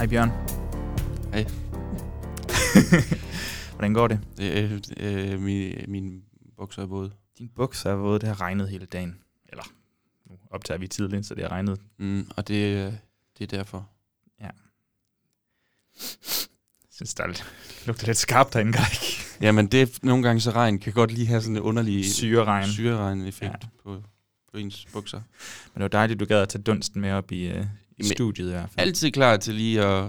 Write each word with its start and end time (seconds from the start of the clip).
Hej 0.00 0.06
Bjørn. 0.06 0.30
Hej. 1.32 1.46
Hvordan 3.74 3.94
går 3.94 4.08
det? 4.08 4.20
Det 4.36 4.58
er, 4.58 4.80
øh, 4.96 5.40
min, 5.40 5.74
min 5.88 6.22
bukser 6.56 6.82
er 6.82 6.86
våde. 6.86 7.12
Din 7.38 7.48
bukser 7.56 7.90
er 7.90 7.94
våde, 7.94 8.18
det 8.18 8.28
har 8.28 8.40
regnet 8.40 8.68
hele 8.68 8.86
dagen. 8.86 9.18
Eller, 9.48 9.62
nu 10.30 10.38
optager 10.50 10.78
vi 10.78 10.88
tidligt, 10.88 11.26
så 11.26 11.34
det 11.34 11.42
har 11.44 11.50
regnet. 11.50 11.80
Mm, 11.98 12.30
og 12.36 12.48
det, 12.48 12.54
øh, 12.54 12.92
det 13.38 13.52
er 13.52 13.56
derfor. 13.58 13.88
Jeg 14.40 14.50
synes, 16.90 17.14
der 17.14 17.24
er 17.24 17.42
lugter 17.86 18.06
lidt 18.06 18.18
skarpt 18.18 18.54
derinde, 18.54 18.72
Greg. 18.72 18.86
Jamen, 19.40 19.66
det 19.66 19.82
er, 19.82 19.98
nogle 20.02 20.22
gange 20.22 20.40
så 20.40 20.50
regn 20.50 20.78
kan 20.78 20.92
godt 20.92 21.12
lige 21.12 21.26
have 21.26 21.42
sådan 21.42 21.56
en 21.56 21.62
underlig 21.62 22.12
Syreregn. 22.12 22.68
syreregn-effekt 22.68 23.52
Ja. 23.52 23.58
ja. 23.62 23.68
på, 23.82 24.02
på 24.52 24.58
ens 24.58 24.86
bukser. 24.92 25.20
Men 25.74 25.74
det 25.74 25.82
var 25.82 25.88
dejligt, 25.88 26.20
du 26.20 26.24
gad 26.24 26.42
at 26.42 26.48
tage 26.48 26.62
dunsten 26.62 27.00
med 27.00 27.12
op 27.12 27.32
i, 27.32 27.58
uh, 27.58 27.66
i 28.00 28.14
studiet 28.14 28.46
i 28.48 28.50
hvert 28.50 28.70
fald. 28.70 28.86
Altid 28.86 29.10
klar 29.10 29.36
til 29.36 29.54
lige 29.54 29.84
at, 29.84 30.04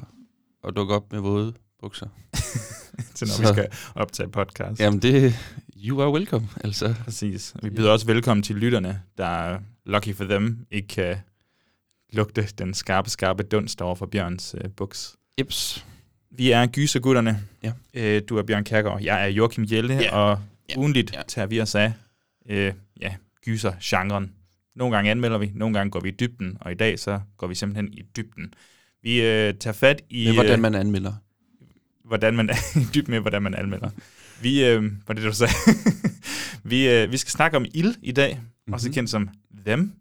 at 0.67 0.75
dukke 0.75 0.93
op 0.95 1.11
med 1.11 1.19
våde 1.19 1.53
bukser. 1.79 2.07
til 3.15 3.27
når 3.27 3.33
så- 3.33 3.41
vi 3.41 3.47
skal 3.47 3.67
optage 3.95 4.29
podcast. 4.29 4.79
Jamen, 4.79 4.99
det 5.01 5.35
you 5.85 6.01
are 6.01 6.11
welcome, 6.11 6.47
altså. 6.63 6.95
Præcis. 7.03 7.53
Vi 7.63 7.69
byder 7.69 7.91
også 7.91 8.05
velkommen 8.05 8.43
til 8.43 8.55
lytterne, 8.55 9.01
der 9.17 9.59
lucky 9.85 10.15
for 10.15 10.23
dem 10.23 10.65
ikke 10.71 10.87
kan 10.87 11.17
lugte 12.13 12.47
den 12.57 12.73
skarpe, 12.73 13.09
skarpe 13.09 13.43
dunst 13.43 13.81
over 13.81 13.95
for 13.95 14.05
Bjørns 14.05 14.55
uh, 14.65 14.71
buks. 14.71 15.15
Ips. 15.37 15.85
Vi 16.31 16.51
er 16.51 16.65
gysergutterne. 16.67 17.41
Ja. 17.63 17.71
Øh, 17.93 18.21
du 18.29 18.37
er 18.37 18.43
Bjørn 18.43 18.63
Kærgaard. 18.63 19.01
Jeg 19.01 19.23
er 19.23 19.27
Joachim 19.27 19.65
Jelle, 19.71 19.93
Ja. 19.93 20.15
og 20.15 20.39
Ja. 20.69 20.77
ugenligt 20.77 21.13
Ja. 21.13 21.21
tager 21.27 21.45
vi 21.45 21.61
os 21.61 21.75
af 21.75 21.93
øh, 22.49 22.73
ja, 23.01 23.15
gyser-genren. 23.45 24.31
Nogle 24.75 24.95
gange 24.95 25.11
anmelder 25.11 25.37
vi, 25.37 25.51
nogle 25.55 25.77
gange 25.77 25.91
går 25.91 25.99
vi 25.99 26.09
i 26.09 26.11
dybden, 26.19 26.57
og 26.61 26.71
i 26.71 26.75
dag 26.75 26.99
så 26.99 27.19
går 27.37 27.47
vi 27.47 27.55
simpelthen 27.55 27.93
i 27.93 28.01
dybden. 28.17 28.53
Vi 29.03 29.21
øh, 29.21 29.53
tager 29.53 29.73
fat 29.73 30.01
i, 30.09 30.25
Med, 30.25 30.33
hvordan 30.33 30.53
øh, 30.53 30.61
man 30.61 30.75
anmelder. 30.75 31.13
hvordan 32.05 32.35
man 32.35 32.49
i 32.75 32.85
dybden 32.95 33.11
med, 33.11 33.19
hvordan 33.19 33.41
man 33.43 33.55
anmelder. 33.55 33.89
Vi, 34.41 34.65
øh, 34.65 34.81
hvad 34.83 34.91
er 35.07 35.13
det, 35.13 35.23
du 35.23 35.33
sagde? 35.33 35.53
vi, 36.63 36.89
øh, 36.89 37.11
vi 37.11 37.17
skal 37.17 37.31
snakke 37.31 37.57
om 37.57 37.65
Ild 37.73 37.95
i 38.01 38.11
dag, 38.11 38.35
mm-hmm. 38.35 38.73
også 38.73 38.87
Mhm. 38.87 38.93
kendt 38.93 39.09
som 39.09 39.29
Them, 39.65 39.93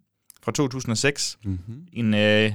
fra 0.43 0.53
2006 0.53 1.39
Mm-hmm. 1.45 1.87
en, 1.93 2.15
øh, 2.15 2.53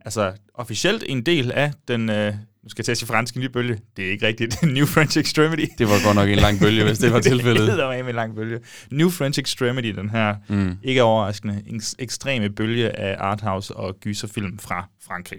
altså 0.00 0.32
officielt 0.54 1.04
en 1.08 1.22
del 1.26 1.52
af 1.52 1.72
den, 1.88 2.08
øh, 2.10 2.34
nu 2.68 2.70
skal 2.70 2.84
jeg 2.88 2.98
til 2.98 3.06
franske 3.06 3.38
nye 3.40 3.48
bølge, 3.48 3.78
det 3.96 4.06
er 4.06 4.10
ikke 4.10 4.26
rigtigt, 4.26 4.62
New 4.76 4.86
French 4.86 5.18
Extremity. 5.18 5.64
Det 5.78 5.86
var 5.86 6.04
godt 6.04 6.14
nok 6.16 6.28
en 6.28 6.38
lang 6.38 6.60
bølge, 6.60 6.84
hvis 6.84 6.98
det 6.98 7.12
var 7.12 7.20
tilfældet. 7.32 7.66
det 7.68 7.84
er 7.84 7.88
med 8.02 8.08
en 8.08 8.14
lang 8.14 8.34
bølge. 8.34 8.60
New 8.90 9.10
French 9.10 9.40
Extremity, 9.40 9.88
den 9.88 10.10
her 10.10 10.34
Mm. 10.48 10.76
ikke 10.82 11.02
overraskende 11.02 11.62
en 11.66 11.82
ekstreme 11.98 12.50
bølge 12.50 12.90
af 12.98 13.16
arthouse 13.18 13.74
og 13.76 13.96
gyserfilm 14.00 14.58
fra 14.58 14.88
Frankrig. 15.06 15.38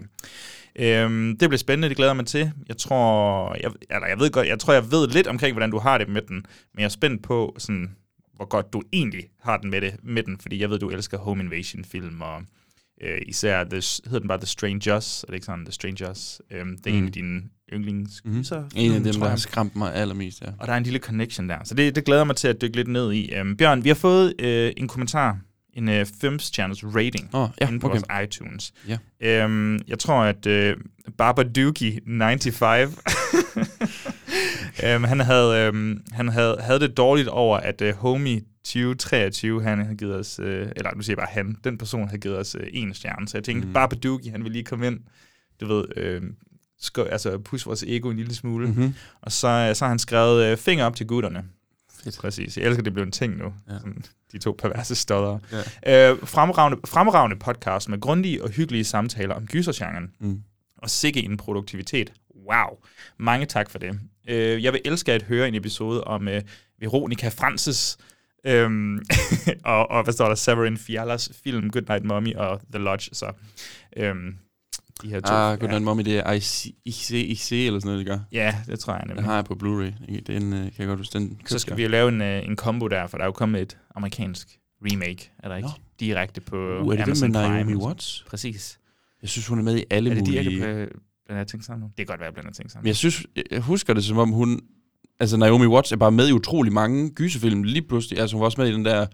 Øhm, 0.76 1.36
det 1.40 1.48
bliver 1.48 1.58
spændende, 1.58 1.88
det 1.88 1.96
glæder 1.96 2.12
mig 2.12 2.26
til. 2.26 2.52
Jeg 2.68 2.76
tror, 2.76 3.54
jeg, 3.62 3.70
eller 3.90 4.08
jeg 4.08 4.18
ved 4.18 4.30
godt, 4.30 4.46
jeg 4.48 4.58
tror, 4.58 4.72
jeg 4.72 4.90
ved 4.92 5.08
lidt 5.08 5.26
omkring, 5.26 5.52
hvordan 5.54 5.70
du 5.70 5.78
har 5.78 5.98
det 5.98 6.08
med 6.08 6.22
den, 6.22 6.36
men 6.74 6.78
jeg 6.78 6.84
er 6.84 6.88
spændt 6.88 7.22
på, 7.22 7.54
sådan, 7.58 7.96
hvor 8.36 8.44
godt 8.44 8.72
du 8.72 8.82
egentlig 8.92 9.24
har 9.42 9.56
den 9.56 9.70
med, 9.70 9.80
det, 9.80 9.94
med 10.02 10.22
den, 10.22 10.38
fordi 10.42 10.60
jeg 10.60 10.70
ved, 10.70 10.78
du 10.78 10.88
elsker 10.90 11.18
home 11.18 11.42
invasion 11.42 11.84
film, 11.84 12.20
og 12.20 12.42
øh, 13.00 13.18
især, 13.26 13.64
the, 13.64 13.82
hedder 14.04 14.18
den 14.18 14.28
bare 14.28 14.38
The 14.38 14.46
Strangers, 14.46 15.22
er 15.22 15.26
det 15.26 15.34
ikke 15.34 15.46
sådan, 15.46 15.64
The 15.64 15.72
Strangers? 15.72 16.40
Øhm, 16.50 16.78
det 16.84 16.86
er 16.86 16.90
mm. 16.90 16.96
en 16.98 17.02
Mm. 17.02 17.06
af 17.06 17.12
dine 17.12 17.40
yndlingsgyser. 17.72 18.60
Mm. 18.60 18.68
En 18.74 18.92
af 18.92 19.00
dem, 19.02 19.14
der 19.14 19.28
har 19.28 19.36
skræmt 19.36 19.76
mig 19.76 19.94
allermest, 19.94 20.40
ja. 20.42 20.46
Og 20.58 20.66
der 20.66 20.72
er 20.72 20.76
en 20.76 20.82
lille 20.82 20.98
connection 20.98 21.48
der. 21.48 21.56
Så 21.64 21.74
det, 21.74 21.96
det 21.96 22.04
glæder 22.04 22.24
mig 22.24 22.36
til 22.36 22.48
at 22.48 22.62
dykke 22.62 22.76
lidt 22.76 22.88
ned 22.88 23.12
i. 23.12 23.32
Øhm, 23.34 23.56
Bjørn, 23.56 23.84
vi 23.84 23.88
har 23.88 23.94
fået 23.94 24.34
øh, 24.40 24.72
en 24.76 24.88
kommentar, 24.88 25.38
en 25.74 25.88
øh, 25.88 26.06
filmstjerners 26.20 26.84
rating 26.84 27.30
Åh, 27.34 27.40
oh, 27.42 27.48
ja, 27.60 27.68
inde 27.68 27.80
på 27.80 27.86
okay. 27.86 28.00
vores 28.10 28.24
iTunes. 28.36 28.72
Ja. 28.88 28.98
Øhm, 29.20 29.78
jeg 29.88 29.98
tror, 29.98 30.22
at 30.22 30.46
øh, 30.46 30.76
Babadookie 31.18 32.00
95, 32.06 32.90
øhm, 34.84 35.04
han, 35.04 35.20
havde, 35.20 35.66
øhm, 35.66 36.02
han 36.12 36.28
havde, 36.28 36.56
havde 36.60 36.80
det 36.80 36.96
dårligt 36.96 37.28
over, 37.28 37.56
at 37.56 37.80
øh, 37.80 37.94
Homie 37.94 38.42
2023, 38.64 39.62
han 39.62 39.78
havde 39.84 39.96
givet 39.96 40.14
os, 40.14 40.38
øh, 40.38 40.68
eller 40.76 40.94
nu 40.94 41.02
siger 41.02 41.12
jeg 41.14 41.18
bare 41.18 41.32
han, 41.44 41.56
den 41.64 41.78
person 41.78 42.08
havde 42.08 42.20
givet 42.20 42.38
os 42.38 42.54
øh, 42.60 42.66
en 42.72 42.94
stjerne. 42.94 43.28
Så 43.28 43.36
jeg 43.36 43.44
tænkte, 43.44 43.60
mm. 43.64 43.68
Mhm. 43.68 43.74
Babadookie, 43.74 44.30
han 44.30 44.44
vil 44.44 44.52
lige 44.52 44.64
komme 44.64 44.86
ind, 44.86 45.00
du 45.60 45.66
ved, 45.66 45.84
øh, 45.96 46.22
sko- 46.80 47.02
altså 47.02 47.38
pusse 47.38 47.66
vores 47.66 47.82
ego 47.82 48.10
en 48.10 48.16
lille 48.16 48.34
smule. 48.34 48.66
Mm. 48.66 48.74
Mm-hmm. 48.74 48.94
Og 49.20 49.32
så, 49.32 49.48
øh, 49.48 49.74
så 49.74 49.84
har 49.84 49.88
han 49.88 49.98
skrevet 49.98 50.44
øh, 50.44 50.56
finger 50.56 50.84
op 50.84 50.96
til 50.96 51.06
gutterne. 51.06 51.44
Fedt. 52.04 52.18
Præcis. 52.18 52.56
Jeg 52.58 52.66
elsker, 52.66 52.82
det 52.82 52.92
blev 52.92 53.04
en 53.04 53.12
ting 53.12 53.36
nu. 53.36 53.52
Ja. 53.68 53.78
Sådan, 53.78 54.04
de 54.32 54.38
to 54.38 54.56
perverse 54.58 54.94
stodder. 54.94 55.38
Ja. 55.86 56.10
Øh, 56.12 56.18
fremragende, 56.24 56.78
fremragende 56.86 57.36
podcast 57.36 57.88
med 57.88 58.00
grundige 58.00 58.44
og 58.44 58.50
hyggelige 58.50 58.84
samtaler 58.84 59.34
om 59.34 59.46
gysergenren. 59.46 60.10
Mm. 60.20 60.42
Og 60.78 60.90
sikke 60.90 61.22
en 61.22 61.36
produktivitet. 61.36 62.12
Wow. 62.48 62.78
Mange 63.18 63.46
tak 63.46 63.70
for 63.70 63.78
det. 63.78 64.00
Øh, 64.28 64.64
jeg 64.64 64.72
vil 64.72 64.80
elske 64.84 65.12
at 65.12 65.22
høre 65.22 65.48
en 65.48 65.54
episode 65.54 66.04
om 66.04 66.28
øh, 66.28 66.42
Veronica 66.78 67.28
Francis, 67.28 67.96
øhm, 68.46 68.98
og, 69.64 69.90
og 69.90 70.02
hvad 70.04 70.14
står 70.14 70.28
der, 70.28 70.34
Severin 70.34 70.76
Fialas 70.76 71.30
film 71.44 71.70
Good 71.70 71.82
Night 71.88 72.04
Mommy 72.04 72.34
og 72.34 72.60
The 72.72 72.82
Lodge. 72.82 73.10
Så, 73.12 73.32
øhm, 73.96 74.34
de 75.02 75.08
her 75.08 75.20
to. 75.20 75.32
Ah, 75.34 75.58
good 75.58 75.68
ja. 75.68 75.72
night, 75.72 75.84
mommy, 75.84 76.02
det 76.02 76.18
er 76.18 76.32
IC, 76.32 76.66
IC, 76.84 77.10
IC 77.10 77.52
eller 77.52 77.80
sådan 77.80 77.88
noget, 77.92 77.98
det 77.98 78.06
gør. 78.06 78.18
ja, 78.32 78.56
det 78.66 78.80
tror 78.80 78.92
jeg 78.92 79.00
Den 79.02 79.08
nemlig. 79.08 79.24
har 79.24 79.34
jeg 79.34 79.44
på 79.44 79.54
Blu-ray. 79.54 80.20
Den 80.26 80.52
øh, 80.52 80.58
kan 80.62 80.72
jeg 80.78 80.86
godt 80.86 80.98
huske. 81.00 81.18
Den 81.18 81.40
Så 81.46 81.58
skal 81.58 81.76
vi 81.76 81.82
jo 81.82 81.88
lave 81.88 82.08
en, 82.08 82.22
øh, 82.22 82.44
en 82.46 82.56
combo 82.56 82.88
der, 82.88 83.06
for 83.06 83.16
der 83.18 83.24
er 83.24 83.28
jo 83.28 83.32
kommet 83.32 83.62
et 83.62 83.78
amerikansk 83.96 84.48
remake, 84.84 85.30
er 85.38 85.48
der 85.48 85.56
ikke? 85.56 85.66
Nå. 85.68 85.72
Direkte 86.00 86.40
på 86.40 86.56
Uh, 86.56 86.62
er 86.62 86.80
det 86.82 86.90
den 86.90 87.02
Amazon 87.02 87.32
med 87.32 87.40
Naomi 87.40 87.64
Prime. 87.64 87.84
Watts? 87.84 88.24
Præcis. 88.28 88.78
Jeg 89.22 89.28
synes, 89.30 89.46
hun 89.46 89.58
er 89.58 89.62
med 89.62 89.76
i 89.78 89.84
alle 89.90 90.10
Er 90.10 90.14
det 90.14 90.22
mulige... 90.24 90.42
direkte 90.42 90.86
på 90.94 90.98
blander 91.26 91.40
jeg 91.40 91.46
ting 91.46 91.64
sammen 91.64 91.80
nu? 91.80 91.86
Det 91.86 91.96
kan 91.96 92.06
godt 92.06 92.20
være, 92.20 92.26
jeg 92.26 92.34
blander 92.34 92.52
ting 92.52 92.70
sammen. 92.70 92.82
Men 92.84 92.88
jeg 92.88 92.96
synes, 92.96 93.26
jeg 93.50 93.60
husker 93.60 93.94
det 93.94 94.04
som 94.04 94.18
om 94.18 94.30
hun... 94.30 94.60
Altså, 95.20 95.36
Naomi 95.36 95.66
Watts 95.66 95.92
er 95.92 95.96
bare 95.96 96.12
med 96.12 96.28
i 96.28 96.32
utrolig 96.32 96.72
mange 96.72 97.10
gyserfilm 97.10 97.62
lige 97.62 97.82
pludselig. 97.82 98.18
Altså, 98.18 98.36
hun 98.36 98.40
var 98.40 98.44
også 98.46 98.60
med 98.60 98.68
i 98.68 98.72
den 98.72 98.84
der... 98.84 98.96
Hvad 98.96 99.06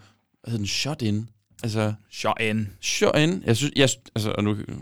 hedder 0.46 0.56
den? 0.58 0.66
Shot 0.66 1.02
In. 1.02 1.28
Altså, 1.62 1.94
Shot 2.10 2.40
in. 2.40 2.68
Shot 2.80 3.18
In. 3.18 3.42
Jeg 3.46 3.56
synes... 3.56 3.72
Jeg, 3.76 3.88
altså, 4.14 4.30
og 4.30 4.44
nu 4.44 4.54
kan 4.54 4.66
det 4.66 4.76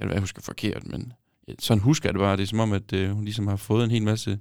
være, 0.00 0.12
jeg 0.12 0.20
husker 0.20 0.42
forkert, 0.42 0.86
men 0.86 1.12
sådan 1.58 1.80
husker 1.82 2.08
jeg 2.08 2.14
det 2.14 2.20
bare. 2.20 2.36
Det 2.36 2.42
er 2.42 2.46
som 2.46 2.60
om, 2.60 2.72
at 2.72 2.92
øh, 2.92 3.10
hun 3.10 3.24
ligesom 3.24 3.46
har 3.46 3.56
fået 3.56 3.84
en 3.84 3.90
hel 3.90 4.02
masse... 4.02 4.38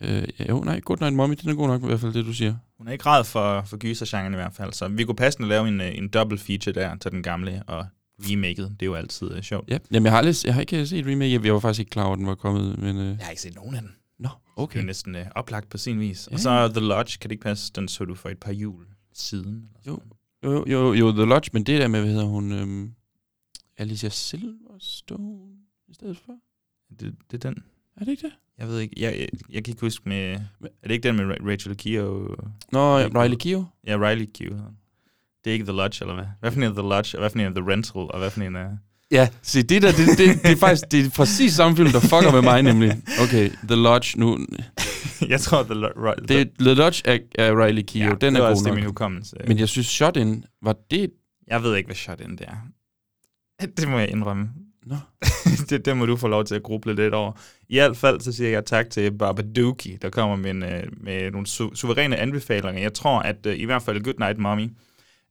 Øh, 0.00 0.28
jo, 0.48 0.60
nej, 0.60 0.80
Good 0.80 0.98
Night 1.00 1.16
Mommy, 1.16 1.34
den 1.42 1.50
er 1.50 1.54
god 1.54 1.68
nok 1.68 1.82
i 1.82 1.86
hvert 1.86 2.00
fald, 2.00 2.12
det 2.12 2.24
du 2.24 2.32
siger. 2.32 2.54
Hun 2.78 2.88
er 2.88 2.92
ikke 2.92 3.06
ræd 3.06 3.24
for, 3.24 3.62
for 3.66 3.76
gysergenren 3.76 4.32
i 4.32 4.36
hvert 4.36 4.54
fald, 4.54 4.72
så 4.72 4.88
vi 4.88 5.04
kunne 5.04 5.16
passende 5.16 5.48
lave 5.48 5.68
en, 5.68 5.80
øh, 5.80 5.98
en 5.98 6.08
double 6.08 6.38
feature 6.38 6.72
der 6.72 6.96
til 6.96 7.10
den 7.10 7.22
gamle 7.22 7.62
og 7.66 7.86
remaket. 8.18 8.76
Det 8.80 8.82
er 8.82 8.86
jo 8.86 8.94
altid 8.94 9.36
uh, 9.36 9.40
sjovt. 9.40 9.70
Ja, 9.70 9.78
jamen 9.92 10.04
jeg 10.04 10.12
har, 10.12 10.18
aldrig, 10.18 10.34
jeg 10.44 10.54
har 10.54 10.60
ikke 10.60 10.86
set 10.86 11.06
remake. 11.06 11.32
Jeg, 11.32 11.44
jeg 11.44 11.54
var 11.54 11.60
faktisk 11.60 11.80
ikke 11.80 11.90
klar 11.90 12.04
over, 12.04 12.12
at 12.12 12.18
den 12.18 12.26
var 12.26 12.34
kommet, 12.34 12.78
men... 12.78 12.96
Øh, 12.96 13.06
Jeg 13.06 13.16
har 13.20 13.30
ikke 13.30 13.42
set 13.42 13.54
nogen 13.54 13.74
af 13.74 13.82
den. 13.82 13.90
Nå, 14.60 14.66
Det 14.66 14.70
okay. 14.70 14.80
er 14.80 14.84
næsten 14.84 15.14
uh, 15.14 15.22
oplagt 15.34 15.68
på 15.68 15.78
sin 15.78 16.00
vis. 16.00 16.28
Ja. 16.30 16.34
Og 16.34 16.40
så 16.40 16.68
The 16.68 16.80
Lodge, 16.80 17.18
kan 17.20 17.30
det 17.30 17.32
ikke 17.32 17.42
passe, 17.42 17.72
den 17.74 17.88
så 17.88 18.04
du 18.04 18.14
for 18.14 18.28
et 18.28 18.38
par 18.38 18.52
jul 18.52 18.86
siden? 19.12 19.68
Eller 19.78 19.92
Jo. 19.92 20.00
Jo, 20.44 20.64
jo, 20.68 20.92
jo, 20.92 21.12
The 21.12 21.24
Lodge, 21.24 21.50
men 21.52 21.64
det 21.64 21.80
der 21.80 21.88
med, 21.88 22.00
hvad 22.00 22.10
hedder 22.10 22.24
hun, 22.26 22.52
øhm, 22.52 22.92
Alicia 23.76 24.08
Silverstone 24.08 25.52
i 25.88 25.94
stedet 25.94 26.16
for? 26.18 26.32
Det, 27.00 27.16
det 27.30 27.44
er 27.44 27.50
den. 27.50 27.62
Er 27.96 28.04
det 28.04 28.10
ikke 28.10 28.22
det? 28.26 28.32
Jeg 28.58 28.68
ved 28.68 28.78
ikke, 28.78 28.94
jeg, 28.98 29.18
jeg, 29.18 29.28
jeg 29.50 29.64
kan 29.64 29.72
ikke 29.72 29.80
huske 29.80 30.08
med... 30.08 30.32
Er 30.60 30.68
det 30.88 30.90
ikke 30.90 31.08
den 31.08 31.16
med 31.16 31.24
Ra- 31.24 31.50
Rachel 31.50 31.76
Keough? 31.76 32.36
Nå, 32.72 32.98
ja, 32.98 33.08
Riley 33.22 33.36
Keough. 33.36 33.66
Ja, 33.86 33.96
Riley 33.96 34.26
den. 34.34 34.60
Det 35.44 35.50
er 35.50 35.52
ikke 35.54 35.64
The 35.64 35.72
Lodge, 35.72 36.04
eller 36.04 36.14
hvad? 36.14 36.26
Hvad 36.40 36.50
for 36.52 36.58
en 36.58 36.62
er 36.64 36.72
The 36.72 36.82
Lodge, 36.82 37.16
og 37.16 37.20
hvad 37.20 37.30
for 37.30 37.38
en 37.38 37.44
er 37.46 37.50
The 37.60 37.70
Rental, 37.72 37.96
og 38.00 38.18
hvad 38.18 38.30
for 38.30 38.40
en 38.40 38.56
er... 38.56 38.76
Ja, 39.10 39.28
se, 39.42 39.62
det 39.62 39.82
der, 39.82 39.92
det, 39.92 40.18
det, 40.18 40.42
det 40.42 40.50
er 40.52 40.56
faktisk 40.56 40.84
det 40.92 41.06
er 41.06 41.10
præcis 41.10 41.52
samme 41.52 41.76
film, 41.76 41.90
der 41.90 42.00
fucker 42.00 42.32
med 42.32 42.42
mig 42.42 42.62
nemlig. 42.62 43.02
Okay, 43.22 43.50
The 43.68 43.76
Lodge 43.76 44.18
nu. 44.20 44.38
jeg 45.28 45.40
tror, 45.40 45.62
The, 45.62 45.74
Lo- 45.74 46.14
Det, 46.28 46.50
The 46.60 46.74
Lodge 46.74 47.02
er, 47.04 47.18
er 47.34 47.64
Riley 47.66 47.82
Keough, 47.82 48.16
den 48.20 48.34
det 48.34 48.40
er 48.40 48.44
god 48.44 48.50
også 48.50 48.60
det, 48.64 48.68
nok. 48.68 48.74
min 48.76 48.84
hukommelse. 48.84 49.36
Men 49.46 49.58
jeg 49.58 49.68
synes, 49.68 49.86
Shot 49.86 50.16
In, 50.16 50.44
var 50.62 50.76
det... 50.90 51.10
Jeg 51.46 51.62
ved 51.62 51.76
ikke, 51.76 51.86
hvad 51.86 51.96
shot 51.96 52.20
in 52.20 52.30
det 52.30 52.40
er. 52.48 52.56
Det 53.80 53.88
må 53.88 53.98
jeg 53.98 54.10
indrømme. 54.10 54.48
Nå. 54.86 54.96
det, 55.70 55.84
det 55.84 55.96
må 55.96 56.06
du 56.06 56.16
få 56.16 56.28
lov 56.28 56.44
til 56.44 56.54
at 56.54 56.62
gruble 56.62 56.94
lidt 56.94 57.14
over. 57.14 57.32
I 57.68 57.76
hvert 57.76 57.96
fald 57.96 58.20
så 58.20 58.32
siger 58.32 58.50
jeg 58.50 58.64
tak 58.64 58.90
til 58.90 59.10
Babadookie, 59.18 59.98
der 60.02 60.10
kommer 60.10 60.36
med, 60.36 60.50
en, 60.50 60.62
øh, 60.62 60.82
med 61.00 61.30
nogle 61.30 61.46
su- 61.48 61.74
suveræne 61.74 62.16
anbefalinger. 62.16 62.82
Jeg 62.82 62.94
tror, 62.94 63.18
at 63.20 63.46
uh, 63.46 63.52
i 63.52 63.64
hvert 63.64 63.82
fald 63.82 64.02
Good 64.04 64.14
Night 64.18 64.38
Mommy 64.38 64.68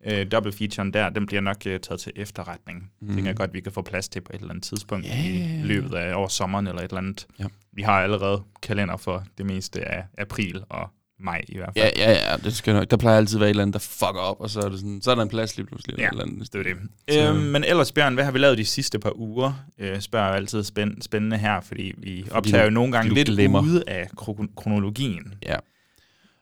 Øh, 0.06 0.32
double 0.32 0.52
featuren 0.52 0.94
der, 0.94 1.10
den 1.10 1.26
bliver 1.26 1.42
nok 1.42 1.58
øh, 1.66 1.80
taget 1.80 2.00
til 2.02 2.12
efterretning. 2.16 2.92
Mm. 3.02 3.08
tænker 3.08 3.26
jeg 3.30 3.36
godt, 3.36 3.54
vi 3.54 3.60
kan 3.60 3.72
få 3.72 3.82
plads 3.82 4.10
til 4.10 4.22
på 4.22 4.32
et 4.34 4.40
eller 4.40 4.50
andet 4.50 4.64
tidspunkt 4.64 5.06
ja, 5.06 5.24
i 5.26 5.62
løbet 5.64 5.94
af 5.96 6.14
over 6.16 6.28
sommeren 6.28 6.68
eller 6.68 6.82
et 6.82 6.86
eller 6.90 6.98
andet. 6.98 7.28
Ja. 7.40 7.46
Vi 7.74 7.82
har 7.82 7.94
allerede 8.02 8.42
kalender 8.62 8.98
for 8.98 9.24
det 9.38 9.46
meste 9.46 9.88
af 9.88 10.04
april 10.18 10.64
og 10.70 10.90
maj 11.22 11.42
i 11.48 11.58
hvert 11.58 11.70
fald. 11.78 11.92
Ja, 11.98 12.12
ja, 12.12 12.32
ja, 12.32 12.38
det 12.38 12.56
skal 12.56 12.74
nok. 12.74 12.92
Der 12.92 12.98
plejer 12.98 13.18
altid 13.18 13.36
at 13.38 13.40
være 13.40 13.48
et 13.50 13.50
eller 13.50 13.62
andet, 13.64 13.74
der 13.74 13.80
fucker 13.80 14.20
op, 14.22 14.42
og 14.42 14.50
så 14.50 14.60
er, 14.60 14.70
det 14.70 14.80
sådan, 14.80 15.02
så 15.02 15.12
er 15.12 15.16
der 15.16 15.22
en 15.22 15.30
plads 15.30 15.58
lige 15.58 15.66
pludselig. 15.68 15.98
Ja, 16.00 16.10
eller 16.10 16.24
andet. 16.24 16.54
det 16.54 16.68
er 16.68 16.74
det. 17.10 17.30
Øhm, 17.30 17.38
men 17.38 17.64
ellers, 17.64 17.92
Bjørn, 17.92 18.14
hvad 18.14 18.24
har 18.24 18.32
vi 18.32 18.38
lavet 18.40 18.58
de 18.58 18.66
sidste 18.66 19.00
par 19.00 19.12
uger? 19.20 19.66
Øh, 19.80 20.00
spørger 20.02 20.28
jeg 20.28 20.36
altid 20.36 20.64
spænd- 20.64 21.02
spændende 21.02 21.38
her, 21.38 21.62
fordi 21.62 21.94
vi 21.98 22.26
optager 22.32 22.58
du- 22.64 22.66
jo 22.66 22.70
nogle 22.74 22.92
gange 22.92 23.14
lidt 23.14 23.28
glemmer. 23.28 23.62
ude 23.62 23.84
af 23.88 24.08
kro- 24.18 24.54
kronologien. 24.58 25.34
Ja. 25.46 25.56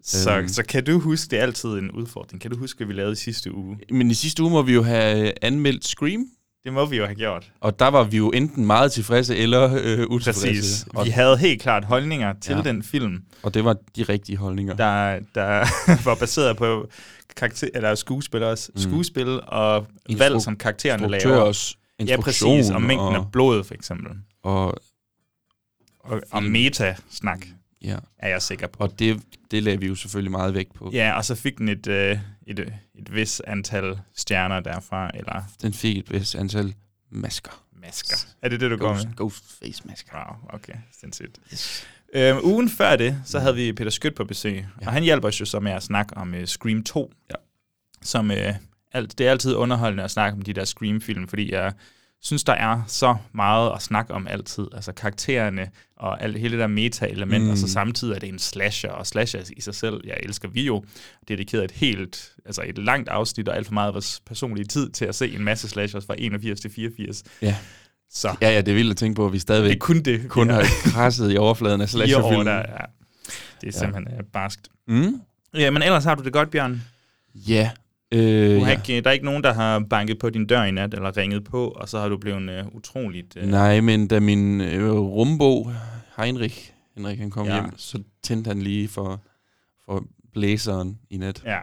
Så, 0.03 0.37
Øhm. 0.37 0.47
så 0.47 0.63
kan 0.63 0.83
du 0.85 0.99
huske, 0.99 1.31
det 1.31 1.39
er 1.39 1.43
altid 1.43 1.69
en 1.69 1.91
udfordring, 1.91 2.41
kan 2.41 2.51
du 2.51 2.57
huske, 2.57 2.77
hvad 2.77 2.87
vi 2.87 2.93
lavede 2.93 3.13
i 3.13 3.15
sidste 3.15 3.53
uge? 3.55 3.79
Men 3.91 4.11
i 4.11 4.13
sidste 4.13 4.43
uge 4.43 4.51
må 4.51 4.61
vi 4.61 4.73
jo 4.73 4.83
have 4.83 5.27
øh, 5.27 5.33
anmeldt 5.41 5.85
Scream, 5.85 6.25
Det 6.63 6.73
må 6.73 6.85
vi 6.85 6.97
jo 6.97 7.05
have 7.05 7.15
gjort. 7.15 7.51
og 7.61 7.79
der 7.79 7.87
var 7.87 8.03
vi 8.03 8.17
jo 8.17 8.29
enten 8.29 8.65
meget 8.65 8.91
tilfredse 8.91 9.35
eller 9.37 9.79
øh, 9.83 10.07
utilfredse. 10.07 10.47
Præcis. 10.47 10.85
Og, 10.95 11.05
Vi 11.05 11.09
havde 11.09 11.37
helt 11.37 11.61
klart 11.61 11.85
holdninger 11.85 12.33
til 12.41 12.55
Ja. 12.55 12.61
den 12.61 12.83
film, 12.83 13.23
og 13.43 13.53
det 13.53 13.63
var 13.65 13.75
de 13.95 14.03
rigtige 14.03 14.37
holdninger. 14.37 14.75
der, 14.75 15.19
der 15.35 15.65
var 16.09 16.15
baseret 16.15 16.57
på 16.57 16.89
karakter, 17.35 17.67
eller 17.73 17.95
skuespillers 17.95 18.69
Mm. 18.75 18.81
skuespil 18.81 19.41
og 19.47 19.85
Instru- 20.09 20.17
valg, 20.17 20.41
som 20.41 20.55
karaktererne 20.57 21.07
laver. 21.09 21.73
Ja, 22.07 22.21
præcis. 22.21 22.69
Og 22.69 22.81
mængden 22.81 23.07
og, 23.07 23.15
af 23.15 23.31
blod, 23.31 23.63
for 23.63 23.73
eksempel. 23.73 24.11
og, 24.43 24.75
Og, 25.99 26.21
og 26.31 26.43
meta-snak, 26.43 27.45
ja. 27.87 27.97
er 28.19 28.29
jeg 28.29 28.41
sikker 28.41 28.67
på. 28.67 28.83
og 28.83 28.99
det, 28.99 29.21
det 29.51 29.63
lagde 29.63 29.79
vi 29.79 29.87
jo 29.87 29.95
selvfølgelig 29.95 30.31
meget 30.31 30.53
vægt 30.53 30.73
på. 30.73 30.89
Ja, 30.93 31.13
og 31.17 31.25
så 31.25 31.35
fik 31.35 31.57
den 31.57 31.69
et, 31.69 31.87
øh, 31.87 32.19
et, 32.47 32.59
et 32.95 33.15
vis 33.15 33.39
antal 33.47 33.99
stjerner 34.15 34.59
derfra, 34.59 35.11
eller 35.13 35.43
Den 35.61 35.73
fik 35.73 35.97
et 35.97 36.11
vist 36.11 36.35
antal 36.35 36.73
masker. 37.11 37.63
masker. 37.81 38.17
Er 38.41 38.49
det 38.49 38.59
det, 38.59 38.71
du 38.71 38.77
går 38.77 38.93
med? 38.93 39.15
Ghost, 39.15 39.43
Ghostface-masker. 39.43 40.11
Wow, 40.13 40.55
okay. 40.55 40.73
Sindssygt. 40.99 41.39
Øhm, 42.15 42.39
ugen 42.43 42.69
før 42.69 42.95
det, 42.95 43.21
så 43.25 43.39
havde 43.39 43.55
vi 43.55 43.73
Peter 43.73 43.91
Skødt 43.91 44.15
på 44.15 44.23
besøg, 44.25 44.65
Ja. 44.81 44.87
og 44.87 44.93
han 44.93 45.03
hjælper 45.03 45.27
os 45.27 45.39
jo 45.39 45.45
så 45.45 45.59
med 45.59 45.71
at 45.71 45.83
snakke 45.83 46.17
om 46.17 46.33
uh, 46.33 46.43
Scream 46.45 46.83
2. 46.83 47.13
Ja. 47.29 47.35
Som, 48.01 48.29
uh, 48.29 48.35
alt, 48.91 49.17
det 49.17 49.27
er 49.27 49.31
altid 49.31 49.55
underholdende 49.55 50.03
at 50.03 50.11
snakke 50.11 50.35
om 50.37 50.41
de 50.41 50.53
der 50.53 50.65
Scream-film, 50.65 51.27
fordi 51.27 51.51
jeg 51.51 51.73
synes, 52.21 52.43
der 52.43 52.53
er 52.53 52.81
så 52.87 53.15
meget 53.33 53.71
at 53.75 53.81
snakke 53.81 54.13
om 54.13 54.27
altid. 54.27 54.67
Altså 54.75 54.91
karaktererne 54.91 55.69
og 55.97 56.23
alt, 56.23 56.39
hele 56.39 56.51
det 56.51 56.59
der 56.59 56.67
meta-element, 56.67 57.41
Mm. 57.41 57.45
mm. 57.45 57.51
og 57.51 57.57
så 57.57 57.67
samtidig 57.67 58.15
er 58.15 58.19
det 58.19 58.29
en 58.29 58.39
slasher, 58.39 58.89
og 58.91 59.07
slasher 59.07 59.41
i 59.57 59.61
sig 59.61 59.75
selv, 59.75 60.01
jeg 60.05 60.17
elsker 60.23 60.47
vi 60.47 60.65
jo, 60.65 60.83
dedikeret 61.27 61.63
et 61.63 61.71
helt, 61.71 62.31
altså 62.45 62.61
et 62.65 62.77
langt 62.77 63.09
afsnit 63.09 63.47
og 63.49 63.55
alt 63.55 63.67
for 63.67 63.73
meget 63.73 63.87
af 63.87 63.93
vores 63.93 64.21
personlige 64.25 64.65
tid 64.65 64.89
til 64.89 65.05
at 65.05 65.15
se 65.15 65.35
en 65.35 65.43
masse 65.43 65.67
slashers 65.69 66.05
fra 66.05 66.15
81 66.17 66.59
til 66.59 66.71
84. 66.71 67.23
Ja. 67.41 67.55
Så 68.11 68.35
Ja, 68.41 68.49
ja, 68.49 68.61
det 68.61 68.67
er 68.71 68.75
vildt 68.75 68.91
at 68.91 68.97
tænke 68.97 69.15
på, 69.15 69.25
at 69.25 69.33
vi 69.33 69.39
stadigvæk 69.39 69.69
det 69.69 69.75
er 69.75 69.79
kun 69.79 70.01
det. 70.01 70.29
kun 70.29 70.47
vi 70.47 70.53
har 70.53 70.63
krasset 70.85 71.33
i 71.33 71.37
overfladen 71.37 71.81
af 71.81 71.89
slasherfilmen. 71.95 72.47
der, 72.47 72.55
ja. 72.57 72.85
Det 73.61 73.75
er 73.75 73.79
simpelthen 73.79 74.07
ja. 74.17 74.21
barskt. 74.33 74.67
Mm? 74.87 75.21
Ja, 75.53 75.71
men 75.71 75.81
ellers 75.83 76.03
har 76.03 76.15
du 76.15 76.23
det 76.23 76.33
godt, 76.33 76.51
Bjørn. 76.51 76.83
Ja. 77.35 77.69
Øh, 78.13 78.55
Du 78.55 78.59
har 78.63 78.71
ja. 78.71 78.77
ikke, 78.77 79.01
der 79.01 79.09
er 79.09 79.13
ikke 79.13 79.25
nogen, 79.25 79.43
der 79.43 79.53
har 79.53 79.79
banket 79.89 80.19
på 80.19 80.29
din 80.29 80.45
dør 80.47 80.63
i 80.63 80.71
nat, 80.71 80.93
eller 80.93 81.17
ringet 81.17 81.43
på, 81.43 81.67
og 81.67 81.89
så 81.89 81.99
har 81.99 82.09
du 82.09 82.17
blevet 82.17 82.61
uh, 82.65 82.75
utroligt... 82.75 83.37
Uh, 83.43 83.49
Nej, 83.49 83.81
men 83.81 84.07
da 84.07 84.19
min 84.19 84.61
øh, 84.61 84.91
rumbo, 84.91 85.69
Heinrich, 86.17 86.71
Henrik, 86.97 87.19
han 87.19 87.29
kom 87.29 87.45
ja. 87.47 87.53
Hjem, 87.53 87.77
så 87.77 87.99
tændte 88.23 88.47
han 88.47 88.61
lige 88.61 88.87
for, 88.87 89.21
for 89.85 90.03
blæseren 90.33 90.97
i 91.09 91.17
nat. 91.17 91.41
Ja, 91.45 91.59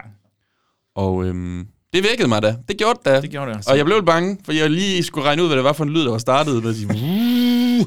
Og 0.95 1.25
øhm, 1.25 1.67
det 1.93 2.03
vækkede 2.09 2.27
mig 2.27 2.41
da. 2.41 2.55
Det 2.67 2.77
gjorde 2.77 2.97
det 2.97 3.05
da. 3.05 3.21
det 3.21 3.29
gjorde 3.29 3.53
det. 3.53 3.67
Og 3.69 3.77
jeg 3.77 3.85
blev 3.85 3.97
lidt 3.97 4.05
bange, 4.05 4.37
for 4.45 4.51
jeg 4.51 4.69
lige 4.69 5.03
skulle 5.03 5.27
regne 5.27 5.41
ud, 5.41 5.47
hvad 5.47 5.55
det 5.57 5.63
var 5.65 5.73
for 5.73 5.83
en 5.83 5.89
lyd, 5.89 6.03
der 6.03 6.11
var 6.11 6.17
startet 6.17 6.63
med 6.63 6.69
at 6.69 6.75
sige... 6.75 7.85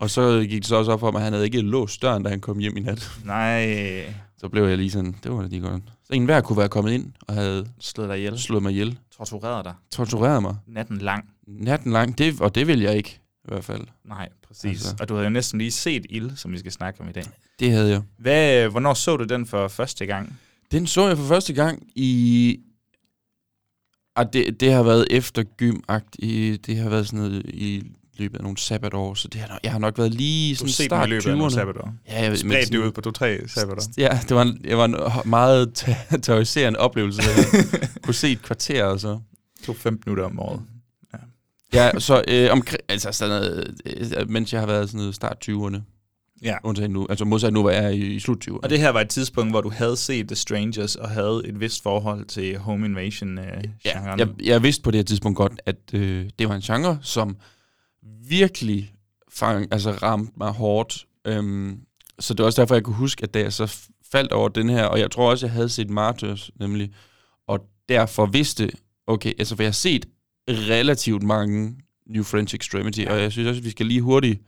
Og 0.00 0.10
så 0.10 0.46
gik 0.48 0.60
det 0.60 0.66
så 0.66 0.76
også 0.76 0.92
op 0.92 1.00
for 1.00 1.10
mig, 1.10 1.18
at 1.18 1.24
han 1.24 1.32
havde 1.32 1.44
ikke 1.44 1.60
låst 1.60 2.02
døren, 2.02 2.22
da 2.22 2.28
han 2.30 2.40
kom 2.40 2.58
hjem 2.58 2.76
i 2.76 2.80
nat. 2.80 3.10
Nej, 3.24 4.04
Så 4.38 4.48
blev 4.48 4.64
jeg 4.68 4.78
lige 4.78 4.90
sådan, 4.90 5.16
det 5.22 5.32
var 5.32 5.42
da 5.42 5.48
lige 5.48 5.60
godt. 5.60 5.82
Så 6.06 6.12
en 6.12 6.24
hver 6.24 6.40
kunne 6.40 6.58
være 6.58 6.68
kommet 6.68 6.92
ind 6.92 7.12
og 7.20 7.34
havde 7.34 7.68
slået 7.80 8.08
dig 8.08 8.16
ihjel. 8.18 8.38
slået 8.38 8.62
mig 8.62 8.72
ihjel. 8.72 8.98
Tortureret 9.16 9.64
dig. 9.64 9.74
Tortureret 9.90 10.42
mig. 10.42 10.56
Natten 10.66 10.98
lang. 10.98 11.30
Natten 11.46 11.92
lang, 11.92 12.18
det, 12.18 12.40
og 12.40 12.54
det 12.54 12.66
vil 12.66 12.80
jeg 12.80 12.96
ikke, 12.96 13.20
i 13.44 13.48
hvert 13.48 13.64
fald. 13.64 13.84
Nej, 14.04 14.28
præcis. 14.46 14.64
Altså. 14.64 14.96
Og 15.00 15.08
du 15.08 15.14
havde 15.14 15.24
jo 15.24 15.30
næsten 15.30 15.58
lige 15.58 15.70
set 15.70 16.06
Ild, 16.10 16.36
som 16.36 16.52
vi 16.52 16.58
skal 16.58 16.72
snakke 16.72 17.00
om 17.00 17.08
i 17.08 17.12
dag. 17.12 17.24
Det 17.58 17.72
havde 17.72 17.90
jeg. 17.90 18.02
Hvad, 18.18 18.68
hvornår 18.68 18.94
så 18.94 19.16
du 19.16 19.24
den 19.24 19.46
for 19.46 19.68
første 19.68 20.06
gang? 20.06 20.38
Den 20.72 20.86
så 20.86 21.08
jeg 21.08 21.16
for 21.16 21.24
første 21.24 21.52
gang 21.52 21.82
i... 21.94 22.60
Ah, 24.16 24.26
det, 24.32 24.60
det 24.60 24.72
har 24.72 24.82
været 24.82 25.06
efter 25.10 25.42
gym 25.42 25.80
i 26.18 26.56
Det 26.66 26.76
har 26.76 26.88
været 26.88 27.06
sådan 27.06 27.18
noget 27.18 27.42
i 27.46 27.82
løbet 28.18 28.36
af 28.36 28.42
nogle 28.42 28.58
sabbatår, 28.58 29.14
så 29.14 29.28
det 29.28 29.40
har, 29.40 29.60
jeg 29.62 29.72
har 29.72 29.78
nok 29.78 29.98
været 29.98 30.14
lige 30.14 30.54
Du 30.54 30.58
sådan 30.58 30.68
har 30.68 30.72
set 30.72 30.84
start 30.86 31.08
i 31.08 31.10
løbet 31.10 31.26
af 31.26 31.30
20'erne. 31.32 31.36
nogle 31.38 31.52
sabbatår. 31.52 31.94
Ja, 32.08 32.22
jeg, 32.24 32.38
Spredt 32.38 32.72
det 32.72 32.78
ud 32.78 32.92
på 32.92 33.00
to-tre 33.00 33.38
sabbatår. 33.48 33.82
Ja, 33.98 34.20
det 34.28 34.36
var 34.36 34.42
en, 34.42 34.62
det 34.64 34.76
var 34.76 34.84
en 34.84 34.96
meget 35.30 35.74
te- 35.74 36.18
terroriserende 36.22 36.78
oplevelse. 36.78 37.22
Jeg 37.22 37.64
kunne 38.02 38.14
se 38.14 38.30
et 38.32 38.42
kvarter 38.42 38.84
og 38.84 39.00
så. 39.00 39.18
To 39.64 39.72
15 39.72 40.02
minutter 40.10 40.24
om 40.24 40.40
året. 40.40 40.60
Ja, 41.72 41.98
så 41.98 42.24
øh, 42.28 42.48
omkring, 42.52 42.80
altså 42.88 43.12
sådan 43.12 43.34
noget, 43.42 43.74
øh, 44.18 44.30
mens 44.30 44.52
jeg 44.52 44.60
har 44.60 44.66
været 44.66 44.88
sådan 44.88 44.98
noget 44.98 45.14
start 45.14 45.48
20'erne. 45.48 45.76
Ja. 46.42 46.56
Undtagen 46.64 46.90
nu, 46.90 47.06
altså 47.10 47.24
modsat 47.24 47.52
nu, 47.52 47.60
hvor 47.60 47.70
jeg 47.70 47.84
er 47.84 47.88
i, 47.88 47.98
i 47.98 48.20
slut 48.20 48.44
20'erne. 48.48 48.58
Og 48.62 48.70
det 48.70 48.78
her 48.78 48.90
var 48.90 49.00
et 49.00 49.08
tidspunkt, 49.08 49.52
hvor 49.52 49.60
du 49.60 49.70
havde 49.70 49.96
set 49.96 50.26
The 50.28 50.36
Strangers 50.36 50.96
og 50.96 51.08
havde 51.10 51.42
et 51.44 51.60
vist 51.60 51.82
forhold 51.82 52.24
til 52.24 52.58
home 52.58 52.86
invasion 52.86 53.38
øh, 53.38 53.64
Ja, 53.84 54.00
jeg, 54.18 54.28
jeg 54.44 54.62
vidste 54.62 54.82
på 54.82 54.90
det 54.90 54.98
her 54.98 55.04
tidspunkt 55.04 55.36
godt, 55.36 55.52
at 55.66 55.76
øh, 55.92 56.30
det 56.38 56.48
var 56.48 56.54
en 56.54 56.60
genre, 56.60 56.98
som 57.02 57.36
virkelig 58.28 58.92
fang, 59.32 59.72
altså 59.72 59.90
ramte 59.90 60.32
mig 60.36 60.50
hårdt. 60.50 61.06
Øhm, 61.26 61.80
så 62.18 62.34
det 62.34 62.42
var 62.42 62.46
også 62.46 62.62
derfor, 62.62 62.74
jeg 62.74 62.84
kunne 62.84 62.96
huske, 62.96 63.22
at 63.22 63.34
da 63.34 63.40
jeg 63.40 63.52
så 63.52 63.76
faldt 64.12 64.32
over 64.32 64.48
den 64.48 64.68
her, 64.68 64.84
og 64.84 64.98
jeg 64.98 65.10
tror 65.10 65.30
også, 65.30 65.46
jeg 65.46 65.52
havde 65.52 65.68
set 65.68 65.90
Martyrs, 65.90 66.50
nemlig, 66.60 66.92
og 67.48 67.60
derfor 67.88 68.26
vidste, 68.26 68.70
okay, 69.06 69.32
altså 69.38 69.56
for 69.56 69.62
jeg 69.62 69.68
har 69.68 69.72
set 69.72 70.06
relativt 70.48 71.22
mange 71.22 71.76
New 72.06 72.22
French 72.22 72.54
Extremity, 72.54 73.00
ja. 73.00 73.12
og 73.12 73.20
jeg 73.20 73.32
synes 73.32 73.48
også, 73.48 73.58
at 73.58 73.64
vi 73.64 73.70
skal 73.70 73.86
lige 73.86 74.00
hurtigt 74.00 74.42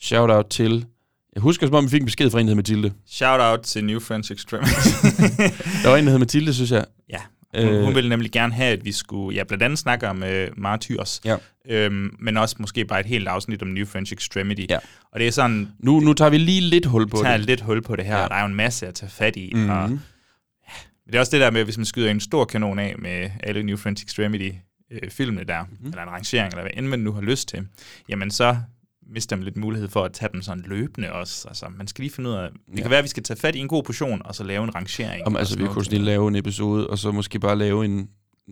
shout-out 0.00 0.46
til, 0.50 0.86
jeg 1.34 1.42
husker 1.42 1.66
som 1.66 1.74
om, 1.74 1.84
vi 1.84 1.90
fik 1.90 2.00
en 2.00 2.06
besked 2.06 2.30
fra 2.30 2.40
en, 2.40 2.46
der 2.46 2.50
hed 2.50 2.56
Mathilde. 2.56 2.92
Shout 3.06 3.40
out 3.40 3.60
til 3.60 3.84
New 3.84 4.00
French 4.00 4.32
Extremity. 4.32 4.72
Der 5.82 5.88
var 5.88 5.96
en, 5.96 6.04
der 6.04 6.10
hed 6.10 6.18
Mathilde, 6.18 6.54
synes 6.54 6.70
jeg. 6.70 6.84
Ja, 7.10 7.20
Hun, 7.56 7.68
Øh, 7.68 7.84
hun 7.84 7.94
ville 7.94 8.08
nemlig 8.08 8.30
gerne 8.32 8.52
have, 8.54 8.72
at 8.72 8.84
vi 8.84 8.92
skulle, 8.92 9.36
ja, 9.36 9.44
blandt 9.44 9.62
andet 9.64 9.78
snakke 9.78 10.08
om 10.08 10.22
øh, 10.22 10.48
Martyrs, 10.56 11.20
Ja. 11.24 11.36
øhm, 11.68 12.16
men 12.18 12.36
også 12.36 12.56
måske 12.58 12.84
bare 12.84 13.00
et 13.00 13.06
helt 13.06 13.28
afsnit 13.28 13.62
om 13.62 13.68
New 13.68 13.86
French 13.86 14.12
Extremity. 14.12 14.64
Ja. 14.70 14.78
Og 15.12 15.20
det 15.20 15.26
er 15.26 15.32
sådan, 15.32 15.68
nu, 15.78 16.00
nu 16.00 16.12
tager 16.12 16.30
vi 16.30 16.38
lige 16.38 16.60
lidt 16.60 16.86
hul 16.86 17.08
på 17.08 17.16
tager 17.22 17.36
det. 17.36 17.46
lidt 17.46 17.60
hul 17.60 17.82
på 17.82 17.96
det 17.96 18.04
her, 18.04 18.12
Ja. 18.12 18.18
ja. 18.18 18.24
og 18.24 18.30
der 18.30 18.36
er 18.36 18.40
jo 18.40 18.46
en 18.46 18.54
masse 18.54 18.86
at 18.86 18.94
tage 18.94 19.10
fat 19.10 19.36
i. 19.36 19.52
Mm. 19.54 19.70
Og 19.70 19.90
Mm-hmm. 19.90 20.00
det 21.06 21.14
er 21.14 21.20
også 21.20 21.32
det 21.32 21.40
der 21.40 21.50
med, 21.50 21.64
hvis 21.64 21.76
man 21.76 21.84
skyder 21.84 22.10
en 22.10 22.20
stor 22.20 22.44
kanon 22.44 22.78
af 22.78 22.94
med 22.98 23.30
alle 23.42 23.62
New 23.62 23.76
French 23.76 24.04
Extremity 24.04 24.50
øh, 24.92 25.10
filmene 25.10 25.44
der, 25.44 25.62
Mhm. 25.64 25.76
mm. 25.80 25.86
eller 25.88 26.02
en 26.02 26.08
rangering, 26.10 26.52
eller 26.52 26.62
hvad 26.62 26.72
end 26.76 26.86
man 26.86 26.98
nu 26.98 27.12
har 27.12 27.20
lyst 27.20 27.48
til, 27.48 27.66
jamen 28.08 28.30
så 28.30 28.56
mister 29.06 29.36
man 29.36 29.44
lidt 29.44 29.56
mulighed 29.56 29.88
for 29.88 30.04
at 30.04 30.12
tage 30.12 30.28
dem 30.32 30.42
sådan 30.42 30.64
løbende 30.66 31.12
også. 31.12 31.48
Altså, 31.48 31.66
man 31.78 31.86
skal 31.86 32.02
lige 32.02 32.12
finde 32.12 32.30
ud 32.30 32.34
af, 32.34 32.48
det 32.50 32.76
Ja. 32.78 32.82
kan 32.82 32.90
være, 32.90 32.98
at 32.98 33.02
vi 33.04 33.08
skal 33.08 33.22
tage 33.22 33.36
fat 33.40 33.54
i 33.54 33.58
en 33.58 33.68
god 33.68 33.82
portion, 33.82 34.22
og 34.24 34.34
så 34.34 34.44
lave 34.44 34.64
en 34.64 34.74
rangering. 34.74 35.26
Om, 35.26 35.36
altså, 35.36 35.58
vi 35.58 35.64
kunne 35.66 35.84
lige 35.84 36.02
lave 36.02 36.28
en 36.28 36.36
episode, 36.36 36.86
og 36.90 36.98
så 36.98 37.12
måske 37.12 37.38
bare 37.38 37.58
lave 37.58 37.84
en 37.84 38.08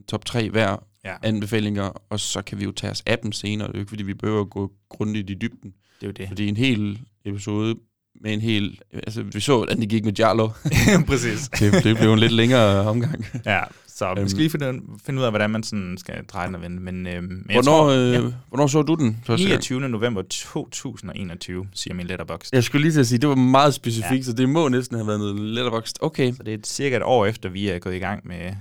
top 0.09 0.25
3 0.25 0.51
hver 0.51 0.77
Ja, 1.05 1.15
anbefalinger, 1.23 1.83
og 2.11 2.21
så 2.21 2.43
kan 2.43 2.59
vi 2.59 2.65
jo 2.65 2.73
tage 2.73 2.91
os 2.91 3.03
af 3.07 3.19
dem 3.19 3.33
senere. 3.33 3.69
Det 3.69 3.75
er 3.75 3.79
jo 3.79 3.81
ikke, 3.81 3.89
fordi 3.91 4.03
vi 4.03 4.15
behøver 4.15 4.41
at 4.41 4.51
gå 4.51 4.73
grundigt 4.89 5.31
i 5.31 5.35
dybden. 5.35 5.71
det 6.01 6.03
er 6.03 6.07
jo 6.07 6.13
det. 6.13 6.29
Fordi 6.29 6.49
en 6.49 6.57
hel 6.57 7.01
episode 7.25 7.75
med 8.21 8.33
en 8.33 8.41
hel... 8.41 8.79
Altså, 8.93 9.23
vi 9.23 9.41
så, 9.41 9.57
hvordan 9.57 9.81
det 9.81 9.89
gik 9.89 10.05
med 10.05 10.13
Jarlo. 10.19 10.49
Præcis. 11.07 11.49
det, 11.49 11.85
det 11.85 11.97
blev 11.97 12.13
en 12.13 12.19
lidt 12.19 12.33
længere 12.33 12.87
omgang. 12.89 13.27
Ja, 13.47 13.63
så 14.03 14.09
Øhm. 14.11 14.19
man 14.19 14.29
skal 14.29 14.39
lige 14.39 14.51
finde, 14.51 14.81
finde 15.05 15.21
ud 15.21 15.25
af, 15.25 15.33
hvordan 15.33 15.51
man 15.51 15.63
sådan 15.63 15.97
skal 15.99 16.25
dreje 16.25 16.47
den 16.47 16.55
og 16.55 16.63
vende. 16.63 16.81
Men, 16.83 17.07
øhm, 17.07 17.25
men 17.25 17.43
Hvornår, 17.53 17.63
tror, 17.63 17.87
øh, 17.91 18.13
ja, 18.13 18.21
hvornår 18.49 18.67
så 18.67 18.83
du 18.83 18.95
den? 18.95 19.17
første 19.27 19.45
gang? 19.47 19.51
29. 19.51 19.81
november 19.89 20.23
2021, 20.23 21.67
siger 21.75 21.95
min 21.95 22.07
letterbox. 22.07 22.49
Jeg 22.53 22.65
skulle 22.65 22.83
lige 22.83 22.93
til 22.93 23.01
at 23.01 23.07
sige, 23.07 23.19
det 23.19 23.29
var 23.29 23.35
meget 23.35 23.75
specifikt, 23.75 24.19
ja. 24.19 24.23
Så 24.23 24.33
det 24.33 24.49
må 24.49 24.69
næsten 24.69 24.97
have 24.97 25.07
været 25.07 25.19
noget 25.21 25.37
letterboxd. 25.41 25.97
Okay. 26.01 26.33
Så 26.33 26.43
det 26.43 26.55
er 26.55 26.59
cirka 26.65 26.97
et 26.97 27.03
år 27.03 27.27
efter, 27.27 27.49
vi 27.49 27.69
er 27.69 27.79
gået 27.79 27.95
i 27.95 27.99
gang 27.99 28.27
med 28.27 28.53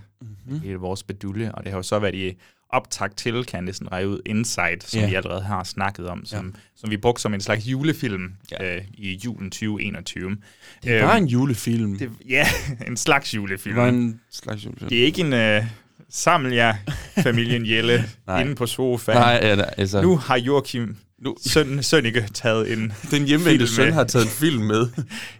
Mm-hmm. 0.46 0.60
hele 0.62 0.76
vores 0.78 1.04
bedulle, 1.04 1.56
og 1.56 1.64
det 1.64 1.72
har 1.72 1.80
jo 1.80 1.84
så 1.84 2.00
været 2.00 2.16
i 2.16 2.34
optakt 2.74 3.18
til, 3.18 3.34
kan 3.46 3.58
jeg 3.58 3.62
næsten 3.62 3.92
reje 3.92 4.08
ud, 4.08 4.20
Insight, 4.26 4.84
som 4.90 5.00
Ja. 5.00 5.10
vi 5.10 5.16
allerede 5.16 5.42
har 5.42 5.64
snakket 5.64 6.08
om, 6.08 6.26
som, 6.26 6.46
ja. 6.46 6.60
som 6.76 6.92
vi 6.92 6.98
brugte 6.98 7.22
som 7.22 7.34
en 7.34 7.42
slags 7.42 7.66
julefilm 7.68 8.32
ja. 8.52 8.76
øh, 8.78 8.82
i 8.94 9.20
julen 9.26 9.52
2021. 9.52 10.38
Det 10.84 11.02
var 11.04 11.16
en 11.16 11.26
julefilm. 11.28 11.98
det, 11.98 12.10
Ja, 12.30 12.48
en 12.88 12.98
slags 12.98 13.30
det 13.32 13.38
julefilm. 13.38 13.76
var 13.76 13.88
en 13.88 14.20
slags 14.32 14.66
julefilm. 14.66 14.90
Det 14.90 15.00
er 15.02 15.06
ikke 15.06 15.22
en 15.22 15.34
øh, 15.34 15.64
saml 16.10 16.54
jer 16.54 16.76
familien 17.24 17.66
Jelle 17.66 18.04
Nej. 18.28 18.42
inde 18.42 18.56
på 18.56 18.66
sofaen. 18.68 19.18
Nej, 19.18 19.40
ja, 19.42 19.62
altså... 19.78 20.02
Nu 20.02 20.16
har 20.18 20.38
Joachim 20.38 20.96
nu, 21.20 21.36
søn, 21.48 21.84
Sønneke 21.84 22.26
taget 22.34 22.74
en, 22.74 22.94
den 23.12 23.26
hjemvendte 23.26 23.68
søn 23.68 23.94
har 23.94 24.04
taget 24.04 24.26
en 24.26 24.32
film 24.32 24.64
med. 24.64 24.88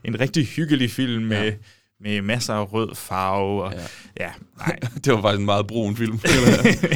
en 0.04 0.20
rigtig 0.20 0.48
hyggelig 0.48 0.92
film 0.92 1.24
med. 1.24 1.54
Med 2.02 2.22
masser 2.22 2.54
af 2.54 2.74
rød 2.74 2.96
farve. 2.96 3.64
Og, 3.64 3.74
ja. 3.74 4.24
ja, 4.26 4.32
nej. 4.58 4.80
det 5.04 5.14
var 5.14 5.22
faktisk 5.22 5.40
en 5.40 5.46
meget 5.46 5.68
brun 5.68 5.96
film. 5.96 6.20
ja, 6.26 6.32
det 6.32 6.44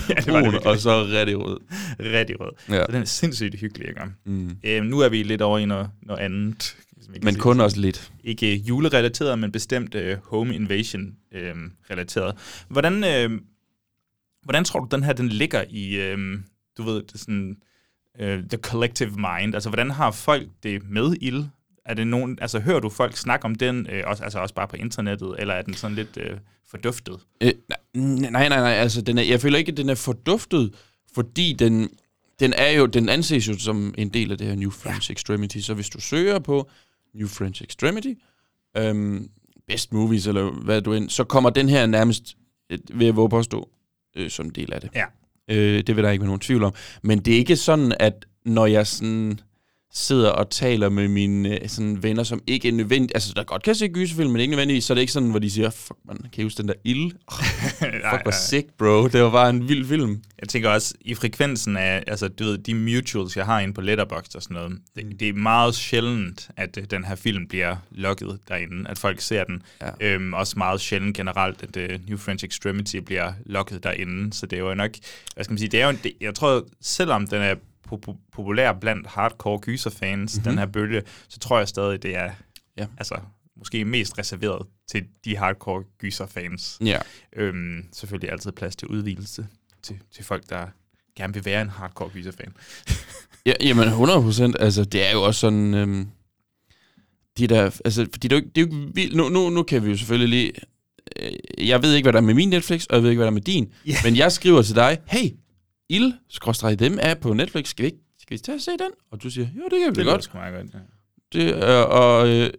var 0.09 0.15
det 0.15 0.25
brun, 0.25 0.41
virkelig. 0.43 0.67
og 0.67 0.79
så 0.79 1.03
rigtig 1.03 1.39
rød. 1.39 1.59
Rigtig 1.99 2.39
rød. 2.39 2.51
Ja. 2.69 2.85
Så 2.85 2.91
den 2.91 3.01
er 3.01 3.05
sindssygt 3.05 3.59
hyggelig, 3.59 3.87
ikke? 3.87 4.01
Mm. 4.25 4.57
Øhm, 4.63 4.85
nu 4.85 4.99
er 4.99 5.09
vi 5.09 5.23
lidt 5.23 5.41
over 5.41 5.59
i 5.59 5.65
noget, 5.65 5.89
noget 6.01 6.19
andet. 6.19 6.77
Men 7.21 7.33
sige 7.33 7.41
kun 7.41 7.55
det. 7.55 7.63
også 7.63 7.79
lidt. 7.79 8.11
Ikke 8.23 8.55
julerelateret, 8.55 9.39
men 9.39 9.51
bestemt 9.51 9.95
øh, 9.95 10.17
home 10.23 10.55
invasion 10.55 11.15
øh, 11.31 11.55
relateret. 11.91 12.35
Hvordan, 12.67 13.03
øh, 13.03 13.41
hvordan 14.43 14.63
tror 14.65 14.79
du, 14.79 14.87
den 14.91 15.03
her 15.03 15.13
den 15.13 15.29
ligger 15.29 15.63
i, 15.69 15.95
øh, 15.95 16.17
du 16.77 16.83
ved, 16.83 17.03
det 17.03 17.19
sådan, 17.19 17.57
øh, 18.19 18.43
the 18.49 18.57
collective 18.57 19.09
mind? 19.09 19.53
Altså, 19.53 19.69
hvordan 19.69 19.91
har 19.91 20.11
folk 20.11 20.47
det 20.63 20.89
med 20.89 21.15
ild? 21.21 21.43
Er 21.85 21.93
det 21.93 22.07
nogen, 22.07 22.37
altså, 22.41 22.59
hører 22.59 22.79
du 22.79 22.89
folk 22.89 23.17
snakke 23.17 23.45
om 23.45 23.55
den, 23.55 23.87
øh, 23.89 24.03
også, 24.05 24.23
altså 24.23 24.39
også 24.39 24.55
bare 24.55 24.67
på 24.67 24.75
internettet, 24.75 25.35
eller 25.39 25.53
er 25.53 25.61
den 25.61 25.73
sådan 25.73 25.95
lidt 25.95 26.17
øh, 26.17 26.37
forduftet? 26.67 27.19
Øh, 27.41 27.53
nej, 27.93 28.29
nej, 28.29 28.49
nej, 28.49 28.73
altså, 28.73 29.01
den 29.01 29.17
er, 29.17 29.23
jeg 29.23 29.41
føler 29.41 29.57
ikke, 29.57 29.71
at 29.71 29.77
den 29.77 29.89
er 29.89 29.95
forduftet, 29.95 30.73
fordi 31.13 31.53
den, 31.53 31.89
den 32.39 32.53
er 32.53 32.71
jo, 32.71 32.85
den 32.85 33.09
anses 33.09 33.47
jo 33.47 33.59
som 33.59 33.93
en 33.97 34.09
del 34.09 34.31
af 34.31 34.37
det 34.37 34.47
her 34.47 34.55
New 34.55 34.71
French 34.71 35.09
ja. 35.09 35.13
Extremity, 35.13 35.57
så 35.57 35.73
hvis 35.73 35.89
du 35.89 36.01
søger 36.01 36.39
på 36.39 36.69
New 37.13 37.27
French 37.27 37.63
Extremity, 37.63 38.13
øhm, 38.77 39.29
best 39.67 39.93
movies, 39.93 40.27
eller 40.27 40.51
hvad 40.51 40.81
du 40.81 40.93
end, 40.93 41.09
så 41.09 41.23
kommer 41.23 41.49
den 41.49 41.69
her 41.69 41.85
nærmest, 41.85 42.37
øh, 42.69 42.79
vil 42.93 43.05
jeg 43.05 43.15
våge 43.15 43.29
påstå, 43.29 43.69
øh, 44.15 44.29
som 44.29 44.45
en 44.45 44.51
del 44.51 44.73
af 44.73 44.81
det. 44.81 44.89
Ja. 44.95 45.05
Øh, 45.47 45.83
det 45.87 45.95
vil 45.95 46.03
der 46.03 46.11
ikke 46.11 46.21
være 46.21 46.27
nogen 46.27 46.39
tvivl 46.39 46.63
om. 46.63 46.73
Men 47.01 47.19
det 47.19 47.33
er 47.33 47.37
ikke 47.37 47.55
sådan, 47.55 47.93
at 47.99 48.25
når 48.45 48.65
jeg 48.65 48.87
sådan 48.87 49.39
sidder 49.93 50.29
og 50.29 50.49
taler 50.49 50.89
med 50.89 51.07
mine 51.07 51.61
øh, 51.61 51.69
sådan 51.69 52.03
venner, 52.03 52.23
som 52.23 52.41
ikke 52.47 52.67
er 52.67 52.71
nødvendigt, 52.71 53.11
altså 53.15 53.33
der 53.35 53.43
godt 53.43 53.63
kan 53.63 53.75
se 53.75 53.87
gyserfilm, 53.87 54.31
men 54.31 54.41
ikke 54.41 54.51
nødvendigvis, 54.51 54.83
så 54.83 54.93
er 54.93 54.95
det 54.95 55.01
ikke 55.01 55.13
sådan, 55.13 55.29
hvor 55.29 55.39
de 55.39 55.51
siger, 55.51 55.69
fuck 55.69 55.99
man, 56.05 56.17
kan 56.17 56.41
I 56.41 56.43
huske 56.43 56.57
den 56.57 56.67
der 56.67 56.73
ild? 56.83 57.11
Fuck, 58.11 58.23
hvor 58.23 58.31
sick, 58.31 58.67
bro. 58.77 59.07
Det 59.07 59.23
var 59.23 59.31
bare 59.31 59.49
en 59.49 59.69
vild 59.69 59.87
film. 59.87 60.23
Jeg 60.41 60.49
tænker 60.49 60.69
også, 60.69 60.93
i 61.01 61.15
frekvensen 61.15 61.77
af, 61.77 62.03
altså 62.07 62.27
du 62.27 62.43
ved, 62.43 62.57
de 62.57 62.73
mutuals, 62.73 63.37
jeg 63.37 63.45
har 63.45 63.59
inde 63.59 63.73
på 63.73 63.81
Letterboxd 63.81 64.35
og 64.35 64.43
sådan 64.43 64.55
noget, 64.55 64.79
det, 64.95 65.19
det 65.19 65.29
er 65.29 65.33
meget 65.33 65.75
sjældent, 65.75 66.49
at 66.57 66.77
øh, 66.77 66.83
den 66.91 67.05
her 67.05 67.15
film 67.15 67.47
bliver 67.47 67.75
lukket 67.91 68.39
derinde, 68.47 68.89
at 68.89 68.97
folk 68.97 69.21
ser 69.21 69.43
den. 69.43 69.61
Ja. 69.81 69.89
Øhm, 70.01 70.33
også 70.33 70.53
meget 70.57 70.81
sjældent 70.81 71.17
generelt, 71.17 71.63
at 71.63 71.91
uh, 71.91 72.07
New 72.07 72.17
French 72.17 72.45
Extremity 72.45 72.97
bliver 72.97 73.33
lukket 73.45 73.83
derinde, 73.83 74.33
så 74.33 74.45
det 74.45 74.59
er 74.59 74.63
jo 74.63 74.73
nok, 74.73 74.91
hvad 75.35 75.43
skal 75.43 75.51
man 75.51 75.57
sige, 75.57 75.69
det 75.69 75.81
er 75.81 75.83
jo, 75.83 75.89
en, 75.89 75.99
det, 76.03 76.13
jeg 76.21 76.35
tror, 76.35 76.65
selvom 76.81 77.27
den 77.27 77.41
er 77.41 77.55
po- 77.91 77.99
po- 78.09 78.29
populær 78.31 78.73
blandt 78.73 79.07
hardcore 79.07 79.59
gyserfans, 79.59 80.35
mm-hmm. 80.37 80.49
den 80.49 80.57
her 80.59 80.65
bølge, 80.65 81.01
så 81.27 81.39
tror 81.39 81.57
jeg 81.57 81.67
stadig, 81.67 82.03
det 82.03 82.15
er, 82.17 82.31
Ja. 82.77 82.85
altså, 82.97 83.15
måske 83.57 83.85
mest 83.85 84.17
reserveret 84.17 84.67
til 84.91 85.03
de 85.25 85.37
hardcore 85.37 85.83
gyserfans. 85.99 86.77
Ja. 86.85 86.99
Øhm, 87.35 87.85
selvfølgelig 87.93 88.31
altid 88.31 88.51
plads 88.51 88.75
til 88.75 88.87
udvidelse 88.87 89.47
til, 89.83 89.95
til 90.15 90.23
folk, 90.23 90.49
der 90.49 90.67
gerne 91.17 91.33
vil 91.33 91.45
være 91.45 91.61
en 91.61 91.69
hardcore 91.69 92.09
gyserfan. 92.09 92.53
ja 93.45 93.53
jamen 93.61 93.87
100 93.87 94.21
procent. 94.21 94.55
Altså, 94.59 94.85
det 94.85 95.07
er 95.07 95.11
jo 95.11 95.21
også 95.23 95.39
sådan... 95.39 95.73
Øhm, 95.73 96.07
de 97.37 97.47
der, 97.47 97.79
altså, 97.85 98.07
fordi 98.11 98.27
det 98.27 98.35
er 98.35 98.39
jo, 98.39 98.45
det 98.55 98.61
er 98.61 98.61
jo 98.61 98.67
ikke 98.81 98.95
vildt. 98.95 99.15
Nu, 99.15 99.29
nu, 99.29 99.49
nu 99.49 99.63
kan 99.63 99.83
vi 99.85 99.89
jo 99.89 99.97
selvfølgelig 99.97 100.29
lige... 100.29 100.51
Øh, 101.19 101.67
jeg 101.67 101.83
ved 101.83 101.93
ikke, 101.93 102.05
hvad 102.05 102.13
der 102.13 102.19
er 102.19 102.23
med 102.23 102.33
min 102.33 102.49
Netflix, 102.49 102.85
og 102.85 102.95
jeg 102.95 103.03
ved 103.03 103.09
ikke, 103.09 103.17
hvad 103.19 103.25
der 103.25 103.31
er 103.31 103.33
med 103.33 103.41
din. 103.41 103.73
Ja. 103.85 103.95
Men 104.03 104.15
jeg 104.15 104.31
skriver 104.31 104.61
til 104.61 104.75
dig, 104.75 104.97
hey, 105.07 105.29
ild, 105.89 106.13
skråstrej 106.29 106.75
dem 106.75 106.97
er 107.01 107.13
på 107.13 107.33
Netflix. 107.33 107.67
Skal 107.67 107.83
vi 107.83 107.87
ikke 107.87 107.99
skal 108.19 108.37
vi 108.37 108.41
tage 108.41 108.55
og 108.55 108.61
se 108.61 108.71
den? 108.71 108.91
Og 109.11 109.23
du 109.23 109.29
siger, 109.29 109.47
jo, 109.57 109.63
det 109.63 109.79
kan 109.85 109.95
vi 109.95 110.01
Det 110.01 110.05
godt. 110.05 110.23
sgu 110.23 110.37
meget 110.37 110.53
godt. 110.55 110.73
Ja. 110.73 110.79
Det, 111.33 111.55
øh, 111.55 111.89
og 111.89 112.29
øh, 112.29 112.49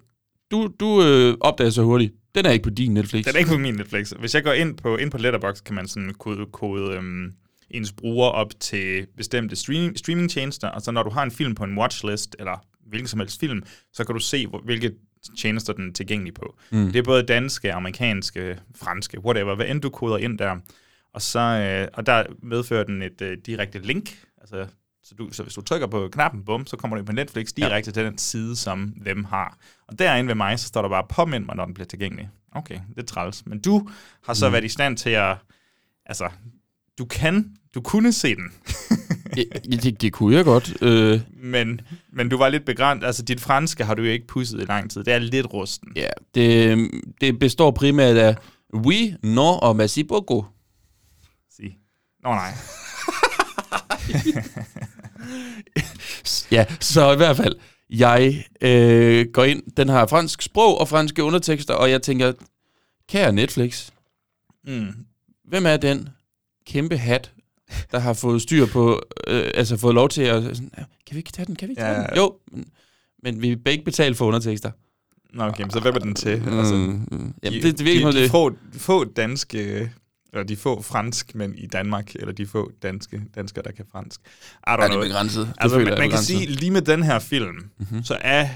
du, 0.50 0.70
du 0.80 1.02
øh, 1.02 1.36
opdager 1.40 1.70
så 1.70 1.82
hurtigt, 1.82 2.14
den 2.34 2.46
er 2.46 2.50
ikke 2.50 2.62
på 2.62 2.70
din 2.70 2.94
Netflix. 2.94 3.24
Den 3.24 3.34
er 3.34 3.38
ikke 3.38 3.50
på 3.50 3.58
min 3.58 3.74
Netflix. 3.74 4.10
Hvis 4.10 4.34
jeg 4.34 4.44
går 4.44 4.52
ind 4.52 4.76
på, 4.76 4.96
ind 4.96 5.10
på 5.10 5.18
Letterboxd, 5.18 5.64
kan 5.64 5.74
man 5.74 5.88
sådan 5.88 6.14
kode, 6.14 6.46
kode 6.52 6.96
øhm, 6.96 7.32
ens 7.70 7.92
bruger 7.92 8.28
op 8.28 8.60
til 8.60 9.06
bestemte 9.16 9.56
streaming, 9.56 9.98
streamingtjenester, 9.98 10.68
og 10.68 10.82
så 10.82 10.90
når 10.90 11.02
du 11.02 11.10
har 11.10 11.22
en 11.22 11.30
film 11.30 11.54
på 11.54 11.64
en 11.64 11.78
watchlist, 11.78 12.36
eller 12.38 12.64
hvilken 12.86 13.08
som 13.08 13.20
helst 13.20 13.40
film, 13.40 13.62
så 13.92 14.04
kan 14.04 14.14
du 14.14 14.20
se, 14.20 14.46
hvor, 14.46 14.60
hvilke 14.64 14.92
tjenester 15.38 15.72
den 15.72 15.88
er 15.88 15.92
tilgængelig 15.92 16.34
på. 16.34 16.56
Mm. 16.70 16.86
Det 16.92 16.96
er 16.96 17.02
både 17.02 17.22
danske, 17.22 17.72
amerikanske, 17.72 18.58
franske, 18.76 19.24
whatever, 19.24 19.54
hvad 19.54 19.66
end 19.66 19.80
du 19.82 19.90
koder 19.90 20.18
ind 20.18 20.38
der. 20.38 20.56
Og, 21.16 21.22
så, 21.22 21.40
øh, 21.40 21.88
og 21.92 22.06
der 22.06 22.24
medfører 22.42 22.84
den 22.84 23.02
et 23.02 23.22
øh, 23.22 23.38
direkte 23.46 23.78
link, 23.78 24.18
altså 24.40 24.66
så, 25.04 25.14
du, 25.14 25.28
så 25.32 25.42
hvis 25.42 25.54
du 25.54 25.60
trykker 25.60 25.86
på 25.86 26.08
knappen, 26.12 26.44
bum, 26.44 26.66
så 26.66 26.76
kommer 26.76 26.96
du 26.96 27.04
på 27.04 27.12
Netflix 27.12 27.52
direkte 27.52 27.88
ja. 27.88 27.92
til 27.92 28.04
den 28.04 28.18
side, 28.18 28.56
som 28.56 28.94
dem 29.04 29.24
har. 29.24 29.58
Og 29.88 29.98
derinde 29.98 30.28
ved 30.28 30.34
mig, 30.34 30.58
så 30.58 30.66
står 30.66 30.82
der 30.82 30.88
bare, 30.88 31.04
påmind 31.08 31.44
mig, 31.44 31.56
når 31.56 31.64
den 31.64 31.74
bliver 31.74 31.86
tilgængelig. 31.86 32.28
Okay, 32.52 32.80
det 32.88 33.02
er 33.02 33.06
træls. 33.06 33.46
Men 33.46 33.60
du 33.60 33.88
har 34.24 34.34
så 34.34 34.48
mm. 34.48 34.52
været 34.52 34.64
i 34.64 34.68
stand 34.68 34.96
til 34.96 35.10
at, 35.10 35.36
altså, 36.06 36.28
du 36.98 37.04
kan, 37.04 37.56
du 37.74 37.80
kunne 37.80 38.12
se 38.12 38.34
den, 38.34 38.52
ja, 39.36 39.42
det, 39.64 40.00
det 40.00 40.12
kunne 40.12 40.36
jeg 40.36 40.44
godt. 40.44 40.82
Øh, 40.82 41.20
men, 41.42 41.80
men 42.12 42.28
du 42.28 42.36
var 42.36 42.48
lidt 42.48 42.64
begrænset. 42.64 43.06
Altså, 43.06 43.22
dit 43.22 43.40
franske 43.40 43.84
har 43.84 43.94
du 43.94 44.02
jo 44.02 44.10
ikke 44.10 44.26
pusset 44.26 44.62
i 44.62 44.64
lang 44.64 44.90
tid. 44.90 45.04
Det 45.04 45.14
er 45.14 45.18
lidt 45.18 45.52
rusten. 45.52 45.92
ja, 45.96 46.08
det, 46.34 46.90
det 47.20 47.38
består 47.38 47.70
primært 47.70 48.16
af 48.16 48.36
oui, 48.74 49.14
non 49.22 49.58
og 49.62 49.76
merci 49.76 50.02
beaucoup. 50.02 50.44
Nå 52.26 52.34
nej. 52.34 52.52
Ja, 56.50 56.64
så 56.80 57.12
i 57.12 57.16
hvert 57.16 57.36
fald, 57.36 57.54
jeg 57.90 58.44
øh, 58.60 59.26
går 59.32 59.44
ind, 59.44 59.62
den 59.76 59.88
har 59.88 60.06
fransk 60.06 60.42
sprog 60.42 60.78
og 60.80 60.88
franske 60.88 61.22
undertekster, 61.24 61.74
og 61.74 61.90
jeg 61.90 62.02
tænker, 62.02 62.32
kære 63.08 63.32
Netflix, 63.32 63.88
Mm. 64.68 64.86
hvem 65.48 65.66
er 65.66 65.76
den 65.76 66.08
kæmpe 66.66 66.96
hat, 66.98 67.32
der 67.92 67.98
har 67.98 68.12
fået 68.12 68.42
styr 68.42 68.66
på, 68.66 69.02
øh, 69.26 69.50
altså 69.54 69.76
fået 69.76 69.94
lov 69.94 70.08
til 70.08 70.22
at, 70.22 70.42
sådan, 70.42 70.70
"Ja, 70.78 70.82
kan 71.06 71.14
vi 71.14 71.16
ikke 71.18 71.32
tage 71.32 71.46
den, 71.46 71.56
kan 71.56 71.68
vi 71.68 71.72
ikke 71.72 71.80
tage 71.82 71.92
Ja, 71.92 71.98
den? 72.00 72.06
ja. 72.14 72.16
Jo, 72.16 72.34
men, 72.52 72.64
men 73.22 73.42
vi 73.42 73.48
vil 73.48 73.56
begge 73.58 73.84
betale 73.84 74.14
for 74.14 74.26
undertekster. 74.26 74.70
Nå, 75.34 75.44
okay, 75.44 75.62
men 75.62 75.70
så 75.70 75.80
hvem 75.80 75.94
er 75.94 75.98
den 75.98 76.14
til? 76.14 76.28
Altså, 76.30 76.74
Mm, 76.74 77.08
mm. 77.10 77.34
Jamen, 77.42 77.62
de, 77.62 77.66
det, 77.66 77.78
det 77.78 77.86
virker 77.86 78.10
de, 78.10 78.16
de, 78.16 78.22
det. 78.22 78.30
få, 78.30 78.56
få 78.72 79.04
danske, 79.04 79.90
eller 80.36 80.46
de 80.46 80.56
få 80.56 80.82
fransk 80.82 81.34
mænd 81.34 81.54
i 81.58 81.66
Danmark, 81.66 82.14
eller 82.14 82.32
de 82.32 82.46
få 82.46 82.70
danske 82.82 83.22
danskere, 83.34 83.64
der 83.64 83.72
kan 83.72 83.84
fransk. 83.92 84.20
Don't 84.20 84.82
Ja, 84.82 84.88
det 84.88 84.94
er 84.94 85.00
begrænset. 85.00 85.52
Altså, 85.58 85.78
man, 85.78 85.88
er 85.88 85.98
man 85.98 86.10
kan 86.10 86.18
sige, 86.18 86.46
lige 86.46 86.70
med 86.70 86.82
den 86.82 87.02
her 87.02 87.18
film, 87.18 87.54
Mhm. 87.54 87.68
mm-hmm. 87.78 88.04
så 88.04 88.18
er, 88.20 88.48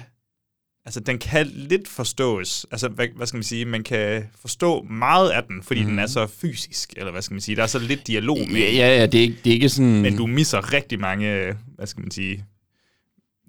altså 0.87 1.01
den 1.01 1.19
kan 1.19 1.47
lidt 1.47 1.89
forstås, 1.89 2.67
altså 2.71 2.89
hvad, 2.89 3.07
hvad 3.17 3.27
skal 3.27 3.37
man 3.37 3.45
sige, 3.45 3.65
man 3.65 3.83
kan 3.83 4.25
forstå 4.41 4.83
meget 4.83 5.31
af 5.31 5.43
den, 5.45 5.63
fordi 5.63 5.81
mm-hmm. 5.81 5.93
den 5.97 5.99
er 6.05 6.07
så 6.07 6.27
fysisk, 6.27 6.93
eller 6.97 7.13
hvad 7.13 7.23
skal 7.23 7.35
man 7.35 7.41
sige, 7.41 7.57
der 7.57 7.63
er 7.63 7.67
så 7.67 7.79
lidt 7.79 8.07
dialog 8.07 8.39
med, 8.39 8.47
Mhm. 8.47 8.55
Ja, 8.57 8.71
ja, 8.73 8.97
ja 9.01 9.07
det, 9.07 9.25
er 9.25 9.29
det 9.45 9.51
er 9.51 9.55
ikke 9.55 9.69
sådan... 9.69 10.03
men 10.03 10.17
du 10.17 10.27
misser 10.27 10.73
rigtig 10.73 11.01
mange, 11.01 11.55
hvad 11.77 11.87
skal 11.87 12.01
man 12.01 12.11
sige, 12.11 12.45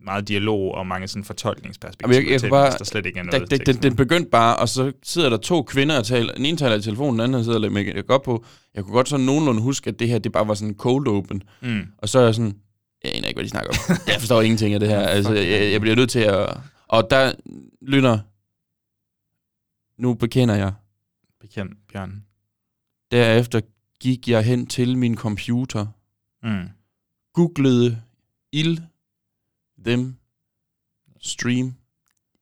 meget 0.03 0.27
dialog 0.27 0.75
og 0.75 0.88
mange 0.88 1.08
sådan 1.08 1.24
fortolkningsperspektiver 1.24 2.22
jeg- 2.24 2.31
jeg 2.31 2.39
til, 2.39 2.50
bare- 2.50 2.72
der 2.77 2.84
slet 2.84 3.05
ikke 3.05 3.20
er 3.20 3.24
noget 3.24 3.50
den, 3.51 3.60
den, 3.60 3.75
den 3.84 3.96
begyndte 3.96 4.29
bare, 4.29 4.55
og 4.55 4.70
så 4.70 4.91
sidder 5.03 5.29
der 5.29 5.38
to 5.38 5.63
kvinder 5.63 5.98
og 5.98 6.05
taler. 6.05 6.34
Den 6.34 6.46
ene 6.46 6.58
taler 6.58 6.75
i 6.75 6.81
telefonen, 6.81 7.20
den 7.20 7.22
anden 7.22 7.43
sidder 7.43 7.60
lægger 7.60 7.74
make 7.93 8.10
op 8.13 8.22
på. 8.24 8.46
Jeg 8.75 8.84
kunne 8.84 8.93
godt 8.93 9.10
sådan 9.10 9.25
nogenlunde 9.25 9.62
huske, 9.62 9.88
at 9.89 10.00
det 10.00 10.08
her, 10.08 10.20
det 10.20 10.31
bare 10.31 10.48
var 10.48 10.53
sådan 10.53 10.75
cold 10.75 11.08
open. 11.08 11.43
Mm. 11.62 11.81
Og 11.98 12.10
så 12.10 12.20
er 12.20 12.24
jeg 12.25 12.36
sådan, 12.36 12.55
jeg 13.03 13.15
aner 13.15 13.27
ikke, 13.27 13.38
hvad 13.38 13.43
de 13.46 13.50
snakker 13.50 13.70
om. 13.72 13.96
jeg 14.08 14.15
forstår 14.20 14.41
ingenting 14.41 14.74
af 14.74 14.79
det 14.79 14.89
her. 14.89 15.00
Altså, 15.00 15.34
jeg, 15.34 15.72
jeg 15.72 15.81
bliver 15.81 15.96
nødt 15.96 16.10
til 16.10 16.20
at... 16.20 16.58
Og 16.88 17.08
der 17.10 17.31
lytter... 17.81 18.20
Nu 20.01 20.13
bekender 20.13 20.55
jeg. 20.55 20.74
Bekendt, 21.41 21.74
Bjørn. 21.93 22.24
Derefter 23.12 23.62
gik 24.00 24.27
jeg 24.27 24.43
hen 24.43 24.67
til 24.67 24.98
min 24.98 25.15
computer, 25.17 25.86
Mm. 26.43 26.70
googlede 27.34 28.01
ild, 28.51 28.77
dem, 29.86 30.16
stream. 31.22 31.74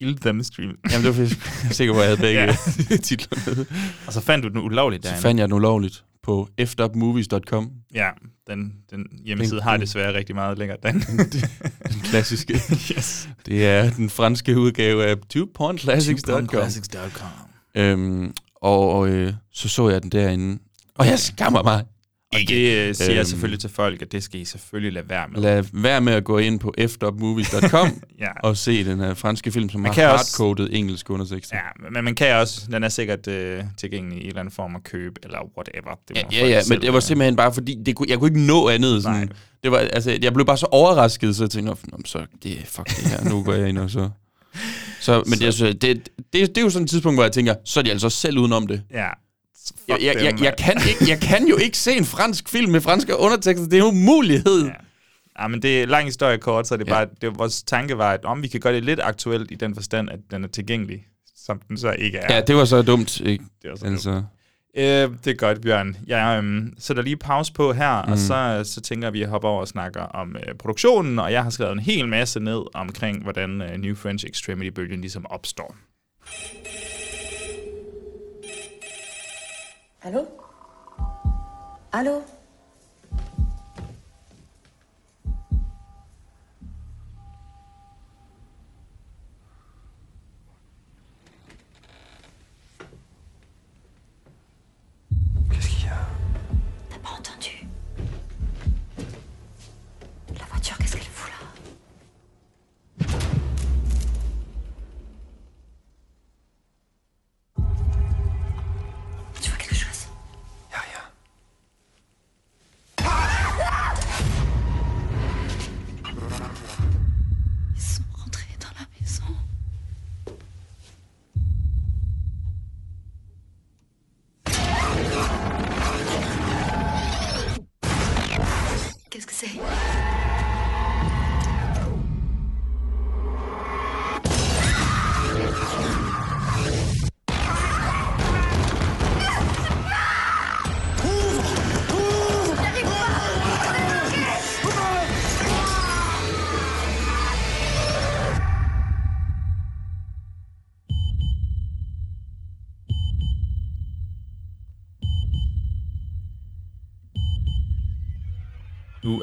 Ild 0.01 0.17
them 0.17 0.43
stream. 0.43 0.77
Jamen, 0.91 1.05
det 1.05 1.17
var 1.17 1.23
jeg 1.23 1.69
er 1.69 1.73
sikker 1.73 1.93
på, 1.93 1.99
at 1.99 2.07
jeg 2.09 2.17
havde 2.17 2.21
begge 2.21 2.41
Ja. 2.41 2.97
titler 3.07 3.55
med. 3.55 3.65
Og 4.07 4.13
så 4.13 4.21
fandt 4.21 4.43
du 4.43 4.49
den 4.49 4.57
ulovligt 4.57 5.03
Så 5.03 5.09
derinde. 5.09 5.21
fandt 5.21 5.39
jeg 5.39 5.47
den 5.47 5.55
ulovligt 5.55 6.03
på 6.23 6.49
ftopmovies.com. 6.65 7.71
Ja, 7.93 8.09
den, 8.47 8.73
den 8.91 9.05
hjemmeside 9.25 9.55
Den- 9.55 9.63
har 9.63 9.77
desværre 9.77 10.13
rigtig 10.13 10.35
meget 10.35 10.57
længere. 10.57 10.77
Den. 10.83 10.99
Den 10.99 12.01
klassiske. 12.03 12.53
yes. 12.97 13.29
Det 13.45 13.65
er 13.67 13.89
den 13.91 14.09
franske 14.09 14.59
udgave 14.59 15.05
af 15.05 15.15
twopornclassics.com. 15.29 16.49
Classics.com. 16.49 17.27
Øhm, 17.75 18.33
og 18.55 18.91
og 18.91 19.09
øh, 19.09 19.33
så 19.53 19.69
så 19.69 19.89
jeg 19.89 20.01
den 20.03 20.11
derinde. 20.11 20.59
Og 20.95 21.05
jeg 21.07 21.19
skammer 21.19 21.63
mig. 21.63 21.83
Og 22.33 22.39
det 22.47 22.77
øh, 22.77 22.95
siger 22.95 23.09
jeg 23.11 23.17
Øhm. 23.19 23.25
selvfølgelig 23.25 23.59
til 23.59 23.69
folk, 23.69 24.01
at 24.01 24.11
det 24.11 24.23
skal 24.23 24.39
I 24.39 24.45
selvfølgelig 24.45 24.93
lade 24.93 25.09
være 25.09 25.27
med. 25.27 25.41
Lad 25.41 25.63
være 25.73 26.01
med 26.01 26.13
at 26.13 26.23
gå 26.23 26.37
ind 26.37 26.59
på 26.59 26.73
ftopmovies.com 26.87 27.87
Ja. 28.19 28.27
og 28.43 28.57
se 28.57 28.83
den 28.85 28.99
her 28.99 29.13
franske 29.13 29.51
film, 29.51 29.69
som 29.69 29.81
Man 29.81 29.89
har 29.89 29.93
kan 29.93 30.09
også- 30.11 30.43
hardcoded 30.43 30.69
engelsk 30.71 31.09
undertekster. 31.09 31.55
Ja, 31.57 31.89
men 31.91 32.03
man 32.03 32.15
kan 32.15 32.35
også, 32.35 32.61
den 32.71 32.83
er 32.83 32.89
sikkert 32.89 33.27
øh, 33.27 33.63
tilgængelig 33.77 34.17
i 34.17 34.21
en 34.21 34.27
eller 34.27 34.39
anden 34.39 34.51
form 34.55 34.75
af 34.75 34.83
køb, 34.83 35.15
eller 35.23 35.37
whatever. 35.57 35.99
Det 36.07 36.17
Ja, 36.17 36.21
ja, 36.31 36.47
ja, 36.47 36.61
men 36.69 36.81
det 36.81 36.93
var 36.93 36.99
simpelthen 36.99 37.35
bare 37.35 37.53
fordi, 37.53 37.77
det 37.85 37.95
kunne, 37.95 38.09
jeg 38.09 38.19
kunne 38.19 38.27
ikke 38.29 38.41
nå 38.47 38.69
andet. 38.69 39.03
Sådan. 39.03 39.17
Nej. 39.17 39.27
Det 39.63 39.71
var, 39.71 39.77
altså, 39.77 40.17
jeg 40.21 40.33
blev 40.33 40.45
bare 40.45 40.57
så 40.57 40.65
overrasket, 40.71 41.35
så 41.35 41.43
jeg 41.43 41.49
tænkte, 41.49 41.71
"Nå, 41.71 41.77
nå, 41.91 41.97
så 42.05 42.25
det, 42.43 42.57
fuck 42.65 42.87
det 42.87 43.07
her, 43.07 43.29
nu 43.29 43.43
går 43.43 43.53
jeg 43.53 43.69
ind 43.69 43.77
og 43.77 43.89
så... 43.89 44.09
Så 45.01 45.23
men 45.25 45.39
det, 45.39 45.47
er, 45.47 45.51
så, 45.51 45.65
det, 45.65 45.81
det, 45.81 46.09
det 46.33 46.57
er 46.57 46.61
jo 46.61 46.69
sådan 46.69 46.83
et 46.83 46.89
tidspunkt, 46.89 47.15
hvor 47.17 47.23
jeg 47.23 47.31
tænker, 47.31 47.55
så 47.65 47.79
er 47.79 47.83
de 47.83 47.91
altså 47.91 48.09
selv 48.09 48.37
udenom 48.37 48.67
det. 48.67 48.81
Ja. 48.91 49.07
Jeg, 49.87 49.97
jeg, 50.01 50.15
jeg, 50.15 50.41
jeg, 50.43 50.55
kan 50.57 50.81
ikke, 50.89 51.09
jeg 51.11 51.19
kan 51.21 51.47
jo 51.47 51.57
ikke 51.57 51.77
se 51.77 51.91
en 51.91 52.05
fransk 52.05 52.49
film 52.49 52.71
med 52.71 52.81
franske 52.81 53.17
undertekster. 53.17 53.65
Det 53.65 53.73
er 53.73 53.77
jo 53.77 53.89
en 53.89 53.97
umulighed. 53.97 54.65
Ja. 54.65 54.71
Ja, 55.41 55.47
men 55.47 55.61
det 55.61 55.81
er 55.81 55.85
lang 55.85 56.05
historie 56.05 56.37
kort, 56.37 56.67
så 56.67 56.77
det 56.77 56.87
er 56.89 56.95
Ja. 56.99 57.05
bare, 57.05 57.13
det, 57.21 57.39
vores 57.39 57.63
tanke 57.63 57.97
var, 57.97 58.11
at 58.13 58.25
om 58.25 58.43
vi 58.43 58.47
kan 58.47 58.59
gøre 58.59 58.73
det 58.73 58.83
lidt 58.85 58.99
aktuelt 59.03 59.51
i 59.51 59.55
den 59.55 59.75
forstand, 59.75 60.09
at 60.09 60.19
den 60.31 60.43
er 60.43 60.47
tilgængelig, 60.47 61.05
som 61.35 61.61
den 61.67 61.77
så 61.77 61.91
ikke 61.91 62.17
er. 62.17 62.35
Ja, 62.35 62.41
det 62.41 62.55
var 62.55 62.65
så 62.65 62.81
dumt, 62.81 63.19
ikke? 63.19 63.43
det 63.61 63.71
er 63.71 63.75
så 63.75 63.85
Altså, 63.85 64.23
Øh, 64.77 65.09
det 65.25 65.27
er 65.27 65.33
godt, 65.35 65.61
Bjørn. 65.61 65.97
Jeg 66.07 66.37
øhm, 66.37 66.73
sætter 66.79 67.03
lige 67.03 67.17
pause 67.17 67.53
på 67.53 67.73
her, 67.73 68.05
mm. 68.05 68.11
og 68.11 68.17
så, 68.17 68.61
så 68.63 68.81
tænker 68.81 69.07
jeg, 69.07 69.07
at 69.07 69.13
vi 69.13 69.23
hopper 69.23 69.49
over 69.49 69.61
og 69.61 69.67
snakker 69.67 70.01
om 70.01 70.35
øh, 70.35 70.55
produktionen, 70.55 71.19
og 71.19 71.31
jeg 71.31 71.43
har 71.43 71.49
skrevet 71.49 71.71
en 71.73 71.79
hel 71.79 72.07
masse 72.07 72.39
ned 72.39 72.61
omkring, 72.73 73.23
hvordan 73.23 73.61
øh, 73.61 73.77
New 73.77 73.95
French 73.95 74.25
Extremity-bølgen 74.25 75.01
ligesom 75.01 75.25
opstår. 75.29 75.75
Allô? 80.01 80.25
Allô? 81.91 82.23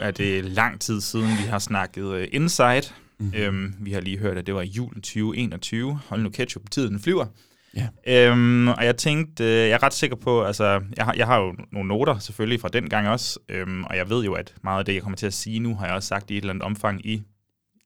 Er 0.06 0.10
det 0.10 0.44
lang 0.44 0.80
tid 0.80 1.00
siden, 1.00 1.28
vi 1.28 1.48
har 1.48 1.58
snakket 1.58 2.04
uh, 2.04 2.22
Inside. 2.32 2.82
Mm-hmm. 3.18 3.38
Øhm, 3.38 3.75
vi 3.80 3.92
har 3.92 4.00
lige 4.00 4.18
hørt, 4.18 4.38
at 4.38 4.46
det 4.46 4.54
var 4.54 4.62
julen 4.62 5.02
2021. 5.02 6.00
Hold 6.08 6.22
nu 6.22 6.28
ketchup, 6.28 6.70
tiden 6.70 7.00
flyver. 7.00 7.26
Ja. 7.76 7.88
Øhm, 8.30 8.68
og 8.68 8.84
jeg 8.84 8.96
tænkte, 8.96 9.44
øh, 9.44 9.50
jeg 9.50 9.70
er 9.70 9.82
ret 9.82 9.94
sikker 9.94 10.16
på, 10.16 10.44
altså, 10.44 10.80
jeg 10.96 11.04
har, 11.04 11.14
jeg 11.16 11.26
har 11.26 11.38
jo 11.38 11.54
nogle 11.72 11.88
noter 11.88 12.18
selvfølgelig 12.18 12.60
fra 12.60 12.68
den 12.68 12.88
gang 12.88 13.08
også, 13.08 13.38
øhm, 13.48 13.84
og 13.84 13.96
jeg 13.96 14.10
ved 14.10 14.25
jo, 14.25 14.32
at 14.32 14.54
meget 14.64 14.78
af 14.78 14.84
det, 14.84 14.94
jeg 14.94 15.02
kommer 15.02 15.16
til 15.16 15.26
at 15.26 15.34
sige 15.34 15.58
nu, 15.58 15.75
har 15.75 15.86
jeg 15.86 15.94
også 15.94 16.08
sagt 16.08 16.30
i 16.30 16.34
et 16.36 16.40
eller 16.40 16.50
andet 16.50 16.62
omfang 16.62 17.06
i 17.06 17.22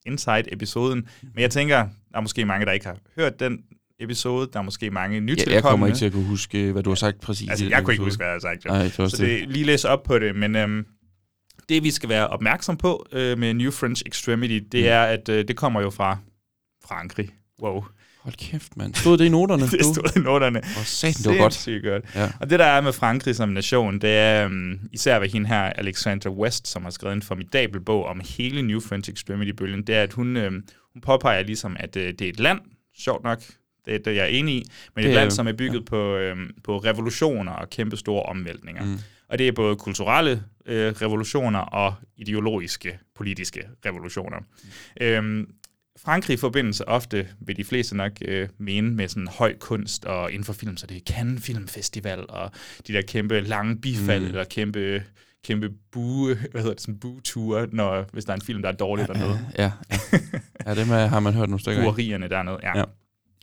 Inside-episoden. 0.07 1.09
Men 1.23 1.43
jeg 1.43 1.51
tænker, 1.51 1.77
der 1.77 2.17
er 2.17 2.21
måske 2.21 2.45
mange, 2.45 2.67
der 2.67 2.73
ikke 2.73 2.87
har 2.87 2.97
hørt 3.17 3.41
den 3.41 3.59
episode. 4.01 4.49
Der 4.53 4.59
er 4.59 4.63
måske 4.63 4.91
mange 4.91 5.21
nytilkommende. 5.21 5.55
jeg 5.55 5.63
kommer 5.63 5.87
ikke 5.87 5.99
til 5.99 6.07
at 6.07 6.13
kunne 6.13 6.25
huske, 6.25 6.73
hvad 6.73 6.83
du 6.83 6.91
har 6.91 6.95
sagt 6.95 7.21
præcis. 7.21 7.51
Altså, 7.51 7.65
i 7.65 7.71
jeg 7.71 7.85
kunne 7.85 7.95
ikke 7.95 8.03
episode. 8.03 8.07
huske, 8.07 8.19
hvad 8.19 8.27
jeg 8.27 8.35
har 8.35 8.41
sagt. 8.41 8.65
Jo. 8.67 8.85
Det 8.85 9.01
også 9.01 9.17
så 9.17 9.25
det, 9.25 9.49
lige 9.49 9.65
læse 9.65 9.89
op 9.89 10.03
på 10.03 10.19
det, 10.19 10.37
men 10.37 10.57
øhm, 10.57 10.87
det 11.71 11.83
vi 11.85 11.91
skal 11.91 12.09
være 12.09 12.29
opmærksom 12.29 12.77
på 12.77 13.07
øh, 13.13 13.39
med 13.39 13.55
New 13.55 13.71
French 13.71 14.03
Extremity, 14.07 14.61
det 14.73 14.81
Mm. 14.83 14.89
er, 14.89 15.01
at 15.01 15.29
øh, 15.29 15.49
det 15.49 15.57
kommer 15.57 15.81
jo 15.81 15.91
fra 15.91 16.19
Frankrig. 16.89 17.29
Wow. 17.63 17.85
Hold 18.21 18.35
kæft, 18.35 18.77
mand. 18.77 18.95
Stod 18.95 19.19
det 19.19 19.25
i 19.25 19.29
noterne? 19.29 19.63
det 19.79 19.85
stod 19.85 20.17
i 20.17 20.19
noterne. 20.19 20.61
Hvor 20.75 20.83
satan, 20.85 21.23
det 21.33 21.39
var 21.39 21.45
godt. 21.45 21.69
Godt. 21.85 22.15
Ja. 22.15 22.31
Og 22.41 22.51
det, 22.51 22.59
der 22.59 22.65
er 22.65 22.81
med 22.81 22.93
Frankrig 22.93 23.37
som 23.37 23.49
nation, 23.49 23.99
det 23.99 24.11
er 24.11 24.47
um, 24.47 24.79
især 24.93 25.19
ved 25.19 25.29
hende 25.29 25.49
her, 25.49 25.63
Alexandra 25.63 26.31
West, 26.31 26.69
som 26.69 26.83
har 26.83 26.91
skrevet 26.91 27.15
en 27.17 27.23
formidabel 27.23 27.81
bog 27.81 28.05
om 28.07 28.21
hele 28.39 28.63
New 28.63 28.81
French 28.81 29.11
Extremity-bølgen, 29.11 29.83
det 29.83 29.95
er, 29.95 30.03
at 30.03 30.13
hun, 30.13 30.37
øhm, 30.37 30.65
hun 30.93 31.01
påpeger 31.03 31.43
ligesom, 31.43 31.77
at 31.81 31.97
øh, 31.97 32.09
det 32.19 32.21
er 32.23 32.29
et 32.29 32.41
land, 32.41 32.61
sjovt 32.99 33.25
nok, 33.25 33.43
det 33.87 33.95
er 33.95 33.99
det, 33.99 34.15
jeg 34.17 34.23
er 34.23 34.27
enig 34.29 34.55
i, 34.55 34.65
men 34.97 35.05
Det 35.05 35.11
et 35.11 35.17
er- 35.17 35.21
land, 35.21 35.31
som 35.31 35.47
er 35.49 35.53
bygget 35.53 35.81
ja. 35.81 35.85
på, 35.85 36.17
øhm, 36.17 36.51
på 36.65 36.79
revolutioner 36.79 37.53
og 37.53 37.71
kæmpe 37.71 37.97
store 37.97 38.23
omvæltninger. 38.23 38.85
Mm. 38.85 38.99
Og 39.31 39.39
det 39.39 39.49
er 39.49 39.53
både 39.53 39.77
kulturelle 39.77 40.43
øh, 40.67 40.93
revolutioner 40.93 41.59
og 41.59 41.95
ideologiske, 42.17 42.99
politiske 43.15 43.63
revolutioner. 43.87 44.39
Mm. 44.39 45.07
Øhm, 45.07 45.55
Frankrig 46.05 46.39
forbindes 46.39 46.83
ofte, 46.87 47.29
vil 47.41 47.57
de 47.57 47.65
fleste 47.65 47.97
nok 47.97 48.13
øh, 48.25 48.49
mene, 48.59 48.91
med 48.91 49.09
sådan 49.09 49.29
høj 49.29 49.57
kunst 49.59 50.05
og 50.05 50.33
inden 50.33 50.45
for 50.45 50.53
film, 50.53 50.77
så 50.77 50.87
det 50.87 50.97
er 50.97 51.01
Cannes 51.15 51.45
Filmfestival 51.45 52.25
og 52.29 52.51
de 52.87 52.93
der 52.93 53.03
kæmpe 53.03 53.41
lange 53.41 53.77
bifald, 53.77 54.23
mm. 54.23 54.29
eller 54.29 54.45
kæmpe, 54.45 55.03
kæmpe 55.45 55.71
bue, 55.93 56.35
hvad 56.51 56.61
hedder 56.61 56.75
det, 56.75 56.81
sådan 56.81 56.99
bueture, 56.99 57.67
når, 57.73 58.07
hvis 58.13 58.25
der 58.25 58.33
er 58.33 58.37
en 58.37 58.43
film, 58.43 58.63
der 58.63 58.69
er 58.69 58.73
dårlig 58.73 59.09
dernede. 59.09 59.41
Ja, 59.59 59.63
ja. 59.63 59.73
ja 60.67 60.75
dem 60.75 60.89
har 60.89 61.21
man 61.21 61.35
hørt 61.35 61.49
nogle 61.49 61.61
stykker. 61.61 61.83
Buerierne 61.83 62.29
dernede, 62.29 62.59
ja. 62.63 62.69
Ja. 62.69 62.79
ja. 62.79 62.85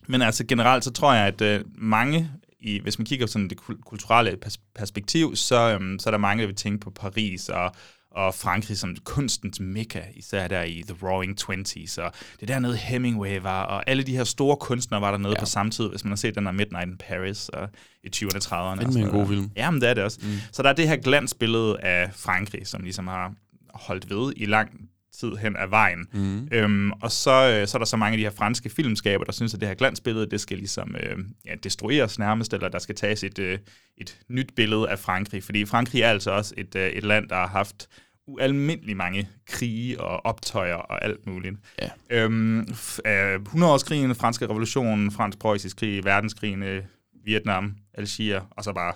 Men 0.08 0.22
altså 0.22 0.46
generelt, 0.46 0.84
så 0.84 0.92
tror 0.92 1.14
jeg, 1.14 1.28
at 1.28 1.42
øh, 1.42 1.62
mange, 1.76 2.32
i, 2.60 2.80
hvis 2.80 3.00
man 3.00 3.06
kigger 3.06 3.26
på 3.26 3.32
sådan 3.32 3.48
det 3.48 3.58
kul- 3.60 3.82
kulturelle 3.82 4.38
pers- 4.46 4.62
perspektiv, 4.76 5.36
så, 5.36 5.56
øhm, 5.74 6.00
så 6.00 6.10
er 6.10 6.12
der 6.12 6.18
mange, 6.18 6.42
der 6.42 6.48
vil 6.48 6.56
tænke 6.56 6.80
på 6.80 6.90
Paris 6.90 7.50
og, 7.50 7.72
og 8.12 8.34
Frankrig 8.36 8.78
som 8.78 8.96
kunstens 9.04 9.60
mekka, 9.60 10.02
især 10.16 10.48
der 10.48 10.64
i 10.64 10.84
The 10.88 11.08
Roaring 11.08 11.38
Twenties, 11.38 11.98
og 11.98 12.12
det 12.40 12.48
dernede 12.48 12.78
Hemingway 12.78 13.40
var, 13.42 13.64
og 13.64 13.90
alle 13.90 14.04
de 14.04 14.18
her 14.18 14.24
store 14.24 14.58
kunstnere 14.58 15.02
var 15.02 15.12
dernede 15.12 15.34
ja. 15.34 15.40
på 15.40 15.46
samme 15.46 15.72
tid, 15.72 15.90
hvis 15.90 16.04
man 16.04 16.12
har 16.12 16.16
set 16.16 16.36
den 16.36 16.46
der 16.46 16.52
Midnight 16.52 16.88
in 16.88 16.98
Paris 16.98 17.50
og 17.50 17.70
i 18.04 18.08
20'erne 18.16 18.36
og 18.36 18.42
30'erne. 18.42 18.54
og 18.56 18.78
Fandme 18.78 18.94
sådan 18.94 19.08
en 19.08 19.14
god 19.14 19.28
film. 19.28 19.52
Jamen, 19.56 19.82
det 19.82 19.90
er 19.90 19.94
det 19.94 20.04
også. 20.04 20.20
Mm. 20.24 20.30
Så 20.52 20.64
der 20.64 20.70
er 20.70 20.74
det 20.74 20.88
her 20.88 20.96
glansbillede 20.96 21.80
af 21.80 22.14
Frankrig, 22.14 22.68
som 22.68 22.82
ligesom 22.82 23.08
har 23.08 23.34
holdt 23.74 24.10
ved 24.10 24.34
i 24.38 24.46
lang 24.46 24.90
tid 25.20 25.36
hen 25.36 25.56
ad 25.56 25.68
vejen. 25.68 26.08
Mm. 26.14 26.48
Øhm, 26.52 26.92
og 26.92 27.12
så, 27.12 27.32
øh, 27.32 27.68
så 27.68 27.78
er 27.78 27.80
der 27.80 27.86
så 27.86 27.98
mange 27.98 28.14
af 28.14 28.18
de 28.18 28.24
her 28.24 28.32
franske 28.32 28.70
filmskaber, 28.70 29.24
der 29.24 29.32
synes, 29.32 29.54
at 29.54 29.60
det 29.60 29.68
her 29.68 29.76
glansbillede, 29.76 30.30
det 30.30 30.42
skal 30.42 30.58
ligesom 30.58 30.96
øh, 31.00 31.18
ja, 31.46 31.56
destrueres 31.64 32.20
nærmest, 32.20 32.54
eller 32.54 32.70
der 32.70 32.80
skal 32.80 32.96
tages 32.96 33.24
et, 33.24 33.40
øh, 33.40 33.60
et 33.98 34.20
nyt 34.30 34.56
billede 34.56 34.90
af 34.90 35.00
Frankrig. 35.00 35.44
Fordi 35.44 35.66
Frankrig 35.66 36.02
er 36.02 36.10
altså 36.10 36.32
også 36.32 36.54
et, 36.58 36.76
øh, 36.76 36.90
et 36.90 37.04
land, 37.04 37.30
der 37.30 37.36
har 37.36 37.48
haft 37.48 37.88
ualmindelig 38.28 38.98
mange 38.98 39.30
krige 39.48 40.02
og 40.02 40.26
optøjer 40.26 40.76
og 40.76 41.06
alt 41.06 41.28
muligt. 41.28 41.56
Ja. 41.82 41.90
Øhm, 42.10 42.60
øh, 43.06 43.36
100-årskrigen, 43.36 44.16
franske 44.16 44.46
revolution, 44.50 45.12
fransk-preussisk 45.12 45.78
krig, 45.78 46.06
verdenskrigen, 46.06 46.64
øh, 46.64 46.84
Vietnam, 47.26 47.76
Algier, 47.94 48.42
og 48.52 48.64
så 48.64 48.74
bare 48.74 48.94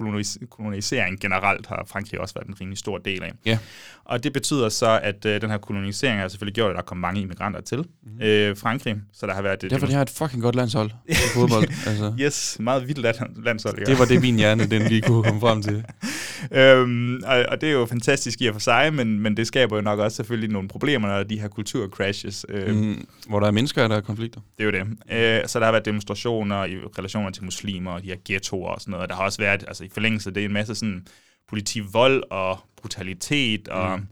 kolonis- 0.00 0.46
kolonisering 0.50 1.20
generelt 1.20 1.66
har 1.66 1.84
Frankrig 1.88 2.20
også 2.20 2.34
været 2.34 2.46
en 2.48 2.54
rimelig 2.60 2.78
stor 2.78 2.98
del 2.98 3.22
af. 3.22 3.32
Ja. 3.46 3.58
Og 4.04 4.24
det 4.24 4.32
betyder 4.32 4.68
så, 4.68 5.00
at 5.02 5.24
øh, 5.26 5.40
den 5.40 5.50
her 5.50 5.58
kolonisering 5.58 6.20
har 6.20 6.28
selvfølgelig 6.28 6.54
gjort, 6.54 6.70
at 6.70 6.76
der 6.76 6.82
kom 6.82 6.96
mange 6.96 7.20
immigranter 7.20 7.60
til 7.60 7.78
mm-hmm. 7.78 8.20
øh, 8.22 8.56
Frankrig, 8.56 8.96
så 9.12 9.26
der 9.26 9.34
har 9.34 9.42
været... 9.42 9.62
Derfor 9.70 9.86
de 9.86 9.92
har 9.92 10.02
et 10.02 10.10
fucking 10.10 10.42
godt 10.42 10.54
landshold 10.54 10.90
i 11.08 11.14
fodbold. 11.34 11.68
Altså. 11.86 12.14
Yes, 12.20 12.56
meget 12.60 12.88
vildt 12.88 12.98
land- 12.98 13.44
landshold. 13.44 13.78
ja. 13.78 13.84
Det 13.84 13.98
var 13.98 14.04
det, 14.04 14.20
min 14.20 14.36
hjerne 14.36 14.66
den 14.66 14.82
lige 14.82 15.02
kunne 15.02 15.22
komme 15.24 15.40
frem 15.40 15.62
til. 15.62 15.84
øhm, 16.60 17.22
og, 17.26 17.44
og 17.48 17.60
det 17.60 17.68
er 17.68 17.72
jo 17.72 17.86
fantastisk 17.86 18.40
i 18.40 18.46
og 18.46 18.54
for 18.54 18.60
sig, 18.60 18.94
men, 18.94 19.20
men 19.20 19.36
det 19.36 19.46
skaber 19.46 19.76
jo 19.76 19.82
nok 19.82 19.98
også 19.98 20.16
selvfølgelig 20.16 20.50
nogle 20.50 20.68
problemer, 20.68 21.08
når 21.08 21.22
de 21.22 21.40
her 21.40 21.48
kulturcrashes. 21.48 22.46
Øh, 22.48 22.76
Mm, 22.76 23.06
hvor 23.28 23.40
der 23.40 23.46
er 23.46 23.50
mennesker, 23.50 23.88
der 23.88 23.96
er 23.96 24.00
konflikter. 24.00 24.40
Det 24.58 24.66
er 24.66 24.78
jo 24.78 24.84
det. 24.84 25.42
Øh, 25.42 25.48
så 25.48 25.58
der 25.58 25.64
har 25.64 25.72
været 25.72 25.84
demonstrationer 25.84 26.64
i 26.64 26.76
relationer 26.98 27.30
til 27.30 27.44
muslimer 27.44 27.90
og 27.90 28.02
de 28.02 28.06
her 28.06 28.16
ghettoer 28.24 28.68
og 28.68 28.80
sådan 28.80 28.92
noget. 28.92 29.08
Der 29.08 29.16
har 29.16 29.24
også 29.24 29.38
været, 29.38 29.64
altså 29.68 29.84
i 29.86 29.90
forlængelse 29.94 30.30
af 30.30 30.34
det, 30.34 30.44
en 30.44 30.52
masse 30.52 30.74
sådan 30.74 31.06
politivold 31.48 32.22
og 32.30 32.58
brutalitet 32.76 33.68
og... 33.68 33.98
Mm. 34.00 34.06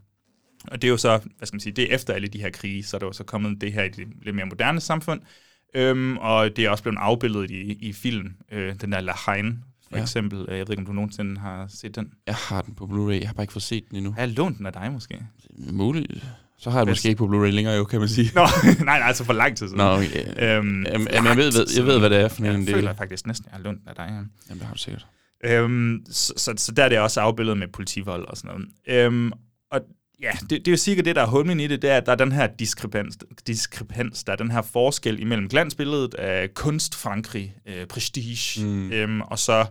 Og 0.68 0.82
det 0.82 0.88
er 0.88 0.90
jo 0.90 0.96
så, 0.96 1.20
hvad 1.38 1.46
skal 1.46 1.54
man 1.54 1.60
sige, 1.60 1.72
det 1.72 1.90
er 1.90 1.94
efter 1.94 2.14
alle 2.14 2.28
de 2.28 2.38
her 2.38 2.50
krige, 2.50 2.82
så 2.84 2.96
er 2.96 2.98
der 2.98 3.06
jo 3.06 3.12
så 3.12 3.24
kommet 3.24 3.60
det 3.60 3.72
her 3.72 3.82
i 3.82 3.88
det 3.88 4.06
lidt 4.22 4.36
mere 4.36 4.46
moderne 4.46 4.80
samfund. 4.80 5.20
Øhm, 5.74 6.16
og 6.16 6.56
det 6.56 6.64
er 6.64 6.70
også 6.70 6.82
blevet 6.82 6.98
afbildet 7.00 7.50
i, 7.50 7.60
i 7.88 7.92
film. 7.92 8.32
Øh, 8.52 8.74
den 8.80 8.92
der 8.92 9.00
La 9.00 9.12
Haine, 9.26 9.58
for 9.88 9.96
Ja. 9.96 10.02
eksempel. 10.02 10.38
Øh, 10.48 10.58
Jeg 10.58 10.66
ved 10.68 10.70
ikke, 10.70 10.80
om 10.80 10.86
du 10.86 10.92
nogensinde 10.92 11.40
har 11.40 11.66
set 11.68 11.94
den. 11.96 12.12
Jeg 12.26 12.34
har 12.34 12.62
den 12.62 12.74
på 12.74 12.84
Blu-ray. 12.84 13.20
Jeg 13.20 13.28
har 13.28 13.34
bare 13.34 13.42
ikke 13.42 13.52
fået 13.52 13.62
set 13.62 13.84
den 13.88 13.96
endnu. 13.96 14.12
Har 14.12 14.20
jeg 14.20 14.28
lånt 14.28 14.58
den 14.58 14.66
af 14.66 14.72
dig 14.72 14.92
måske? 14.92 15.18
Muligt. 15.58 16.24
Så 16.58 16.70
har 16.70 16.78
jeg 16.78 16.88
måske 16.88 17.08
ikke 17.08 17.18
på 17.18 17.26
Blu-ray 17.26 17.50
længere, 17.50 17.74
jo, 17.74 17.84
kan 17.84 18.00
man 18.00 18.08
sige. 18.08 18.30
Nå, 18.34 18.40
nej, 18.64 18.98
nej, 18.98 19.06
altså 19.06 19.24
for 19.24 19.32
lang 19.32 19.56
tid 19.56 19.66
siden. 19.68 19.78
Nå, 19.78 19.84
okay. 19.96 20.24
Øhm, 20.58 20.84
Jamen, 20.86 21.08
jeg, 21.12 21.36
ved, 21.36 21.66
jeg 21.76 21.86
ved, 21.86 21.98
hvad 21.98 22.10
det 22.10 22.18
er 22.20 22.28
for 22.28 22.40
en 22.40 22.46
Jeg 22.46 22.54
del. 22.54 22.74
føler 22.74 22.94
faktisk 22.94 23.26
næsten, 23.26 23.46
jeg 23.50 23.56
har 23.56 23.62
lånt 23.64 23.80
af 23.86 23.94
dig. 23.94 24.06
Ja. 24.08 24.14
Jamen, 24.14 24.28
det 24.48 24.62
har 24.62 24.72
du 24.74 24.78
sikkert. 24.78 25.06
Øhm, 25.44 26.04
så, 26.10 26.32
så, 26.36 26.54
så 26.56 26.72
der 26.72 26.84
er 26.84 26.88
det 26.88 26.98
også 26.98 27.20
afbildet 27.20 27.58
med 27.58 27.68
politivold 27.68 28.26
og 28.28 28.36
sådan 28.36 28.50
noget. 28.56 28.68
Øhm, 28.86 29.32
og 29.70 29.80
ja, 30.20 30.30
det, 30.40 30.50
det 30.50 30.68
er 30.68 30.72
jo 30.72 30.76
sikkert 30.76 31.04
det, 31.04 31.16
der 31.16 31.22
er 31.22 31.26
humlen 31.26 31.60
i 31.60 31.66
det, 31.66 31.82
det 31.82 31.90
er, 31.90 31.96
at 31.96 32.06
der 32.06 32.12
er 32.12 32.16
den 32.16 32.32
her 32.32 32.46
diskrepans, 32.46 33.18
diskrepans 33.46 34.24
der 34.24 34.32
er 34.32 34.36
den 34.36 34.50
her 34.50 34.62
forskel 34.62 35.20
imellem 35.20 35.48
glansbilledet 35.48 36.14
af 36.14 36.54
kunst 36.54 36.94
Frankrig, 36.94 37.56
øh, 37.66 37.86
prestige, 37.86 38.66
mm. 38.66 38.92
øhm, 38.92 39.20
og 39.20 39.38
så 39.38 39.66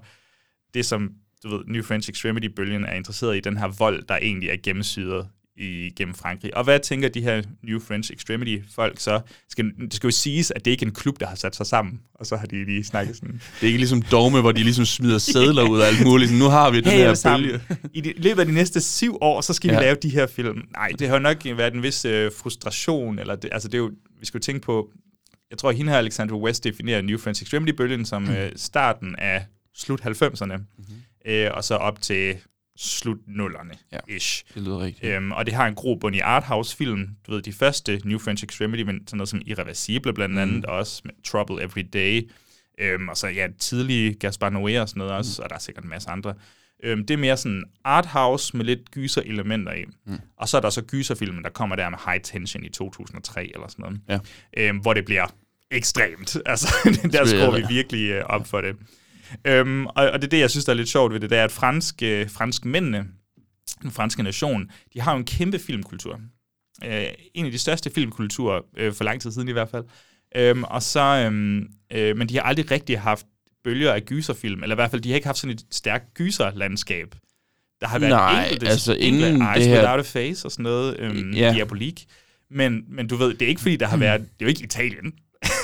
det, 0.74 0.86
som 0.86 1.12
du 1.44 1.50
ved, 1.50 1.66
New 1.68 1.84
French 1.84 2.10
Extremity-bølgen 2.10 2.86
er 2.86 2.94
interesseret 2.94 3.38
i, 3.38 3.40
den 3.40 3.58
her 3.58 3.68
vold, 3.68 4.04
der 4.04 4.18
egentlig 4.18 4.50
er 4.50 4.58
gennemsyret 4.64 5.28
i, 5.58 5.90
gennem 5.96 6.16
Frankrig. 6.16 6.58
Og 6.58 6.64
hvad 6.64 6.80
tænker 6.80 7.10
de 7.10 7.22
her 7.22 7.42
New 7.64 7.80
French 7.80 8.12
Extremity-folk 8.14 9.00
så? 9.00 9.22
Skal, 9.50 9.66
det 9.66 9.94
skal 9.94 10.08
jo 10.08 10.12
siges, 10.12 10.52
at 10.56 10.66
det 10.66 10.72
ikke 10.72 10.84
er 10.84 10.88
en 10.88 10.94
klub, 10.94 11.20
der 11.20 11.28
har 11.28 11.36
sat 11.36 11.56
sig 11.56 11.66
sammen, 11.66 12.00
og 12.14 12.26
så 12.26 12.36
har 12.36 12.46
de 12.46 12.66
lige 12.66 12.84
snakket 12.84 13.16
sådan... 13.16 13.32
Det 13.60 13.64
er 13.64 13.68
ikke 13.68 13.78
ligesom 13.78 14.02
dogme, 14.02 14.42
hvor 14.42 14.52
de 14.52 14.64
ligesom 14.64 14.86
smider 14.86 15.18
sædler 15.18 15.70
ud 15.70 15.80
af 15.80 15.88
alt 15.88 16.06
muligt. 16.06 16.34
Nu 16.34 16.46
har 16.46 16.72
vi 16.72 16.82
den 16.82 16.92
Hey, 16.92 16.98
her 16.98 17.38
bølge. 17.38 17.62
I 17.94 18.02
de, 18.02 18.14
løbet 18.18 18.40
af 18.40 18.46
de 18.46 18.54
næste 18.54 18.82
syv 18.82 19.18
år, 19.22 19.42
så 19.42 19.54
skal 19.54 19.68
ja. 19.68 19.80
Vi 19.80 19.84
lave 19.86 19.96
de 19.96 20.10
her 20.10 20.28
film. 20.28 20.62
Nej, 20.72 20.92
det 21.00 21.08
har 21.08 21.16
jo 21.16 21.22
nok 21.22 21.38
været 21.46 21.74
en 21.74 21.84
vis 21.84 22.06
øh, 22.06 22.32
frustration, 22.38 23.20
eller 23.20 23.36
det, 23.36 23.50
altså 23.52 23.68
det 23.68 23.74
er 23.74 23.80
jo, 23.80 23.92
vi 24.20 24.26
skal 24.26 24.38
jo 24.38 24.44
tænke 24.44 24.62
på, 24.62 24.90
jeg 25.50 25.58
tror, 25.58 25.72
hende 25.72 25.92
her, 25.92 25.98
Alexander 25.98 26.36
West, 26.36 26.64
definerer 26.64 27.02
New 27.02 27.18
French 27.18 27.44
Extremity-bølgen 27.44 28.06
som 28.06 28.30
øh, 28.30 28.52
starten 28.56 29.16
af 29.16 29.46
slut 29.76 30.02
90'erne, 30.02 30.58
mm-hmm. 30.58 31.32
øh, 31.32 31.52
og 31.54 31.64
så 31.64 31.76
op 31.76 32.02
til 32.02 32.38
slut 32.78 33.18
nullerne 33.28 33.74
Ja. 33.92 33.98
ish. 34.08 34.44
Det 34.54 34.62
lyder 34.62 34.80
rigtigt. 34.80 35.14
Øhm, 35.14 35.32
og 35.32 35.46
det 35.46 35.54
har 35.54 35.68
en 35.68 35.76
grobund 35.76 36.16
i 36.16 36.20
arthouse-film. 36.20 37.10
Du 37.28 37.32
ved, 37.32 37.42
de 37.42 37.54
første 37.54 38.02
New 38.06 38.20
French 38.20 38.44
Extremity, 38.44 38.84
men 38.84 39.08
sådan 39.08 39.18
noget 39.18 39.30
som 39.30 39.42
Irreversible 39.46 40.14
blandt 40.14 40.40
andet, 40.40 40.58
mm. 40.58 40.64
og 40.68 40.74
også 40.74 41.02
med 41.06 41.14
Trouble 41.24 41.64
Every 41.64 41.86
Day. 41.94 42.30
Øhm, 42.80 43.10
og 43.10 43.18
så 43.18 43.28
ja, 43.28 43.48
tidlige 43.60 44.14
Gaspar 44.14 44.50
Noé 44.50 44.82
og 44.82 44.90
sådan 44.90 44.98
noget 44.98 45.14
også, 45.14 45.42
og 45.42 45.50
der 45.50 45.56
er 45.56 45.60
sikkert 45.60 45.84
en 45.84 45.90
masse 45.90 46.10
andre. 46.10 46.34
Øhm, 46.84 47.06
det 47.06 47.14
er 47.14 47.18
mere 47.18 47.38
sådan 47.38 47.64
arthouse 47.84 48.58
med 48.58 48.66
lidt 48.66 48.92
gyser-elementer 48.92 49.74
i. 49.74 49.86
Mm. 50.06 50.20
Og 50.38 50.50
så 50.50 50.58
er 50.58 50.62
der 50.62 50.70
så 50.70 50.82
gyserfilmen, 50.82 51.44
der 51.44 51.50
kommer 51.50 51.76
der 51.76 51.90
med 51.90 51.98
High 52.06 52.22
Tension 52.22 52.64
i 52.64 52.70
2003 52.70 53.52
eller 53.54 53.68
sådan 53.68 53.84
noget. 53.84 54.02
Ja. 54.58 54.68
Øhm, 54.68 54.78
hvor 54.78 54.94
det 54.94 55.06
bliver 55.06 55.28
ekstremt. 55.72 56.38
Altså, 56.46 56.68
der 57.12 57.26
skruer 57.26 57.42
er 57.42 57.68
vi 57.68 57.74
virkelig 57.74 58.10
øh, 58.10 58.24
op 58.26 58.48
for 58.48 58.62
det. 58.62 58.76
Øhm, 59.48 59.86
og, 59.86 59.94
og 59.96 60.22
det 60.22 60.24
er 60.28 60.30
det, 60.30 60.40
jeg 60.40 60.50
synes, 60.52 60.66
der 60.66 60.72
er 60.72 60.78
lidt 60.78 60.90
sjovt 60.90 61.14
ved 61.14 61.20
det, 61.20 61.30
det 61.30 61.38
er, 61.38 61.44
at 61.44 61.52
fransk, 61.52 62.04
øh, 62.04 62.30
fransk 62.30 62.66
mændene, 62.66 63.06
den 63.82 63.92
franske 63.92 64.24
nation, 64.24 64.72
de 64.94 65.02
har 65.02 65.12
jo 65.12 65.18
en 65.18 65.26
kæmpe 65.26 65.60
filmkultur. 65.60 66.20
Øh, 66.86 67.06
en 67.34 67.46
af 67.46 67.52
de 67.52 67.58
største 67.58 67.90
filmkulturer, 67.96 68.62
øh, 68.78 68.94
for 68.94 69.04
lang 69.04 69.22
tid 69.22 69.32
siden 69.32 69.48
i 69.50 69.52
hvert 69.52 69.70
fald. 69.70 69.84
Øhm, 70.36 70.64
og 70.64 70.84
så, 70.84 71.00
øhm, 71.26 71.68
øh, 71.92 72.18
men 72.18 72.30
de 72.30 72.36
har 72.36 72.42
aldrig 72.44 72.72
rigtig 72.72 73.00
haft 73.00 73.26
bølger 73.64 73.94
af 73.94 74.02
gyserfilm, 74.06 74.64
eller 74.64 74.76
i 74.76 74.78
hvert 74.78 74.92
fald, 74.92 75.02
de 75.02 75.10
har 75.10 75.16
ikke 75.16 75.28
haft 75.28 75.38
sådan 75.38 75.54
et 75.54 75.66
stærkt 75.72 76.14
gyserlandskab. 76.14 77.16
Der 77.82 77.88
har 77.88 78.00
været 78.00 78.10
Nej, 78.12 78.44
enkelte, 78.44 78.68
altså 78.68 78.94
enkelte 79.00 79.28
inden 79.30 79.42
Eyes 79.42 79.58
det 79.58 79.68
her- 79.68 79.76
Without 79.80 80.00
a 80.00 80.20
Face 80.20 80.48
og 80.48 80.52
sådan 80.52 80.64
noget, 80.64 81.00
øhm, 81.00 81.32
Ja. 81.34 81.54
diabolik. 81.54 82.06
Men, 82.52 82.84
men 82.88 83.08
du 83.08 83.16
ved, 83.16 83.34
det 83.34 83.42
er 83.42 83.50
ikke 83.50 83.62
fordi, 83.62 83.76
der 83.76 83.88
har 83.88 83.98
været, 83.98 84.22
det 84.22 84.28
er 84.30 84.46
jo 84.46 84.48
ikke 84.48 84.64
Italien. 84.64 85.14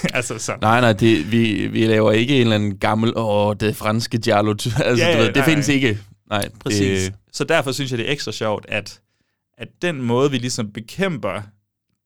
altså 0.14 0.38
så. 0.38 0.58
Nej, 0.62 0.82
nej, 0.82 0.94
det, 0.94 1.32
vi, 1.32 1.68
vi 1.68 1.86
laver 1.86 2.12
ikke 2.12 2.36
en 2.36 2.42
eller 2.42 2.56
anden 2.56 2.78
gammel, 2.78 3.14
åh, 3.16 3.56
det 3.60 3.76
franske 3.76 4.18
giallo. 4.18 4.52
Altså, 4.56 4.78
Ja, 4.80 4.96
ja, 4.96 5.10
ja, 5.10 5.14
du 5.14 5.18
ved, 5.18 5.28
det 5.28 5.36
nej, 5.36 5.46
findes 5.46 5.68
nej. 5.68 5.76
ikke. 5.76 6.00
Nej, 6.30 6.50
Præcis. 6.60 7.04
Det, 7.04 7.14
Så 7.32 7.44
derfor 7.44 7.72
synes 7.72 7.92
jeg, 7.92 7.98
det 7.98 8.08
er 8.08 8.12
ekstra 8.12 8.32
sjovt, 8.32 8.66
at, 8.70 9.00
at 9.58 9.68
den 9.82 10.02
måde, 10.02 10.32
vi 10.32 10.38
ligesom 10.38 10.72
bekæmper, 10.72 11.42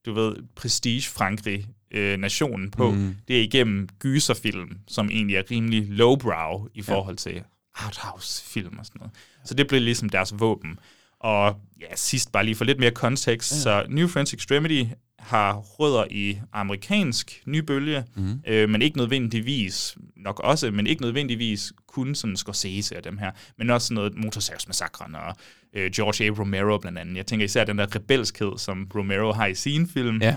du 0.05 0.13
ved, 0.13 0.35
prestige 0.55 1.01
Frankrig 1.01 1.67
øh, 1.91 2.17
nationen 2.17 2.71
på, 2.71 2.91
mm. 2.91 3.15
Det 3.27 3.37
er 3.37 3.41
igennem 3.41 3.87
gyserfilm, 3.99 4.69
som 4.87 5.09
egentlig 5.09 5.35
er 5.35 5.43
rimelig 5.51 5.85
lowbrow 5.89 6.67
i 6.73 6.81
forhold 6.81 7.15
til 7.17 7.41
arthouse-film 7.75 8.77
og 8.79 8.85
sådan 8.85 8.99
noget. 8.99 9.13
Så 9.45 9.53
det 9.53 9.67
blev 9.67 9.81
ligesom 9.81 10.09
deres 10.09 10.33
våben. 10.39 10.79
Og 11.19 11.55
ja, 11.81 11.95
sidst 11.95 12.31
bare 12.31 12.45
lige 12.45 12.55
for 12.55 12.65
lidt 12.65 12.79
mere 12.79 12.91
kontekst, 12.91 13.51
ja. 13.51 13.57
så 13.57 13.85
New 13.89 14.07
French 14.07 14.35
Extremity 14.35 14.83
har 15.23 15.53
rødder 15.57 16.05
i 16.11 16.39
amerikansk 16.53 17.41
nybølge, 17.45 18.03
mm. 18.15 18.41
øh, 18.47 18.69
men 18.69 18.81
ikke 18.81 18.97
nødvendigvis, 18.97 19.97
nok 20.15 20.39
også, 20.39 20.71
men 20.71 20.87
ikke 20.87 21.01
nødvendigvis 21.01 21.73
kun 21.87 22.15
sådan 22.15 22.37
Scorsese 22.37 22.97
og 22.97 23.03
dem 23.03 23.17
her, 23.17 23.31
men 23.57 23.69
også 23.69 23.87
sådan 23.87 23.95
noget 23.95 24.15
Motorsavsmassakren 24.15 25.15
og 25.15 25.35
øh, 25.73 25.91
George 25.91 26.25
A. 26.25 26.29
Romero 26.39 26.77
blandt 26.77 26.97
andet. 26.99 27.17
Jeg 27.17 27.25
tænker 27.25 27.45
især 27.45 27.63
den 27.63 27.77
der 27.77 27.95
rebelskhed, 27.95 28.57
som 28.57 28.91
Romero 28.95 29.31
har 29.33 29.45
i 29.45 29.55
sin 29.55 29.87
film, 29.87 30.21
Ja. 30.21 30.35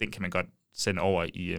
den 0.00 0.10
kan 0.10 0.22
man 0.22 0.30
godt 0.30 0.46
sende 0.76 1.00
over 1.00 1.24
i, 1.34 1.54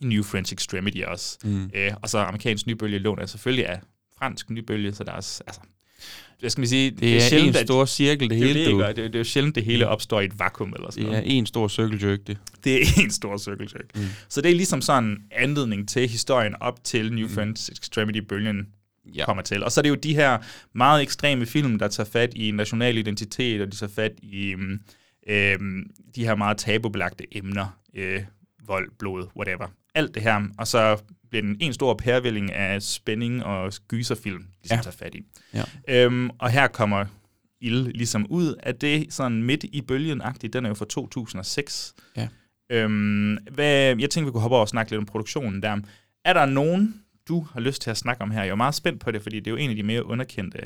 i 0.00 0.06
New 0.06 0.22
French 0.22 0.52
Extremity 0.54 1.00
også. 1.06 1.38
Mm. 1.44 1.70
Øh, 1.74 1.92
og 2.02 2.08
så 2.08 2.18
amerikansk 2.18 2.66
nybølge 2.66 2.98
låner 2.98 3.26
selvfølgelig 3.26 3.66
af 3.66 3.80
fransk 4.18 4.50
nybølge, 4.50 4.92
så 4.94 5.04
der 5.04 5.12
er 5.12 5.16
også, 5.16 5.42
altså, 5.46 5.60
hvad 6.40 6.50
skal 6.50 6.60
man 6.60 6.68
sige, 6.68 6.90
det 6.90 7.16
er, 7.16 7.20
sjældent, 7.20 7.56
en 7.56 7.66
stor 7.66 7.84
cirkel, 7.84 8.30
det 8.30 8.38
det, 8.38 8.50
er 8.50 8.54
hele. 8.54 8.64
det? 8.64 8.84
Og 8.84 8.96
det, 8.96 9.04
det 9.04 9.14
er 9.14 9.18
jo 9.18 9.24
sjældent, 9.24 9.54
det 9.54 9.64
hele 9.64 9.88
opstår 9.88 10.20
i 10.20 10.24
et 10.24 10.38
vakuum 10.38 10.72
eller 10.76 10.90
sådan 10.90 11.08
Det 11.08 11.16
er 11.16 11.22
en 11.22 11.46
stor 11.46 11.68
circle 11.68 12.10
jerk, 12.10 12.18
det. 12.26 12.38
Det 12.64 12.82
er 12.82 12.84
en 13.02 13.10
stor 13.10 13.36
cirkeltryk. 13.36 13.90
Mm. 13.94 14.02
Så 14.28 14.40
det 14.40 14.50
er 14.50 14.54
ligesom 14.54 14.80
sådan 14.80 15.04
en 15.04 15.18
anledning 15.32 15.88
til 15.88 16.08
historien 16.08 16.54
op 16.60 16.84
til 16.84 17.12
New 17.12 17.28
French 17.28 17.70
Extremity-bølgen 17.72 18.66
Ja. 19.14 19.24
kommer 19.24 19.42
til. 19.42 19.64
Og 19.64 19.72
så 19.72 19.80
er 19.80 19.82
det 19.82 19.88
jo 19.88 19.94
de 19.94 20.14
her 20.14 20.38
meget 20.74 21.02
ekstreme 21.02 21.46
film, 21.46 21.78
der 21.78 21.88
tager 21.88 22.08
fat 22.10 22.34
i 22.34 22.50
national 22.50 22.98
identitet, 22.98 23.60
og 23.60 23.72
de 23.72 23.76
tager 23.76 23.92
fat 23.94 24.12
i 24.22 24.54
um, 24.54 24.80
øhm, 25.28 25.90
de 26.16 26.24
her 26.24 26.34
meget 26.34 26.56
tabubelagte 26.56 27.36
emner, 27.36 27.66
øh, 27.94 28.22
vold, 28.66 28.90
blod, 28.98 29.26
whatever. 29.36 29.66
Alt 29.94 30.14
det 30.14 30.22
her, 30.22 30.42
og 30.58 30.66
så 30.66 30.96
bliver 31.30 31.42
den 31.42 31.56
en 31.60 31.72
stor 31.72 31.94
pærvælling 31.94 32.52
af 32.52 32.82
spænding 32.82 33.44
og 33.44 33.72
gyserfilm, 33.88 34.42
de 34.42 34.48
ja. 34.70 34.76
Ja. 34.76 34.82
tager 34.82 34.96
fat 34.96 35.14
i. 35.14 35.22
Ja. 35.54 35.64
Øhm, 35.88 36.30
og 36.30 36.50
her 36.50 36.66
kommer 36.66 37.06
Ild 37.60 37.86
ligesom 37.86 38.26
ud 38.30 38.54
af 38.62 38.74
det 38.74 39.12
sådan 39.12 39.42
midt 39.42 39.64
i 39.64 39.80
bølgen-agtigt. 39.80 40.52
Den 40.52 40.64
er 40.64 40.68
jo 40.68 40.74
fra 40.74 40.84
2006. 40.84 41.94
Ja. 42.16 42.28
Øhm, 42.70 43.38
hvad, 43.50 43.96
jeg 43.98 44.10
tænkte, 44.10 44.24
vi 44.24 44.30
kunne 44.30 44.40
hoppe 44.40 44.56
over 44.56 44.64
og 44.64 44.68
snakke 44.68 44.92
lidt 44.92 44.98
om 44.98 45.06
produktionen 45.06 45.62
der. 45.62 45.76
Er 46.24 46.32
der 46.32 46.46
nogen, 46.46 47.02
du 47.28 47.46
har 47.52 47.60
lyst 47.60 47.82
til 47.82 47.90
at 47.90 47.96
snakke 47.96 48.22
om 48.22 48.30
her? 48.30 48.42
Jeg 48.42 48.50
er 48.50 48.54
meget 48.54 48.74
spændt 48.74 49.00
på 49.00 49.10
det, 49.10 49.22
fordi 49.22 49.36
det 49.36 49.46
er 49.46 49.50
jo 49.50 49.56
en 49.56 49.70
af 49.70 49.76
de 49.76 49.82
mere 49.82 50.06
underkendte 50.06 50.58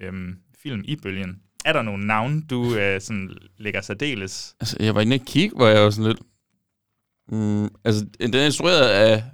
øhm, 0.00 0.38
film 0.62 0.82
i 0.84 0.96
bølgen. 0.96 1.40
Er 1.64 1.72
der 1.72 1.82
nogle 1.82 2.06
navne, 2.06 2.42
du 2.50 2.76
øh, 2.76 3.00
sådan 3.00 3.30
lægger 3.58 3.80
særdeles? 3.80 4.54
Altså, 4.60 4.76
jeg 4.80 4.94
var 4.94 5.00
inde 5.00 5.14
og 5.14 5.26
kigge, 5.26 5.56
hvor 5.56 5.66
jeg 5.66 5.82
var 5.82 5.90
sådan 5.90 6.08
lidt... 6.08 6.22
Mm, 7.28 7.68
altså, 7.84 8.06
den 8.20 8.34
er 8.34 8.44
instrueret 8.44 8.88
af... 8.88 9.24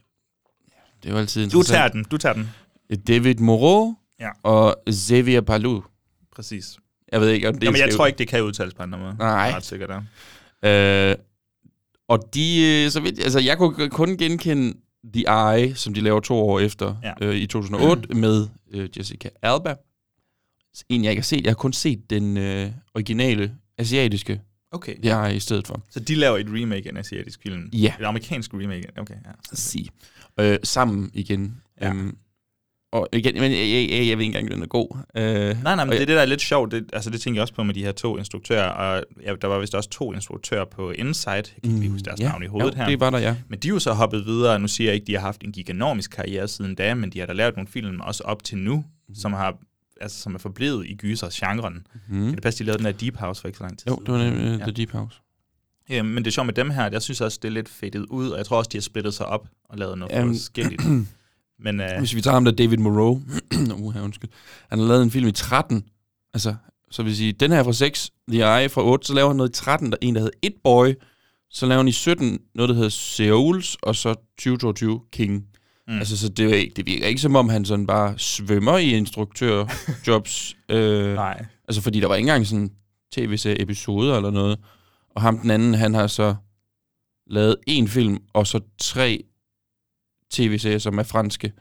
Det 1.03 1.09
er 1.09 1.13
jo 1.13 1.19
altid 1.19 1.51
Du 1.51 1.63
tager 1.63 1.89
den, 1.89 2.05
du 2.05 2.17
tager 2.17 2.33
den. 2.33 2.51
David 3.09 3.35
Moreau 3.35 3.97
Ja. 4.21 4.31
og 4.43 4.77
Xavier 4.93 5.41
Palou. 5.41 5.83
Præcis. 6.37 6.77
Jeg 7.13 7.21
ved 7.21 7.29
ikke, 7.29 7.49
om 7.49 7.55
det 7.55 7.65
Jamen, 7.65 7.81
jeg 7.81 7.95
tror 7.95 8.07
ikke, 8.07 8.19
det 8.19 8.29
kan 8.29 8.43
udtales 8.43 8.75
på 8.75 8.83
andre 8.83 8.99
måde. 8.99 9.17
Nej. 9.19 9.29
Jeg 9.29 9.51
er 9.51 9.57
ret 9.57 9.65
sikker 9.65 9.87
der. 9.87 11.11
Øh, 11.11 11.17
og 12.09 12.35
de, 12.35 12.63
øh, 12.85 12.91
så 12.91 13.01
vidt, 13.01 13.19
altså 13.21 13.41
jeg 13.41 13.59
kunne 13.59 13.91
kun 13.91 14.17
genkende 14.17 14.75
The 15.15 15.25
Eye, 15.29 15.75
som 15.75 15.95
de 15.95 16.01
laver 16.01 16.21
to 16.21 16.35
år 16.35 16.61
efter, 16.61 16.97
Ja. 17.03 17.13
øh, 17.27 17.37
i 17.37 17.47
2008, 17.47 18.03
mm. 18.11 18.21
med 18.25 18.49
øh, 18.71 18.89
Jessica 18.99 19.29
Alba. 19.43 19.75
En, 20.89 21.05
jeg 21.05 21.11
ikke 21.11 21.21
har 21.21 21.25
set. 21.25 21.45
Jeg 21.45 21.51
har 21.51 21.55
kun 21.55 21.73
set 21.73 22.11
den 22.11 22.37
øh, 22.37 22.71
originale 22.95 23.55
asiatiske 23.79 24.41
Okay. 24.73 24.95
The 25.03 25.11
Eye 25.29 25.37
i 25.37 25.41
stedet 25.41 25.67
for. 25.67 25.83
Så 25.91 26.01
de 26.01 26.15
laver 26.15 26.39
et 26.39 26.47
remake 26.49 26.87
af 26.87 26.91
en 26.91 26.97
asiatisk 26.97 27.43
film? 27.43 27.69
Ja. 27.73 27.93
Et 28.01 28.05
amerikansk 28.05 28.55
remake? 28.55 28.87
Okay, 28.99 29.15
ja. 29.15 29.31
Sige. 29.53 29.89
Øh, 30.41 30.59
sammen 30.65 31.11
igen. 31.15 31.61
Ja. 31.81 31.89
Øhm, 31.91 32.17
og 32.93 33.09
igen, 33.13 33.35
men 33.35 33.53
jeg, 33.53 33.59
jeg, 33.59 33.89
jeg, 33.91 34.09
jeg 34.09 34.19
ved 34.19 34.25
ikke 34.25 34.39
engang, 34.39 34.51
den 34.51 34.63
er 34.63 34.67
god. 34.67 34.99
Øh, 35.17 35.23
Nej, 35.63 35.77
nej, 35.77 35.85
men 35.85 35.93
det 35.93 36.03
er 36.03 36.07
det, 36.07 36.17
der 36.17 36.21
er 36.23 36.27
lidt 36.27 36.41
sjovt. 36.41 36.73
Det, 36.73 36.91
altså, 36.93 37.11
det 37.11 37.21
tænker 37.21 37.37
jeg 37.39 37.43
også 37.43 37.55
på 37.55 37.63
med 37.63 37.75
de 37.75 37.85
her 37.85 37.93
to 37.93 38.17
instruktører. 38.17 38.69
Og 38.69 39.05
ja, 39.23 39.35
der 39.43 39.49
var 39.49 39.59
vist 39.59 39.75
også 39.75 39.91
to 39.91 40.13
instruktører 40.13 40.65
på 40.65 40.91
Insight. 40.91 41.53
Jeg 41.55 41.63
kan 41.63 41.71
ikke 41.71 41.81
lige 41.81 41.91
huske 41.91 42.05
deres 42.05 42.21
Mm, 42.21 42.25
ja. 42.25 42.29
navn 42.31 42.43
i 42.43 42.47
hovedet 42.47 42.73
Jo, 42.75 42.77
her. 42.77 42.89
det 42.89 43.01
var 43.01 43.11
der, 43.11 43.19
ja. 43.19 43.37
Men 43.49 43.59
de 43.59 43.69
er 43.69 43.73
jo 43.73 43.79
så 43.79 43.93
hoppet 43.93 44.27
videre. 44.27 44.59
Nu 44.59 44.69
siger 44.69 44.89
jeg 44.91 44.95
ikke, 44.95 45.07
de 45.07 45.13
har 45.15 45.21
haft 45.21 45.45
en 45.45 45.53
giganomisk 45.53 46.11
karriere 46.11 46.49
siden 46.49 46.75
da, 46.75 46.95
men 46.95 47.11
de 47.11 47.19
har 47.19 47.27
da 47.27 47.33
lavet 47.33 47.57
nogle 47.57 47.69
film 47.69 48.01
også 48.01 48.23
op 48.23 48.45
til 48.45 48.59
nu, 48.59 48.85
mm. 49.09 49.15
som 49.15 49.33
har 49.33 49.57
altså, 50.01 50.21
som 50.21 50.35
er 50.35 50.39
forblevet 50.39 50.87
i 50.87 50.95
gysers-genren. 50.95 51.87
Mm. 52.09 52.25
Kan 52.25 52.35
det 52.35 52.43
passe, 52.43 52.59
de 52.59 52.65
lavede 52.65 52.79
den 52.79 52.85
der 52.87 52.93
Deep 52.99 53.17
House 53.17 53.41
for 53.41 53.49
ikke 53.49 53.59
så 53.59 53.65
lang 53.65 53.79
tid 53.79 53.87
Jo, 53.89 53.97
det 54.07 54.15
var 54.15 54.19
nemlig, 54.25 54.53
uh, 54.55 54.61
The 54.61 54.71
Deep 54.73 54.91
House. 54.93 55.21
Ja, 55.89 56.03
men 56.03 56.17
det 56.17 56.27
er 56.27 56.31
sjovt 56.31 56.47
med 56.47 56.55
dem 56.55 56.71
her, 56.71 56.91
jeg 56.91 57.03
synes 57.03 57.21
også, 57.21 57.39
det 57.43 57.49
er 57.49 57.53
lidt 57.53 57.69
fedtet 57.69 58.07
ud, 58.07 58.29
og 58.29 58.39
jeg 58.39 58.47
tror 58.47 58.59
også, 58.59 58.69
de 58.73 58.77
har 58.77 58.83
splittet 58.83 59.15
sig 59.15 59.27
op 59.27 59.49
og 59.65 59.79
lavet 59.79 59.99
noget 59.99 60.13
Jamen, 60.13 60.35
forskelligt. 60.35 60.83
Men 61.65 61.81
uh, 61.81 61.87
Hvis 61.99 62.15
vi 62.15 62.21
tager 62.21 62.35
ham 62.35 62.45
der, 62.45 62.53
David 62.53 62.77
Moreau, 62.77 63.23
uh, 63.79 64.05
undskyld. 64.05 64.31
Han 64.71 64.79
har 64.79 64.87
lavet 64.87 65.03
en 65.03 65.11
film 65.11 65.29
i 65.29 65.33
13. 65.33 65.85
Altså, 66.35 66.55
så 66.91 67.03
vil 67.03 67.17
sige, 67.17 67.33
den 67.33 67.51
her 67.51 67.59
er 67.59 67.65
fra 67.65 67.73
6, 67.73 68.11
The 68.29 68.61
Eye 68.61 68.69
fra 68.69 68.85
8, 68.85 69.07
så 69.07 69.15
laver 69.15 69.29
han 69.29 69.37
noget 69.37 69.51
i 69.51 69.53
13, 69.53 69.91
der 69.91 69.97
en, 70.01 70.15
der 70.15 70.21
hedder 70.21 70.39
It 70.43 70.55
Boy. 70.65 70.95
Så 71.51 71.67
laver 71.67 71.79
han 71.79 71.89
i 71.89 71.93
17 71.93 72.39
noget, 72.55 72.69
der 72.69 72.75
hedder 72.75 72.89
Seouls, 72.89 73.77
og 73.83 73.97
så 73.97 74.15
2022 74.39 75.01
King. 75.13 75.45
Mm. 75.89 75.99
Altså, 75.99 76.17
så 76.19 76.29
det, 76.29 76.55
ikke, 76.55 76.75
det 76.77 76.87
virker 76.87 77.07
ikke 77.07 77.21
som 77.21 77.37
om, 77.37 77.49
han 77.49 77.65
sådan 77.65 77.87
bare 77.87 78.19
svømmer 78.19 78.79
i 78.79 78.91
instruktørjobs. 78.91 80.57
øh, 80.69 81.15
nej. 81.15 81.45
Altså, 81.69 81.83
fordi 81.83 82.01
der 82.01 82.09
var 82.09 82.15
ikke 82.15 82.27
engang 82.27 82.47
sådan 82.47 82.71
tv-serie-episoder 83.13 84.17
eller 84.17 84.31
noget. 84.31 84.59
Og 85.19 85.23
ham 85.23 85.39
den 85.39 85.51
anden, 85.51 85.75
han 85.75 85.95
har 85.95 86.07
så 86.07 86.35
lavet 87.27 87.57
en 87.67 87.89
film, 87.89 88.19
og 88.33 88.47
så 88.47 88.61
tre 88.79 89.25
tv-serier, 90.31 90.79
som 90.79 90.99
er 90.99 91.03
franske, 91.03 91.53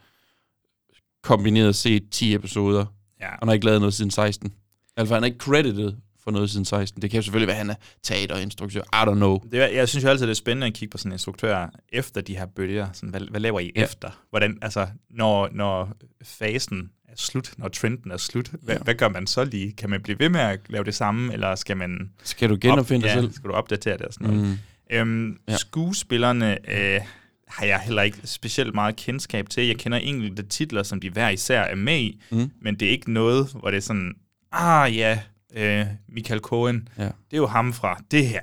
kombineret 1.22 1.76
set 1.76 2.10
10 2.10 2.34
episoder. 2.34 2.86
Ja. 3.20 3.32
Og 3.32 3.38
han 3.38 3.48
har 3.48 3.54
ikke 3.54 3.66
lavet 3.66 3.80
noget 3.80 3.94
siden 3.94 4.10
16. 4.10 4.52
Altså, 4.96 5.14
han 5.14 5.22
er 5.22 5.26
ikke 5.26 5.38
credited 5.38 5.92
for 6.18 6.30
noget 6.30 6.50
siden 6.50 6.64
16. 6.64 7.02
Det 7.02 7.10
kan 7.10 7.18
jo 7.18 7.22
selvfølgelig 7.22 7.46
være, 7.46 7.56
at 7.56 7.66
han 7.66 7.70
er 7.70 7.74
teaterinstruktør. 8.02 8.80
I 8.80 9.10
don't 9.10 9.14
know. 9.14 9.38
Det, 9.52 9.58
jeg 9.58 9.88
synes 9.88 10.04
jo 10.04 10.08
altid, 10.08 10.26
det 10.26 10.30
er 10.30 10.34
spændende 10.34 10.66
at 10.66 10.74
kigge 10.74 10.90
på 10.90 10.98
sådan 10.98 11.10
en 11.10 11.14
instruktør 11.14 11.70
efter 11.88 12.20
de 12.20 12.36
her 12.36 12.46
bølger. 12.46 12.92
Sådan, 12.92 13.10
hvad, 13.10 13.20
hvad 13.20 13.40
laver 13.40 13.60
I 13.60 13.72
ja. 13.76 13.84
efter? 13.84 14.10
Hvordan, 14.30 14.58
altså, 14.62 14.86
når, 15.10 15.48
når 15.52 15.92
fasen 16.22 16.90
er 17.08 17.12
slut, 17.16 17.52
når 17.58 17.68
trenden 17.68 18.10
er 18.10 18.16
slut, 18.16 18.48
hvad, 18.62 18.74
Ja. 18.76 18.82
hvad 18.82 18.94
gør 18.94 19.08
man 19.08 19.26
så 19.26 19.44
lige? 19.44 19.72
Kan 19.72 19.90
man 19.90 20.02
blive 20.02 20.18
ved 20.18 20.28
med 20.28 20.40
at 20.40 20.60
lave 20.68 20.84
det 20.84 20.94
samme, 20.94 21.32
eller 21.32 21.54
skal 21.54 21.76
man... 21.76 22.10
Skal 22.24 22.50
du 22.50 22.58
genopfinde 22.60 23.02
dig 23.02 23.08
ja, 23.14 23.20
selv? 23.20 23.32
Skal 23.32 23.48
du 23.50 23.54
opdatere 23.54 23.96
det 23.98 24.06
og 24.06 24.12
sådan 24.14 24.26
noget? 24.28 24.44
Mm. 24.48 24.56
Øhm, 24.90 25.38
Ja. 25.48 25.56
Skuespillerne 25.56 26.70
øh, 26.70 27.00
har 27.48 27.66
jeg 27.66 27.80
heller 27.80 28.02
ikke 28.02 28.18
specielt 28.24 28.74
meget 28.74 28.96
kendskab 28.96 29.48
til. 29.50 29.66
Jeg 29.66 29.76
kender 29.78 29.98
enkelte 29.98 30.42
titler, 30.42 30.82
som 30.82 31.00
de 31.00 31.10
hver 31.10 31.28
især 31.28 31.60
er 31.60 31.74
med 31.74 31.98
i, 31.98 32.20
Mm. 32.30 32.50
men 32.60 32.74
det 32.74 32.88
er 32.88 32.92
ikke 32.92 33.12
noget, 33.12 33.48
hvor 33.60 33.70
det 33.70 33.76
er 33.76 33.80
sådan, 33.80 34.14
ah 34.52 34.96
ja, 34.96 35.20
øh, 35.56 35.86
Michael 36.08 36.40
Cohen, 36.40 36.88
Ja. 36.98 37.02
det 37.04 37.12
er 37.32 37.36
jo 37.36 37.46
ham 37.46 37.72
fra 37.72 38.00
det 38.10 38.26
her. 38.26 38.42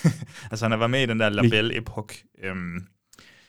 altså 0.50 0.68
han 0.68 0.78
været 0.78 0.90
med 0.90 1.02
i 1.02 1.06
den 1.06 1.20
der 1.20 1.28
La 1.28 1.42
Belle 1.42 1.76
Epoque, 1.76 2.16
øhm, 2.42 2.86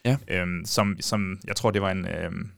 Ja. 0.06 0.18
øhm, 0.28 0.66
som, 0.66 0.96
som 1.00 1.40
jeg 1.48 1.56
tror, 1.56 1.72
det 1.72 1.82
var 1.82 1.92
en 1.92 2.08
øhm, 2.08 2.50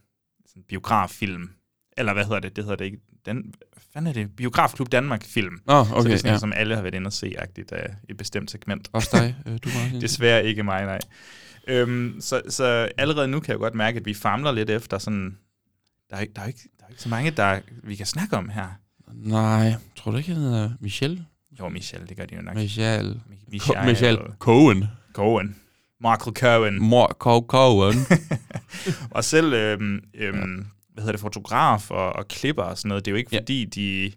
sådan 0.46 0.62
biograffilm. 0.68 1.50
Eller 1.98 2.12
hvad 2.12 2.24
hedder 2.24 2.40
det? 2.40 2.56
Det 2.56 2.64
hedder 2.64 2.76
det 2.76 2.84
ikke. 2.84 2.98
Den, 3.26 3.36
hvad 3.36 3.82
fanden 3.92 4.08
er 4.08 4.12
det? 4.12 4.36
Biografklub 4.36 4.92
Danmark-film. 4.92 5.58
Så 5.84 5.94
okay, 5.94 6.04
det 6.08 6.12
er 6.14 6.16
sådan, 6.18 6.32
ja. 6.32 6.38
som 6.38 6.52
alle 6.56 6.74
har 6.74 6.82
været 6.82 6.94
inde 6.94 7.06
og 7.08 7.12
se-agtigt 7.12 7.72
af 7.72 7.94
et 8.08 8.16
bestemt 8.16 8.50
segment. 8.50 8.88
Også 8.92 9.08
dig, 9.12 9.36
øh, 9.46 9.52
du 9.64 9.68
Martin. 9.82 10.00
Desværre 10.06 10.44
ikke 10.44 10.62
mig, 10.62 10.84
nej. 10.84 10.98
Øhm, 11.68 12.16
så, 12.20 12.42
så 12.48 12.88
allerede 12.98 13.28
nu 13.28 13.40
kan 13.40 13.50
jeg 13.52 13.58
godt 13.58 13.74
mærke, 13.74 13.98
at 14.00 14.06
vi 14.06 14.14
famler 14.14 14.52
lidt 14.52 14.70
efter 14.70 14.98
sådan... 14.98 15.36
Der 16.10 16.16
er, 16.16 16.20
ikke- 16.20 16.32
der 16.36 16.42
er, 16.42 16.46
ikke, 16.46 16.60
der 16.78 16.84
er 16.84 16.90
ikke 16.90 17.02
så 17.02 17.08
mange, 17.08 17.30
der 17.30 17.60
vi 17.84 17.94
kan 17.94 18.06
snakke 18.06 18.36
om 18.36 18.48
her. 18.48 18.66
Nej, 19.14 19.74
tror 19.96 20.10
du 20.10 20.16
ikke, 20.16 20.32
han 20.32 20.42
hedder 20.42 20.70
Michel? 20.80 21.24
Jo, 21.60 21.68
Michel, 21.68 22.08
det 22.08 22.16
gør 22.16 22.24
de 22.26 22.34
jo 22.36 22.42
nok. 22.42 22.54
Michel. 22.54 23.20
Michel. 23.50 23.76
Co- 23.76 23.84
Michel 23.86 24.18
Cohen. 24.38 24.84
Cohen. 25.12 25.56
Michael 26.00 26.34
Cohen. 26.36 26.92
Co- 27.24 27.46
Cohen. 27.46 27.94
og 29.10 29.24
selv, 29.24 29.52
øhm, 29.52 30.00
øhm, 30.14 30.66
hvad 30.98 31.02
hedder 31.02 31.12
det, 31.12 31.20
fotograf 31.20 31.90
og, 31.90 32.12
og 32.12 32.28
klipper 32.28 32.62
og 32.62 32.78
sådan 32.78 32.88
noget, 32.88 33.04
det 33.04 33.10
er 33.10 33.12
jo 33.12 33.16
ikke 33.16 33.30
Ja. 33.32 33.38
fordi, 33.40 33.64
de... 33.64 34.12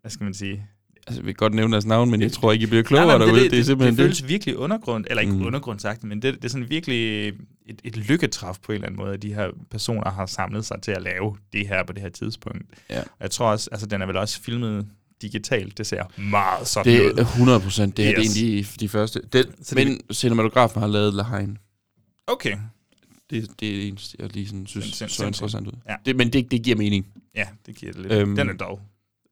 Hvad 0.00 0.10
skal 0.10 0.24
man 0.24 0.34
sige? 0.34 0.66
altså, 1.06 1.20
jeg 1.20 1.26
vil 1.26 1.34
godt 1.34 1.54
nævne 1.54 1.72
deres 1.72 1.86
navn, 1.86 2.10
men 2.10 2.20
jeg 2.22 2.32
tror 2.32 2.52
ikke, 2.52 2.62
I 2.62 2.66
bliver 2.66 2.82
klogere 2.82 3.06
Nej, 3.06 3.18
nej, 3.18 3.26
derude. 3.26 3.42
det, 3.42 3.50
det, 3.50 3.56
det, 3.58 3.66
simpelthen 3.66 3.96
det, 3.96 4.02
føles 4.02 4.28
virkelig 4.28 4.56
undergrund, 4.56 5.04
eller 5.10 5.20
ikke 5.20 5.32
Mm. 5.32 5.38
mm. 5.38 5.46
undergrundsagt, 5.46 6.04
men 6.04 6.22
det, 6.22 6.34
det 6.34 6.44
er 6.44 6.48
sådan 6.48 6.70
virkelig 6.70 7.28
et, 7.28 7.80
et 7.84 7.96
lykketræf 7.96 8.58
på 8.62 8.72
en 8.72 8.74
eller 8.74 8.86
anden 8.86 8.98
måde, 9.00 9.14
at 9.14 9.22
de 9.22 9.34
her 9.34 9.48
personer 9.70 10.10
har 10.10 10.26
samlet 10.26 10.64
sig 10.64 10.82
til 10.82 10.90
at 10.90 11.02
lave 11.02 11.36
det 11.52 11.68
her 11.68 11.84
på 11.84 11.92
det 11.92 12.02
her 12.02 12.08
tidspunkt. 12.08 12.62
Ja. 12.90 13.00
Og 13.00 13.06
jeg 13.20 13.30
tror 13.30 13.50
også, 13.50 13.68
altså 13.72 13.86
den 13.86 14.02
er 14.02 14.06
vel 14.06 14.16
også 14.16 14.40
filmet 14.42 14.86
digitalt, 15.22 15.78
det 15.78 15.86
ser 15.86 16.04
meget 16.20 16.66
sådan 16.66 16.92
Det 16.92 17.00
ud. 17.12 17.18
er 17.18 17.22
100 17.24 17.60
procent. 17.60 17.96
Det, 17.96 18.14
yes. 18.18 18.28
det 18.34 18.42
er 18.42 18.52
en 18.52 18.58
af 18.58 18.64
de, 18.64 18.80
de 18.80 18.88
første. 18.88 19.20
Den, 19.32 19.44
Så 19.62 19.74
det- 19.74 19.86
men 19.88 20.00
cinematografen 20.12 20.80
har 20.80 20.88
lavet 20.88 21.14
La 21.14 21.22
Haine. 21.22 21.56
Okay, 22.26 22.56
Det, 23.30 23.48
det 23.60 23.68
er 23.68 23.72
det 23.72 23.88
eneste, 23.88 24.16
jeg 24.20 24.32
lige 24.34 24.46
sådan 24.46 24.66
synes 24.66 24.84
Sind- 24.86 24.94
sind- 24.94 25.08
så 25.08 25.26
interessant 25.26 25.66
ud. 25.66 25.72
Ja. 25.88 25.94
Det, 26.06 26.16
men 26.16 26.32
det, 26.32 26.50
det 26.50 26.62
giver 26.62 26.76
mening. 26.76 27.06
ja, 27.34 27.46
det 27.66 27.74
giver 27.76 27.92
det 27.92 28.02
lidt. 28.02 28.12
Øhm. 28.12 28.36
Den 28.36 28.48
er 28.48 28.52
dog 28.54 28.80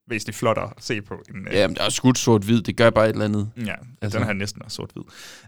væsentligt 0.08 0.38
flottere 0.38 0.72
at 0.76 0.84
se 0.84 1.02
på. 1.02 1.14
End, 1.34 1.48
øh, 1.48 1.54
Ja, 1.54 1.66
men 1.68 1.76
der 1.76 1.82
er 1.82 1.88
skudt 1.88 2.18
sort-hvid. 2.18 2.62
Det 2.62 2.76
gør 2.76 2.90
bare 2.90 3.04
et 3.08 3.12
eller 3.12 3.24
andet. 3.24 3.50
ja 3.66 3.74
altså- 4.02 4.18
den 4.18 4.26
her 4.26 4.32
næsten 4.34 4.62
er 4.64 4.68
sort-hvid. 4.68 5.02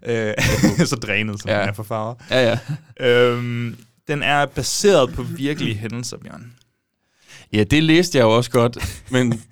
Øh, 0.07 0.35
så 0.87 0.97
drænet, 0.97 1.41
som 1.41 1.51
Ja. 1.51 1.61
den 1.61 1.69
er 1.69 1.73
for 1.73 1.83
farver. 1.83 2.15
Ja, 2.31 2.59
ja. 3.01 3.07
Øhm, 3.09 3.77
den 4.09 4.23
er 4.23 4.47
baseret 4.47 5.13
på 5.13 5.23
virkelige 5.23 5.75
hændelser, 5.75 6.17
Bjørn. 6.17 6.53
Ja, 7.53 7.65
det 7.65 7.83
læste 7.83 8.19
jeg 8.19 8.25
jo 8.25 8.37
også 8.37 8.51
godt, 8.51 9.05
men, 9.11 9.29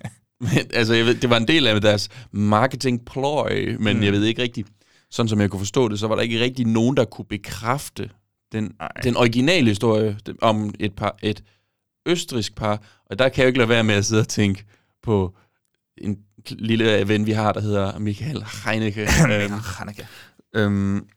men 0.41 0.49
altså, 0.73 0.93
jeg 0.93 1.05
ved, 1.05 1.15
det 1.15 1.29
var 1.29 1.37
en 1.37 1.47
del 1.47 1.67
af 1.67 1.81
deres 1.81 2.09
marketing 2.31 3.05
ploy, 3.05 3.75
men. 3.79 3.97
Mm. 3.97 4.03
jeg 4.03 4.13
ved 4.13 4.23
ikke 4.23 4.41
rigtigt, 4.41 4.67
sådan 5.11 5.29
som 5.29 5.41
jeg 5.41 5.49
kunne 5.49 5.59
forstå 5.59 5.87
det, 5.89 5.99
så 5.99 6.07
var 6.07 6.15
der 6.15 6.21
ikke 6.21 6.39
rigtig 6.39 6.65
nogen, 6.65 6.97
der 6.97 7.05
kunne 7.05 7.25
bekræfte 7.25 8.09
den, 8.51 8.75
Ej. 8.79 8.87
den 9.03 9.17
originale 9.17 9.67
historie 9.67 10.17
om 10.41 10.73
et 10.79 10.95
par, 10.95 11.17
et 11.23 11.43
østrisk 12.05 12.55
par, 12.55 12.81
og 13.05 13.19
der 13.19 13.29
kan 13.29 13.37
jeg 13.41 13.43
jo 13.45 13.47
ikke 13.47 13.57
lade 13.59 13.69
være 13.69 13.83
med 13.83 13.95
at 13.95 14.05
sidde 14.05 14.21
og 14.21 14.27
tænke 14.27 14.65
på 15.03 15.35
en 15.97 16.17
lille 16.49 17.07
ven, 17.07 17.25
vi 17.25 17.31
har, 17.31 17.53
der 17.53 17.61
hedder 17.61 17.99
Michael 17.99 18.43
Heineke. 18.65 19.01
øhm, 19.31 19.51
Hanneke. 19.53 20.07
øhm, 20.55 21.07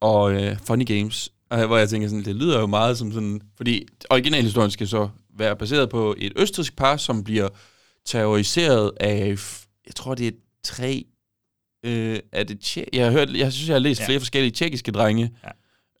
og 0.00 0.32
øh, 0.32 0.56
Funny 0.66 0.86
Games, 0.86 1.32
øh, 1.52 1.64
hvor 1.64 1.76
jeg 1.76 1.88
tænker 1.88 2.08
sådan, 2.08 2.24
det 2.24 2.36
lyder 2.36 2.60
jo 2.60 2.66
meget 2.66 2.98
som 2.98 3.12
sådan, 3.12 3.40
fordi 3.56 3.86
originalhistorien 4.10 4.70
skal 4.70 4.88
så 4.88 5.08
være 5.38 5.56
baseret 5.56 5.90
på 5.90 6.14
et 6.18 6.32
østrisk 6.36 6.76
par, 6.76 6.96
som 6.96 7.24
bliver 7.24 7.48
terroriseret 8.04 8.90
af, 9.00 9.36
jeg 9.86 9.94
tror 9.94 10.14
det 10.14 10.26
er 10.26 10.32
tre, 10.64 11.04
øh, 11.84 12.18
er 12.32 12.44
det 12.44 12.58
tje- 12.64 12.84
jeg 12.92 13.04
har 13.04 13.12
hørt, 13.12 13.30
jeg 13.30 13.52
synes 13.52 13.68
jeg 13.68 13.74
har 13.74 13.78
læst. 13.80 14.00
Ja. 14.00 14.06
flere 14.06 14.20
forskellige 14.20 14.50
tjekkiske 14.52 14.90
drenge. 14.92 15.30
Ja. 15.44 15.48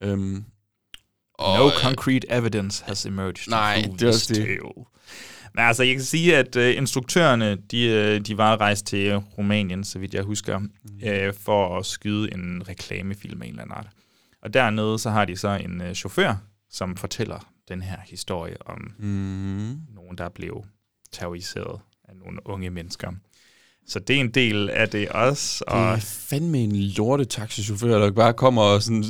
Øhm, 0.02 0.44
No 1.40 1.66
øh, 1.66 1.72
concrete 1.82 2.30
evidence 2.32 2.84
has 2.84 3.06
emerged. 3.06 3.34
to 3.44 3.50
Nej, 3.50 3.84
det 3.92 4.02
er 4.02 4.08
også 4.08 4.34
det. 4.34 4.42
tale. 4.44 4.58
Men 5.54 5.64
altså, 5.64 5.82
jeg 5.82 5.94
kan 5.94 6.04
sige, 6.04 6.36
at 6.36 6.56
uh, 6.56 6.76
instruktørerne, 6.76 7.56
de, 7.70 7.82
øh, 7.86 8.20
de 8.20 8.38
var 8.38 8.56
rejst 8.60 8.86
til 8.86 9.16
Rumænien, 9.16 9.84
så 9.84 9.98
vidt 9.98 10.14
jeg 10.14 10.22
husker, 10.22 10.58
Mhm. 10.58 10.68
uh, 11.28 11.34
for 11.40 11.78
at 11.78 11.86
skyde 11.86 12.34
en 12.34 12.62
reklamefilm 12.68 13.42
af 13.42 13.46
en 13.46 13.50
eller 13.52 13.62
anden 13.62 13.76
art. 13.76 13.86
Og 14.42 14.54
dernede, 14.54 14.98
så 14.98 15.10
har 15.10 15.24
de 15.24 15.36
så 15.36 15.48
en 15.48 15.80
uh, 15.80 15.92
chauffør, 15.92 16.34
som 16.70 16.96
fortæller 16.96 17.48
den 17.68 17.82
her 17.82 17.96
historie 18.06 18.56
om 18.66 18.78
mm, 18.98 19.76
nogen, 19.94 20.18
der 20.18 20.28
blev 20.28 20.64
terroriseret 21.12 21.80
af 22.08 22.16
nogle 22.24 22.38
unge 22.44 22.70
mennesker. 22.70 23.12
Så 23.88 23.98
det 23.98 24.16
er 24.16 24.20
en 24.20 24.30
del 24.30 24.70
af 24.70 24.88
det 24.88 25.08
også. 25.08 25.64
det 25.68 25.74
Og 25.74 25.82
er 25.92 25.96
fandme 26.00 26.58
en 26.58 26.76
lortetaxichauffør, 26.76 27.98
der 27.98 28.10
bare 28.10 28.32
kommer 28.34 28.62
og 28.62 28.82
sådan, 28.82 29.04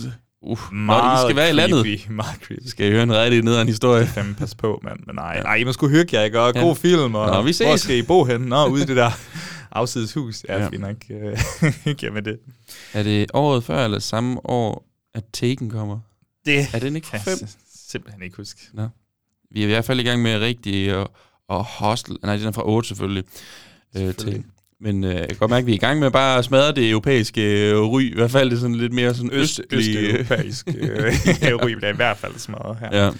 uh, 0.46 0.59
nå, 0.72 0.76
I 0.76 0.87
meget 0.87 1.26
skal 1.28 1.37
være 1.37 1.50
i 1.50 1.52
landet. 1.52 1.85
creepy, 1.85 2.11
meget 2.22 2.37
creepy. 2.46 2.66
Skal 2.66 2.87
I 2.87 2.90
høre 2.90 3.02
en 3.02 3.12
rigtig 3.12 3.42
nederen 3.42 3.68
historie? 3.68 4.06
fandme 4.06 4.35
passe 4.35 4.56
på, 4.56 4.80
mand. 4.85 5.00
Men 5.06 5.14
nej, 5.14 5.42
nej, 5.42 5.54
I 5.54 5.64
må 5.64 5.72
sgu 5.72 5.88
hygge 5.88 6.16
jer, 6.16 6.22
ikke? 6.24 6.40
Og 6.40 6.52
Ja. 6.54 6.61
god 6.61 6.76
film, 6.76 7.14
og 7.14 7.26
Nå, 7.35 7.42
vi 7.42 7.52
ses. 7.52 7.66
hvor 7.66 7.76
skal 7.76 7.96
I 7.96 8.02
bo 8.02 8.24
hen? 8.24 8.40
Nå, 8.40 8.66
ude 8.66 8.82
i 8.82 8.87
det 8.87 8.96
der 8.96 9.11
afsides 9.72 10.14
hus. 10.14 10.44
Ja, 10.48 10.59
Ja. 10.62 10.68
fint 10.68 10.80
nok. 10.80 10.96
Øh, 11.11 11.38
Hygge 11.85 12.06
jer 12.06 12.12
med 12.12 12.22
det. 12.22 12.38
Er 12.92 13.02
det 13.02 13.30
året 13.35 13.64
før 13.64 13.85
eller 13.85 13.98
samme 13.98 14.46
år, 14.46 14.85
at 15.14 15.24
Taken 15.32 15.70
kommer? 15.70 15.98
Det 16.46 16.66
Er 16.74 16.78
den 16.78 16.96
ikke 16.96 17.09
kan 17.11 17.20
fem? 17.20 17.48
simpelthen 17.90 18.22
ikke 18.22 18.37
huske. 18.37 18.61
Vi 19.50 19.61
er 19.61 19.64
i 19.64 19.70
hvert 19.70 19.85
fald 19.85 20.00
i 20.00 20.02
gang 20.02 20.22
med 20.22 20.38
rigtig 20.38 20.96
og, 20.96 21.11
og 21.48 21.64
hostel. 21.64 22.16
Nej, 22.22 22.37
den 22.37 22.46
er 22.46 22.52
fra 22.52 22.68
8 22.68 22.88
selvfølgelig. 22.88 23.24
Øh, 23.96 24.14
til. 24.14 24.44
Men 24.81 25.05
øh, 25.05 25.15
jeg 25.15 25.29
kan 25.29 25.37
godt 25.37 25.51
mærke, 25.51 25.62
at 25.62 25.67
vi 25.67 25.73
er 25.73 25.77
i 25.77 25.79
gang 25.79 26.01
med 26.01 26.11
bare 26.11 26.39
at 26.39 26.45
smadre 26.45 26.73
det 26.75 26.91
europæiske 26.91 27.71
øh, 27.71 27.79
ry. 27.81 28.03
I 28.03 28.15
hvert 28.15 28.31
fald 28.31 28.51
det 28.51 28.61
sådan 28.61 28.77
lidt 28.77 28.93
mere 28.93 29.15
sådan 29.15 29.31
Øst, 29.33 29.61
østlig. 29.71 29.97
østeuropæisk 30.11 30.69
øh, 30.69 31.55
ryg, 31.65 31.81
der 31.81 31.89
er 31.89 31.93
i 31.93 31.97
hvert 31.97 32.17
fald 32.17 32.35
smadret 32.39 32.77
her. 32.81 33.05
Ja. 33.05 33.11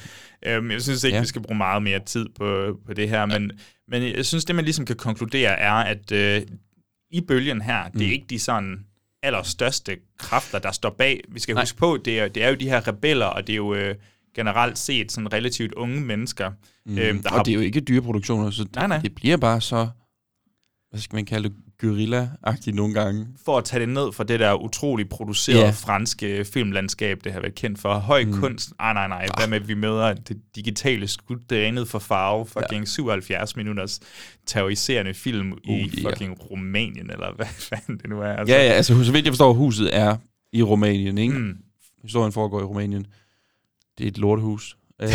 Øhm, 0.57 0.71
jeg 0.71 0.83
synes 0.83 1.05
ikke, 1.05 1.17
Ja. 1.17 1.21
vi 1.21 1.27
skal 1.27 1.43
bruge 1.43 1.57
meget 1.59 1.83
mere 1.83 1.99
tid 2.07 2.27
på, 2.39 2.79
på 2.87 2.95
det 2.95 3.09
her, 3.09 3.27
men, 3.27 3.51
men 3.89 4.03
jeg 4.17 4.27
synes, 4.27 4.45
det 4.45 4.57
man 4.57 4.65
ligesom 4.65 4.85
kan 4.85 4.97
konkludere 4.97 5.59
er, 5.59 5.73
at 5.73 6.13
øh, 6.13 6.43
i 7.11 7.21
bølgen 7.21 7.61
her, 7.63 7.85
det 7.89 8.03
er 8.03 8.07
Mm. 8.07 8.13
ikke 8.13 8.27
de 8.31 8.39
sådan 8.39 8.79
allerstørste 9.23 9.97
kræfter, 10.19 10.59
der 10.59 10.73
står 10.73 10.91
bag. 10.99 11.21
Vi 11.29 11.41
skal 11.41 11.55
Nej. 11.55 11.63
Huske 11.63 11.79
på, 11.79 11.99
det 12.05 12.21
er, 12.21 12.29
det 12.29 12.43
er 12.45 12.49
jo 12.49 12.55
de 12.55 12.69
her 12.69 12.89
rebeller, 12.89 13.27
og 13.27 13.47
det 13.47 13.53
er 13.53 13.57
jo 13.57 13.75
øh, 13.75 13.95
generelt 14.37 14.79
set 14.79 15.13
sådan 15.13 15.33
relativt 15.33 15.75
unge 15.75 16.01
mennesker, 16.01 16.51
Mm. 16.89 16.99
øhm, 16.99 17.23
der 17.23 17.29
og 17.31 17.37
har 17.37 17.43
det 17.43 17.51
er 17.51 17.55
jo 17.55 17.61
ikke 17.61 17.81
dyreproduktioner, 17.81 18.51
så 18.51 18.67
Nej, 18.75 18.87
nej. 18.87 18.99
det 18.99 19.15
bliver 19.15 19.37
bare 19.37 19.61
så, 19.61 19.89
hvad 20.91 21.01
skal 21.01 21.17
man 21.17 21.25
kalde 21.25 21.49
det, 21.49 21.57
gorilla-agtigt 21.83 22.75
nogle 22.77 22.95
gange. 22.95 23.27
for 23.45 23.59
at 23.59 23.65
tage 23.65 23.81
det 23.81 23.89
ned 23.89 24.13
fra 24.13 24.25
det 24.25 24.41
der 24.41 24.55
utroligt 24.55 25.09
producerede 25.11 25.63
yeah. 25.63 25.75
franske 25.75 26.45
filmlandskab, 26.45 27.25
det 27.25 27.33
har 27.33 27.41
været 27.41 27.55
kendt 27.55 27.79
for. 27.79 27.95
Høj 27.99 28.25
Mm. 28.25 28.33
kunst. 28.33 28.71
Ah, 28.79 28.95
nej, 28.95 29.09
nej. 29.09 29.27
Hvad 29.39 29.49
med, 29.49 29.61
at 29.61 29.69
vi 29.69 29.75
møder 29.75 30.15
det 30.15 30.37
digitale 30.55 31.09
skud 31.09 31.37
drænet 31.51 31.89
for 31.89 31.99
farve. 31.99 32.47
Fucking 32.47 32.81
ja. 32.81 32.85
77 32.87 33.57
minutters 33.57 34.01
terroriserende 34.47 35.15
film 35.15 35.53
uh, 35.53 35.77
i 35.79 36.01
ja. 36.03 36.11
fucking 36.11 36.51
Rumænien, 36.51 37.11
eller 37.11 37.35
hvad 37.37 37.47
fanden 37.69 37.99
det 37.99 38.11
nu 38.11 38.21
er. 38.21 38.33
Altså. 38.33 38.55
Ja, 38.55 38.65
ja, 38.67 38.73
altså 38.73 39.05
så 39.05 39.13
vidt 39.13 39.25
jeg 39.25 39.33
forstår, 39.33 39.53
huset 39.53 39.97
er 39.97 40.17
i 40.53 40.63
Rumænien, 40.63 41.19
ikke? 41.19 41.39
Mm. 41.39 41.57
Historien 42.03 42.33
foregår 42.33 42.61
i 42.61 42.65
Rumænien. 42.65 43.07
Det 43.99 44.05
er 44.05 44.09
et 44.09 44.19
lortehus. 44.19 44.77
øh, 45.03 45.09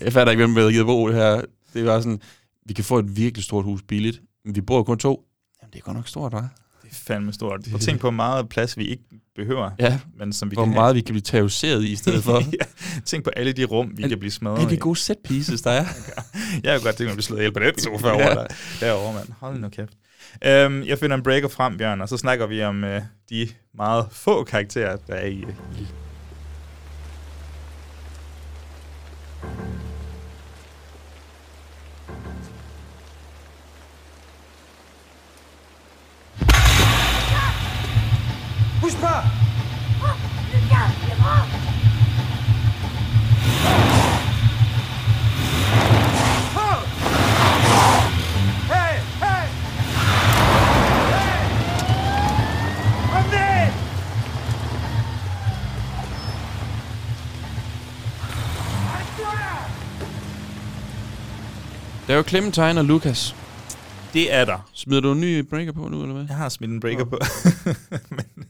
jeg 0.00 0.12
fatter 0.12 0.30
ikke, 0.30 0.44
hvem 0.46 0.54
der 0.54 0.70
givet 0.70 0.86
bo 0.86 1.08
det 1.08 1.16
her. 1.16 1.40
Det 1.74 1.84
var 1.84 2.00
sådan, 2.00 2.20
vi 2.66 2.74
kan 2.74 2.84
få 2.84 2.98
et 2.98 3.16
virkelig 3.16 3.44
stort 3.44 3.64
hus 3.64 3.82
billigt, 3.82 4.20
men 4.46 4.54
vi 4.54 4.60
bor 4.60 4.82
kun 4.82 4.98
to. 4.98 5.24
Jamen, 5.62 5.72
det 5.72 5.78
er 5.78 5.82
godt 5.82 5.96
nok 5.96 6.08
stort, 6.08 6.34
hva'? 6.34 6.42
Det 6.82 6.90
er 6.90 6.94
fandme 6.94 7.32
stort. 7.32 7.60
Prøv 7.70 7.74
at 7.74 7.80
tænk 7.80 8.00
på 8.00 8.04
hvor 8.04 8.10
meget 8.10 8.48
plads, 8.48 8.78
vi 8.78 8.84
ikke 8.84 9.02
behøver, 9.36 9.70
Ja, 9.78 10.00
men 10.18 10.32
som 10.32 10.50
vi 10.50 10.54
hvor 10.54 10.64
kan 10.64 10.74
meget 10.74 10.94
vi 10.94 11.00
kan 11.00 11.12
blive 11.12 11.20
terroriseret 11.22 11.82
i 11.84 11.92
i 11.92 11.96
stedet 11.96 12.24
for. 12.24 12.40
have. 12.40 12.52
ja. 12.60 13.00
Tænk 13.04 13.24
på 13.24 13.30
alle 13.36 13.52
de 13.52 13.64
rum, 13.64 13.90
vi 13.96 14.02
Alle- 14.02 14.08
kan 14.08 14.18
blive 14.18 14.30
smadret 14.32 14.58
Alle 14.58 14.70
de 14.70 14.76
gode 14.76 14.96
set 14.98 15.16
pieces, 15.24 15.62
der 15.62 15.70
er. 15.70 15.84
Jeg 16.64 16.72
har 16.72 16.80
godt 16.80 16.96
tænkt 16.96 17.00
mig 17.00 17.08
at 17.08 17.14
blive 17.14 17.22
slået 17.22 17.38
ihjel 17.38 17.52
på 17.52 17.60
den 17.60 17.78
sofa 17.78 18.08
Ja. 18.08 18.14
over 18.14 18.34
der, 18.34 18.46
derovre, 18.80 19.14
mand. 19.14 19.28
Hold 19.40 19.58
nu 19.60 19.68
kæft. 19.68 19.92
Øhm, 20.44 20.82
jeg 20.82 20.98
finder 20.98 21.16
en 21.16 21.22
breaker 21.22 21.48
frem, 21.48 21.78
Bjørn, 21.78 22.00
og 22.00 22.08
så 22.08 22.16
snakker 22.16 22.46
vi 22.46 22.62
om 22.62 22.84
øh, 22.84 23.02
de 23.30 23.48
meget 23.74 24.06
få 24.12 24.44
karakterer, 24.44 24.96
der 24.96 25.14
er 25.14 25.26
i, 25.26 25.38
øh, 25.38 25.54
i 25.80 25.86
Bouge 38.86 39.00
pas 39.00 39.24
Oh 40.00 40.16
Hey 48.70 49.00
Revenez 53.12 53.72
Arrête-toi 58.86 59.34
là 59.34 59.66
Der 62.06 62.12
er 62.12 62.16
jo 62.16 62.22
Clementine 62.22 62.78
og 62.80 62.84
Lucas. 62.84 63.34
Det 64.12 64.34
er 64.34 64.44
der. 64.44 64.70
Smider 64.72 65.00
du 65.00 65.12
en 65.12 65.20
ny 65.20 65.40
breaker 65.40 65.72
på 65.72 65.88
nu, 65.88 66.02
eller 66.02 66.14
hvad? 66.14 66.24
Jeg 66.28 66.36
har 66.36 66.48
smidt 66.48 66.70
en 66.70 66.80
breaker 66.80 67.04
på. 67.04 67.18
Men, 68.16 68.46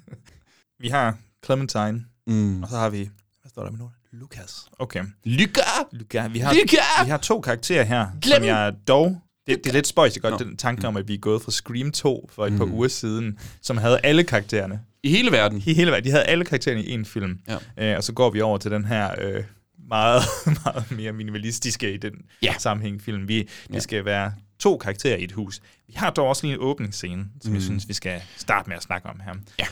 vi 0.78 0.88
har 0.88 1.16
Clementine, 1.44 2.04
Mm. 2.28 2.62
og 2.62 2.68
så 2.68 2.76
har 2.76 2.90
vi... 2.90 3.10
Hvad 3.42 3.50
står 3.50 3.62
der 3.64 3.70
med 3.70 3.78
nu? 3.78 3.90
Lucas. 4.12 4.64
Okay. 4.78 5.04
Lykke! 5.24 5.60
Luca. 5.92 6.26
Vi 6.28 6.38
har, 6.38 6.52
Luca! 6.54 7.04
vi 7.04 7.10
har 7.10 7.16
to 7.18 7.40
karakterer 7.40 7.84
her, 7.84 8.06
Glem- 8.24 8.34
som 8.34 8.44
jeg 8.44 8.74
dog... 8.88 9.20
Det, 9.46 9.58
det 9.64 9.70
er 9.70 9.74
lidt 9.74 9.86
spøjs, 9.86 10.14
jeg 10.14 10.22
godt, 10.22 10.32
Nå. 10.32 10.38
den 10.38 10.56
tanke 10.56 10.88
om, 10.88 10.96
at 10.96 11.08
vi 11.08 11.14
er 11.14 11.18
gået 11.18 11.42
fra 11.42 11.50
Scream 11.52 11.92
2 11.92 12.30
for 12.32 12.46
et 12.46 12.52
mm. 12.52 12.58
par 12.58 12.64
uger 12.64 12.88
siden, 12.88 13.38
som 13.62 13.76
havde 13.76 14.00
alle 14.04 14.24
karaktererne. 14.24 14.80
I 15.02 15.10
hele 15.10 15.32
verden. 15.32 15.62
I 15.66 15.74
hele 15.74 15.90
verden. 15.90 16.04
De 16.04 16.10
havde 16.10 16.24
alle 16.24 16.44
karaktererne 16.44 16.82
i 16.84 16.90
en 16.90 17.04
film. 17.04 17.40
Ja. 17.48 17.90
Øh, 17.92 17.96
og 17.96 18.04
så 18.04 18.12
går 18.12 18.30
vi 18.30 18.40
over 18.40 18.58
til 18.58 18.70
den 18.70 18.84
her 18.84 19.14
øh, 19.20 19.44
meget, 19.88 20.22
meget 20.64 20.90
mere 20.90 21.12
minimalistiske 21.12 21.94
i 21.94 21.96
den 21.96 22.12
Ja. 22.42 22.54
sammenhæng 22.58 23.02
film. 23.02 23.28
Vi, 23.28 23.38
det 23.38 23.74
Ja. 23.74 23.78
skal 23.78 24.04
være 24.04 24.32
to 24.58 24.76
karakterer 24.76 25.16
i 25.16 25.24
et 25.24 25.32
hus. 25.32 25.60
Vi 25.86 25.92
har 25.96 26.10
dog 26.10 26.28
også 26.28 26.46
lige 26.46 26.54
en 26.54 26.60
åbningsscene, 26.60 27.26
som 27.42 27.50
mm. 27.50 27.54
jeg 27.54 27.62
synes, 27.62 27.88
vi 27.88 27.92
skal 27.94 28.22
starte 28.36 28.68
med 28.68 28.76
at 28.76 28.82
snakke 28.82 29.08
om 29.08 29.20
her. 29.24 29.34
Ja. 29.58 29.66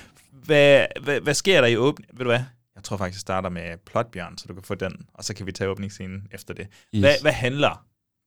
Hvad, 0.44 0.86
hvad, 1.02 1.20
hvad 1.20 1.34
sker 1.34 1.60
der 1.60 1.68
i 1.68 1.76
åbning? 1.76 2.10
Ved 2.12 2.24
du 2.24 2.30
hvad? 2.30 2.42
Jeg 2.74 2.84
tror 2.84 2.96
faktisk, 2.96 3.16
jeg 3.16 3.20
starter 3.20 3.48
med 3.48 3.78
plotbjørn, 3.86 4.38
så 4.38 4.44
du 4.48 4.54
kan 4.54 4.62
få 4.62 4.74
den, 4.74 5.06
og 5.14 5.24
så 5.24 5.34
kan 5.34 5.46
vi 5.46 5.52
tage 5.52 5.70
åbningsscenen 5.70 6.28
efter 6.32 6.54
det. 6.54 6.66
Yes. 6.94 7.00
Hvad, 7.00 7.14
hvad 7.22 7.32
handler 7.32 7.86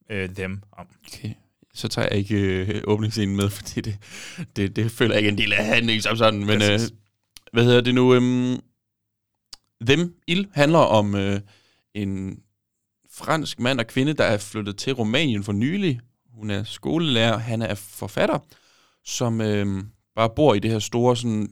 øh, 0.10 0.30
dem 0.38 0.62
om? 0.72 0.88
Okay. 1.08 1.34
Så 1.74 1.88
tager 1.88 2.08
jeg 2.12 2.18
ikke 2.18 2.36
øh, 2.38 2.82
åbningsscenen 2.84 3.36
med, 3.36 3.50
fordi 3.58 3.82
det, 3.82 3.98
det, 4.56 4.76
det 4.76 4.92
føler 4.92 5.14
jeg 5.14 5.20
ikke 5.20 5.32
en 5.32 5.38
del 5.38 5.54
af 5.54 5.66
handlingen 5.66 6.02
som 6.02 6.18
sådan. 6.18 6.46
Men 6.46 6.62
øh, 6.62 6.80
hvad 7.54 7.64
hedder 7.64 7.82
det 7.82 7.96
nu? 7.96 8.14
Øhm, 8.14 8.60
Them, 9.82 10.14
Il, 10.28 10.48
handler 10.54 10.80
om 10.80 11.16
øh, 11.16 11.40
en 11.94 12.40
fransk 13.12 13.60
mand 13.60 13.80
og 13.80 13.88
kvinde, 13.88 14.14
der 14.14 14.24
er 14.24 14.38
flyttet 14.38 14.78
til 14.78 14.94
Rumænien 14.94 15.44
for 15.44 15.52
nylig. 15.52 16.00
Hun 16.34 16.50
er 16.50 16.64
skolelærer, 16.64 17.38
han 17.38 17.62
er 17.62 17.76
forfatter, 17.76 18.40
som 19.06 19.42
øh, 19.42 19.84
bare 20.16 20.30
bor 20.36 20.54
i 20.54 20.60
det 20.60 20.72
her 20.72 20.80
store 20.80 21.18
sådan, 21.18 21.50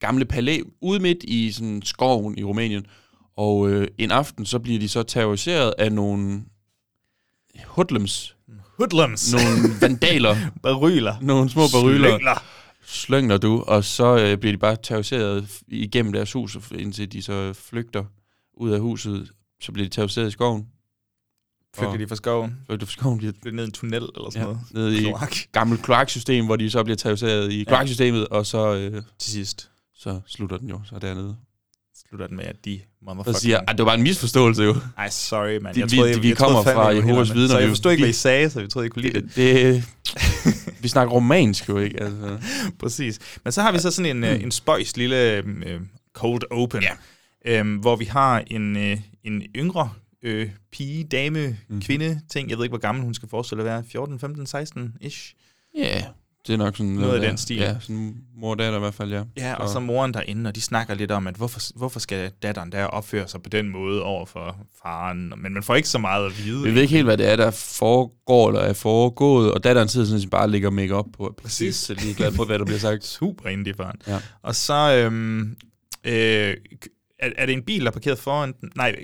gamle 0.00 0.24
palæ 0.24 0.60
ude 0.80 1.00
midt 1.00 1.24
i 1.24 1.52
sådan, 1.52 1.82
skoven 1.82 2.38
i 2.38 2.44
Rumænien. 2.44 2.86
Og 3.36 3.70
øh, 3.70 3.88
en 3.98 4.10
aften, 4.10 4.46
så 4.46 4.58
bliver 4.58 4.78
de 4.78 4.88
så 4.88 5.02
terroriseret 5.02 5.74
af 5.78 5.92
nogle 5.92 6.42
hoodlums, 7.66 8.36
Hoodlums. 8.78 9.32
nogle 9.32 9.48
vandaler, 9.80 10.36
Baryler. 10.62 11.14
nogle 11.22 11.50
små 11.50 11.62
baryler, 11.72 12.08
Slyngler. 12.08 12.44
slyngler 12.86 13.36
du, 13.38 13.60
og 13.66 13.84
så 13.84 14.16
øh, 14.18 14.38
bliver 14.38 14.52
de 14.52 14.58
bare 14.58 14.76
terroriseret 14.82 15.48
igennem 15.68 16.12
deres 16.12 16.32
hus, 16.32 16.56
indtil 16.78 17.12
de 17.12 17.22
så 17.22 17.52
flygter 17.52 18.04
ud 18.54 18.70
af 18.70 18.80
huset. 18.80 19.30
Så 19.60 19.72
bliver 19.72 19.88
de 19.88 19.94
terroriseret 19.94 20.28
i 20.28 20.30
skoven. 20.30 20.66
Flygter 21.76 21.96
de 21.96 22.08
fra 22.08 22.16
skoven? 22.16 22.56
Flygter 22.66 22.86
fra 22.86 22.92
skoven, 22.92 23.18
bliver 23.18 23.32
Bliver 23.42 23.54
ned 23.54 23.64
i 23.64 23.66
en 23.66 23.72
tunnel 23.72 24.08
eller 24.16 24.30
sådan 24.30 24.48
ja, 24.48 24.52
noget? 24.52 24.60
ned 24.74 24.92
i 24.92 25.02
Kloak. 25.02 25.36
gammelt 25.52 25.82
kloaksystem, 25.82 26.46
hvor 26.46 26.56
de 26.56 26.70
så 26.70 26.84
bliver 26.84 26.96
terroriseret 26.96 27.52
i 27.52 27.64
kloaksystemet, 27.64 28.28
og 28.28 28.46
så, 28.46 28.74
øh, 28.74 29.02
Til 29.18 29.32
sidst 29.32 29.70
så 29.98 30.20
slutter 30.26 30.58
den 30.58 30.68
jo 30.68 30.80
så 30.84 30.98
dernede. 30.98 31.36
slutter 32.08 32.26
den 32.26 32.36
med, 32.36 32.44
at 32.44 32.64
de 32.64 32.78
Så 32.80 32.84
motherfucking... 33.02 33.36
siger, 33.40 33.60
at 33.68 33.78
det 33.78 33.86
var 33.86 33.94
en 33.94 34.02
misforståelse 34.02 34.62
jo. 34.62 34.76
Ej, 34.98 35.10
sorry, 35.10 35.56
man. 35.62 35.76
Jeg 35.78 35.90
vi- 35.90 35.96
troede, 35.96 36.10
jeg, 36.12 36.22
vi 36.22 36.28
jeg 36.28 36.36
kommer 36.36 36.62
troede 36.62 36.74
fra 36.76 36.88
Jehovas 36.88 37.34
vidner, 37.34 37.48
Så 37.48 37.58
jeg 37.58 37.66
vi- 37.66 37.70
forstod 37.70 37.92
ikke, 37.92 38.00
vi- 38.00 38.04
hvad 38.04 38.10
I 38.10 38.12
sagde, 38.12 38.50
så 38.50 38.60
jeg 38.60 38.70
troede, 38.70 38.86
I 38.86 38.88
kunne 38.90 39.02
lide 39.02 39.20
det. 39.20 39.36
Det, 39.36 39.84
det, 40.44 40.74
vi 40.82 40.88
snakker 40.88 41.14
romansk 41.14 41.68
jo, 41.68 41.78
ikke? 41.78 42.00
Altså. 42.02 42.38
Præcis. 42.80 43.18
Men 43.44 43.52
så 43.52 43.62
har 43.62 43.72
vi 43.72 43.78
så 43.78 43.90
sådan 43.90 44.16
en, 44.24 44.36
mm. 44.38 44.44
en 44.44 44.50
spøjs 44.50 44.96
lille 44.96 45.36
øh, 45.36 45.80
cold 46.12 46.42
open, 46.50 46.82
Ja. 46.82 47.58
øhm, 47.60 47.76
hvor 47.76 47.96
vi 47.96 48.04
har 48.04 48.44
en, 48.46 48.76
øh, 48.76 48.96
en 49.24 49.42
yngre 49.56 49.90
øh, 50.22 50.50
pige, 50.72 51.04
dame, 51.04 51.56
mm. 51.68 51.80
kvinde 51.82 52.20
ting. 52.30 52.50
Jeg 52.50 52.58
ved 52.58 52.64
ikke, 52.64 52.72
hvor 52.72 52.78
gammel 52.78 53.04
hun 53.04 53.14
skal 53.14 53.28
forestille 53.28 53.62
at 53.62 53.66
være. 53.66 53.84
14, 53.90 54.18
15, 54.20 54.46
16-ish. 54.46 55.34
Ja, 55.78 56.04
det 56.46 56.52
er 56.54 56.56
nok 56.58 56.76
sådan 56.76 56.92
Noget 56.92 57.14
af 57.14 57.20
der. 57.20 57.28
den 57.28 57.38
stil. 57.38 57.56
Ja, 57.56 57.76
sådan 57.80 58.14
mor 58.36 58.50
og 58.50 58.58
datter 58.58 58.76
i 58.76 58.80
hvert 58.80 58.94
fald, 58.94 59.12
ja. 59.12 59.22
Ja, 59.36 59.54
og 59.54 59.68
så 59.68 59.80
moren 59.80 60.14
derinde, 60.14 60.48
og 60.48 60.54
de 60.54 60.60
snakker 60.60 60.94
lidt 60.94 61.10
om, 61.10 61.26
at 61.26 61.34
hvorfor, 61.34 61.60
hvorfor 61.78 62.00
skal 62.00 62.30
datteren 62.42 62.72
der 62.72 62.84
opføre 62.84 63.28
sig 63.28 63.42
på 63.42 63.48
den 63.48 63.68
måde 63.68 64.02
over 64.02 64.26
for 64.26 64.56
faren? 64.82 65.32
Men 65.36 65.54
man 65.54 65.62
får 65.62 65.74
ikke 65.74 65.88
så 65.88 65.98
meget 65.98 66.26
at 66.26 66.44
vide. 66.44 66.62
Vi 66.62 66.74
ved 66.74 66.82
ikke 66.82 66.94
helt, 66.94 67.06
hvad 67.06 67.16
det 67.16 67.28
er, 67.32 67.36
der 67.36 67.50
foregår 67.50 68.48
eller 68.48 68.60
er 68.60 68.72
foregået, 68.72 69.52
og 69.52 69.64
datteren 69.64 69.88
sidder 69.88 70.06
sådan 70.06 70.20
set 70.20 70.30
bare 70.30 70.42
og 70.42 70.48
lægger 70.48 70.70
make 70.70 70.94
op 70.94 71.06
på. 71.16 71.34
Præcis. 71.42 71.76
Så 71.76 71.94
lige 71.94 72.14
glad 72.14 72.32
på, 72.32 72.44
hvad 72.44 72.58
der 72.58 72.64
bliver 72.64 72.78
sagt. 72.78 73.04
Super 73.18 73.48
indie 73.48 73.74
han. 73.80 73.94
Ja. 74.06 74.18
Og 74.42 74.54
så... 74.54 74.94
Øhm, 74.96 75.56
øh, 76.04 76.54
er, 77.18 77.30
er 77.36 77.46
det 77.46 77.52
en 77.52 77.62
bil, 77.62 77.80
der 77.80 77.86
er 77.86 77.90
parkeret 77.90 78.18
foran 78.18 78.52
den? 78.60 78.70
Nej, 78.76 78.94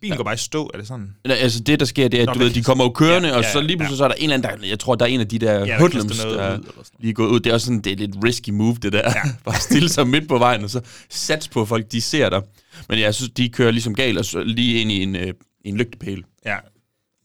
bilen 0.00 0.12
ja. 0.12 0.16
går 0.16 0.24
bare 0.24 0.34
i 0.34 0.36
stå, 0.36 0.70
er 0.74 0.78
det 0.78 0.86
sådan? 0.88 1.14
Nej, 1.26 1.36
altså 1.36 1.60
det, 1.60 1.80
der 1.80 1.86
sker, 1.86 2.08
det 2.08 2.18
er, 2.18 2.22
at 2.22 2.26
Nå, 2.26 2.32
du 2.32 2.38
ved, 2.38 2.50
de 2.50 2.62
kommer 2.62 2.84
jo 2.84 2.90
kørende, 2.90 3.28
Ja, 3.28 3.36
og 3.36 3.42
ja, 3.42 3.52
så 3.52 3.60
lige 3.60 3.76
pludselig 3.76 3.94
ja. 3.94 3.98
så 3.98 4.04
er 4.04 4.08
der 4.08 4.14
en 4.14 4.22
eller 4.30 4.48
anden, 4.48 4.60
der, 4.62 4.66
jeg 4.68 4.78
tror, 4.78 4.94
der 4.94 5.04
er 5.04 5.08
en 5.10 5.20
af 5.20 5.28
de 5.28 5.38
der 5.38 5.52
Ja, 5.52 5.58
ja, 5.58 5.66
der 5.66 5.78
hoodlums, 5.78 6.18
der 6.18 6.28
ud 6.28 6.34
er 6.34 6.48
noget. 6.48 6.66
lige 7.00 7.12
gået 7.14 7.28
ud. 7.28 7.40
Det 7.40 7.50
er 7.50 7.54
også 7.54 7.64
sådan, 7.66 7.80
det 7.80 7.92
er 7.92 7.96
lidt 7.96 8.16
risky 8.24 8.50
move, 8.50 8.76
det 8.82 8.92
der. 8.92 8.98
Ja. 9.04 9.22
bare 9.44 9.60
stille 9.60 9.88
sig 9.88 10.06
midt 10.08 10.28
på 10.28 10.38
vejen, 10.38 10.64
og 10.64 10.70
så 10.70 10.80
sats 11.10 11.48
på, 11.48 11.62
at 11.62 11.68
folk 11.68 11.92
de 11.92 12.00
ser 12.00 12.28
dig. 12.30 12.42
Men 12.88 12.98
jeg 12.98 13.14
synes, 13.14 13.30
de 13.30 13.48
kører 13.48 13.70
ligesom 13.70 13.94
galt, 13.94 14.18
og 14.18 14.24
så 14.24 14.42
lige 14.42 14.80
ind 14.80 14.90
i 14.92 15.02
en, 15.02 15.16
øh, 15.16 15.34
en 15.64 15.76
lygtepæl. 15.76 16.24
Ja. 16.46 16.56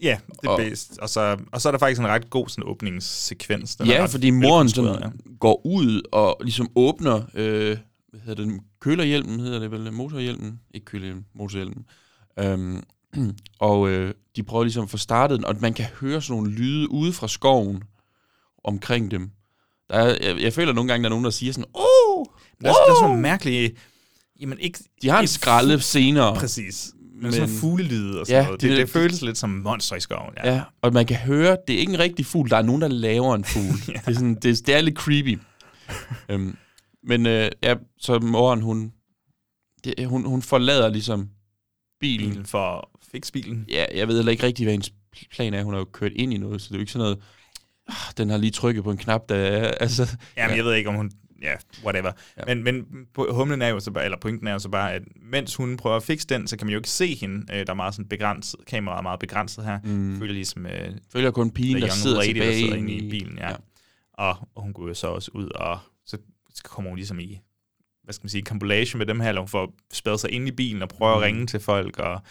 Ja, 0.03 0.17
det 0.41 0.47
er 0.47 0.49
Og- 0.49 0.58
bedst. 0.60 0.97
Og 1.01 1.10
så, 1.10 1.38
og 1.51 1.62
så 1.62 1.69
er 1.69 1.71
der 1.71 1.79
faktisk 1.79 2.01
en 2.01 2.08
ret 2.08 2.29
god 2.29 2.49
sådan, 2.49 2.63
åbningssekvens. 2.67 3.75
Den 3.75 3.88
Ja, 3.88 4.05
fordi 4.05 4.29
moren 4.29 4.69
sådan 4.69 5.12
går 5.39 5.62
ud 5.65 6.01
og 6.12 6.38
ligesom 6.41 6.69
åbner, 6.75 7.21
øh, 7.34 7.77
hvad 8.10 8.19
hedder 8.25 8.43
det, 8.45 8.53
kølerhjelmen 8.89 9.39
hedder 9.39 9.60
det 9.60 9.71
vel, 9.71 9.93
motorhjelmen? 9.93 10.60
Ikke 10.74 10.86
kølerhjelmen, 10.86 11.26
motorhjelmen. 11.36 11.86
Øhm, 12.39 12.84
og 13.60 13.89
øh, 13.89 14.13
de 14.36 14.43
prøver 14.43 14.63
ligesom 14.63 14.84
at 14.84 14.89
få 14.89 14.98
startet 14.98 15.38
den, 15.38 15.45
og 15.45 15.56
man 15.60 15.74
kan 15.74 15.86
høre 15.86 16.21
sådan 16.21 16.36
nogle 16.41 16.56
lyde 16.56 16.91
ude 16.91 17.13
fra 17.13 17.28
skoven 17.28 17.84
omkring 18.63 19.12
dem. 19.12 19.30
Der 19.89 19.95
er, 19.95 20.17
jeg, 20.21 20.41
jeg 20.41 20.54
føler 20.54 20.74
nogle 20.74 20.88
gange, 20.91 21.04
der 21.04 21.08
er 21.08 21.10
nogen, 21.10 21.26
der 21.26 21.32
siger 21.32 21.54
sådan, 21.54 21.65
oh, 21.74 22.26
Der 22.62 22.69
er, 22.69 22.74
der 22.74 22.91
er 22.91 22.95
sådan 22.95 23.10
nogle 23.10 23.21
mærkelige... 23.21 23.76
Jamen, 24.39 24.60
ikke, 24.60 24.80
de 25.02 25.10
har 25.10 25.21
en 25.21 25.28
skralde 25.28 25.80
senere. 25.80 26.36
Præcis. 26.36 26.91
Men, 27.13 27.21
Men- 27.21 27.34
sådan 27.34 27.50
fuglelyde 27.50 28.19
og 28.19 28.26
sådan 28.28 28.41
Ja, 28.41 28.45
noget. 28.45 28.62
det- 28.62 28.69
Det, 28.69 28.78
det, 28.78 28.89
føles 28.89 29.21
lidt 29.21 29.38
som 29.38 29.50
monster 29.50 29.95
i 29.95 30.00
skoven. 30.00 30.34
Ja. 30.43 30.54
Ja, 30.54 30.62
og 30.82 30.93
man 30.93 31.06
kan 31.06 31.17
høre, 31.17 31.58
det 31.67 31.76
er 31.76 31.80
ikke 31.80 31.93
en 31.93 32.00
rigtig 32.00 32.26
fugl, 32.26 32.50
der 32.50 32.58
er 32.58 32.62
nogen, 32.62 32.82
der 32.82 32.88
laver 32.88 33.36
en 33.36 33.43
fugl. 33.45 33.65
ja. 33.88 33.93
det, 33.93 34.08
er 34.08 34.13
sådan, 34.13 34.36
det, 34.36 34.67
det 34.67 34.76
er 34.76 34.82
lidt 34.82 34.95
creepy. 34.98 35.39
øhm, 36.30 36.56
men 37.06 37.26
øh, 37.26 37.52
ja, 37.63 37.76
så 37.98 38.20
moren, 38.20 38.62
hun, 38.62 38.94
det, 39.84 40.08
hun, 40.08 40.26
hun 40.26 40.41
forlader 40.41 40.89
ligesom 40.89 41.30
bilen. 42.00 42.30
Bilen 42.30 42.46
for 42.46 42.60
at 42.78 42.84
fikse 43.12 43.34
bilen. 43.34 43.65
Ja, 43.70 43.86
jeg 43.96 44.08
ved 44.08 44.15
heller 44.15 44.32
ikke 44.32 44.44
rigtig, 44.44 44.65
hvad 44.65 44.74
hendes 44.74 44.94
plan 45.32 45.54
er. 45.54 45.63
Hun 45.63 45.74
har 45.74 45.80
jo 45.80 45.86
kørt 45.86 46.12
ind 46.15 46.34
i 46.34 46.38
noget, 46.38 46.62
så 46.62 46.68
det 46.68 46.74
er 46.74 46.78
jo 46.78 46.82
ikke 46.82 46.91
sådan 46.91 47.04
noget, 47.04 47.20
ah, 47.88 48.13
den 48.18 48.30
har 48.30 48.38
lige 48.38 48.52
trykket 48.52 48.84
på 48.84 48.91
en 48.91 48.98
knap, 48.98 49.30
der 49.30 49.36
er, 49.36 49.72
altså... 49.84 50.18
Jamen, 50.38 50.52
ja. 50.52 50.56
jeg 50.56 50.65
ved 50.65 50.74
ikke, 50.74 50.89
om 50.89 50.96
hun... 50.96 51.12
Ja, 51.41 51.54
whatever. 51.84 52.12
Ja. 52.38 52.56
Men, 52.56 52.63
men 52.63 52.86
på- 53.13 53.28
humlen 53.32 53.62
er 53.62 53.68
jo 53.68 53.80
så 53.80 53.91
bare, 53.91 54.06
eller 54.06 54.18
pointen 54.22 54.48
er 54.48 54.52
jo 54.54 54.60
så 54.60 54.70
bare, 54.70 54.94
at 54.94 55.02
mens 55.32 55.56
hun 55.56 55.78
prøver 55.78 55.96
at 55.96 56.04
fikse 56.04 56.28
den, 56.28 56.48
så 56.48 56.58
kan 56.58 56.68
man 56.68 56.72
jo 56.72 56.80
ikke 56.80 56.89
se 56.89 57.15
hende. 57.15 57.54
Øh, 57.54 57.65
Der 57.65 57.72
er 57.72 57.76
meget 57.76 57.94
sådan 57.96 58.10
begrænset, 58.10 58.60
kameraet 58.68 58.98
er 58.98 59.02
meget 59.02 59.20
begrænset 59.20 59.63
her. 59.65 59.80
Mm. 59.84 60.20
Føler 60.20 60.34
ligesom 60.34 60.65
øh, 60.65 60.91
Følger 61.12 61.32
kun 61.32 61.52
pigen, 61.52 61.82
der 61.82 61.89
sidder 61.89 62.22
tilbage 62.22 62.47
der 62.47 62.53
sidder 62.58 62.76
inde 62.76 62.93
inde 62.93 63.06
i 63.06 63.10
bilen, 63.10 63.38
ja. 63.38 63.49
ja. 63.49 63.56
og 64.14 64.36
hun 64.58 64.74
går 64.74 64.88
jo 64.88 64.93
så 64.93 65.08
også 65.08 65.32
ud, 65.34 65.49
og 65.49 65.80
skal 66.56 66.70
komme 66.70 66.95
ligesom 66.95 67.20
i 67.20 67.39
hvad 68.06 68.14
skal 68.14 68.26
man 68.26 68.30
sige, 68.30 68.41
kompilation 68.41 68.97
med 68.97 69.06
dem 69.06 69.20
her, 69.20 69.30
eller 69.30 69.45
for 69.45 69.64
at 69.64 69.70
spadet 69.93 70.20
sig 70.20 70.32
ind 70.32 70.47
i 70.47 70.51
bilen 70.51 70.82
og 70.82 70.89
prøve 70.89 71.16
mm. 71.16 71.22
at 71.22 71.26
ringe 71.28 71.47
til 71.47 71.60
folk, 71.60 71.99
og 71.99 72.22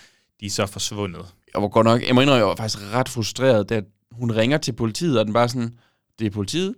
de 0.40 0.46
er 0.46 0.50
så 0.50 0.66
forsvundet. 0.66 1.26
Jeg 1.54 1.62
var 1.62 1.68
godt 1.68 1.84
nok, 1.84 2.06
jeg 2.06 2.14
må 2.14 2.20
indrømme, 2.20 2.38
jeg 2.38 2.46
var 2.46 2.56
faktisk 2.56 2.92
ret 2.92 3.08
frustreret, 3.08 3.68
da 3.68 3.82
hun 4.12 4.32
ringer 4.32 4.58
til 4.58 4.72
politiet, 4.72 5.18
og 5.18 5.24
den 5.24 5.34
bare 5.34 5.48
sådan, 5.48 5.74
det 6.18 6.26
er 6.26 6.30
politiet, 6.30 6.74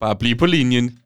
bare 0.00 0.16
bliv 0.16 0.36
på 0.36 0.46
linjen. 0.46 0.98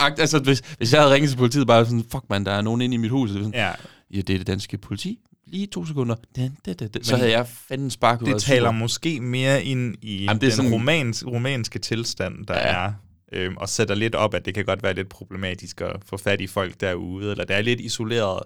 Altså, 0.00 0.38
hvis, 0.38 0.58
hvis 0.58 0.92
jeg 0.92 1.00
havde 1.00 1.14
ringet 1.14 1.30
til 1.30 1.36
politiet, 1.36 1.66
bare 1.66 1.84
sådan, 1.84 2.04
fuck 2.12 2.24
man, 2.28 2.44
der 2.46 2.52
er 2.52 2.60
nogen 2.60 2.80
inde 2.80 2.94
i 2.94 2.98
mit 2.98 3.10
hus. 3.10 3.30
Så 3.30 3.34
sådan, 3.34 3.54
ja. 3.54 3.72
ja, 4.10 4.20
det 4.20 4.30
er 4.30 4.38
det 4.38 4.46
danske 4.46 4.78
politi. 4.78 5.18
Lige 5.46 5.66
to 5.66 5.86
sekunder. 5.86 6.14
Dun, 6.36 6.56
dun, 6.66 6.74
dun, 6.74 6.88
dun. 6.88 7.04
Så 7.04 7.16
havde 7.16 7.30
jeg 7.30 7.46
fanden 7.46 7.90
sparket. 7.90 8.26
Det 8.26 8.42
taler 8.42 8.68
super. 8.68 8.78
måske 8.78 9.20
mere 9.20 9.64
ind 9.64 9.94
i 10.02 10.24
Jamen, 10.24 10.40
det 10.40 10.42
den 10.42 10.50
sådan, 10.50 10.72
romans, 10.72 11.26
romanske 11.26 11.78
tilstand, 11.78 12.46
der 12.46 12.54
ja. 12.54 12.86
er 12.86 12.92
øhm, 13.32 13.56
og 13.56 13.68
sætter 13.68 13.94
lidt 13.94 14.14
op, 14.14 14.34
at 14.34 14.44
det 14.44 14.54
kan 14.54 14.64
godt 14.64 14.82
være 14.82 14.94
lidt 14.94 15.08
problematisk 15.08 15.80
at 15.80 15.96
få 16.06 16.16
fat 16.16 16.40
i 16.40 16.46
folk 16.46 16.80
derude, 16.80 17.30
eller 17.30 17.44
det 17.44 17.56
er 17.56 17.60
lidt 17.60 17.80
isoleret, 17.80 18.42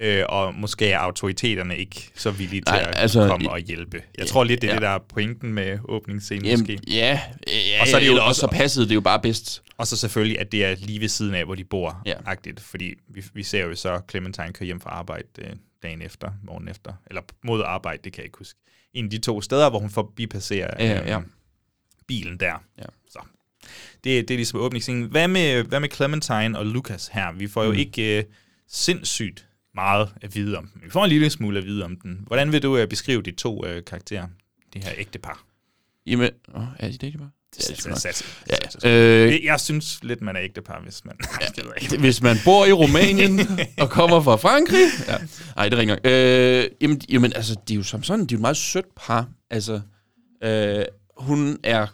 øh, 0.00 0.24
og 0.28 0.54
måske 0.54 0.88
er 0.90 0.98
autoriteterne 0.98 1.76
ikke 1.78 2.10
så 2.14 2.30
villige 2.30 2.60
til 2.60 2.72
Nej, 2.74 2.84
at 2.88 2.98
altså, 2.98 3.28
komme 3.28 3.50
og 3.50 3.58
hjælpe. 3.58 4.02
Jeg 4.18 4.26
tror 4.26 4.44
lidt, 4.44 4.62
det 4.62 4.68
er 4.68 4.70
ja. 4.70 4.74
ja. 4.74 4.80
det, 4.80 4.82
der 4.82 4.94
er 4.94 4.98
pointen 5.08 5.52
med 5.52 5.78
åbningsscenen 5.84 6.44
Jamen, 6.44 6.60
måske. 6.60 6.78
ja, 6.88 7.20
ja, 7.46 7.80
Og 7.80 7.86
så 7.86 7.96
er 7.96 8.00
det 8.00 8.06
jo 8.08 8.24
også 8.24 8.40
så 8.40 8.46
passede 8.52 8.88
det 8.88 8.94
jo 8.94 9.00
bare 9.00 9.20
bedst. 9.20 9.62
Og 9.78 9.86
så 9.86 9.96
selvfølgelig, 9.96 10.40
at 10.40 10.52
det 10.52 10.64
er 10.64 10.74
lige 10.78 11.00
ved 11.00 11.08
siden 11.08 11.34
af, 11.34 11.44
hvor 11.44 11.54
de 11.54 11.64
bor, 11.64 12.02
Ja. 12.06 12.10
ja. 12.10 12.16
agtigt, 12.26 12.60
fordi 12.60 12.94
vi, 13.08 13.24
vi 13.34 13.42
ser 13.42 13.64
jo 13.64 13.74
så, 13.74 14.00
Clementine 14.10 14.52
kører 14.52 14.66
hjem 14.66 14.80
fra 14.80 14.90
arbejde 14.90 15.28
øh, 15.38 15.50
dagen 15.82 16.02
efter, 16.02 16.30
morgen 16.42 16.68
efter, 16.68 16.92
eller 17.06 17.22
mod 17.44 17.62
arbejde, 17.66 18.00
det 18.04 18.12
kan 18.12 18.20
jeg 18.20 18.26
ikke 18.26 18.38
huske. 18.38 18.58
En 18.94 19.04
af 19.04 19.10
de 19.10 19.18
to 19.18 19.40
steder, 19.40 19.70
hvor 19.70 19.78
hun 19.78 19.90
forbipasserer 19.90 20.70
Ja, 20.86 21.00
øh, 21.02 21.08
ja. 21.08 21.20
bilen 22.06 22.40
der. 22.40 22.62
Ja. 22.78 22.84
Det, 24.04 24.28
det 24.28 24.30
er 24.30 24.36
ligesom 24.38 24.60
åbningsscenen. 24.60 25.02
Hvad 25.04 25.28
med, 25.28 25.62
hvad 25.62 25.80
med 25.80 25.88
Clementine 25.94 26.58
og 26.58 26.66
Lucas 26.66 27.08
her? 27.12 27.32
Vi 27.32 27.46
får 27.48 27.64
jo 27.64 27.72
Mm. 27.72 27.78
ikke 27.78 28.18
øh, 28.18 28.24
sindssygt 28.68 29.46
meget 29.74 30.08
at 30.22 30.34
vide 30.34 30.58
om 30.58 30.66
dem. 30.74 30.82
Vi 30.84 30.90
får 30.90 31.04
en 31.04 31.08
lille 31.10 31.30
smule 31.30 31.58
at 31.58 31.64
vide 31.64 31.84
om 31.84 31.96
den. 32.02 32.18
Hvordan 32.26 32.52
vil 32.52 32.62
du 32.62 32.76
øh, 32.76 32.88
beskrive 32.88 33.22
de 33.22 33.30
to 33.30 33.66
øh, 33.66 33.84
karakterer? 33.84 34.26
De 34.74 34.78
her 34.84 34.92
ægte 34.96 35.18
par. 35.18 35.44
Jamen, 36.06 36.30
åh, 36.54 36.62
er 36.78 36.88
de 36.90 36.98
det, 36.98 37.14
er 37.14 37.94
sats- 37.94 38.86
øh, 38.88 39.44
Jeg- 39.44 39.60
synes 39.60 39.98
lidt, 40.02 40.22
man 40.22 40.36
er 40.36 40.42
ægte 40.42 40.62
par, 40.62 40.80
hvis 40.82 41.04
man... 41.04 41.16
Hvis 42.00 42.22
man 42.22 42.36
bor 42.44 42.66
i 42.66 42.72
Rumænien 42.72 43.40
og 43.82 43.90
kommer 43.90 44.22
fra 44.22 44.36
Frankrig. 44.36 44.86
Ja. 45.08 45.16
Ej, 45.56 45.68
det 45.68 45.78
er 45.78 45.84
nok. 45.86 45.98
Øh, 46.04 46.70
jamen, 46.80 47.00
jamen, 47.08 47.32
altså, 47.36 47.56
de 47.68 47.74
er 47.74 47.76
jo 47.76 47.82
som 47.82 48.02
sådan, 48.02 48.20
de 48.26 48.34
er 48.34 48.36
jo 48.36 48.38
et 48.38 48.40
meget 48.40 48.56
sødt 48.56 48.86
par. 48.96 49.28
Altså, 49.50 49.80
øh, 50.44 50.84
hun 51.16 51.58
er 51.62 51.86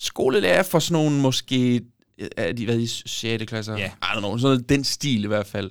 skolelærer 0.00 0.62
for 0.62 0.78
sådan 0.78 0.92
nogle, 1.04 1.20
måske, 1.20 1.80
er 2.36 2.52
de 2.52 2.66
været 2.66 2.80
i 2.80 2.86
6. 2.86 3.44
klasser? 3.46 3.76
Ja. 3.76 3.86
I 3.86 3.90
don't 4.04 4.18
know, 4.18 4.38
sådan 4.38 4.42
noget, 4.42 4.68
den 4.68 4.84
stil 4.84 5.24
i 5.24 5.26
hvert 5.26 5.46
fald. 5.46 5.70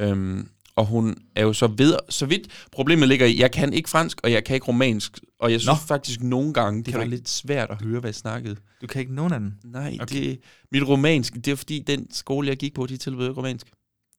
Øhm, 0.00 0.48
og 0.76 0.86
hun 0.86 1.16
er 1.36 1.42
jo 1.42 1.52
så 1.52 1.66
ved, 1.66 1.94
så 2.08 2.26
vidt 2.26 2.48
problemet 2.72 3.08
ligger 3.08 3.26
i, 3.26 3.40
jeg 3.40 3.50
kan 3.50 3.72
ikke 3.72 3.90
fransk, 3.90 4.20
og 4.24 4.32
jeg 4.32 4.44
kan 4.44 4.54
ikke 4.54 4.66
romansk, 4.66 5.18
og 5.40 5.52
jeg 5.52 5.60
synes 5.60 5.80
Nå. 5.80 5.86
faktisk 5.86 6.22
nogle 6.22 6.52
gange, 6.52 6.78
det 6.78 6.86
Kan 6.86 6.94
var 6.98 7.04
ikke? 7.04 7.16
lidt 7.16 7.28
svært 7.28 7.70
at 7.70 7.82
høre, 7.82 8.00
hvad 8.00 8.08
jeg 8.10 8.14
snakkede. 8.14 8.56
Du 8.82 8.86
kan 8.86 9.00
ikke 9.00 9.14
nogen 9.14 9.32
af 9.32 9.40
den? 9.40 9.54
Nej, 9.64 9.98
okay. 10.00 10.16
det, 10.16 10.38
mit 10.72 10.88
romansk, 10.88 11.34
det 11.34 11.48
er 11.48 11.54
fordi, 11.56 11.78
den 11.86 12.06
skole, 12.12 12.48
jeg 12.48 12.56
gik 12.56 12.74
på, 12.74 12.86
de 12.86 12.96
tilbød 12.96 13.36
romansk. 13.36 13.66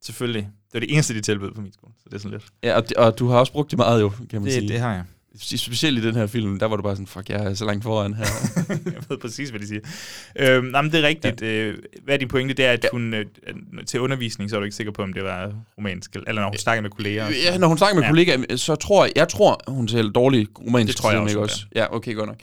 Selvfølgelig. 0.02 0.42
Det 0.44 0.74
var 0.74 0.80
det 0.80 0.94
eneste, 0.94 1.14
de 1.14 1.22
tilbød 1.22 1.52
på 1.52 1.62
min 1.62 1.74
skole, 1.74 1.94
så 1.98 2.04
det 2.06 2.14
er 2.14 2.18
sådan 2.20 2.32
lidt. 2.32 2.46
Ja, 2.64 2.76
og, 2.78 2.84
og 2.98 3.20
du 3.20 3.28
har 3.28 3.40
også 3.40 3.52
brugt 3.52 3.72
det 3.72 3.78
meget 3.78 4.02
jo, 4.02 4.10
kan 4.10 4.42
man 4.42 4.44
Det, 4.44 4.54
sige. 4.54 4.68
det 4.68 4.80
har 4.80 4.94
jeg. 4.94 5.04
Spe- 5.42 5.58
Specielt 5.58 5.98
i 5.98 6.08
den 6.08 6.16
her 6.16 6.28
film, 6.28 6.60
der 6.60 6.66
var 6.66 6.76
du 6.76 6.82
bare 6.84 6.96
sådan, 6.96 7.08
fuck, 7.08 7.30
jeg 7.30 7.44
er 7.46 7.54
så 7.54 7.66
langt 7.66 7.84
foran 7.84 8.14
her. 8.14 8.26
jeg 8.86 9.04
ved 9.10 9.18
præcis, 9.18 9.50
hvad 9.50 9.60
de 9.60 9.68
siger. 9.68 9.82
Øhm, 10.40 10.66
nej, 10.66 10.82
men 10.82 10.92
det 10.92 11.00
er 11.04 11.08
rigtigt. 11.08 11.42
Ja. 11.42 11.48
Øh, 11.48 11.78
hvad 12.04 12.14
er 12.14 12.18
din 12.18 12.28
pointe? 12.28 12.54
Det 12.54 12.66
er, 12.66 12.72
at 12.72 12.86
hun 12.92 13.14
øh, 13.14 13.26
til 13.86 14.00
undervisning, 14.00 14.50
så 14.50 14.56
er 14.56 14.60
du 14.60 14.64
ikke 14.64 14.76
sikker 14.76 14.94
på, 14.94 15.02
om 15.04 15.14
det 15.14 15.24
var 15.24 15.54
romansk, 15.78 16.16
eller 16.28 16.42
når 16.42 16.50
hun 16.50 16.58
snakker 16.58 16.82
med 16.82 16.90
kolleger. 16.90 17.30
ja, 17.30 17.58
når 17.58 17.68
hun 17.68 17.78
snakker 17.78 17.96
med 17.96 18.04
Ja. 18.04 18.10
kollegaer, 18.10 18.56
så 18.56 18.76
tror 18.76 19.06
jeg, 19.06 19.14
jeg 19.16 19.30
tror, 19.30 19.62
hun 19.68 19.88
taler 19.88 20.12
dårlig 20.12 20.48
romansk. 20.68 20.88
Det 20.88 20.96
tror 21.02 21.12
jeg 21.12 21.20
også, 21.20 21.32
ikke 21.38 21.42
også? 21.44 21.66
Ja, 21.76 21.96
okay, 21.96 22.16
godt 22.16 22.28
nok. 22.28 22.40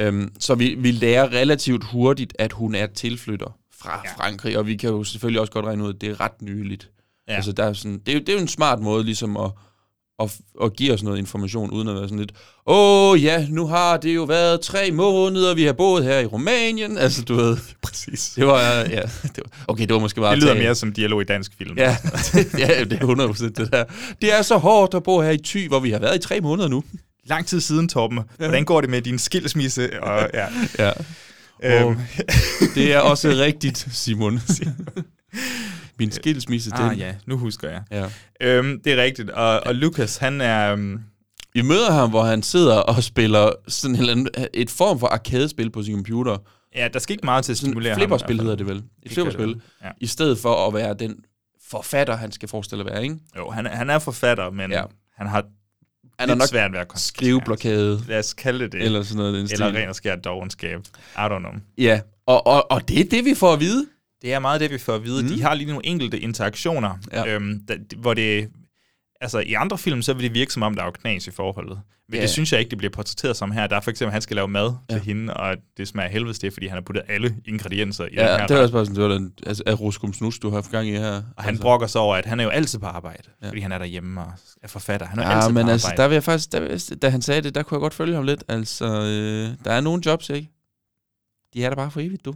Øhm, 0.00 0.32
så 0.40 0.54
vi, 0.54 0.74
vi 0.78 0.90
lærer 0.90 1.32
relativt 1.32 1.84
hurtigt, 1.84 2.32
at 2.38 2.52
hun 2.52 2.74
er 2.74 2.86
tilflytter 2.86 3.58
fra 3.80 4.02
Ja. 4.04 4.10
Frankrig, 4.24 4.58
og 4.58 4.66
vi 4.66 4.76
kan 4.76 4.90
jo 4.90 5.04
selvfølgelig 5.04 5.40
også 5.40 5.52
godt 5.52 5.64
regne 5.64 5.84
ud, 5.84 5.94
at 5.94 6.00
det 6.00 6.08
er 6.10 6.20
ret 6.20 6.42
nyligt. 6.42 6.90
Ja. 7.28 7.34
Altså, 7.34 7.52
der 7.52 7.64
er 7.64 7.72
sådan, 7.72 7.98
det, 8.06 8.14
er 8.16 8.18
det 8.18 8.28
er 8.28 8.32
jo 8.32 8.38
en 8.38 8.48
smart 8.48 8.80
måde 8.80 9.04
ligesom 9.04 9.36
at, 9.36 9.50
at, 10.22 10.36
at 10.62 10.76
give 10.76 10.92
os 10.94 11.02
noget 11.02 11.18
information, 11.18 11.70
uden 11.70 11.88
at 11.88 11.94
være 11.94 12.04
sådan 12.04 12.18
lidt, 12.18 12.32
åh 12.66 13.22
ja, 13.24 13.46
nu 13.50 13.66
har 13.66 13.96
det 13.96 14.14
jo 14.14 14.22
været 14.24 14.60
tre 14.60 14.90
måneder, 14.90 15.54
vi 15.54 15.64
har 15.64 15.72
boet 15.72 16.04
her 16.04 16.18
i 16.18 16.26
Rumænien. 16.26 16.98
Altså, 16.98 17.22
du 17.22 17.34
ved, 17.34 17.56
Præcis. 17.82 18.32
det 18.36 18.46
var, 18.46 18.60
ja, 18.78 19.00
det 19.22 19.38
var, 19.44 19.64
okay, 19.68 19.82
det 19.82 19.92
var 19.94 20.00
måske 20.00 20.20
bare 20.20 20.34
Det 20.34 20.42
lyder 20.42 20.52
tage- 20.54 20.64
mere 20.64 20.74
som 20.74 20.92
dialog 20.92 21.22
i 21.22 21.24
dansk 21.24 21.52
film. 21.58 21.78
Ja, 21.78 21.96
ja, 22.58 22.84
det 22.84 22.92
er 22.92 23.28
100% 23.28 23.44
det 23.44 23.72
der. 23.72 23.84
Det 24.22 24.32
er 24.38 24.42
så 24.42 24.56
hårdt 24.56 24.94
at 24.94 25.02
bo 25.02 25.20
her 25.20 25.30
i 25.30 25.38
Thy, 25.44 25.68
hvor 25.68 25.80
vi 25.80 25.90
har 25.90 25.98
været 25.98 26.16
i 26.16 26.18
tre 26.18 26.40
måneder 26.40 26.68
nu. 26.68 26.84
Lang 27.26 27.46
tid 27.46 27.60
siden, 27.60 27.88
Torben. 27.88 28.18
Hvordan 28.36 28.64
går 28.64 28.80
det 28.80 28.90
med 28.90 29.02
din 29.02 29.18
skilsmisse? 29.18 30.02
Og, 30.02 30.30
ja. 30.34 30.46
Ja. 30.78 30.92
Øhm, 31.64 31.96
Det 32.74 32.92
er 32.92 32.98
også 32.98 33.28
rigtigt, 33.28 33.86
Simon. 33.92 34.40
Min 35.98 36.10
skilsmisse, 36.12 36.70
den. 36.70 36.78
ah 36.80 36.98
ja, 36.98 37.14
nu 37.26 37.36
husker 37.38 37.70
jeg. 37.70 37.82
ja. 37.90 38.08
Øhm, 38.40 38.80
det 38.84 38.92
er 38.92 39.02
rigtigt. 39.02 39.30
Og, 39.30 39.60
og 39.66 39.74
Lucas, 39.74 40.16
han 40.16 40.40
er... 40.40 40.72
Um, 40.72 41.00
Vi 41.54 41.62
møder 41.62 41.92
ham, 41.92 42.10
hvor 42.10 42.22
han 42.22 42.42
sidder 42.42 42.76
og 42.76 43.02
spiller 43.02 43.50
sådan 43.68 44.08
en 44.18 44.28
et 44.54 44.70
form 44.70 44.98
for 45.00 45.06
arkadespil 45.06 45.70
på 45.70 45.82
sin 45.82 45.94
computer. 45.94 46.36
ja, 46.76 46.88
der 46.92 46.98
skal 46.98 47.12
ikke 47.14 47.24
meget 47.24 47.44
til 47.44 47.52
at 47.52 47.58
Sådan 47.58 47.70
stimulere 47.70 47.92
ham. 47.92 47.98
flipperspil 48.00 48.40
hedder 48.40 48.56
det 48.56 48.66
vel. 48.66 48.76
Et 48.76 48.84
Det 49.04 49.12
flipperspil. 49.12 49.48
det 49.48 49.60
ja. 49.84 49.88
I 50.00 50.06
stedet 50.06 50.38
for 50.38 50.66
at 50.68 50.74
være 50.74 50.94
den 50.94 51.16
forfatter, 51.70 52.16
han 52.16 52.32
skal 52.32 52.48
forestille 52.48 52.84
at 52.84 52.90
være, 52.90 53.02
ikke? 53.02 53.16
Jo, 53.36 53.50
han, 53.50 53.66
er- 53.66 53.76
han 53.76 53.90
er 53.90 53.98
forfatter, 53.98 54.50
men 54.50 54.70
ja. 54.70 54.82
Han 55.16 55.26
har 55.26 55.44
Han 56.18 56.30
er 56.30 56.34
nok 56.34 56.48
svært 56.48 56.72
ved 56.72 56.78
at 56.78 56.86
skriveblokade, 56.94 58.02
Lad 58.08 58.18
os 58.18 58.34
kalde 58.34 58.64
det 58.64 58.72
det. 58.72 58.82
eller 58.82 59.02
sådan 59.02 59.16
noget. 59.16 59.34
Den 59.34 59.48
eller 59.52 59.66
ren 59.80 59.88
og 59.88 59.94
skær 59.94 60.16
dogenskab. 60.16 60.80
I 61.16 61.18
don't 61.18 61.38
know. 61.38 61.52
Ja, 61.78 62.00
og, 62.26 62.46
og, 62.46 62.70
og 62.70 62.88
det 62.88 63.00
er 63.00 63.04
det, 63.10 63.24
vi 63.24 63.34
får 63.34 63.52
at 63.52 63.60
vide. 63.60 63.86
Det 64.22 64.32
er 64.34 64.38
meget 64.38 64.60
det, 64.60 64.70
vi 64.70 64.78
får 64.78 64.94
at 64.94 65.04
vide. 65.04 65.22
Mm. 65.22 65.28
De 65.28 65.42
har 65.42 65.54
lige 65.54 65.68
nogle 65.68 65.86
enkelte 65.86 66.20
interaktioner, 66.20 66.98
ja. 67.12 67.34
Øhm, 67.34 67.60
der, 67.68 67.76
hvor 67.96 68.14
det... 68.14 68.48
Altså, 69.20 69.38
i 69.38 69.52
andre 69.52 69.78
film, 69.78 70.02
så 70.02 70.14
vil 70.14 70.22
det 70.24 70.34
virke 70.34 70.52
som 70.52 70.62
om, 70.62 70.74
der 70.74 70.82
er 70.84 70.90
knas 70.90 71.26
i 71.26 71.30
forholdet. 71.30 71.80
Men 72.08 72.16
Ja. 72.16 72.22
det 72.22 72.30
synes 72.30 72.52
jeg 72.52 72.60
ikke, 72.60 72.70
det 72.70 72.78
bliver 72.78 72.90
portrætteret 72.90 73.36
som 73.36 73.50
her. 73.50 73.66
Der 73.66 73.76
er 73.76 73.80
for 73.80 73.90
eksempel, 73.90 74.08
at 74.08 74.12
han 74.12 74.22
skal 74.22 74.34
lave 74.34 74.48
mad 74.48 74.72
ja. 74.90 74.94
Til 74.94 75.02
hende, 75.04 75.34
og 75.34 75.56
det 75.76 75.88
smager 75.88 76.08
helvedes 76.08 76.38
det, 76.38 76.52
fordi 76.52 76.66
han 76.66 76.76
har 76.76 76.80
puttet 76.82 77.02
alle 77.08 77.36
ingredienser 77.44 78.04
i 78.04 78.08
den 78.08 78.18
Ja, 78.18 78.36
her 78.38 78.46
det 78.46 78.56
er 78.56 78.60
også 78.60 78.72
bare 78.72 78.84
sådan, 78.86 78.96
det 78.96 79.02
var 79.08 79.14
den, 79.14 79.32
altså, 79.46 79.62
du 80.42 80.48
har 80.48 80.54
haft 80.54 80.70
gang 80.70 80.88
i 80.88 80.92
her. 80.92 81.22
Og 81.36 81.44
han 81.44 81.58
brokker 81.58 81.86
sig 81.86 82.00
over, 82.00 82.16
at 82.16 82.26
han 82.26 82.40
er 82.40 82.44
jo 82.44 82.50
altid 82.50 82.78
på 82.78 82.86
arbejde, 82.86 83.22
ja. 83.42 83.48
Fordi 83.48 83.60
han 83.60 83.72
er 83.72 83.78
derhjemme 83.78 84.20
og 84.20 84.32
er 84.62 84.68
forfatter. 84.68 85.06
Han 85.06 85.18
er 85.18 85.22
Ja, 85.30 85.36
altid 85.36 85.52
men 85.52 85.64
på 85.66 85.70
altså, 85.70 85.86
arbejde. 85.86 86.02
der 86.02 86.08
vil 86.08 86.14
jeg 86.14 86.24
faktisk, 86.24 86.52
der, 86.52 86.96
da 87.02 87.08
han 87.08 87.22
sagde 87.22 87.40
det, 87.42 87.54
der 87.54 87.62
kunne 87.62 87.76
jeg 87.76 87.80
godt 87.80 87.94
følge 87.94 88.14
ham 88.14 88.24
lidt. 88.24 88.44
Altså, 88.48 88.84
øh, 88.86 89.64
der 89.64 89.72
er 89.72 89.80
nogle 89.80 90.02
jobs, 90.06 90.30
ikke? 90.30 90.50
De 91.54 91.64
er 91.64 91.68
der 91.68 91.76
bare 91.76 91.90
for 91.90 92.00
evigt, 92.00 92.24
du. 92.24 92.34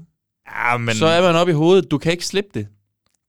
Ja, 0.57 0.77
men, 0.77 0.95
så 0.95 1.07
er 1.07 1.23
man 1.23 1.37
oppe 1.37 1.51
i 1.51 1.55
hovedet, 1.55 1.91
du 1.91 1.99
kan 1.99 2.13
ikke 2.13 2.27
slippe 2.27 2.51
det. 2.55 2.67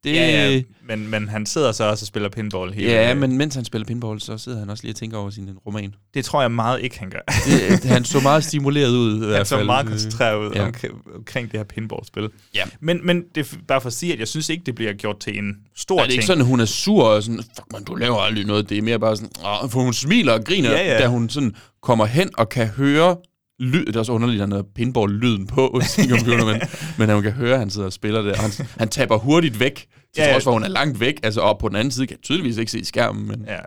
Det, 0.04 0.14
ja, 0.16 0.50
ja, 0.52 0.62
men, 0.88 1.08
men 1.08 1.28
han 1.30 1.46
sidder 1.46 1.72
så 1.72 1.84
også 1.84 2.04
og 2.04 2.08
spiller 2.08 2.30
pinball 2.30 2.74
hele 2.74 2.92
ja, 2.92 3.14
men 3.14 3.38
mens 3.38 3.56
han 3.56 3.66
spiller 3.66 3.86
pinball, 3.86 4.22
så 4.22 4.38
sidder 4.38 4.60
han 4.60 4.70
også 4.70 4.84
lige 4.84 4.92
og 4.92 4.96
tænker 4.96 5.18
over 5.18 5.30
sin 5.30 5.50
roman. 5.66 5.96
Det 6.14 6.26
tror 6.26 6.42
jeg 6.42 6.52
meget 6.52 6.82
ikke, 6.82 7.00
han 7.00 7.10
gør. 7.10 7.20
Det, 7.46 7.84
han 7.86 8.06
så 8.06 8.20
meget 8.20 8.44
stimuleret 8.44 8.90
ud, 8.90 9.16
i 9.16 9.20
Han 9.20 9.28
hvert 9.28 9.48
så 9.48 9.56
fald. 9.56 9.66
meget 9.66 9.88
koncentreret 9.88 10.38
ud 10.48 10.52
ja. 10.56 10.66
Omkring, 10.66 10.94
omkring 11.16 11.52
det 11.52 11.60
her 11.60 11.64
pinballspil. 11.64 12.30
Ja. 12.56 12.64
Men, 12.80 13.06
men 13.06 13.24
det 13.36 13.54
er 13.54 13.58
bare 13.68 13.82
for 13.82 13.88
at 13.88 13.94
sige, 13.94 14.14
at 14.14 14.20
jeg 14.20 14.28
synes 14.28 14.50
ikke, 14.50 14.64
det 14.66 14.76
bliver 14.76 14.94
gjort 14.94 15.20
til 15.20 15.38
en 15.38 15.58
stor 15.76 15.98
Er 15.98 16.02
det 16.02 16.10
ting. 16.10 16.14
ikke 16.18 16.26
sådan, 16.26 16.42
at 16.42 16.48
hun 16.48 16.60
er 16.60 16.66
sur 16.66 17.04
og 17.04 17.24
sådan, 17.24 17.44
fuck 17.44 17.66
man, 17.74 17.84
du 17.84 17.96
laver 17.96 18.18
aldrig 18.18 18.46
noget. 18.46 18.70
Det 18.70 18.78
er 18.78 18.82
mere 18.82 19.00
bare 19.00 19.16
sådan, 19.16 19.30
Åh, 19.64 19.70
for 19.70 19.82
hun 19.82 19.94
smiler 19.94 20.34
og 20.34 20.44
griner, 20.46 20.72
Ja, 20.72 20.94
ja. 20.94 20.98
da 21.00 21.08
hun 21.08 21.30
sådan 21.30 21.56
kommer 21.82 22.06
hen 22.06 22.30
og 22.38 22.50
kan 22.50 22.68
høre 22.68 23.16
lyd. 23.62 23.86
Det 23.86 23.96
er 23.96 24.00
også 24.00 24.12
underligt, 24.12 24.42
at 24.42 24.48
han 24.48 24.52
har 24.56 24.66
pinball-lyden 24.76 25.48
på 25.48 25.82
sin 25.96 26.10
computer, 26.10 26.46
men, 26.46 26.62
men 27.08 27.10
hun 27.16 27.24
kan 27.24 27.32
høre, 27.32 27.54
at 27.54 27.60
han 27.60 27.70
sidder 27.70 27.86
og 27.88 27.94
spiller 27.94 28.22
det. 28.22 28.32
Og 28.32 28.38
han, 28.40 28.52
han 28.78 28.90
taber 28.90 29.18
hurtigt 29.18 29.60
væk, 29.60 29.76
til 30.16 30.22
Ja, 30.24 30.32
trods 30.32 30.44
for, 30.44 30.52
at 30.52 30.56
hun 30.56 30.64
er 30.64 30.68
langt 30.68 31.00
væk. 31.00 31.20
Altså, 31.24 31.42
og 31.42 31.60
på 31.60 31.68
den 31.68 31.76
anden 31.76 31.92
side 31.92 32.08
kan 32.08 32.18
tydeligvis 32.24 32.58
ikke 32.58 32.72
se 32.72 32.86
skærmen. 32.86 33.28
Men, 33.28 33.46
Ja. 33.48 33.58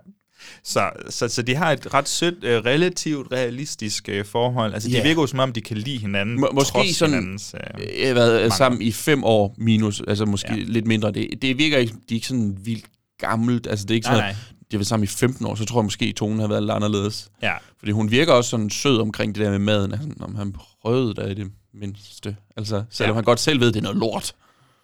Så, 0.65 0.91
så, 1.11 1.29
så 1.29 1.43
de 1.43 1.55
har 1.55 1.73
et 1.73 1.95
ret 1.95 2.09
sødt, 2.09 2.45
øh, 2.45 2.59
relativt 2.65 3.33
realistisk 3.33 4.09
øh, 4.09 4.25
forhold. 4.25 4.75
Altså, 4.75 4.89
de 4.89 4.95
Ja. 4.95 5.03
virker 5.03 5.21
jo 5.21 5.27
som 5.27 5.39
om, 5.39 5.53
de 5.53 5.61
kan 5.61 5.77
lide 5.77 5.99
hinanden, 5.99 6.41
Må- 6.41 6.51
måske 6.55 6.73
trods 6.73 6.97
sådan- 6.97 7.15
hinandens... 7.15 7.55
Øh, 7.55 8.01
Jeg 8.01 8.09
har 8.09 8.15
været 8.15 8.53
sammen 8.53 8.83
i 8.83 8.93
fem 8.93 9.25
år 9.25 9.55
minus, 9.59 10.03
altså 10.09 10.25
måske 10.25 10.49
Ja. 10.55 10.63
lidt 10.67 10.87
mindre. 10.87 11.13
Det, 11.13 11.29
det 11.43 11.59
virker 11.59 11.79
ikke, 11.79 11.93
de 11.93 11.99
er 12.11 12.15
ikke 12.15 12.27
sådan 12.27 12.57
vildt 12.65 12.85
gammelt. 13.19 13.67
Altså, 13.67 13.85
det 13.85 13.91
er 13.91 13.95
ikke 13.95 14.05
sådan, 14.07 14.19
nej. 14.21 14.29
at 14.29 14.37
de 14.75 14.77
har 14.77 14.81
været 14.81 14.87
sammen 14.87 15.05
i 15.05 15.07
15 15.07 15.47
år, 15.47 15.55
så 15.55 15.65
tror 15.65 15.81
jeg 15.81 15.85
måske, 15.85 16.05
at 16.05 16.15
tonen 16.15 16.41
har 16.41 16.49
været 16.49 16.63
lidt 16.63 16.73
anderledes. 16.73 17.31
Ja. 17.43 17.55
Fordi 17.79 17.93
hun 17.93 18.11
virker 18.11 18.33
også 18.33 18.51
sådan 18.51 18.71
sød 18.71 19.01
omkring 19.01 19.35
det 19.35 19.45
der 19.45 19.51
med 19.51 19.59
maden. 19.59 19.93
Altså, 19.93 20.09
om 20.21 20.35
han 20.35 20.55
prøvede 20.83 21.15
der 21.15 21.27
i 21.27 21.35
det 21.35 21.53
mindste. 21.75 22.37
Altså, 22.57 22.85
selvom 22.91 23.09
Ja. 23.09 23.13
ja. 23.13 23.15
han 23.15 23.25
godt 23.25 23.41
selv 23.41 23.61
ved, 23.61 23.69
at 23.69 23.75
det 23.75 23.81
er 23.81 23.85
noget 23.85 23.99
lort. 23.99 24.35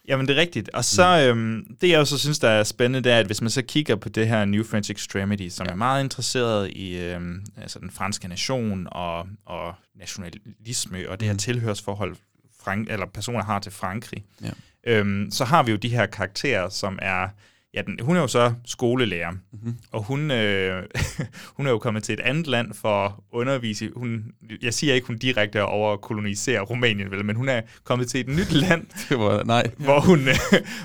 Jamen, 0.08 0.28
det 0.28 0.36
er 0.36 0.40
rigtigt. 0.40 0.68
Og 0.74 0.84
så, 0.84 1.32
Mm. 1.34 1.40
øhm, 1.40 1.76
det 1.80 1.88
jeg 1.88 1.98
også 2.00 2.18
synes, 2.18 2.38
der 2.38 2.48
er 2.48 2.64
spændende, 2.64 3.00
det 3.08 3.12
er, 3.12 3.18
at 3.18 3.26
hvis 3.26 3.40
man 3.40 3.50
så 3.50 3.62
kigger 3.62 3.96
på 3.96 4.08
det 4.08 4.28
her 4.28 4.44
New 4.44 4.64
French 4.64 4.90
Extremity, 4.90 5.48
som 5.48 5.66
ja. 5.66 5.72
er 5.72 5.76
meget 5.76 6.04
interesseret 6.04 6.70
i 6.70 6.96
øhm, 6.98 7.44
altså 7.56 7.78
den 7.78 7.90
franske 7.90 8.28
nation 8.28 8.86
og, 8.92 9.26
og 9.46 9.74
nationalisme 9.96 11.08
og 11.10 11.20
det 11.20 11.26
her 11.28 11.32
Mm. 11.32 11.38
tilhørsforhold, 11.38 12.16
Frank, 12.62 12.90
eller 12.90 13.06
personer 13.14 13.42
har 13.44 13.58
til 13.58 13.72
Frankrig, 13.72 14.24
Ja. 14.42 14.50
øhm, 14.86 15.30
så 15.30 15.44
har 15.44 15.62
vi 15.62 15.70
jo 15.70 15.76
de 15.76 15.88
her 15.88 16.06
karakterer, 16.06 16.68
som 16.68 16.98
er... 17.02 17.28
Ja, 17.74 17.82
den, 17.82 17.98
hun 18.02 18.16
er 18.16 18.20
jo 18.20 18.26
så 18.26 18.52
skolelærer, 18.66 19.30
Mm-hmm. 19.52 19.74
og 19.92 20.02
hun, 20.02 20.30
øh, 20.30 20.82
hun 21.56 21.66
er 21.66 21.70
jo 21.70 21.78
kommet 21.78 22.02
til 22.02 22.12
et 22.12 22.20
andet 22.20 22.46
land 22.46 22.74
for 22.74 23.04
at 23.06 23.12
undervise. 23.32 23.90
Hun, 23.96 24.24
jeg 24.62 24.74
siger 24.74 24.94
ikke, 24.94 25.06
hun 25.06 25.18
direkte 25.18 25.58
er 25.58 25.62
over 25.62 25.92
at 25.92 26.00
kolonisere 26.00 26.60
Rumænien, 26.60 27.10
vel, 27.10 27.24
men 27.24 27.36
hun 27.36 27.48
er 27.48 27.60
kommet 27.84 28.08
til 28.08 28.20
et 28.20 28.28
nyt 28.28 28.52
land, 28.68 28.86
Det 29.08 29.18
var, 29.18 29.44
nej. 29.44 29.70
hvor 29.76 30.00
hun, 30.00 30.28
øh, 30.28 30.34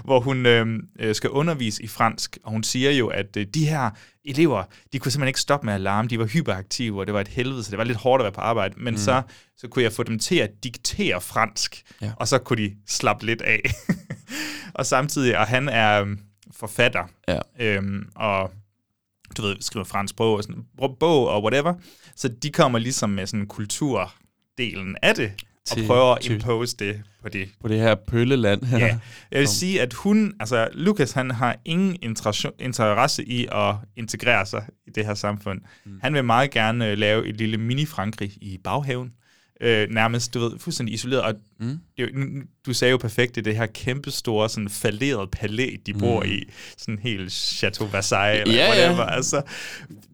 hvor 0.04 0.20
hun 0.20 0.46
øh, 0.46 0.80
øh, 1.00 1.16
skal 1.16 1.30
undervise 1.30 1.84
i 1.84 1.88
fransk, 1.88 2.38
og 2.44 2.52
hun 2.52 2.64
siger 2.64 2.92
jo, 2.92 3.08
at 3.08 3.38
øh, 3.38 3.46
de 3.54 3.66
her 3.68 3.90
elever, 4.26 4.64
de 4.94 5.00
kunne 5.00 5.12
simpelthen 5.12 5.28
ikke 5.28 5.42
stoppe 5.42 5.66
med 5.66 5.74
at 5.74 5.82
larme. 5.82 6.10
De 6.10 6.20
var 6.20 6.26
hyperaktive, 6.26 7.00
og 7.00 7.06
det 7.06 7.14
var 7.14 7.22
et 7.22 7.28
helvede, 7.28 7.64
så 7.64 7.72
det 7.72 7.78
var 7.78 7.84
lidt 7.84 7.98
hårdt 7.98 8.22
at 8.22 8.24
være 8.24 8.32
på 8.34 8.42
arbejde. 8.42 8.74
Men 8.78 8.94
mm. 8.94 8.98
så, 8.98 9.22
så 9.58 9.68
kunne 9.68 9.84
jeg 9.84 9.92
få 9.94 10.04
dem 10.04 10.20
til 10.20 10.36
at 10.36 10.50
diktere 10.64 11.22
fransk, 11.22 11.82
Ja. 12.02 12.12
og 12.18 12.28
så 12.28 12.38
kunne 12.38 12.64
de 12.64 12.76
slappe 12.88 13.26
lidt 13.26 13.42
af. 13.42 13.62
og 14.76 14.86
samtidig, 14.86 15.38
og 15.38 15.48
han 15.48 15.70
er 15.70 16.16
forfatter, 16.56 17.04
Ja. 17.28 17.40
øhm, 17.60 18.10
og 18.16 18.52
du 19.38 19.42
ved, 19.42 19.56
skriver 19.60 19.84
fransk 19.84 20.16
bog 20.16 20.38
og, 20.38 20.44
sådan, 20.44 20.64
bog 21.00 21.28
og 21.30 21.44
whatever. 21.44 21.74
Så 22.16 22.28
de 22.28 22.52
kommer 22.52 22.80
ligesom 22.80 23.10
med 23.10 23.28
sådan 23.28 23.48
kulturdelen 23.48 24.98
af 25.02 25.16
det, 25.16 25.32
og 25.72 25.78
Til- 25.78 25.88
prøver 25.88 26.16
at 26.16 26.26
impose 26.30 26.78
det 26.78 27.02
på 27.22 27.30
det. 27.30 27.50
På 27.62 27.68
det 27.68 27.80
her 27.80 27.96
pølleland 27.96 28.64
her. 28.64 28.78
Ja, 28.78 28.98
jeg 29.32 29.40
vil 29.40 29.48
sige, 29.48 29.82
at 29.82 29.94
hun, 29.94 30.34
altså 30.40 30.70
Lukas, 30.74 31.12
han 31.12 31.32
har 31.32 31.58
ingen 31.66 31.98
interesse 32.02 33.26
i 33.26 33.48
at 33.52 33.76
integrere 33.96 34.46
sig 34.46 34.66
i 34.88 34.90
det 34.90 35.06
her 35.06 35.14
samfund. 35.14 35.62
Mm. 35.86 36.00
Han 36.04 36.14
vil 36.14 36.24
meget 36.24 36.52
gerne 36.52 36.88
øh, 36.92 36.98
lave 36.98 37.28
et 37.28 37.36
lille 37.38 37.58
mini-Frankrig 37.58 38.38
i 38.42 38.60
baghaven. 38.64 39.14
Øh, 39.62 39.90
nærmest, 39.90 40.34
du 40.34 40.40
ved, 40.40 40.60
fuldstændig 40.60 40.94
isoleret. 40.96 41.22
Og 41.22 41.34
Mm. 41.60 42.48
du 42.66 42.74
sagde 42.74 42.92
jo 42.92 42.98
perfekt, 42.98 43.36
det 43.36 43.46
det 43.46 43.56
her 43.58 43.66
kæmpe 43.66 44.12
store, 44.12 44.50
sådan 44.50 44.70
falderet 44.70 45.32
palæ, 45.32 45.70
de 45.86 45.94
bor 45.94 46.24
Mm. 46.24 46.30
i. 46.30 46.44
Sådan 46.78 47.00
helt 47.04 47.32
Chateau 47.32 47.88
Versailles, 47.88 48.42
eller 48.42 48.56
Ja, 48.56 48.64
ja. 48.66 48.70
whatever. 48.90 49.06
Altså, 49.06 49.42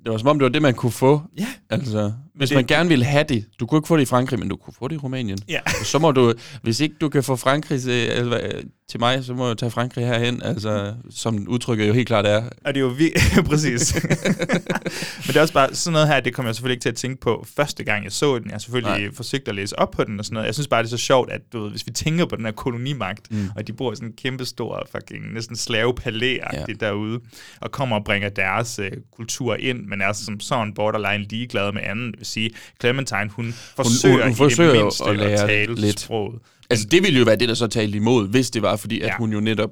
Det 0.04 0.12
var 0.12 0.18
som 0.18 0.28
om, 0.28 0.39
det 0.39 0.44
var 0.44 0.50
det, 0.50 0.62
man 0.62 0.74
kunne 0.74 0.92
få. 0.92 1.22
Ja. 1.39 1.48
Altså, 1.70 2.12
hvis 2.36 2.50
det- 2.50 2.56
man 2.56 2.66
gerne 2.66 2.89
ville 2.89 3.06
have 3.06 3.24
det. 3.30 3.46
Du 3.60 3.66
kunne 3.66 3.78
ikke 3.78 3.88
få 3.88 3.96
det 3.98 4.02
i 4.02 4.06
Frankrig, 4.06 4.39
men 4.39 4.50
du 4.50 4.56
kunne 4.56 4.74
få 4.80 4.88
det 4.88 4.96
i 4.96 4.98
Rumænien. 4.98 5.38
Ja. 5.50 5.60
Og 5.80 5.86
så 5.86 6.00
må 6.00 6.12
du, 6.12 6.34
hvis 6.62 6.80
ikke 6.80 6.96
du 7.02 7.10
kan 7.10 7.24
få 7.24 7.36
Frankrig 7.36 7.82
til, 7.82 7.92
altså, 7.92 8.52
til 8.89 9.00
mig, 9.00 9.24
så 9.26 9.34
må 9.34 9.48
jeg 9.48 9.58
tage 9.58 9.72
Frankrig 9.72 10.06
herhen. 10.08 10.42
Altså, 10.44 10.94
som 11.10 11.48
udtrykket 11.48 11.88
jo 11.88 11.94
helt 11.94 12.08
klart 12.08 12.26
er. 12.26 12.44
Og 12.66 12.74
det 12.74 12.78
er 12.78 12.80
jo 12.86 12.88
vi- 12.88 13.14
præcis. 13.50 13.94
Men 14.04 15.28
det 15.28 15.36
er 15.36 15.42
også 15.42 15.54
bare 15.54 15.76
sådan 15.76 15.94
noget 15.94 16.08
her, 16.08 16.20
det 16.20 16.34
kommer 16.34 16.48
jeg 16.50 16.56
selvfølgelig 16.56 16.74
ikke 16.76 16.84
til 16.84 16.89
at 16.89 16.96
tænke 16.96 17.22
på 17.22 17.46
første 17.56 17.84
gang, 17.84 18.04
jeg 18.04 18.12
så 18.12 18.39
den. 18.39 18.52
Jeg 18.52 18.62
selvfølgelig 18.62 18.92
Nej. 18.92 19.10
At 19.48 19.56
læse 19.56 19.80
op 19.80 19.92
på 19.92 20.04
den 20.04 20.20
og 20.20 20.26
sådan 20.26 20.34
noget. 20.34 20.46
Jeg 20.48 20.54
synes 20.54 20.68
bare, 20.68 20.84
det 20.84 20.88
er 20.88 20.98
så 20.98 21.04
sjovt, 21.04 21.31
at 21.32 21.42
du 21.54 21.62
ved, 21.64 21.70
hvis 21.70 21.88
vi 21.88 21.92
tænker 21.92 22.26
på 22.26 22.36
den 22.36 22.46
her 22.46 22.52
kolonimagt, 22.52 23.32
Mm. 23.32 23.48
og 23.56 23.68
de 23.68 23.74
bor 23.74 23.92
i 23.94 23.96
sådan 23.96 24.08
en 24.10 24.14
kæmpe 24.16 24.46
stor 24.46 24.88
fucking 24.92 25.34
næsten 25.34 25.56
slavepalæ 25.56 26.38
Ja. 26.54 26.66
derude, 26.80 27.20
og 27.62 27.72
kommer 27.72 27.96
og 27.96 28.04
bringer 28.06 28.30
deres 28.30 28.80
øh, 28.80 28.92
kultur 29.12 29.56
ind, 29.56 29.86
men 29.86 30.02
er 30.02 30.14
som 30.14 30.40
sådan 30.40 30.74
borderline 30.74 31.24
ligeglade 31.30 31.72
med 31.72 31.82
anden. 31.84 32.12
Det 32.12 32.20
vil 32.20 32.26
sige, 32.26 32.50
Clementine, 32.82 33.30
hun 33.30 33.52
forsøger, 33.54 34.24
hun 34.24 34.32
i 34.32 34.36
forsøger 34.36 34.70
det 34.72 34.80
jo 34.80 34.84
mindste 34.84 35.06
at 35.06 35.18
lære 35.18 35.48
tale 35.48 35.76
lidt. 35.76 36.00
sproget. 36.00 36.40
Altså, 36.70 36.88
det 36.92 37.04
ville 37.04 37.20
jo 37.20 37.26
være 37.26 37.36
det, 37.36 37.50
der 37.50 37.56
så 37.56 37.68
talte 37.68 37.98
imod, 37.98 38.28
hvis 38.28 38.50
det 38.52 38.62
var, 38.62 38.76
fordi 38.76 39.00
at 39.02 39.08
Ja. 39.08 39.14
hun 39.18 39.34
jo 39.34 39.40
netop 39.40 39.72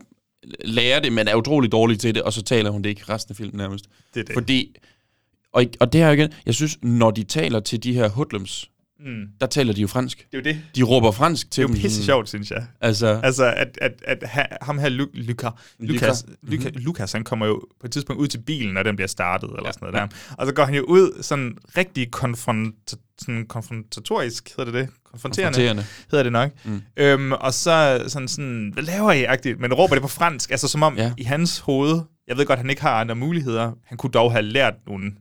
lærer 0.66 1.00
det, 1.00 1.14
men 1.14 1.28
er 1.28 1.36
utrolig 1.36 1.72
dårlig 1.72 2.00
til 2.00 2.16
det, 2.16 2.24
og 2.24 2.34
så 2.34 2.42
taler 2.44 2.70
hun 2.70 2.82
det 2.82 2.90
ikke 2.90 3.04
resten 3.10 3.32
af 3.32 3.36
filmen 3.38 3.58
nærmest. 3.58 3.86
Det 4.14 4.20
er 4.20 4.24
det. 4.24 4.34
Fordi, 4.34 4.76
og, 5.54 5.66
og 5.80 5.94
det 5.94 6.02
her 6.02 6.12
igen, 6.12 6.30
jeg 6.46 6.54
synes, 6.56 6.78
når 6.84 7.12
de 7.12 7.24
taler 7.24 7.60
til 7.60 7.84
de 7.84 7.94
her 7.94 8.10
hoodlums, 8.10 8.70
Mm. 9.06 9.26
der 9.42 9.48
taler 9.48 9.74
de 9.74 9.82
jo 9.82 9.88
fransk. 9.88 10.18
Det 10.18 10.26
er 10.34 10.38
jo 10.38 10.44
det. 10.44 10.62
De 10.76 10.84
råber 10.84 11.12
fransk 11.12 11.52
til 11.52 11.62
Det 11.64 11.70
er 11.70 11.70
jo 11.72 11.74
dem. 11.76 11.82
pisse 11.82 12.04
sjovt, 12.06 12.30
synes 12.30 12.52
jeg. 12.52 12.66
Altså, 12.82 13.20
Altså, 13.24 13.46
at, 13.58 13.78
at, 13.82 13.92
at 14.08 14.18
ha, 14.30 14.44
ham 14.62 14.80
her, 14.80 14.90
Lu- 14.90 15.10
Luca, 15.14 15.50
Lukas, 15.80 16.26
Luca, 16.44 16.70
Mhm. 16.70 16.82
Lukas, 16.84 17.12
han 17.12 17.24
kommer 17.24 17.46
jo 17.46 17.62
på 17.82 17.88
et 17.88 17.92
tidspunkt 17.92 18.22
ud 18.22 18.28
til 18.28 18.38
bilen, 18.38 18.74
når 18.74 18.84
den 18.84 18.96
bliver 18.96 19.08
startet, 19.08 19.50
eller 19.58 19.72
sådan 19.72 19.92
noget 19.94 20.12
der. 20.12 20.34
Og 20.38 20.48
så 20.48 20.54
går 20.54 20.64
han 20.64 20.76
jo 20.76 20.84
ud 20.84 21.24
sådan 21.24 21.58
rigtig 21.78 22.12
konfront, 22.12 22.94
sådan 23.20 23.46
konfrontatorisk, 23.46 24.50
hedder 24.58 24.72
det 24.72 24.74
det? 24.74 24.90
Konfronterende, 25.12 25.54
konfronterende. 25.56 25.86
hedder 26.12 26.24
det 26.24 26.32
nok. 26.32 26.52
Mm. 26.66 26.82
Øhm, 26.98 27.32
og 27.32 27.54
så 27.54 28.04
sådan 28.08 28.28
sådan, 28.28 28.70
hvad 28.74 28.84
laver 28.84 29.12
I? 29.12 29.26
-agtigt, 29.26 29.56
Men 29.60 29.74
råber 29.74 29.96
det 29.96 30.02
på 30.02 30.08
fransk, 30.08 30.52
altså 30.52 30.68
som 30.68 30.84
om 30.84 30.98
Ja. 30.98 31.04
ja. 31.04 31.14
i 31.18 31.24
hans 31.24 31.60
hoved, 31.60 32.02
jeg 32.28 32.38
ved 32.38 32.46
godt, 32.46 32.60
han 32.60 32.70
ikke 32.70 32.82
har 32.82 32.92
andre 33.02 33.16
muligheder, 33.16 33.72
han 33.86 33.98
kunne 33.98 34.12
dog 34.12 34.32
have 34.32 34.42
lært 34.42 34.74
nogle 34.88 35.12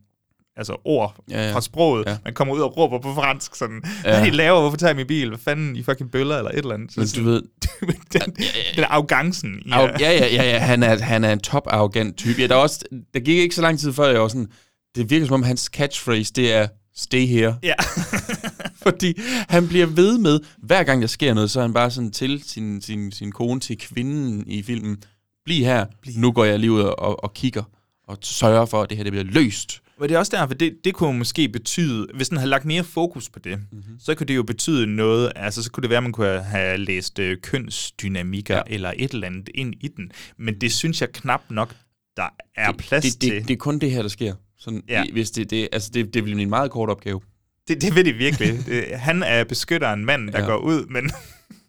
altså 0.58 0.76
ord 0.84 1.16
Ja, 1.30 1.46
ja. 1.46 1.54
fra 1.54 1.60
sproget. 1.60 2.06
Ja. 2.06 2.10
Ja. 2.10 2.16
Man 2.24 2.34
kommer 2.34 2.54
ud 2.54 2.60
og 2.60 2.76
råber 2.76 2.98
på 2.98 3.14
fransk, 3.14 3.54
sådan, 3.56 3.82
Ja. 4.04 4.18
hvad 4.18 4.26
I 4.26 4.30
laver? 4.30 4.60
Hvorfor 4.60 4.76
tager 4.76 4.92
I 4.92 4.96
min 4.96 5.06
bil? 5.06 5.28
Hvad 5.28 5.38
fanden, 5.38 5.76
I 5.76 5.82
fucking 5.82 6.10
bøller 6.10 6.36
eller 6.36 6.50
et 6.50 6.58
eller 6.58 6.74
andet? 6.74 6.92
Så 6.92 7.00
Men 7.00 7.24
du 7.24 7.30
ved, 7.30 7.42
den, 8.12 8.36
den 8.76 8.84
arrogancen. 8.84 9.62
i- 9.66 9.70
Au, 9.72 9.80
ja, 9.86 9.92
ja, 10.00 10.26
ja, 10.26 10.42
ja, 10.50 10.58
han 10.58 10.82
er, 10.82 10.98
han 10.98 11.24
er 11.24 11.32
en 11.32 11.40
top 11.40 11.62
arrogant 11.66 12.16
type. 12.16 12.40
Ja, 12.40 12.46
der, 12.46 12.54
er 12.54 12.58
også, 12.58 12.84
der 13.14 13.20
gik 13.20 13.38
ikke 13.38 13.54
så 13.54 13.62
lang 13.62 13.78
tid 13.78 13.92
før, 13.92 14.10
jeg 14.10 14.20
var 14.20 14.28
sådan, 14.28 14.48
det 14.94 15.10
virker 15.10 15.26
som 15.26 15.34
om 15.34 15.42
hans 15.42 15.62
catchphrase, 15.62 16.32
det 16.32 16.52
er, 16.52 16.68
stay 16.96 17.26
here. 17.26 17.56
Ja. 17.62 17.74
Fordi 18.82 19.20
han 19.48 19.68
bliver 19.68 19.86
ved 19.86 20.18
med, 20.18 20.40
hver 20.62 20.82
gang 20.82 21.02
der 21.02 21.08
sker 21.08 21.34
noget, 21.34 21.50
så 21.50 21.60
er 21.60 21.64
han 21.64 21.72
bare 21.74 21.90
sådan 21.90 22.10
til 22.10 22.42
sin, 22.46 22.82
sin, 22.82 23.12
sin 23.12 23.32
kone, 23.32 23.60
til 23.60 23.78
kvinden 23.78 24.44
i 24.46 24.62
filmen, 24.62 24.96
bliv 25.44 25.64
her, 25.64 25.86
nu 26.16 26.32
går 26.32 26.44
jeg 26.44 26.58
lige 26.58 26.72
ud 26.72 26.80
og, 26.80 27.24
og 27.24 27.34
kigger, 27.34 27.62
og 28.08 28.18
sørger 28.22 28.66
for, 28.66 28.82
at 28.82 28.88
det 28.90 28.96
her 28.96 29.04
det 29.04 29.12
bliver 29.12 29.24
løst. 29.24 29.80
Men 30.00 30.08
det 30.08 30.14
er 30.14 30.18
også 30.18 30.36
derfor, 30.36 30.54
det, 30.54 30.76
det 30.84 30.94
kunne 30.94 31.18
måske 31.18 31.48
betyde, 31.48 32.06
hvis 32.14 32.28
den 32.28 32.38
havde 32.38 32.50
lagt 32.50 32.64
mere 32.64 32.84
fokus 32.84 33.28
på 33.30 33.38
det, 33.38 33.58
mm-hmm. 33.72 33.98
så 34.00 34.14
kunne 34.14 34.26
det 34.26 34.36
jo 34.36 34.42
betyde 34.42 34.86
noget, 34.86 35.32
altså 35.36 35.62
så 35.62 35.70
kunne 35.70 35.82
det 35.82 35.90
være, 35.90 35.96
at 35.96 36.02
man 36.02 36.12
kunne 36.12 36.42
have 36.42 36.76
læst 36.78 37.18
øh, 37.18 37.36
kønsdynamikker 37.42 38.56
Ja. 38.56 38.62
eller 38.66 38.92
et 38.96 39.10
eller 39.12 39.26
andet 39.26 39.48
ind 39.54 39.74
i 39.80 39.88
den. 39.88 40.10
Men 40.36 40.60
det 40.60 40.72
synes 40.72 41.00
jeg 41.00 41.12
knap 41.12 41.42
nok, 41.50 41.74
der 42.16 42.28
er 42.56 42.72
plads 42.72 43.04
det, 43.04 43.12
det, 43.12 43.20
til. 43.20 43.30
det, 43.40 43.48
det 43.48 43.54
er 43.54 43.58
kun 43.58 43.78
det 43.78 43.90
her, 43.90 44.02
der 44.02 44.08
sker. 44.08 44.34
Sådan, 44.58 44.82
ja. 44.88 45.04
Hvis 45.12 45.30
det, 45.30 45.50
det, 45.50 45.68
altså 45.72 45.90
det, 45.94 46.14
det 46.14 46.24
bliver 46.24 46.38
en 46.40 46.50
meget 46.50 46.70
kort 46.70 46.88
opgave. 46.90 47.20
Det, 47.68 47.82
det 47.82 47.94
vil 47.94 48.04
det 48.04 48.18
virkelig. 48.18 48.66
Det- 48.66 48.84
Han 48.98 49.22
er 49.22 49.44
beskytteren 49.44 50.04
mand, 50.04 50.30
der 50.30 50.40
ja. 50.40 50.46
går 50.46 50.56
ud, 50.56 50.86
men 50.86 51.10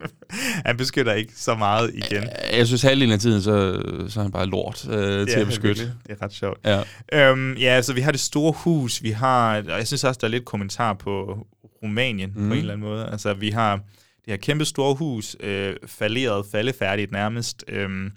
han 0.66 0.76
beskytter 0.76 1.12
ikke 1.12 1.32
så 1.36 1.54
meget 1.54 1.90
igen. 1.94 2.28
Jeg 2.52 2.66
synes, 2.66 2.82
halvdelen 2.82 3.12
af 3.12 3.18
tiden, 3.18 3.42
så, 3.42 3.82
så 4.08 4.20
er 4.20 4.22
han 4.22 4.32
bare 4.32 4.46
lort 4.46 4.88
øh, 4.88 5.28
til 5.28 5.40
at 5.40 5.46
beskytte. 5.46 5.66
virkelig. 5.66 5.92
Det 6.06 6.16
er 6.20 6.24
ret 6.24 6.32
sjovt. 6.32 6.58
Ja. 6.64 6.82
Øhm, 7.12 7.54
ja, 7.56 7.82
så 7.82 7.92
vi 7.92 8.00
har 8.00 8.10
det 8.10 8.20
store 8.20 8.52
hus, 8.56 9.02
vi 9.02 9.10
har, 9.10 9.56
og 9.56 9.78
jeg 9.78 9.86
synes 9.86 10.04
også, 10.04 10.18
der 10.20 10.26
er 10.26 10.30
lidt 10.30 10.44
kommentar 10.44 10.94
på 10.94 11.46
Rumænien 11.82 12.32
mm. 12.36 12.48
På 12.48 12.54
en 12.54 12.58
eller 12.58 12.72
anden 12.72 12.88
måde. 12.88 13.08
Altså, 13.12 13.34
vi 13.34 13.50
har 13.50 13.76
det 14.24 14.26
her 14.26 14.36
kæmpe 14.36 14.64
store 14.64 14.94
hus, 14.94 15.36
øh, 15.40 15.76
falderet, 15.86 16.46
faldefærdigt 16.52 17.12
nærmest. 17.12 17.64
Øhm, 17.68 18.12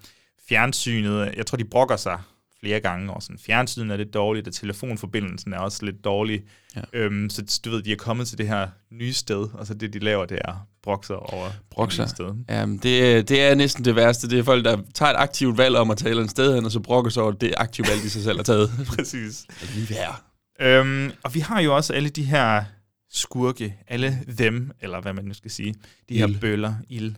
fjernsynet, 0.49 1.33
jeg 1.37 1.45
tror, 1.45 1.55
de 1.57 1.65
brokker 1.65 1.95
sig 1.95 2.19
flere 2.59 2.79
gange, 2.79 3.13
og 3.13 3.23
sådan, 3.23 3.39
fjernsynet 3.45 3.91
er 3.91 3.97
lidt 3.97 4.13
dårligt, 4.13 4.47
og 4.47 4.53
telefonforbindelsen 4.53 5.53
er 5.53 5.57
også 5.59 5.85
lidt 5.85 6.03
dårlig. 6.03 6.43
Ja. 6.75 6.81
Øhm, 6.93 7.29
så 7.29 7.61
du 7.65 7.69
ved, 7.69 7.81
de 7.81 7.91
er 7.91 7.95
kommet 7.95 8.27
til 8.27 8.37
det 8.37 8.47
her 8.47 8.67
nye 8.91 9.13
sted, 9.13 9.47
og 9.53 9.67
så 9.67 9.73
det, 9.73 9.93
de 9.93 9.99
laver, 9.99 10.25
det 10.25 10.39
er 10.45 10.67
brokser 10.83 11.13
over 11.15 11.49
Brokser. 11.71 12.05
sted. 12.05 12.33
Jamen, 12.49 12.77
det, 12.77 13.15
er- 13.17 13.21
det 13.21 13.41
er 13.41 13.55
næsten 13.55 13.85
det 13.85 13.95
værste. 13.95 14.29
Det 14.29 14.39
er 14.39 14.43
folk, 14.43 14.65
der 14.65 14.77
tager 14.93 15.11
et 15.11 15.15
aktivt 15.17 15.57
valg 15.57 15.75
om 15.75 15.91
at 15.91 15.97
tale 15.97 16.21
et 16.21 16.29
sted 16.31 16.55
hen, 16.55 16.65
og 16.65 16.71
så 16.71 16.79
brokker 16.79 17.11
sig 17.11 17.23
over 17.23 17.31
det 17.31 17.53
aktive 17.57 17.87
valg, 17.87 18.01
de 18.03 18.09
sig 18.09 18.23
selv 18.23 18.37
har 18.37 18.43
taget. 18.43 18.71
Præcis. 18.95 19.45
Lige 19.75 19.87
her. 19.87 20.23
Øhm, 20.61 21.11
og 21.23 21.35
vi 21.35 21.39
har 21.39 21.59
jo 21.61 21.75
også 21.75 21.93
alle 21.93 22.09
de 22.09 22.23
her 22.23 22.63
skurke, 23.11 23.75
alle 23.87 24.19
dem, 24.37 24.71
eller 24.81 25.01
hvad 25.01 25.13
man 25.13 25.25
nu 25.25 25.33
skal 25.33 25.51
sige, 25.51 25.75
de 26.09 26.17
her 26.17 26.27
Ild. 26.27 26.39
bøller, 26.39 26.75
ild, 26.89 27.13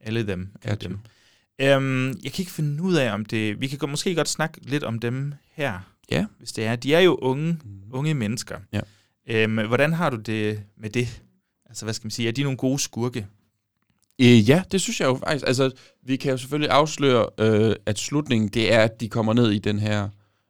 alle 0.00 0.26
dem, 0.26 0.48
alle 0.62 0.76
dem. 0.76 0.98
Øhm, 1.60 2.06
jeg 2.08 2.32
kan 2.32 2.42
ikke 2.42 2.52
finde 2.52 2.82
ud 2.82 2.94
af, 2.94 3.12
om 3.14 3.24
det... 3.24 3.60
Vi 3.60 3.66
kan 3.66 3.90
måske 3.90 4.14
godt 4.14 4.28
snakke 4.28 4.58
lidt 4.62 4.84
om 4.84 4.98
dem 4.98 5.34
her, 5.52 5.72
Ja. 6.10 6.24
hvis 6.38 6.52
det 6.52 6.64
er. 6.66 6.76
De 6.76 6.94
er 6.94 7.00
jo 7.00 7.14
unge, 7.22 7.58
unge 7.92 8.14
mennesker. 8.14 8.56
Ja. 8.72 8.80
Øhm, 9.28 9.66
hvordan 9.66 9.92
har 9.92 10.10
du 10.10 10.16
det 10.16 10.60
med 10.78 10.90
det? 10.90 11.22
Altså, 11.74 11.84
hvad 11.86 11.94
skal 11.94 12.06
man 12.06 12.10
sige? 12.10 12.28
Er 12.28 12.32
de 12.32 12.42
nogle 12.42 12.58
gode 12.58 12.78
skurke? 12.78 13.26
Øh, 14.20 14.48
ja, 14.48 14.62
det 14.72 14.80
synes 14.80 15.00
jeg 15.00 15.06
jo 15.06 15.14
faktisk. 15.14 15.46
Altså, 15.46 15.70
vi 16.02 16.16
kan 16.16 16.30
jo 16.30 16.36
selvfølgelig 16.36 16.70
afsløre, 16.70 17.26
øh, 17.38 17.76
at 17.86 17.98
slutningen, 17.98 18.48
det 18.48 18.72
er, 18.72 18.80
at 18.80 19.00
de 19.00 19.08
kommer 19.08 19.32
ned 19.32 19.50
i 19.50 19.58
den 19.58 19.78
her... 19.78 20.08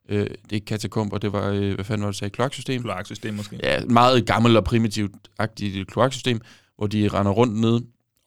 Øh, 0.08 0.20
det 0.20 0.30
er 0.30 0.54
ikke 0.54 0.64
katakomber, 0.64 1.18
det 1.18 1.32
var, 1.32 1.48
øh, 1.48 1.74
hvad 1.74 1.84
fanden 1.84 2.02
var 2.02 2.10
det, 2.10 2.16
sagde, 2.16 2.30
kloaksystem? 2.30 2.82
Kloaksystem 2.82 3.34
måske? 3.34 3.60
Ja, 3.62 3.84
meget 3.84 4.26
gammelt 4.26 4.56
og 4.56 4.64
primitivt-agtigt 4.64 5.84
kloaksystem, 5.84 6.40
hvor 6.76 6.86
de 6.86 7.08
render 7.08 7.32
rundt 7.32 7.60
ned, 7.60 7.80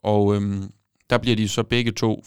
og 0.03 0.35
øhm, 0.35 0.71
der 1.09 1.17
bliver 1.17 1.35
de 1.35 1.49
så 1.49 1.63
begge 1.63 1.91
to 1.91 2.25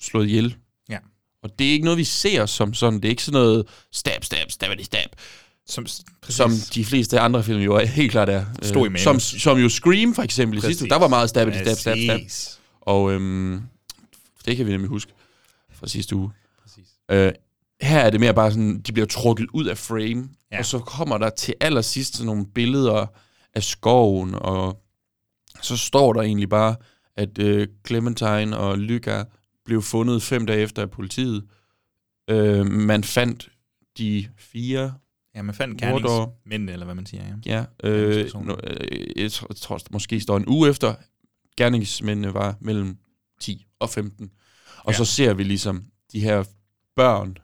slået 0.00 0.26
ihjel. 0.26 0.56
Ja. 0.88 0.98
Og 1.42 1.58
det 1.58 1.66
er 1.66 1.72
ikke 1.72 1.84
noget, 1.84 1.98
vi 1.98 2.04
ser 2.04 2.46
som 2.46 2.74
sådan. 2.74 2.96
Det 3.00 3.04
er 3.04 3.10
ikke 3.10 3.22
sådan 3.22 3.40
noget 3.40 3.68
stab, 3.92 4.24
stab, 4.24 4.50
stab, 4.50 4.70
stab, 4.82 5.08
Som, 5.68 5.84
præcis. 5.84 6.36
som 6.36 6.50
de 6.74 6.84
fleste 6.84 7.20
andre 7.20 7.42
film 7.42 7.60
jo 7.60 7.74
er, 7.74 7.84
helt 7.84 8.10
klart 8.10 8.28
er. 8.28 8.44
Stod 8.62 8.86
i 8.86 8.92
Øh, 8.92 8.98
som, 8.98 9.20
som 9.20 9.58
jo 9.58 9.68
Scream 9.68 10.14
for 10.14 10.22
eksempel 10.22 10.58
i 10.58 10.60
sidste 10.60 10.84
uge, 10.84 10.90
der 10.90 10.96
var 10.98 11.08
meget 11.08 11.28
stab, 11.28 11.54
stab, 11.54 11.76
stab, 11.76 11.76
stab. 11.76 12.20
Præcis. 12.20 12.60
Og 12.80 13.12
øhm, 13.12 13.62
det 14.44 14.56
kan 14.56 14.66
vi 14.66 14.70
nemlig 14.72 14.88
huske 14.88 15.12
fra 15.72 15.86
sidste 15.86 16.16
uge. 16.16 16.30
Præcis. 16.62 16.84
Øh, 17.10 17.32
her 17.80 18.00
er 18.00 18.10
det 18.10 18.20
mere 18.20 18.34
bare 18.34 18.50
sådan, 18.50 18.80
de 18.80 18.92
bliver 18.92 19.06
trukket 19.06 19.46
ud 19.52 19.64
af 19.64 19.78
frame. 19.78 20.28
Ja. 20.52 20.58
og 20.58 20.66
så 20.66 20.78
kommer 20.78 21.18
der 21.18 21.30
til 21.30 21.54
allersidst 21.60 22.14
sådan 22.14 22.26
nogle 22.26 22.46
billeder 22.46 23.06
af 23.54 23.62
skoven, 23.62 24.34
og 24.34 24.82
så 25.62 25.76
står 25.76 26.12
der 26.12 26.22
egentlig 26.22 26.48
bare, 26.48 26.76
at 27.16 27.38
øh, 27.38 27.68
Clementine 27.86 28.56
og 28.56 28.78
Lyga 28.78 29.24
blev 29.64 29.82
fundet 29.82 30.22
fem 30.22 30.46
dage 30.46 30.60
efter 30.60 30.82
af 30.82 30.90
politiet. 30.90 31.44
Øh, 32.30 32.66
man 32.66 33.04
fandt 33.04 33.48
de 33.98 34.28
fire, 34.38 34.94
Ja, 35.36 35.42
man 35.42 35.54
fandt 35.54 35.80
Mordor. 35.84 36.18
gerningsmænd, 36.18 36.70
eller 36.70 36.84
hvad 36.84 36.94
man 36.94 37.06
siger. 37.06 37.22
Ja. 37.46 37.64
ja, 37.82 37.88
øh, 37.90 38.30
no, 38.44 38.54
øh, 38.64 39.22
jeg 39.22 39.32
tror, 39.32 39.46
jeg 39.50 39.56
tror, 39.56 39.80
måske 39.90 40.20
står 40.20 40.36
en 40.36 40.44
uge 40.48 40.68
efter, 40.68 40.94
gerningsmændene 41.56 42.34
var 42.34 42.56
mellem 42.60 42.96
10 43.40 43.66
og 43.80 43.90
15. 43.90 44.30
Og 44.84 44.92
Ja. 44.92 44.96
så 44.96 45.04
ser 45.04 45.34
vi 45.34 45.42
ligesom 45.42 45.84
de 46.12 46.20
her 46.20 46.44
børn, 46.96 47.36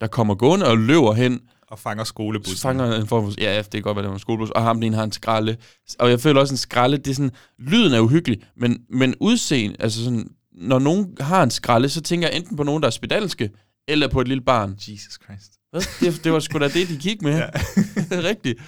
der 0.00 0.06
kommer 0.06 0.34
gående 0.34 0.66
og 0.66 0.78
løber 0.78 1.12
hen 1.14 1.40
Og 1.68 1.78
fanger 1.78 2.04
skolebussen. 2.04 2.56
fanger 2.56 2.96
en 3.00 3.06
form 3.06 3.24
for, 3.24 3.40
ja, 3.40 3.52
ja, 3.54 3.62
det 3.62 3.70
kan 3.72 3.82
godt 3.82 3.96
være, 3.96 4.02
det 4.02 4.08
var 4.08 4.14
en 4.16 4.20
skolebus, 4.20 4.50
og 4.50 4.62
ham 4.62 4.76
den 4.76 4.82
ene 4.82 4.96
har 4.96 5.04
en 5.04 5.12
skralde. 5.12 5.56
Og 5.98 6.10
jeg 6.10 6.20
føler 6.20 6.40
også, 6.40 6.54
en 6.54 6.58
skralde, 6.58 6.96
det 6.98 7.10
er 7.10 7.14
sådan, 7.14 7.30
lyden 7.58 7.92
er 7.92 8.00
uhyggelig, 8.00 8.42
men, 8.56 8.82
men 8.90 9.14
udseende, 9.20 9.76
altså 9.78 10.04
sådan, 10.04 10.30
når 10.52 10.78
nogen 10.78 11.16
har 11.20 11.42
en 11.42 11.50
skralde, 11.50 11.88
så 11.88 12.00
tænker 12.00 12.28
jeg 12.28 12.36
enten 12.36 12.56
på 12.56 12.62
nogen, 12.62 12.82
der 12.82 12.86
er 12.86 12.90
spedalske, 12.90 13.50
eller 13.88 14.08
på 14.08 14.20
et 14.20 14.28
lille 14.28 14.40
barn. 14.44 14.70
Jesus 14.88 15.18
Christ. 15.24 15.57
Hvad? 15.70 15.82
Det, 16.12 16.24
det 16.24 16.32
var 16.32 16.40
sgu 16.40 16.58
da 16.58 16.68
det, 16.68 16.88
de 16.88 16.96
gik 16.96 17.22
med. 17.22 17.36
Ja. 17.38 17.46
det 18.10 18.12
er 18.12 18.22
rigtigt. 18.22 18.58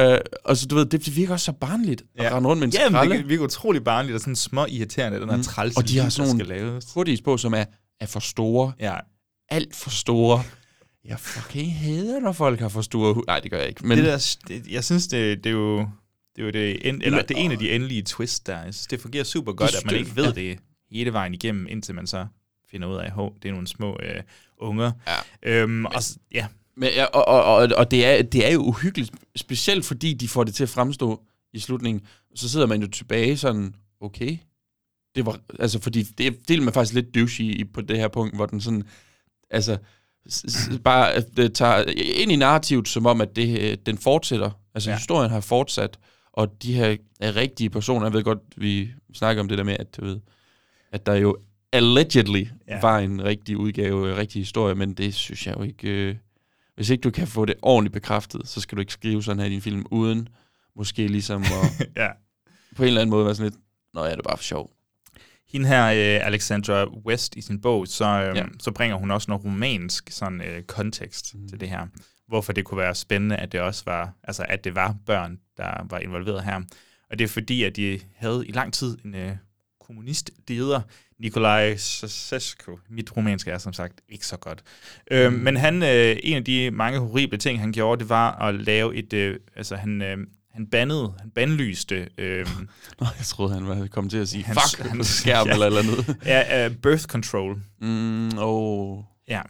Uh, 0.00 0.04
og 0.44 0.56
så 0.56 0.66
du 0.66 0.74
ved, 0.74 0.86
det, 0.86 1.06
det 1.06 1.16
virker 1.16 1.32
også 1.32 1.44
så 1.44 1.52
barnligt 1.52 2.02
at 2.18 2.24
Ja. 2.24 2.36
rende 2.36 2.48
rundt 2.48 2.60
med 2.60 2.68
en 2.68 2.72
Ja, 2.74 2.84
men 2.88 2.92
skralde. 2.92 3.16
det 3.18 3.28
virker 3.28 3.44
utrolig 3.44 3.84
barnligt 3.84 4.14
og 4.14 4.20
sådan 4.20 4.36
små 4.36 4.66
irriterende, 4.66 5.20
den 5.20 5.28
her 5.30 5.36
Mm. 5.36 5.42
træls 5.42 5.76
Og 5.76 5.88
de 5.88 5.98
har 5.98 6.08
sådan 6.08 6.46
nogle 6.46 6.80
hoodies 6.94 7.20
på, 7.22 7.36
som 7.36 7.54
er, 7.54 7.64
er 8.00 8.06
for 8.06 8.20
store. 8.20 8.72
Ja. 8.80 8.94
Alt 9.48 9.76
for 9.76 9.90
store. 9.90 10.42
Jeg 11.04 11.20
fucking 11.20 11.74
hader, 11.78 12.20
når 12.20 12.32
folk 12.32 12.60
har 12.60 12.68
for 12.68 12.82
store 12.82 13.22
Nej, 13.26 13.40
det 13.40 13.50
gør 13.50 13.58
jeg 13.58 13.68
ikke. 13.68 13.86
Men 13.86 13.98
det 13.98 14.06
der, 14.06 14.36
det, 14.48 14.66
jeg 14.66 14.84
synes, 14.84 15.06
det, 15.08 15.44
det 15.44 15.50
er 15.50 15.54
jo 15.54 15.78
det 16.36 16.42
er 16.42 16.44
jo 16.44 16.50
det, 16.50 16.88
end, 16.88 17.02
eller 17.04 17.22
det 17.22 17.36
er 17.36 17.40
en 17.40 17.52
af 17.52 17.58
de 17.58 17.70
endelige 17.70 18.02
twists 18.02 18.40
der. 18.40 18.54
Jeg 18.64 18.74
synes, 18.74 18.86
det 18.86 19.00
fungerer 19.00 19.24
super 19.24 19.52
godt, 19.52 19.74
at 19.74 19.86
man 19.86 19.94
ikke 19.96 20.16
ved 20.16 20.24
ja. 20.24 20.30
det 20.30 20.58
hele 20.92 21.12
vejen 21.12 21.34
igennem, 21.34 21.66
indtil 21.70 21.94
man 21.94 22.06
så 22.06 22.26
finder 22.70 22.88
ud 22.88 22.96
af, 22.96 23.04
at 23.04 23.12
det 23.42 23.48
er 23.48 23.52
nogle 23.52 23.66
små 23.66 23.98
øh, 24.02 24.22
unger. 24.60 24.92
Ja. 25.42 25.52
Øhm, 25.62 25.84
og, 25.86 26.02
s- 26.02 26.18
ja. 26.34 26.46
Men, 26.76 26.88
og, 27.12 27.28
og, 27.28 27.44
og, 27.44 27.68
og 27.76 27.90
det, 27.90 28.06
er, 28.06 28.22
det 28.22 28.46
er 28.48 28.52
jo 28.52 28.60
uhyggeligt, 28.60 29.10
specielt 29.36 29.84
fordi 29.84 30.14
de 30.14 30.28
får 30.28 30.44
det 30.44 30.54
til 30.54 30.62
at 30.62 30.68
fremstå 30.68 31.20
i 31.52 31.58
slutningen. 31.58 32.02
Så 32.34 32.48
sidder 32.48 32.66
man 32.66 32.82
jo 32.82 32.88
tilbage 32.88 33.36
sådan, 33.36 33.74
okay. 34.00 34.38
Det 35.14 35.26
var, 35.26 35.38
altså, 35.58 35.80
fordi 35.80 36.02
det, 36.02 36.48
det 36.48 36.56
er 36.56 36.60
man 36.60 36.74
faktisk 36.74 36.94
lidt 36.94 37.14
douche 37.14 37.44
i, 37.44 37.64
på 37.64 37.80
det 37.80 37.96
her 37.98 38.08
punkt, 38.08 38.34
hvor 38.36 38.46
den 38.46 38.60
sådan, 38.60 38.82
altså, 39.50 39.78
bare 40.84 41.16
øh, 41.16 41.22
det 41.36 41.54
tager 41.54 41.84
ind 42.22 42.32
i 42.32 42.36
narrativet, 42.36 42.88
som 42.88 43.06
om, 43.06 43.20
at 43.20 43.36
det, 43.36 43.58
øh, 43.60 43.76
den 43.86 43.98
fortsætter. 43.98 44.50
Altså, 44.74 44.90
Ja. 44.90 44.96
historien 44.96 45.30
har 45.30 45.40
fortsat, 45.40 45.98
og 46.32 46.62
de 46.62 46.74
her 46.74 46.96
er 47.20 47.36
rigtige 47.36 47.70
personer. 47.70 48.06
Jeg 48.06 48.12
ved 48.12 48.22
godt, 48.24 48.38
vi 48.56 48.90
snakker 49.14 49.42
om 49.42 49.48
det 49.48 49.58
der 49.58 49.64
med, 49.64 49.76
at, 49.78 49.96
du 49.96 50.04
ved, 50.04 50.20
at 50.92 51.06
der 51.06 51.14
jo 51.14 51.36
allegedly 51.72 52.44
Ja. 52.68 52.80
var 52.80 52.98
en 52.98 53.24
rigtig 53.24 53.56
udgave, 53.56 54.10
en 54.10 54.16
rigtig 54.16 54.40
historie, 54.40 54.74
men 54.74 54.94
det 54.94 55.14
synes 55.14 55.46
jeg 55.46 55.56
jo 55.56 55.62
ikke... 55.62 55.88
Øh, 55.88 56.16
hvis 56.74 56.90
ikke 56.90 57.02
du 57.02 57.10
kan 57.10 57.26
få 57.26 57.44
det 57.44 57.54
ordentligt 57.62 57.92
bekræftet, 57.92 58.48
så 58.48 58.60
skal 58.60 58.76
du 58.76 58.80
ikke 58.80 58.92
skrive 58.92 59.22
sådan 59.22 59.38
her 59.38 59.46
i 59.46 59.50
din 59.50 59.60
film, 59.60 59.86
uden 59.90 60.28
måske 60.76 61.06
ligesom 61.08 61.42
at 61.42 61.86
ja. 62.02 62.08
på 62.76 62.82
en 62.82 62.86
eller 62.88 63.00
anden 63.00 63.10
måde 63.10 63.24
være 63.24 63.34
sådan 63.34 63.50
lidt, 63.52 63.62
nå 63.94 64.04
ja, 64.04 64.10
det 64.10 64.18
er 64.18 64.22
bare 64.22 64.36
for 64.36 64.44
sjov. 64.44 64.70
Hende 65.52 65.68
her, 65.68 65.86
øh, 65.86 66.26
Alexandra 66.26 66.86
West, 67.06 67.36
i 67.36 67.40
sin 67.40 67.60
bog, 67.60 67.88
så, 67.88 68.04
øh. 68.04 68.36
Ja. 68.36 68.44
så 68.60 68.70
bringer 68.70 68.96
hun 68.96 69.10
også 69.10 69.30
noget 69.30 69.44
romansk 69.44 70.10
sådan, 70.10 70.40
øh, 70.40 70.62
kontekst 70.62 71.34
mm. 71.34 71.48
til 71.48 71.60
det 71.60 71.68
her. 71.68 71.86
Hvorfor 72.28 72.52
det 72.52 72.64
kunne 72.64 72.78
være 72.78 72.94
spændende, 72.94 73.36
at 73.36 73.52
det 73.52 73.60
også 73.60 73.82
var, 73.86 74.12
altså 74.24 74.44
at 74.48 74.64
det 74.64 74.74
var 74.74 74.96
børn, 75.06 75.38
der 75.56 75.86
var 75.90 75.98
involveret 75.98 76.44
her. 76.44 76.60
Og 77.10 77.18
det 77.18 77.24
er 77.24 77.28
fordi, 77.28 77.62
at 77.62 77.76
de 77.76 78.00
havde 78.16 78.44
i 78.46 78.52
lang 78.52 78.72
tid 78.72 78.98
en 79.04 79.14
øh, 79.14 79.36
kommunistleder, 79.90 80.80
Nikolaj 81.18 81.76
Ceausescu. 81.76 82.78
Mit 82.90 83.16
romansk 83.16 83.48
er 83.48 83.58
som 83.58 83.72
sagt 83.72 84.00
ikke 84.08 84.26
så 84.26 84.36
godt. 84.36 84.62
Øh, 85.10 85.32
men 85.32 85.56
han, 85.56 85.82
øh, 85.82 86.16
en 86.22 86.36
af 86.36 86.44
de 86.44 86.70
mange 86.70 86.98
horrible 86.98 87.38
ting, 87.38 87.60
han 87.60 87.72
gjorde, 87.72 87.98
det 87.98 88.08
var 88.08 88.30
at 88.42 88.54
lave 88.54 88.94
et, 88.96 89.12
øh, 89.12 89.36
altså 89.56 89.76
han, 89.76 90.02
øh, 90.02 90.16
han 90.52 90.66
bandede, 90.66 91.12
han 91.20 91.30
bandlyste 91.30 92.08
øh, 92.18 92.46
Nå, 93.00 93.06
jeg 93.18 93.26
troede, 93.26 93.54
han 93.54 93.66
var 93.68 93.86
kommet 93.86 94.10
til 94.10 94.18
at 94.18 94.28
sige, 94.28 94.44
Hans- 94.44 94.76
fuck, 94.76 94.88
hans 94.88 95.06
skærm 95.06 95.46
ja. 95.48 95.52
eller 95.52 95.66
eller 95.66 95.78
andet. 95.80 96.16
ja, 96.24 96.66
uh, 96.66 96.74
birth 96.76 97.04
control. 97.04 97.60
Mm, 97.80 98.30
oh, 98.38 99.02
Ja. 99.28 99.40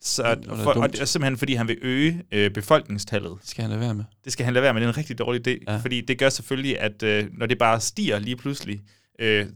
Så, 0.00 0.36
for, 0.46 0.70
og 0.70 0.74
dumt. 0.74 0.92
det 0.92 1.00
er 1.00 1.04
simpelthen, 1.04 1.38
fordi 1.38 1.54
han 1.54 1.68
vil 1.68 1.78
øge 1.82 2.22
øh, 2.32 2.50
befolkningstallet. 2.50 3.32
det 3.40 3.48
skal 3.50 3.62
han 3.62 3.70
lade 3.70 3.80
være 3.80 3.94
med. 3.94 4.04
Det 4.24 4.32
skal 4.32 4.44
han 4.44 4.54
lade 4.54 4.62
være 4.62 4.72
med, 4.74 4.80
det 4.80 4.86
er 4.86 4.92
en 4.92 4.96
rigtig 4.96 5.18
dårlig 5.18 5.48
idé. 5.48 5.64
Ja. 5.68 5.76
Fordi 5.76 6.00
det 6.00 6.18
gør 6.18 6.28
selvfølgelig, 6.28 6.80
at 6.80 7.02
øh, 7.02 7.26
når 7.32 7.46
det 7.46 7.58
bare 7.58 7.80
stiger 7.80 8.18
lige 8.18 8.36
pludselig, 8.36 8.82
øh, 9.18 9.46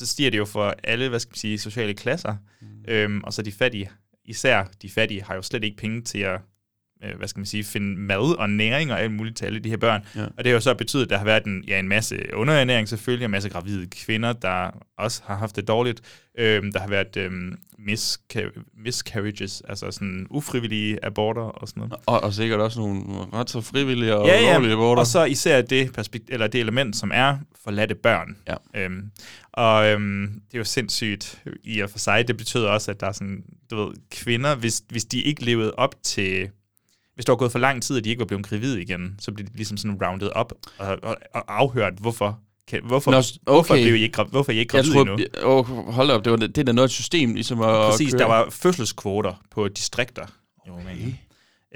så 0.00 0.06
stiger 0.06 0.30
det 0.30 0.38
jo 0.38 0.44
for 0.44 0.74
alle, 0.84 1.08
hvad 1.08 1.20
skal 1.20 1.30
man 1.30 1.36
sige, 1.36 1.58
sociale 1.58 1.94
klasser. 1.94 2.36
Mm. 2.60 2.84
Øhm, 2.88 3.20
og 3.24 3.32
så 3.32 3.42
de 3.42 3.52
fattige, 3.52 3.90
især 4.24 4.64
de 4.82 4.90
fattige, 4.90 5.22
har 5.22 5.34
jo 5.34 5.42
slet 5.42 5.64
ikke 5.64 5.76
penge 5.76 6.02
til 6.02 6.18
at 6.18 6.40
øh, 7.04 7.16
hvad 7.18 7.28
skal 7.28 7.40
man 7.40 7.46
sige, 7.46 7.64
finde 7.64 7.96
mad 8.00 8.38
og 8.38 8.50
næring 8.50 8.92
og 8.92 9.00
alt 9.00 9.12
muligt 9.12 9.36
til 9.36 9.44
alle 9.46 9.58
de 9.60 9.68
her 9.70 9.76
børn. 9.76 10.02
Ja. 10.16 10.22
Og 10.24 10.38
det 10.38 10.46
har 10.46 10.52
jo 10.52 10.60
så 10.60 10.74
betydet, 10.74 11.02
at 11.04 11.10
der 11.10 11.18
har 11.18 11.24
været 11.24 11.44
en, 11.44 11.64
ja, 11.68 11.78
en 11.78 11.88
masse 11.88 12.18
underernæring 12.34 12.88
selvfølgelig, 12.88 13.24
og 13.24 13.28
en 13.28 13.30
masse 13.30 13.48
gravide 13.48 13.86
kvinder, 13.86 14.32
der 14.32 14.70
også 14.98 15.22
har 15.24 15.36
haft 15.36 15.56
det 15.56 15.68
dårligt. 15.68 16.00
Øhm, 16.38 16.72
der 16.72 16.80
har 16.80 16.88
været 16.88 17.16
øhm, 17.16 17.54
misca- 17.78 18.62
miscarriages, 18.84 19.62
altså 19.68 19.90
sådan 19.90 20.26
ufrivillige 20.30 21.04
aborter 21.04 21.42
og 21.42 21.68
sådan 21.68 21.80
noget. 21.80 21.94
Og, 22.06 22.20
og 22.22 22.34
sikkert 22.34 22.60
også 22.60 22.80
nogle 22.80 23.00
ret 23.32 23.50
så 23.50 23.60
frivillige 23.60 24.16
og 24.16 24.26
Ja, 24.26 24.52
lovlige 24.52 24.70
ja, 24.70 24.76
aborter. 24.76 25.00
og 25.00 25.06
så 25.06 25.24
især 25.24 25.62
det, 25.62 25.92
perspekt- 25.98 26.28
eller 26.28 26.46
det 26.46 26.60
element, 26.60 26.96
som 26.96 27.10
er 27.14 27.38
forladte 27.64 27.94
børn. 27.94 28.36
Ja. 28.48 28.54
Øhm, 28.84 29.10
og 29.52 29.86
øhm, 29.86 30.26
det 30.48 30.54
er 30.54 30.58
jo 30.58 30.64
sindssygt 30.64 31.42
i 31.64 31.80
og 31.80 31.90
for 31.90 31.98
sig. 31.98 32.28
Det 32.28 32.36
betyder 32.36 32.68
også, 32.68 32.90
at 32.90 33.00
der 33.00 33.06
er 33.06 33.12
sådan, 33.12 33.42
du 33.70 33.76
ved, 33.84 33.94
kvinder, 34.10 34.54
hvis, 34.54 34.82
hvis 34.88 35.04
de 35.04 35.22
ikke 35.22 35.44
levede 35.44 35.72
op 35.74 35.94
til... 36.02 36.48
Hvis 37.14 37.24
der 37.24 37.32
var 37.32 37.36
gået 37.36 37.52
for 37.52 37.58
lang 37.58 37.82
tid, 37.82 37.96
at 37.96 38.04
de 38.04 38.10
ikke 38.10 38.20
var 38.20 38.26
blevet 38.26 38.46
gravide 38.46 38.82
igen, 38.82 39.16
så 39.18 39.32
blev 39.32 39.46
de 39.46 39.52
ligesom 39.56 39.76
sådan 39.76 39.98
rounded 40.04 40.28
op 40.28 40.52
og, 40.78 40.98
og, 41.02 41.16
og 41.34 41.44
afhørt, 41.60 41.92
hvorfor, 42.00 42.40
kan, 42.68 42.80
hvorfor, 42.84 43.10
Nå, 43.10 43.16
okay. 43.16 43.28
hvorfor, 43.42 43.74
okay. 43.74 43.84
blev 43.84 43.94
I 43.94 44.02
ikke, 44.02 44.22
hvorfor 44.22 44.52
I 44.52 44.56
ikke 44.58 44.76
jeg 44.76 44.84
gravide 44.84 45.10
endnu? 45.10 45.26
oh, 45.42 45.66
hold 45.94 46.10
op, 46.10 46.24
det, 46.24 46.30
var, 46.30 46.36
det 46.36 46.58
er 46.58 46.62
da 46.64 46.72
noget 46.72 46.88
et 46.88 46.92
system, 46.92 47.34
ligesom 47.34 47.60
at 47.60 47.66
Præcis, 47.90 48.10
køre. 48.12 48.18
der 48.18 48.26
var 48.26 48.50
fødselskvoter 48.50 49.42
på 49.50 49.68
distrikter 49.68 50.26
i 50.66 50.70
Rumænien. 50.70 51.18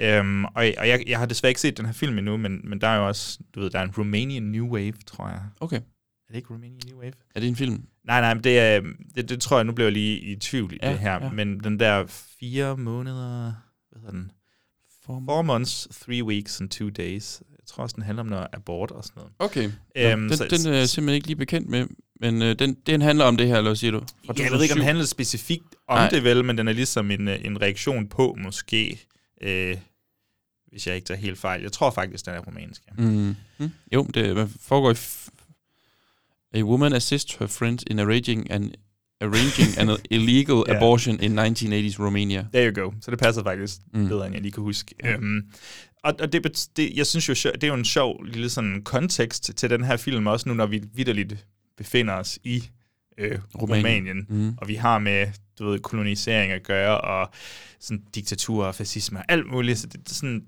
Øhm, 0.01 0.45
og 0.45 0.51
og 0.55 0.87
jeg, 0.87 1.03
jeg 1.07 1.19
har 1.19 1.25
desværre 1.25 1.49
ikke 1.49 1.61
set 1.61 1.77
den 1.77 1.85
her 1.85 1.93
film 1.93 2.17
endnu, 2.17 2.37
men, 2.37 2.61
men 2.63 2.81
der 2.81 2.87
er 2.87 2.97
jo 2.97 3.07
også, 3.07 3.39
du 3.55 3.59
ved, 3.59 3.69
der 3.69 3.79
er 3.79 3.83
en 3.83 3.91
Romanian 3.97 4.43
New 4.43 4.67
Wave, 4.67 4.93
tror 5.07 5.27
jeg. 5.27 5.41
Okay. 5.59 5.75
Er 5.77 5.81
det 6.29 6.35
ikke 6.35 6.53
Romanian 6.53 6.81
New 6.89 6.99
Wave? 6.99 7.13
Er 7.35 7.39
det 7.39 7.49
en 7.49 7.55
film? 7.55 7.83
Nej, 8.07 8.21
nej, 8.21 8.33
men 8.33 8.43
det, 8.43 8.59
er, 8.59 8.81
det, 9.15 9.29
det 9.29 9.41
tror 9.41 9.57
jeg, 9.57 9.65
nu 9.65 9.71
bliver 9.71 9.85
jeg 9.85 9.93
lige 9.93 10.19
i 10.19 10.35
tvivl 10.35 10.73
i 10.73 10.77
Ja, 10.83 10.91
det 10.91 10.99
her. 10.99 11.23
ja. 11.23 11.29
Men 11.29 11.59
den 11.59 11.79
der 11.79 12.05
fire 12.39 12.77
måneder, 12.77 13.53
hvad 13.91 13.99
hedder 14.01 14.11
den? 14.11 14.31
Four 15.05 15.41
months, 15.41 15.87
three 16.05 16.23
weeks 16.23 16.61
and 16.61 16.69
two 16.69 16.89
days. 16.89 17.41
Jeg 17.49 17.67
tror 17.67 17.83
også, 17.83 17.93
den 17.95 18.03
handler 18.03 18.23
om 18.23 18.27
noget 18.29 18.47
abort 18.53 18.91
og 18.91 19.03
sådan 19.03 19.13
noget. 19.19 19.31
Okay. 19.39 19.63
Øhm, 19.95 20.11
Øhm, 20.11 20.27
den, 20.29 20.37
så- 20.37 20.47
den 20.47 20.73
er 20.73 20.77
jeg 20.77 20.89
simpelthen 20.89 21.15
ikke 21.15 21.27
lige 21.27 21.35
bekendt 21.37 21.69
med, 21.69 21.87
men 22.21 22.41
øh, 22.41 22.59
den, 22.59 22.73
den 22.73 23.01
handler 23.01 23.25
om 23.25 23.37
det 23.37 23.47
her, 23.47 23.57
eller 23.57 23.69
hvad 23.69 23.75
siger 23.75 23.91
du? 23.91 23.99
Fra 23.99 24.33
Ja, 24.37 24.43
jeg 24.43 24.51
ved 24.51 24.61
ikke, 24.61 24.73
om 24.73 24.75
2007. 24.75 24.75
den 24.75 24.83
handler 24.85 25.05
specifikt 25.05 25.75
om 25.87 25.97
Nej. 25.97 26.09
det 26.09 26.23
vel, 26.23 26.45
men 26.45 26.57
den 26.57 26.67
er 26.67 26.73
ligesom 26.73 27.11
en, 27.11 27.27
øh, 27.27 27.45
en 27.45 27.61
reaktion 27.61 28.07
på, 28.07 28.35
måske, 28.43 29.01
øh, 29.41 29.77
hvis 30.67 30.87
jeg 30.87 30.95
ikke 30.95 31.05
tager 31.05 31.17
helt 31.19 31.37
fejl. 31.39 31.61
Jeg 31.61 31.71
tror 31.71 31.91
faktisk, 31.91 32.25
den 32.25 32.33
er 32.33 32.39
romansk. 32.39 32.81
Ja. 32.87 33.03
Mm. 33.03 33.35
Mm. 33.57 33.71
Jo, 33.93 34.03
det 34.13 34.49
foregår 34.61 34.91
i... 34.91 34.93
F- 34.93 35.21
A 36.53 36.61
woman 36.63 36.93
assists 36.93 37.35
her 37.35 37.47
friend 37.47 37.79
in 37.91 37.99
arranging 37.99 38.51
an, 38.51 38.73
arranging 39.21 39.77
an 39.89 39.97
illegal 40.17 40.63
Ja. 40.67 40.75
abortion 40.75 41.19
in 41.19 41.39
1980s 41.39 41.99
Romania. 41.99 42.45
There 42.53 42.71
you 42.71 42.83
go. 42.83 42.93
Så 43.01 43.11
det 43.11 43.19
passer 43.19 43.43
faktisk 43.43 43.77
mm. 43.93 43.99
Mm. 44.01 44.07
bedre, 44.07 44.25
end 44.25 44.33
jeg 44.33 44.41
lige 44.41 44.51
kan 44.51 44.63
huske. 44.63 44.95
Øhm, 45.05 45.41
og 46.03 46.13
og 46.19 46.33
det, 46.33 46.67
det, 46.77 46.91
jeg 46.95 47.07
synes 47.07 47.29
jo, 47.29 47.51
det 47.53 47.63
er 47.63 47.67
jo 47.67 47.73
en 47.73 47.85
sjov 47.85 48.23
lille 48.23 48.49
sådan 48.49 48.81
kontekst 48.83 49.51
til 49.55 49.69
den 49.69 49.83
her 49.83 49.97
film, 49.97 50.27
også 50.27 50.49
nu 50.49 50.55
når 50.55 50.65
vi 50.65 50.83
vidderligt 50.93 51.45
befinder 51.77 52.13
os 52.13 52.39
i 52.43 52.63
øh, 53.17 53.39
Rumænien. 53.61 53.85
Rumænien. 53.85 54.25
Mm. 54.29 54.57
Og 54.57 54.67
vi 54.67 54.75
har 54.75 54.99
med 54.99 55.27
du 55.59 55.69
ved, 55.69 55.79
kolonisering 55.79 56.51
at 56.51 56.63
gøre, 56.63 57.01
og 57.01 57.29
sådan 57.79 58.03
diktatur 58.15 58.65
og 58.65 58.75
fascisme 58.75 59.19
og 59.19 59.25
alt 59.27 59.47
muligt. 59.51 59.79
Så 59.79 59.87
det, 59.87 60.07
det, 60.07 60.15
sådan, 60.15 60.45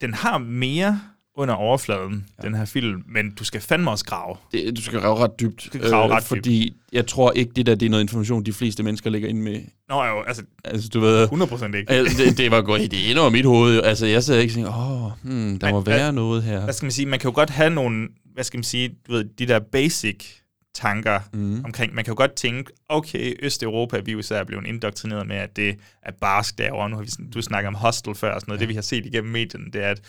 den 0.00 0.14
har 0.14 0.38
mere 0.38 1.00
under 1.38 1.54
overfladen, 1.54 2.26
ja. 2.42 2.46
den 2.48 2.54
her 2.54 2.64
film, 2.64 3.02
men 3.08 3.30
du 3.38 3.44
skal 3.44 3.60
fandme 3.60 3.90
også 3.90 4.04
grave. 4.04 4.36
Det, 4.52 4.76
du 4.76 4.82
skal 4.82 5.00
grave 5.00 5.16
ret 5.18 5.40
dybt. 5.40 5.62
skal 5.62 5.80
grave 5.80 6.08
ret 6.14 6.20
dybt. 6.22 6.26
Fordi 6.28 6.72
jeg 6.92 7.06
tror 7.06 7.32
ikke, 7.32 7.52
det 7.56 7.66
der 7.66 7.74
det 7.74 7.86
er 7.86 7.90
noget 7.90 8.02
information, 8.04 8.44
de 8.46 8.52
fleste 8.52 8.82
mennesker 8.82 9.10
ligger 9.10 9.28
inde 9.28 9.40
med. 9.40 9.60
Nå 9.88 10.04
jo, 10.04 10.22
altså 10.22 10.42
Altså, 10.64 10.88
du 10.88 11.00
ved... 11.00 11.28
100% 11.28 11.76
ikke. 11.76 11.90
Altså, 11.90 12.24
det, 12.24 12.38
det 12.38 12.50
var 12.50 12.62
gået 12.62 12.80
det 12.80 12.92
ind 13.10 13.18
over 13.18 13.30
mit 13.30 13.44
hoved. 13.44 13.82
Altså, 13.82 14.06
jeg 14.06 14.24
sidder 14.24 14.40
ikke 14.40 14.50
og 14.52 14.54
tænker, 14.54 14.70
åh, 14.70 15.12
hmm, 15.30 15.58
der 15.58 15.66
Men 15.66 15.74
må 15.74 15.80
hvad- 15.80 15.94
være 15.94 16.12
noget 16.12 16.42
her. 16.42 16.60
hvad 16.64 16.74
skal 16.74 16.84
man 16.86 16.92
sige, 16.92 17.06
man 17.06 17.18
kan 17.18 17.30
jo 17.30 17.34
godt 17.34 17.50
have 17.50 17.70
nogle, 17.70 18.08
hvad 18.34 18.44
skal 18.44 18.58
man 18.58 18.64
sige, 18.64 18.88
du 19.06 19.12
ved, 19.12 19.24
de 19.38 19.46
der 19.46 19.58
basic 19.72 20.24
tanker 20.74 21.20
mm. 21.32 21.64
omkring, 21.64 21.94
man 21.94 22.04
kan 22.04 22.12
jo 22.12 22.16
godt 22.16 22.34
tænke, 22.34 22.72
okay, 22.88 23.34
Østeuropa, 23.42 23.98
vi 23.98 24.10
er 24.10 24.12
jo 24.12 24.18
især 24.18 24.44
blevet 24.44 24.66
indoktrineret 24.66 25.26
med, 25.26 25.36
at 25.36 25.56
det 25.56 25.76
er 26.02 26.10
barsk 26.20 26.58
derovre. 26.58 26.90
Nu 26.90 26.96
har 26.96 27.02
vi, 27.02 27.08
du 27.34 27.42
snakker 27.42 27.68
om 27.68 27.74
hostel 27.74 28.14
før 28.14 28.34
og 28.34 28.40
sådan 28.40 28.50
noget. 28.50 28.58
Ja. 28.58 28.62
Det 28.62 28.68
vi 28.68 28.74
har 28.74 28.82
set 28.82 29.06
igennem 29.06 29.32
medierne, 29.32 29.64
det 29.72 29.84
er, 29.84 29.90
at 29.90 30.00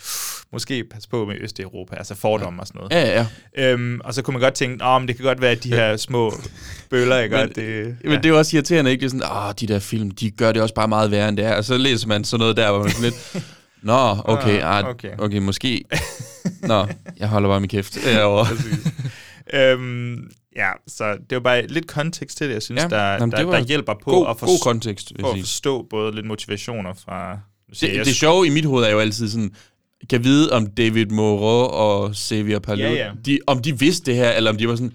måske 0.52 0.84
pas 0.84 1.06
på 1.06 1.24
med 1.24 1.36
Østeuropa, 1.40 1.96
altså 1.96 2.14
fordomme 2.14 2.56
ja. 2.56 2.60
og 2.60 2.66
sådan 2.66 2.78
noget. 2.78 2.92
Ja, 2.92 3.26
ja. 3.56 3.72
Øhm, 3.72 4.00
og 4.04 4.14
så 4.14 4.22
kunne 4.22 4.32
man 4.32 4.40
godt 4.42 4.54
tænke, 4.54 4.84
men 4.84 5.08
det 5.08 5.16
kan 5.16 5.24
godt 5.24 5.40
være, 5.40 5.50
at 5.50 5.64
de 5.64 5.68
her 5.68 5.96
små 6.08 6.32
bøller, 6.90 7.18
ikke? 7.18 7.36
Men- 7.36 7.48
det, 7.48 7.96
Men 8.04 8.12
det 8.12 8.24
er 8.24 8.28
jo 8.28 8.38
også 8.38 8.56
irriterende, 8.56 8.90
ikke? 8.90 9.00
Det 9.00 9.06
er 9.06 9.10
sådan, 9.10 9.46
åh, 9.48 9.52
de 9.60 9.66
der 9.66 9.78
film, 9.78 10.10
de 10.10 10.30
gør 10.30 10.52
det 10.52 10.62
også 10.62 10.74
bare 10.74 10.88
meget 10.88 11.10
værre 11.10 11.28
end 11.28 11.36
det 11.36 11.44
er. 11.44 11.54
Og 11.56 11.64
så 11.64 11.76
læser 11.76 12.08
man 12.08 12.24
sådan 12.24 12.40
noget 12.40 12.56
der, 12.56 12.70
hvor 12.70 12.78
man 12.78 12.88
er 12.88 12.90
sådan 12.92 13.10
lidt, 13.10 13.44
Nå, 13.82 14.16
okay, 14.24 14.60
Ah, 14.62 14.78
ah, 14.78 14.88
okay. 14.88 15.10
okay. 15.18 15.38
måske. 15.38 15.84
Nå, 16.62 16.86
jeg 17.18 17.28
holder 17.28 17.48
bare 17.48 17.60
min 17.60 17.68
kæft 17.68 17.98
derovre. 18.04 18.46
øhm, 19.54 20.30
ja, 20.56 20.70
så 20.86 21.12
det 21.30 21.36
var 21.36 21.40
bare 21.40 21.66
lidt 21.66 21.86
kontekst 21.86 22.36
til 22.38 22.46
det, 22.48 22.54
jeg 22.54 22.62
synes, 22.62 22.82
Ja, 22.82 22.88
der, 22.88 23.02
jamen, 23.12 23.30
der, 23.32 23.42
der 23.50 23.60
hjælper 23.64 23.94
på 23.94 24.10
god- 24.10 24.26
at, 24.30 24.36
god 24.38 24.58
kontekst, 24.62 25.12
for 25.20 25.32
at 25.32 25.38
forstå 25.40 25.82
både 25.90 26.14
lidt 26.14 26.26
motivationer 26.26 26.94
fra 26.94 27.38
Det, 27.70 27.82
jeg 27.96 28.04
det 28.04 28.16
sjove 28.16 28.46
i 28.46 28.50
mit 28.50 28.64
hoved 28.64 28.84
er 28.84 28.90
jo 28.90 28.98
altid 28.98 29.28
sådan, 29.28 29.54
kan 30.10 30.24
vide, 30.24 30.52
om 30.52 30.66
David 30.66 31.06
Moreau 31.06 31.70
og 31.70 32.14
Xavier 32.16 32.58
Palou, 32.58 32.86
Ja, 32.92 32.92
ja. 33.06 33.12
De, 33.26 33.38
om 33.46 33.62
de 33.62 33.78
vidste 33.78 34.06
det 34.10 34.14
her, 34.20 34.30
eller 34.30 34.50
om 34.50 34.56
de 34.56 34.68
var 34.68 34.74
sådan, 34.76 34.92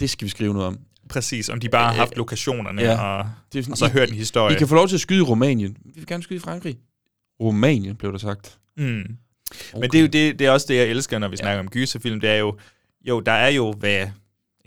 det 0.00 0.10
skal 0.10 0.24
vi 0.24 0.30
skrive 0.30 0.52
noget 0.52 0.66
om. 0.68 0.78
Præcis, 1.08 1.48
om 1.48 1.60
de 1.60 1.68
bare 1.68 1.86
har 1.88 1.94
haft 1.94 2.16
lokationerne, 2.16 2.82
Ja. 2.82 3.00
og, 3.18 3.26
Det 3.52 3.58
er 3.58 3.62
sådan, 3.62 3.72
og 3.72 3.78
så 3.78 3.86
I- 3.86 3.90
hørt 3.90 4.08
en 4.08 4.14
historie. 4.14 4.54
I 4.56 4.58
kan 4.58 4.68
få 4.68 4.74
lov 4.74 4.88
til 4.88 4.94
at 4.96 5.00
skyde 5.00 5.18
i 5.18 5.22
Rumænien. 5.22 5.76
Vi 5.84 5.92
vil 5.94 6.06
gerne 6.06 6.22
skyde 6.22 6.36
i 6.36 6.40
Frankrig. 6.40 6.78
Rumænien, 7.40 7.96
blev 7.96 8.12
der 8.12 8.18
sagt. 8.18 8.58
Mm. 8.76 8.84
Men 9.74 9.82
det 9.82 9.94
er 9.94 10.00
jo 10.00 10.06
det, 10.06 10.38
det 10.38 10.46
er 10.46 10.50
også 10.50 10.66
det, 10.68 10.76
jeg 10.76 10.86
elsker, 10.86 11.18
når 11.18 11.28
vi 11.28 11.36
ja. 11.38 11.42
snakker 11.42 11.60
om 11.60 11.68
gyserfilm. 11.68 12.20
Det 12.20 12.30
er 12.30 12.36
jo, 12.36 12.56
jo, 13.08 13.20
der 13.20 13.32
er 13.32 13.48
jo, 13.48 13.72
hvad 13.72 14.06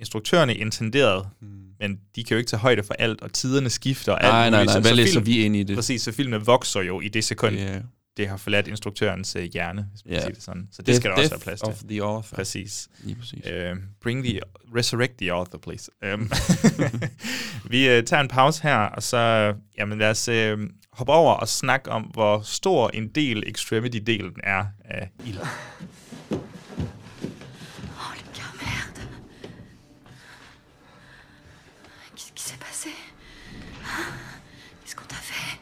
instruktørerne 0.04 0.56
intenderede, 0.56 1.28
mm. 1.42 1.48
men 1.80 2.00
de 2.16 2.24
kan 2.24 2.36
jo 2.36 2.38
ikke 2.38 2.50
tage 2.50 2.60
højde 2.60 2.84
for 2.84 2.94
alt, 2.94 3.22
og 3.22 3.34
tiderne 3.34 3.70
skifter. 3.70 4.12
og 4.12 4.24
alt 4.24 4.32
Nej, 4.34 4.50
nej, 4.50 4.66
nej. 4.66 4.74
Så- 4.74 4.80
Hvad 4.82 4.94
læser 4.94 5.14
film- 5.14 5.26
vi 5.26 5.46
ind 5.46 5.56
i 5.56 5.64
det? 5.64 5.76
Præcis, 5.76 6.02
så 6.02 6.12
filmene 6.12 6.46
vokser 6.46 6.82
jo 6.82 7.02
i 7.02 7.08
det 7.08 7.24
sekund, 7.24 7.56
Ja. 7.56 7.80
det 8.18 8.28
har 8.28 8.38
forladt 8.38 8.68
instruktørens 8.68 9.36
uh, 9.36 9.42
hjerne, 9.42 9.88
hvis 9.92 10.06
man 10.06 10.14
yeah. 10.14 10.24
siger 10.24 10.34
det 10.34 10.44
sådan. 10.44 10.68
Så 10.72 10.82
det 10.82 10.92
Death- 10.94 10.96
skal 10.96 11.12
der 11.12 11.18
også 11.18 11.30
være 11.30 11.40
plads 11.40 11.62
of 11.62 11.78
til. 11.78 11.88
the 11.88 12.02
author. 12.04 12.36
Præcis. 12.36 12.88
Lige 13.04 13.16
præcis. 13.16 13.40
Uh, 13.46 13.78
bring 14.02 14.24
the, 14.24 14.40
resurrect 14.76 15.14
the 15.18 15.32
author, 15.32 15.58
please. 15.58 15.92
Um, 16.14 16.32
vi 17.72 17.98
uh, 17.98 18.04
tager 18.04 18.22
en 18.22 18.28
pause 18.28 18.64
her, 18.64 18.76
og 18.78 19.04
så 19.04 19.54
jamen, 19.78 20.00
lad 20.00 20.10
os 20.10 20.30
uh, 20.30 20.68
hoppe 20.94 21.14
over 21.14 21.34
og 21.34 21.48
snakke 21.48 21.92
om, 21.92 22.02
hvor 22.04 22.42
stor 22.42 22.90
en 22.90 23.08
del 23.08 23.44
Extremity-delen 23.48 24.34
er 24.44 24.66
af 24.86 25.10
ild. 25.26 25.38
Você. 32.74 32.92
Ah, 33.86 34.40
escuta 34.84 35.14
a 35.14 35.20
fé. 35.20 35.60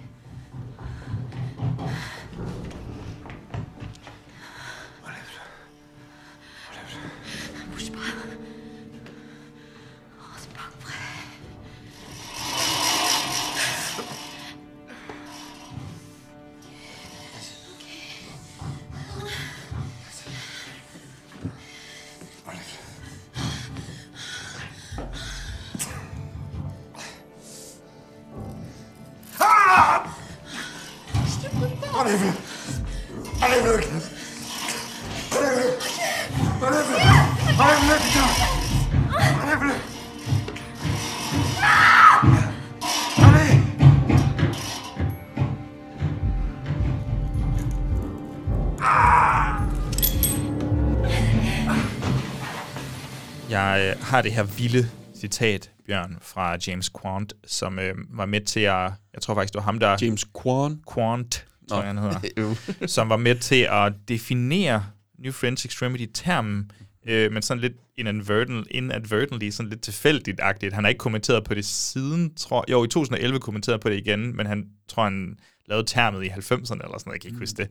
Jeg 53.61 53.95
øh, 53.97 54.03
har 54.03 54.21
det 54.21 54.31
her 54.31 54.43
vilde 54.43 54.89
citat, 55.15 55.71
Bjørn, 55.87 56.17
fra 56.21 56.57
James 56.67 56.91
Quant, 57.01 57.33
som 57.47 57.79
øh, 57.79 57.95
var 58.09 58.25
med 58.25 58.41
til 58.41 58.59
at... 58.59 58.91
Jeg 59.13 59.21
tror 59.21 59.33
faktisk, 59.33 59.53
det 59.53 59.57
var 59.57 59.63
ham, 59.63 59.79
der... 59.79 59.97
James 60.01 60.25
Quant? 60.43 60.79
Quant, 60.93 61.45
tror 61.69 61.77
Nå. 61.77 61.83
jeg, 61.83 61.87
han 61.87 61.97
hedder. 61.97 62.87
som 62.95 63.09
var 63.09 63.17
med 63.17 63.35
til 63.35 63.67
at 63.71 63.93
definere 64.07 64.85
New 65.19 65.31
French 65.31 65.65
Extremity-termen, 65.65 66.71
øh, 67.07 67.31
men 67.31 67.41
sådan 67.41 67.61
lidt 67.61 67.73
inadvertent, 67.97 68.67
inadvertently, 68.71 69.49
sådan 69.49 69.69
lidt 69.69 69.81
tilfældigt-agtigt. 69.81 70.73
Han 70.73 70.83
har 70.83 70.89
ikke 70.89 70.99
kommenteret 70.99 71.43
på 71.43 71.53
det 71.53 71.65
siden, 71.65 72.35
tror 72.35 72.65
Jo, 72.71 72.83
i 72.83 72.87
2011 72.87 73.39
kommenterede 73.39 73.79
på 73.79 73.89
det 73.89 73.97
igen, 73.97 74.35
men 74.35 74.45
han 74.45 74.65
tror, 74.87 75.03
han 75.03 75.37
lavede 75.71 75.87
termet 75.87 76.23
i 76.23 76.27
90'erne 76.27 76.53
eller 76.53 76.67
sådan 76.69 76.87
noget, 77.05 77.13
jeg 77.13 77.21
kan 77.21 77.27
ikke 77.29 77.39
huske 77.39 77.57
det. 77.57 77.67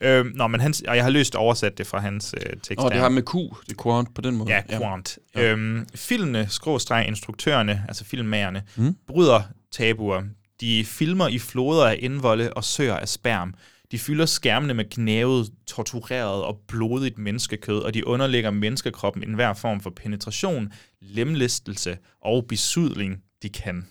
Mm. 0.00 0.06
Øh, 0.06 0.24
nå, 0.34 0.46
men 0.46 0.60
han, 0.60 0.74
og 0.88 0.96
jeg 0.96 1.04
har 1.04 1.10
løst 1.10 1.34
oversat 1.34 1.78
det 1.78 1.86
fra 1.86 1.98
hans 2.00 2.34
øh, 2.36 2.52
tekst. 2.62 2.70
Åh, 2.78 2.84
det 2.84 2.92
her. 2.92 3.00
har 3.00 3.08
med 3.08 3.22
Q, 3.22 3.34
det 3.68 3.78
er 3.78 3.82
Quant 3.82 4.14
på 4.14 4.20
den 4.20 4.36
måde. 4.36 4.50
Ja, 4.50 4.78
Quant. 4.78 5.18
Ja. 5.34 5.52
Øhm, 5.52 5.86
filmene, 5.94 6.46
skråstreg 6.48 7.04
instruktørerne, 7.08 7.84
altså 7.88 8.04
filmmagerne, 8.04 8.62
Mm. 8.76 8.84
mm. 8.84 8.94
bryder 9.06 9.42
tabuer. 9.72 10.22
De 10.60 10.84
filmer 10.84 11.28
i 11.28 11.38
floder 11.38 11.86
af 11.86 11.96
indvolde 12.00 12.52
og 12.52 12.64
søer 12.64 12.96
af 12.96 13.08
sperm. 13.08 13.54
De 13.92 13.98
fylder 13.98 14.26
skærmene 14.26 14.74
med 14.74 14.84
knævet, 14.84 15.50
tortureret 15.66 16.42
og 16.44 16.58
blodigt 16.68 17.18
menneskekød, 17.18 17.78
og 17.82 17.94
de 17.94 18.06
underlægger 18.06 18.50
menneskekroppen 18.50 19.22
enhver 19.22 19.54
form 19.54 19.80
for 19.80 19.90
penetration, 19.90 20.72
lemlæstelse 21.02 21.98
og 22.22 22.44
besudling, 22.48 23.18
de 23.42 23.48
kan. 23.48 23.86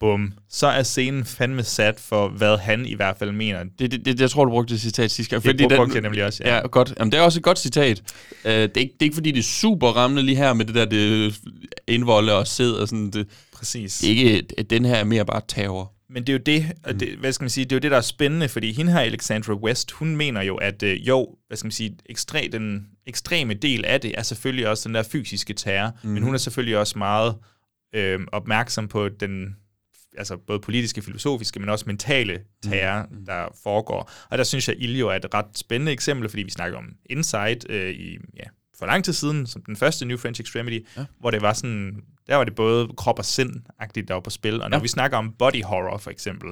Bum. 0.00 0.32
Så 0.48 0.66
er 0.66 0.82
scenen 0.82 1.24
fandme 1.24 1.62
sat 1.62 2.00
for, 2.00 2.28
hvad 2.28 2.58
han 2.58 2.86
i 2.86 2.94
hvert 2.94 3.16
fald 3.18 3.32
mener. 3.32 3.64
Det, 3.78 3.90
det, 3.90 4.06
det 4.06 4.20
jeg 4.20 4.30
tror, 4.30 4.44
du 4.44 4.50
brugte 4.50 4.74
det 4.74 4.80
citat 4.80 5.10
sidste 5.10 5.30
gang. 5.30 5.58
Det 5.58 5.72
brugte 5.76 5.94
jeg 5.94 6.02
nemlig 6.02 6.24
også, 6.24 6.42
ja. 6.44 6.56
ja. 6.56 6.66
godt. 6.66 6.94
Jamen, 6.98 7.12
det 7.12 7.18
er 7.18 7.22
også 7.22 7.38
et 7.38 7.44
godt 7.44 7.58
citat. 7.58 8.02
Uh, 8.44 8.50
det, 8.50 8.54
er 8.54 8.62
ikke, 8.62 8.74
det 8.76 8.82
er 8.82 9.04
ikke, 9.04 9.14
fordi 9.14 9.30
det 9.30 9.38
er 9.38 9.42
super 9.42 9.88
rammende 9.88 10.22
lige 10.22 10.36
her 10.36 10.52
med 10.52 10.64
det 10.64 10.74
der 10.74 10.84
det 10.84 11.38
indvolde 11.86 12.38
og 12.38 12.46
sæd 12.46 12.72
og 12.72 12.88
sådan. 12.88 13.10
Det, 13.10 13.28
Præcis. 13.52 13.98
Det 13.98 14.08
ikke, 14.08 14.42
den 14.70 14.84
her 14.84 14.94
er 14.94 15.04
mere 15.04 15.24
bare 15.24 15.40
terror. 15.48 15.92
Men 16.10 16.22
det 16.22 16.28
er 16.28 16.32
jo 16.32 16.42
det, 16.46 16.72
og 16.84 17.00
det, 17.00 17.08
hvad 17.08 17.32
skal 17.32 17.44
man 17.44 17.50
sige, 17.50 17.64
det 17.64 17.72
er 17.72 17.76
jo 17.76 17.80
det, 17.80 17.90
der 17.90 17.96
er 17.96 18.00
spændende, 18.00 18.48
fordi 18.48 18.72
hende 18.72 18.92
her, 18.92 19.00
Alexandra 19.00 19.54
West, 19.54 19.90
hun 19.90 20.16
mener 20.16 20.42
jo, 20.42 20.56
at 20.56 20.82
øh, 20.82 21.08
jo, 21.08 21.28
hvad 21.46 21.56
skal 21.56 21.66
man 21.66 21.72
sige, 21.72 21.96
ekstre, 22.06 22.48
den 22.52 22.86
ekstreme 23.06 23.54
del 23.54 23.84
af 23.84 24.00
det 24.00 24.18
er 24.18 24.22
selvfølgelig 24.22 24.68
også 24.68 24.88
den 24.88 24.94
der 24.94 25.02
fysiske 25.02 25.54
terror, 25.54 25.92
mm. 26.02 26.10
men 26.10 26.22
hun 26.22 26.34
er 26.34 26.38
selvfølgelig 26.38 26.78
også 26.78 26.98
meget 26.98 27.34
øh, 27.94 28.20
opmærksom 28.32 28.88
på 28.88 29.08
den 29.08 29.56
altså 30.18 30.36
både 30.36 30.60
politiske, 30.60 31.02
filosofiske, 31.02 31.60
men 31.60 31.68
også 31.68 31.84
mentale 31.86 32.40
terror, 32.62 33.06
mm. 33.10 33.26
der 33.26 33.48
foregår. 33.62 34.10
Og 34.30 34.38
der 34.38 34.44
synes 34.44 34.68
jeg, 34.68 34.76
Iljo 34.78 35.08
er 35.08 35.14
et 35.14 35.34
ret 35.34 35.46
spændende 35.58 35.92
eksempel, 35.92 36.28
fordi 36.28 36.42
vi 36.42 36.50
snakker 36.50 36.78
om 36.78 36.84
Inside 37.10 37.58
øh, 37.68 37.90
i, 37.90 38.18
ja, 38.36 38.44
for 38.78 38.86
lang 38.86 39.04
tid 39.04 39.12
siden, 39.12 39.46
som 39.46 39.62
den 39.62 39.76
første 39.76 40.04
New 40.04 40.16
French 40.16 40.40
Extremity, 40.40 40.86
ja. 40.96 41.04
hvor 41.20 41.30
det 41.30 41.42
var 41.42 41.52
sådan, 41.52 42.02
der 42.26 42.36
var 42.36 42.44
det 42.44 42.54
både 42.54 42.88
krop 42.96 43.18
og 43.18 43.24
sind-agtigt, 43.24 44.08
der 44.08 44.14
var 44.14 44.20
på 44.20 44.30
spil. 44.30 44.62
Og 44.62 44.70
når 44.70 44.76
Ja. 44.76 44.82
vi 44.82 44.88
snakker 44.88 45.16
om 45.18 45.32
body 45.38 45.62
horror, 45.64 45.98
for 45.98 46.10
eksempel, 46.10 46.50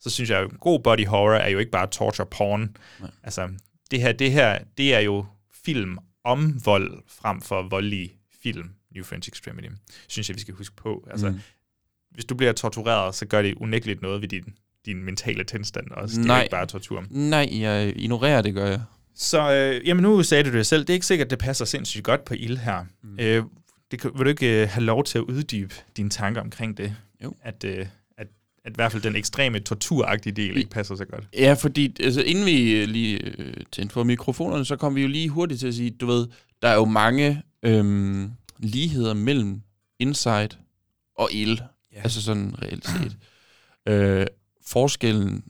så 0.00 0.10
synes 0.10 0.30
jeg, 0.30 0.40
at 0.40 0.50
god 0.60 0.80
body 0.80 1.06
horror 1.06 1.34
er 1.36 1.48
jo 1.48 1.58
ikke 1.58 1.70
bare 1.70 1.86
torture 1.86 2.26
porn. 2.26 2.76
Nej. 3.00 3.10
Altså, 3.22 3.48
det 3.90 4.00
her, 4.00 4.12
det 4.12 4.32
her, 4.32 4.58
det 4.78 4.94
er 4.94 5.00
jo 5.00 5.26
film 5.64 5.98
om 6.24 6.60
vold, 6.64 7.02
frem 7.08 7.40
for 7.40 7.62
voldelige 7.70 8.12
film, 8.42 8.70
New 8.94 9.04
French 9.04 9.28
Extremity, 9.28 9.68
synes 10.08 10.28
jeg, 10.28 10.36
vi 10.36 10.40
skal 10.40 10.54
huske 10.54 10.76
på. 10.76 11.08
Altså, 11.10 11.30
Mm. 11.30 11.40
Hvis 12.14 12.24
du 12.24 12.34
bliver 12.34 12.52
tortureret, 12.52 13.14
så 13.14 13.26
gør 13.26 13.42
det 13.42 13.54
unægteligt 13.54 14.02
noget 14.02 14.20
ved 14.22 14.28
din, 14.28 14.44
din 14.86 15.04
mentale 15.04 15.44
tilstand 15.44 15.90
også. 15.90 16.16
Det 16.16 16.22
er 16.24 16.26
Nej. 16.26 16.42
ikke 16.42 16.50
bare 16.50 16.66
tortur. 16.66 17.04
Nej, 17.10 17.48
jeg 17.52 17.92
ignorerer 17.96 18.42
det, 18.42 18.54
gør 18.54 18.66
jeg. 18.66 18.80
Så 19.14 19.52
øh, 19.52 19.88
jamen 19.88 20.02
nu 20.02 20.22
sagde 20.22 20.44
du 20.50 20.52
det 20.56 20.66
selv, 20.66 20.80
det 20.80 20.90
er 20.90 20.94
ikke 20.94 21.06
sikkert, 21.06 21.30
det 21.30 21.38
passer 21.38 21.64
sindssygt 21.64 22.04
godt 22.04 22.24
på 22.24 22.34
ild 22.34 22.56
her. 22.56 22.84
Mm. 23.02 23.18
Øh, 23.20 23.44
det, 23.90 24.00
kan- 24.00 24.10
vil 24.16 24.24
du 24.24 24.30
ikke 24.30 24.62
øh, 24.62 24.68
have 24.68 24.84
lov 24.84 25.04
til 25.04 25.18
at 25.18 25.22
uddybe 25.24 25.74
dine 25.96 26.10
tanker 26.10 26.40
omkring 26.40 26.76
det? 26.76 26.96
Jo. 27.24 27.34
At, 27.42 27.64
øh, 27.64 27.86
at, 28.18 28.26
at 28.64 28.72
i 28.72 28.74
hvert 28.74 28.92
fald 28.92 29.02
den 29.02 29.16
ekstreme 29.16 29.58
torturagtige 29.60 30.32
del 30.32 30.56
ikke 30.56 30.70
passer 30.70 30.94
så 30.96 31.04
godt. 31.04 31.24
Ja, 31.38 31.52
fordi 31.52 31.96
altså, 32.00 32.22
inden 32.22 32.46
vi 32.46 32.72
øh, 32.72 32.88
lige 32.88 33.18
øh, 33.38 33.54
tændte 33.72 33.92
for 33.92 34.04
mikrofonerne, 34.04 34.64
så 34.64 34.76
kom 34.76 34.94
vi 34.96 35.02
jo 35.02 35.08
lige 35.08 35.28
hurtigt 35.28 35.60
til 35.60 35.66
at 35.68 35.74
sige, 35.74 35.90
du 35.90 36.06
ved, 36.06 36.26
der 36.62 36.68
er 36.68 36.74
jo 36.74 36.84
mange 36.84 37.42
øhm, 37.62 38.30
ligheder 38.58 39.14
mellem 39.14 39.60
Inside 39.98 40.48
og 41.18 41.28
ild. 41.32 41.58
Ja. 41.92 42.00
Altså 42.02 42.22
sådan 42.22 42.54
reelt 42.62 42.86
set. 42.86 43.16
øh, 43.88 44.26
forskellen 44.66 45.44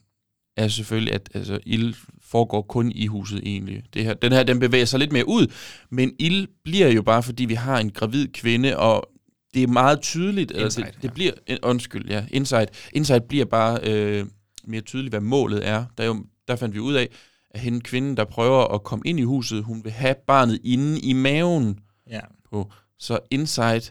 er 0.57 0.69
selvfølgelig, 0.69 1.15
at 1.15 1.29
altså, 1.35 1.59
ild 1.67 1.95
foregår 2.23 2.63
kun 2.63 2.93
i 2.93 3.07
huset 3.07 3.41
egentlig. 3.45 3.83
Det 3.95 4.05
her, 4.05 4.15
den 4.15 4.33
her, 4.33 4.43
den 4.43 4.61
bevæger 4.61 4.85
sig 4.85 4.99
lidt 4.99 5.13
mere 5.13 5.29
ud, 5.29 5.47
men 5.91 6.13
ild 6.19 6.49
bliver 6.65 6.89
jo 6.89 7.03
bare, 7.03 7.23
fordi 7.23 7.45
vi 7.45 7.55
har 7.55 7.79
en 7.79 7.91
gravid 7.91 8.29
kvinde, 8.29 8.79
og 8.79 9.09
det 9.55 9.63
er 9.63 9.67
meget 9.67 10.01
tydeligt, 10.01 10.51
eller 10.51 10.65
Inside, 10.65 10.87
det, 10.87 11.03
det 11.03 11.13
bliver, 11.13 11.33
undskyld, 11.63 12.09
ja, 12.09 12.25
Inside, 12.31 12.67
Inside 12.93 13.21
bliver 13.29 13.45
bare 13.45 13.79
øh, 13.83 14.27
mere 14.65 14.81
tydeligt, 14.81 15.13
hvad 15.13 15.21
målet 15.21 15.69
er. 15.69 15.85
Der, 15.99 16.05
er 16.05 16.09
jo, 16.09 16.25
der 16.49 16.57
fandt 16.57 16.75
vi 16.75 16.81
ud 16.81 16.95
af, 16.95 17.09
at 17.51 17.61
hende 17.61 17.81
kvinden, 17.81 18.17
der 18.17 18.25
prøver 18.25 18.75
at 18.75 18.83
komme 18.83 19.03
ind 19.07 19.21
i 19.21 19.23
huset, 19.23 19.65
hun 19.65 19.85
vil 19.85 19.93
have 19.93 20.15
barnet 20.27 20.61
inde 20.65 21.01
i 21.01 21.13
maven. 21.13 21.79
Ja. 22.11 22.21
På. 22.51 22.73
Så 22.99 23.19
Inside 23.31 23.83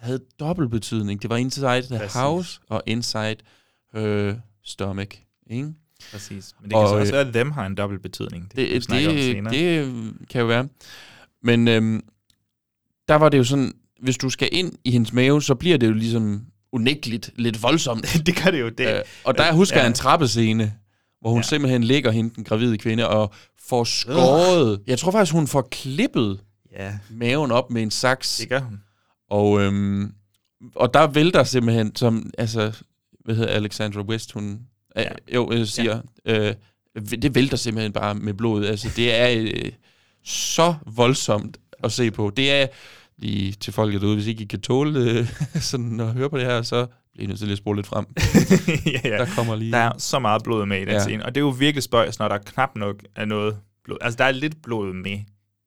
havde 0.00 0.20
dobbelt 0.40 0.70
betydning. 0.70 1.22
Det 1.22 1.30
var 1.30 1.36
Inside 1.36 1.82
the 1.82 1.98
Præcis. 1.98 2.14
house 2.14 2.60
og 2.68 2.82
Inside 2.86 3.36
her 3.94 4.34
stomach. 4.64 5.10
Ikke? 5.50 5.68
Præcis. 6.12 6.54
Men 6.60 6.70
det 6.70 6.74
kan 6.74 6.78
Og, 6.82 6.88
så 6.88 6.94
også 6.94 7.12
øh, 7.12 7.18
være, 7.18 7.28
at 7.28 7.34
dem 7.34 7.50
har 7.50 7.66
en 7.66 7.74
dobbelt 7.74 8.02
betydning. 8.02 8.44
Det, 8.56 8.56
Det, 8.56 8.90
det, 8.90 9.50
det 9.50 9.92
kan 10.30 10.40
jo 10.40 10.46
være. 10.46 10.68
Men 11.42 11.68
øhm, 11.68 12.00
der 13.08 13.14
var 13.14 13.28
det 13.28 13.38
jo 13.38 13.44
sådan, 13.44 13.72
hvis 14.02 14.16
du 14.18 14.30
skal 14.30 14.48
ind 14.52 14.72
i 14.84 14.90
hendes 14.90 15.12
mave, 15.12 15.42
så 15.42 15.54
bliver 15.54 15.76
det 15.78 15.86
jo 15.88 15.92
ligesom 15.92 16.46
unægteligt 16.72 17.30
lidt 17.36 17.62
voldsomt. 17.62 18.06
det 18.26 18.42
gør 18.44 18.50
det 18.50 18.60
jo. 18.60 18.68
Det, 18.68 18.94
Øh, 18.94 19.00
og 19.24 19.38
der 19.38 19.52
husker 19.52 19.76
Ja. 19.76 19.80
jeg 19.82 19.88
en 19.88 19.94
trappescene, 19.94 20.74
hvor 21.20 21.30
hun 21.30 21.38
Ja. 21.38 21.42
simpelthen 21.42 21.84
ligger 21.84 22.10
hende, 22.10 22.34
den 22.34 22.44
gravide 22.44 22.78
kvinde, 22.78 23.08
og 23.08 23.32
får 23.68 23.84
skåret. 23.84 24.80
Jeg 24.86 24.98
tror 24.98 25.10
faktisk, 25.10 25.32
hun 25.32 25.46
får 25.46 25.68
klippet 25.70 26.40
Ja, 26.72 26.98
maven 27.10 27.50
op 27.50 27.70
med 27.70 27.82
en 27.82 27.90
saks. 27.90 28.36
det 28.36 28.48
gør 28.48 28.60
hun. 28.60 28.80
Og, 29.30 29.60
øhm, 29.60 30.12
og 30.74 30.94
der 30.94 31.06
vælter 31.06 31.44
simpelthen, 31.44 31.96
som, 31.96 32.30
altså, 32.38 32.82
hvad 33.24 33.34
hedder 33.34 33.50
Alexandra 33.50 34.00
West, 34.00 34.32
hun 34.32 34.60
ja. 34.96 35.02
Ja. 35.02 35.08
jo 35.34 35.52
øh, 35.52 35.66
siger, 35.66 36.00
ja. 36.26 36.48
øh, 36.48 36.54
det 37.22 37.34
vælter 37.34 37.56
simpelthen 37.56 37.92
bare 37.92 38.14
med 38.14 38.34
blod. 38.34 38.64
Altså, 38.64 38.88
det 38.96 39.14
er 39.14 39.40
øh, 39.40 39.72
så 40.24 40.74
voldsomt 40.86 41.58
at 41.84 41.92
se 41.92 42.10
på. 42.10 42.32
Det 42.36 42.52
er 42.52 42.66
lige 43.18 43.52
til 43.52 43.72
folket 43.72 44.00
derude, 44.00 44.16
hvis 44.16 44.26
ikke 44.26 44.42
I 44.42 44.46
kan 44.46 44.60
tåle 44.60 45.00
øh, 45.00 45.26
sådan 45.70 46.00
at 46.00 46.12
høre 46.12 46.30
på 46.30 46.38
det 46.38 46.46
her, 46.46 46.62
så 46.62 46.86
bliver 47.12 47.24
I 47.24 47.26
nødt 47.26 47.38
til 47.38 47.46
lige 47.46 47.52
at 47.52 47.58
spole 47.58 47.76
lidt 47.76 47.86
frem. 47.86 48.06
ja, 49.04 49.08
ja. 49.08 49.18
Der 49.18 49.26
kommer 49.34 49.56
lige... 49.56 49.72
Der 49.72 49.78
er 49.78 49.92
så 49.98 50.18
meget 50.18 50.42
blod 50.42 50.66
med 50.66 50.76
i 50.76 50.84
den. 50.84 50.88
Ja. 50.88 51.00
scene, 51.00 51.24
og 51.24 51.34
det 51.34 51.40
er 51.40 51.44
jo 51.44 51.48
virkelig 51.48 51.82
spøjs, 51.82 52.18
når 52.18 52.28
der 52.28 52.38
knap 52.38 52.76
nok 52.76 53.02
er 53.16 53.24
noget 53.24 53.56
blod. 53.84 53.98
Altså, 54.00 54.16
der 54.16 54.24
er 54.24 54.32
lidt 54.32 54.62
blod 54.62 54.92
med 54.92 55.18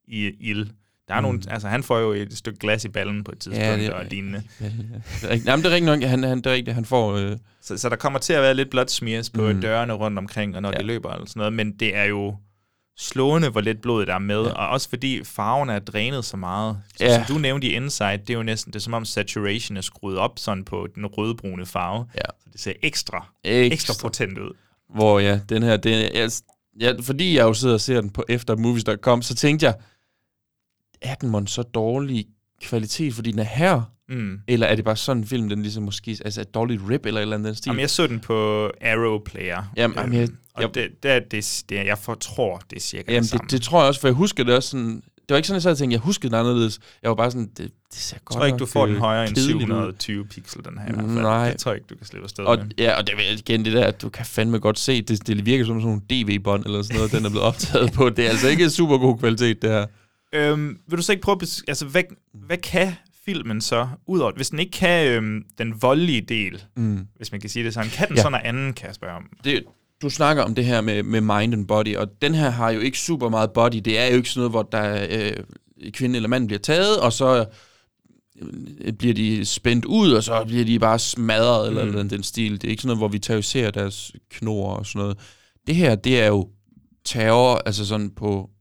i 0.08 0.32
ild. 0.40 0.68
Der 1.12 1.18
er 1.18 1.22
mm. 1.22 1.26
nogle, 1.26 1.42
altså, 1.48 1.68
han 1.68 1.84
får 1.84 2.00
jo 2.00 2.12
et 2.12 2.38
stykke 2.38 2.60
glas 2.60 2.86
i 2.86 2.90
ballen 2.90 3.24
på 3.24 3.32
et 3.32 3.40
tidspunkt, 3.40 3.66
ja, 3.66 3.72
det 3.72 3.80
det, 3.80 3.88
er- 3.88 3.94
og 3.94 4.06
lignende. 4.06 4.44
Ja, 4.62 4.66
ja. 4.66 4.72
Det 4.72 5.24
er 5.24 5.30
rigtigt. 5.30 5.48
Jamen, 5.48 5.64
det 5.64 5.70
er 5.72 5.76
rigtigt 5.76 5.86
nok. 5.86 6.02
Han, 6.10 6.24
han, 6.24 6.38
det 6.38 6.46
er 6.48 6.52
rigtigt. 6.54 6.76
Han 6.76 6.86
får... 6.86 7.14
Øh, 7.16 7.38
Så, 7.62 7.78
så 7.78 7.90
der 7.90 7.96
kommer 7.96 8.20
til 8.20 8.34
at 8.34 8.42
være 8.42 8.54
lidt 8.54 8.70
blot 8.70 8.90
smiers 8.92 9.30
på 9.30 9.42
mm. 9.42 9.62
Dørene 9.62 9.94
rundt 9.94 10.18
omkring, 10.18 10.56
og 10.56 10.62
når 10.62 10.72
ja. 10.74 10.78
De 10.78 10.84
løber 10.84 11.10
og 11.10 11.28
sådan 11.28 11.40
noget, 11.40 11.54
men 11.54 11.72
det 11.72 11.96
er 11.96 12.04
jo 12.04 12.36
slående, 12.98 13.50
hvor 13.50 13.62
lidt 13.62 13.82
blod 13.82 14.06
der 14.06 14.14
er 14.16 14.20
med, 14.20 14.44
ja. 14.44 14.52
Og 14.52 14.68
også 14.70 14.90
fordi 14.90 15.24
farven 15.24 15.70
er 15.70 15.80
drænet 15.80 16.26
så 16.26 16.38
meget. 16.38 16.78
Så, 16.98 17.04
Ja. 17.06 17.16
Som 17.26 17.36
du 17.36 17.40
nævnte 17.42 17.68
i 17.68 17.72
Inside, 17.76 18.18
det 18.18 18.30
er 18.30 18.34
jo 18.34 18.44
næsten, 18.44 18.74
det 18.74 18.80
er 18.80 18.84
som 18.84 18.94
om 18.94 19.06
saturation 19.06 19.78
er 19.78 19.82
skruet 19.82 20.18
op 20.18 20.32
sådan 20.40 20.64
på 20.66 20.88
den 20.96 21.06
rødbrune 21.06 21.66
farve, 21.66 22.06
Ja. 22.16 22.22
så 22.44 22.50
det 22.52 22.60
ser 22.62 22.74
ekstra, 22.84 23.28
ekstra. 23.44 23.74
ekstra 23.74 23.94
potent 24.08 24.38
ud. 24.38 24.52
Hvor 24.96 25.20
ja, 25.20 25.40
den 25.50 25.64
her, 25.64 25.78
den, 25.78 26.16
jeg, 26.16 26.30
ja, 26.80 26.94
fordi 27.02 27.38
jeg 27.38 27.44
jo 27.44 27.54
sidder 27.54 27.74
og 27.74 27.82
ser 27.82 28.02
den 28.02 28.10
på 28.10 28.24
efter 28.30 28.56
movies.com, 28.56 29.22
så 29.22 29.36
tænkte 29.36 29.66
jeg, 29.66 29.76
er 31.02 31.16
den 31.16 31.30
mon 31.30 31.48
så 31.48 31.62
dårlig 31.64 32.26
kvalitet, 32.64 33.14
fordi 33.14 33.32
den 33.32 33.40
er 33.40 33.44
her? 33.44 33.82
Mm. 34.10 34.40
Eller 34.48 34.68
er 34.68 34.76
det 34.76 34.86
bare 34.86 34.96
sådan 34.96 35.22
en 35.22 35.28
film, 35.28 35.50
den 35.50 35.62
ligesom 35.62 35.84
måske 35.84 36.18
altså 36.26 36.42
et 36.42 36.54
dårligt 36.54 36.82
rip 36.90 37.06
eller 37.06 37.20
et 37.20 37.22
eller 37.22 37.36
andet 37.36 37.48
den 37.48 37.56
stil? 37.56 37.70
Jamen, 37.70 37.80
jeg 37.82 37.90
så 37.90 38.08
den 38.08 38.20
på 38.20 38.66
Arrow 38.82 39.20
Player. 39.26 39.72
Jamen, 39.78 39.98
jamen, 39.98 40.20
jeg- 40.20 40.30
og 40.54 40.62
jeg- 40.62 40.76
det, 40.76 40.88
det, 41.04 41.12
er, 41.12 41.20
det, 41.32 41.64
det, 41.70 41.76
jeg 41.86 41.98
for, 41.98 42.14
tror, 42.16 42.62
det 42.70 42.76
er 42.76 42.80
cirka 42.80 43.12
Jamen, 43.12 43.22
det 43.22 43.30
samme. 43.30 43.42
det, 43.44 43.52
det, 43.52 43.62
tror 43.62 43.80
jeg 43.80 43.88
også, 43.88 44.02
for 44.02 44.08
jeg 44.08 44.16
husker 44.16 44.44
det 44.44 44.56
også 44.56 44.70
sådan... 44.70 44.96
Det 45.22 45.34
var 45.34 45.38
ikke 45.38 45.48
sådan, 45.48 45.56
jeg 45.56 45.62
sad 45.62 45.72
og 45.72 45.78
tænkte, 45.78 45.94
jeg 45.94 46.00
huskede 46.02 46.32
den 46.32 46.40
anderledes. 46.40 46.80
Jeg 47.04 47.10
var 47.10 47.16
bare 47.16 47.32
sådan, 47.32 47.48
det, 47.48 47.58
det 47.58 47.72
ser 47.92 48.18
godt 48.26 48.36
jeg 48.36 48.40
tror 48.42 48.46
ikke, 48.46 48.58
du 48.58 48.66
får 48.66 48.86
den 48.86 48.96
øh, 48.96 49.02
højere 49.02 49.28
end 49.28 49.36
kedeligt 49.36 49.56
ud. 49.58 49.68
720 49.68 50.26
pixel, 50.26 50.64
den 50.66 50.78
her 50.78 50.88
i 50.90 50.92
hvert 50.94 51.06
fald. 51.06 51.22
Nej. 51.22 51.50
Det 51.52 51.60
tror 51.60 51.72
jeg 51.72 51.78
ikke, 51.78 51.88
du 51.90 51.96
kan 51.96 52.06
slippe 52.08 52.24
afsted 52.24 52.44
Og, 52.44 52.58
med. 52.58 52.66
ja, 52.78 52.98
og 52.98 53.08
det 53.08 53.16
er 53.16 53.34
igen 53.38 53.66
det 53.66 53.74
der, 53.74 53.86
at 53.86 54.02
du 54.02 54.10
kan 54.10 54.26
fandme 54.26 54.60
godt 54.60 54.80
se, 54.80 55.02
det, 55.02 55.28
det 55.28 55.46
virker 55.46 55.66
som 55.66 55.82
sådan 55.82 55.88
nogle 55.88 56.02
DV-bånd 56.40 56.66
eller 56.66 56.82
sådan 56.82 56.96
noget, 56.98 57.12
den 57.12 57.26
er 57.26 57.30
blevet 57.30 57.46
optaget 57.48 57.92
på. 57.94 58.10
Det 58.10 58.26
er 58.26 58.30
altså 58.30 58.48
ikke 58.48 58.70
super 58.70 58.98
god 58.98 59.18
kvalitet, 59.18 59.62
det 59.62 59.70
her. 59.70 59.86
Øhm, 60.34 60.78
vil 60.88 60.98
du 60.98 61.04
så 61.04 61.12
ikke 61.12 61.22
prøve 61.22 61.38
at 61.42 61.62
altså, 61.68 61.86
hvad, 61.86 62.04
hvad 62.34 62.58
kan 62.58 62.94
filmen 63.26 63.62
så, 63.62 63.88
udover, 64.08 64.32
hvis 64.36 64.50
den 64.50 64.60
ikke 64.60 64.72
kan 64.72 65.08
øhm, 65.08 65.44
den 65.58 65.82
voldelige 65.82 66.22
del, 66.22 66.64
Mm. 66.78 67.08
hvis 67.16 67.32
man 67.32 67.42
kan 67.42 67.50
sige 67.50 67.66
det 67.66 67.74
sådan, 67.74 67.90
kan 67.90 68.08
den 68.08 68.16
Ja. 68.18 68.22
så 68.22 68.30
noget 68.30 68.46
andet, 68.46 68.76
kan 68.76 68.88
jeg 68.88 68.96
spørge 68.96 69.16
om? 69.16 69.30
det, 69.44 69.64
du 70.02 70.10
snakker 70.10 70.44
om 70.44 70.56
det 70.56 70.66
her 70.66 70.82
med, 70.82 71.04
med 71.04 71.22
mind 71.22 71.54
and 71.54 71.68
body, 71.68 71.96
og 71.96 72.08
den 72.22 72.36
her 72.36 72.50
har 72.50 72.70
jo 72.72 72.80
ikke 72.80 73.00
super 73.00 73.30
meget 73.30 73.52
body. 73.52 73.76
Det 73.86 74.00
er 74.00 74.06
jo 74.08 74.16
ikke 74.16 74.30
sådan 74.30 74.40
noget, 74.40 74.52
hvor 74.52 74.64
der 74.64 75.08
øh, 75.10 75.92
kvinde 75.92 76.16
eller 76.16 76.30
mand 76.30 76.48
bliver 76.48 76.60
taget, 76.60 77.00
og 77.00 77.14
så 77.14 77.46
øh, 78.42 78.94
bliver 78.94 79.14
de 79.14 79.46
spændt 79.46 79.86
ud, 79.86 80.12
og 80.12 80.24
så 80.24 80.44
bliver 80.46 80.66
de 80.66 80.80
bare 80.80 81.00
smadret, 81.00 81.68
eller, 81.68 81.84
Mm. 81.84 81.90
eller 81.90 82.04
den 82.04 82.24
stil. 82.24 82.52
Det 82.52 82.64
er 82.64 82.70
ikke 82.70 82.82
sådan 82.82 82.88
noget, 82.88 83.00
hvor 83.00 83.08
vi 83.08 83.20
terroriserer 83.20 83.72
deres 83.72 84.12
knor 84.30 84.74
og 84.74 84.86
sådan 84.86 85.00
noget. 85.00 85.18
Det 85.68 85.76
her, 85.76 85.96
det 85.96 86.22
er 86.22 86.28
jo 86.28 86.50
terror, 87.06 87.56
altså 87.66 87.86
sådan 87.86 88.10
på 88.10 88.50
øh, 88.50 88.61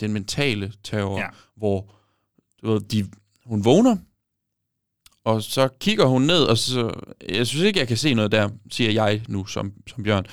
den 0.00 0.12
mentale 0.12 0.72
terror, 0.84 1.18
Ja. 1.18 1.26
hvor 1.56 1.94
du 2.62 2.72
ved, 2.72 2.80
de, 2.80 3.06
hun 3.46 3.64
vågner, 3.64 3.96
og 5.24 5.42
så 5.42 5.68
kigger 5.80 6.04
hun 6.04 6.22
ned, 6.22 6.42
og 6.42 6.58
så, 6.58 6.92
jeg 7.28 7.46
synes 7.46 7.64
ikke, 7.64 7.78
jeg 7.80 7.88
kan 7.88 7.96
se 7.96 8.14
noget 8.14 8.32
der, 8.32 8.48
siger 8.70 8.90
jeg 8.90 9.22
nu 9.28 9.46
som, 9.46 9.72
som 9.86 10.02
Bjørn. 10.04 10.26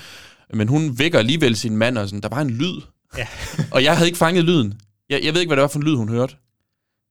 Men 0.54 0.68
hun 0.68 1.00
vækker 1.00 1.20
alligevel 1.20 1.56
sin 1.56 1.78
mand, 1.78 1.98
og 1.98 2.08
sådan, 2.10 2.22
der 2.22 2.30
var 2.30 2.42
en 2.42 2.50
lyd. 2.50 2.82
Ja. 3.18 3.28
og 3.72 3.84
jeg 3.84 3.96
havde 3.98 4.08
ikke 4.08 4.18
fanget 4.18 4.44
lyden. 4.44 4.80
Jeg, 5.10 5.24
jeg 5.24 5.34
ved 5.34 5.42
ikke, 5.42 5.50
hvad 5.50 5.58
det 5.58 5.62
var 5.62 5.68
for 5.68 5.80
en 5.80 5.86
lyd, 5.86 5.96
hun 5.96 6.10
hørte. 6.10 6.36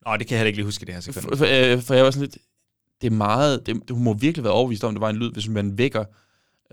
Nå, 0.07 0.17
det 0.17 0.27
kan 0.27 0.35
jeg 0.35 0.39
heller 0.39 0.47
ikke 0.47 0.57
lige 0.59 0.65
huske 0.65 0.87
det 0.87 0.95
her 0.95 1.01
sekund. 1.01 1.23
For, 1.25 1.37
for, 1.37 1.73
øh, 1.75 1.83
for 1.83 1.95
jeg 1.95 2.05
var 2.05 2.11
sådan 2.11 2.23
lidt, 2.29 2.39
det 3.01 3.07
er 3.07 3.11
meget, 3.17 3.67
det, 3.67 3.83
hun 3.91 4.05
må 4.05 4.15
virkelig 4.15 4.45
være 4.45 4.53
overbevist 4.53 4.85
om, 4.85 4.95
det 4.95 5.01
var 5.01 5.11
en 5.11 5.17
lyd, 5.17 5.33
hvis 5.33 5.49
man 5.49 5.79
vækker 5.79 6.05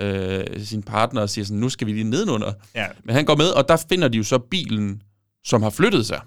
øh, 0.02 0.66
sin 0.66 0.84
partner 0.84 1.22
og 1.22 1.30
siger 1.30 1.46
sådan, 1.46 1.60
nu 1.60 1.70
skal 1.70 1.88
vi 1.88 1.92
lige 1.94 2.04
nedenunder. 2.04 2.54
Ja. 2.76 2.88
Men 3.04 3.16
han 3.16 3.26
går 3.26 3.36
med, 3.36 3.50
og 3.50 3.68
der 3.68 3.78
finder 3.90 4.08
de 4.08 4.18
jo 4.18 4.24
så 4.24 4.38
bilen, 4.38 5.02
som 5.46 5.62
har 5.64 5.70
flyttet 5.70 6.06
sig. 6.06 6.22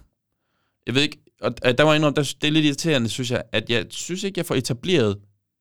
Jeg 0.87 0.95
ved 0.95 1.03
ikke, 1.03 1.19
og 1.41 1.79
der 1.79 1.83
var 1.83 1.95
en, 1.95 2.03
der, 2.03 2.11
det 2.11 2.45
er 2.45 2.51
lidt 2.51 2.65
irriterende, 2.65 3.09
synes 3.09 3.31
jeg, 3.31 3.43
at 3.53 3.71
jeg 3.71 3.87
synes 3.91 4.23
ikke, 4.23 4.39
jeg 4.39 4.47
får 4.47 4.55
etableret, 4.55 5.17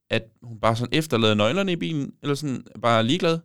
at 0.09 0.23
hun 0.43 0.59
bare 0.59 0.75
sådan 0.75 0.97
efterlader 0.97 1.33
nøglerne 1.33 1.71
i 1.71 1.75
bilen, 1.75 2.11
eller 2.21 2.35
sådan 2.35 2.63
bare 2.81 2.97
er 2.99 3.01
ligeglad. 3.01 3.39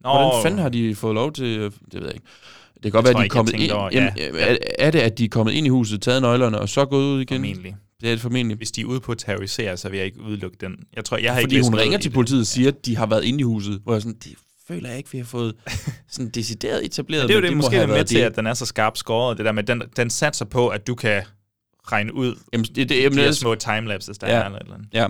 Nå, 0.00 0.10
Hvordan 0.10 0.42
fanden 0.42 0.60
har 0.60 0.68
de 0.68 0.94
fået 0.94 1.14
lov 1.14 1.32
til, 1.32 1.60
det 1.60 1.72
ved 1.92 2.02
jeg 2.04 2.14
ikke. 2.14 2.26
Det 2.74 2.82
kan 2.82 2.90
godt 2.92 3.04
være, 3.04 3.14
at 3.14 3.20
de 3.20 3.24
er 3.24 3.28
kommet 3.28 3.54
ind. 3.54 3.70
over- 3.72 3.90
Jamen, 3.92 4.10
er, 4.18 4.56
er 4.78 4.90
det, 4.90 4.98
at 4.98 5.18
de 5.18 5.24
er 5.24 5.28
kommet 5.28 5.52
ind 5.52 5.66
i 5.66 5.70
huset, 5.70 6.02
taget 6.02 6.22
nøglerne, 6.22 6.58
og 6.60 6.68
så 6.68 6.84
gået 6.84 7.04
ud 7.04 7.20
igen? 7.20 7.36
formentlig. 7.36 7.76
Det 8.00 8.08
er 8.08 8.12
det 8.14 8.20
formentlig. 8.20 8.56
Hvis 8.56 8.70
de 8.72 8.80
er 8.80 8.84
ude 8.84 9.00
på 9.00 9.12
at 9.12 9.18
terrorisere, 9.18 9.76
så 9.76 9.88
vil 9.88 9.96
jeg 9.96 10.06
ikke 10.06 10.20
udelukke 10.20 10.56
den. 10.60 10.76
Jeg 10.96 11.04
tror, 11.04 11.16
jeg 11.16 11.34
har 11.34 11.40
Fordi 11.40 11.54
ikke 11.54 11.66
hun 11.66 11.74
ringer 11.78 11.98
til 11.98 12.10
politiet 12.10 12.40
og 12.40 12.46
siger, 12.46 12.68
at 12.68 12.86
de 12.86 12.96
har 12.96 13.06
været 13.06 13.24
inde 13.24 13.40
i 13.40 13.42
huset. 13.42 13.80
Hvor 13.84 13.92
jeg 13.92 14.02
sådan, 14.02 14.18
det 14.24 14.34
føler 14.68 14.88
jeg 14.88 14.98
ikke, 14.98 15.10
vi 15.12 15.18
har 15.18 15.24
fået 15.24 15.54
sådan 16.08 16.28
decideret 16.30 16.84
etableret. 16.84 17.22
Ja, 17.22 17.26
det 17.26 17.32
er 17.34 17.36
jo 17.40 17.42
det, 17.46 17.56
må 17.56 17.62
måske 17.62 17.76
er 17.76 17.86
med 17.86 18.04
til, 18.04 18.18
at 18.18 18.36
den 18.36 18.46
er 18.46 18.54
så 18.54 18.66
skarpt 18.66 18.98
skåret, 18.98 19.38
det 19.38 19.46
der 19.46 19.52
med, 19.52 19.62
den, 19.62 19.82
den 19.96 20.10
satser 20.10 20.44
på, 20.44 20.68
at 20.68 20.86
du 20.86 20.94
kan 20.94 21.22
regne 21.92 22.14
ud 22.14 22.34
Jamen, 22.52 22.64
det, 22.64 22.76
det, 22.76 22.88
de 22.88 23.02
jamen, 23.02 23.18
her 23.18 23.26
det, 23.26 23.36
små 23.36 23.54
timelapses, 23.54 24.18
der 24.18 24.26
Ja. 24.26 24.34
er, 24.34 24.44
eller 24.44 24.58
eller 24.58 24.74
andet. 24.74 24.88
Ja. 24.92 25.06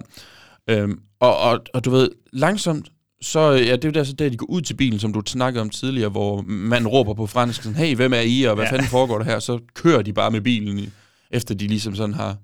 Øhm, 0.69 1.01
og, 1.21 1.37
og, 1.39 1.61
og 1.75 1.85
du 1.85 1.91
ved, 1.91 2.11
langsomt, 2.33 2.89
så 3.23 3.41
ja, 3.51 3.77
det 3.77 3.85
er 3.85 3.89
jo 3.89 3.93
der, 3.93 4.05
så 4.05 4.13
der, 4.13 4.29
de 4.29 4.37
går 4.37 4.47
ud 4.51 4.61
til 4.63 4.75
bilen, 4.75 4.99
som 4.99 5.13
du 5.13 5.23
snakkede 5.27 5.61
om 5.63 5.71
tidligere, 5.71 6.09
hvor 6.11 6.41
man 6.47 6.87
råber 6.89 7.15
på 7.15 7.27
fransk, 7.27 7.63
sådan, 7.63 7.77
hey, 7.77 7.97
hvem 7.97 8.13
er 8.13 8.21
I, 8.21 8.43
og 8.43 8.55
hvad 8.55 8.65
Ja. 8.65 8.69
ja. 8.69 8.75
fanden 8.75 8.89
foregår 8.89 9.19
der 9.19 9.25
her? 9.25 9.39
Så 9.39 9.59
kører 9.75 10.03
de 10.03 10.13
bare 10.13 10.31
med 10.31 10.41
bilen, 10.41 10.79
i, 10.79 10.89
efter 11.31 11.55
de 11.55 11.67
ligesom 11.67 11.95
sådan 11.95 12.15
har 12.15 12.37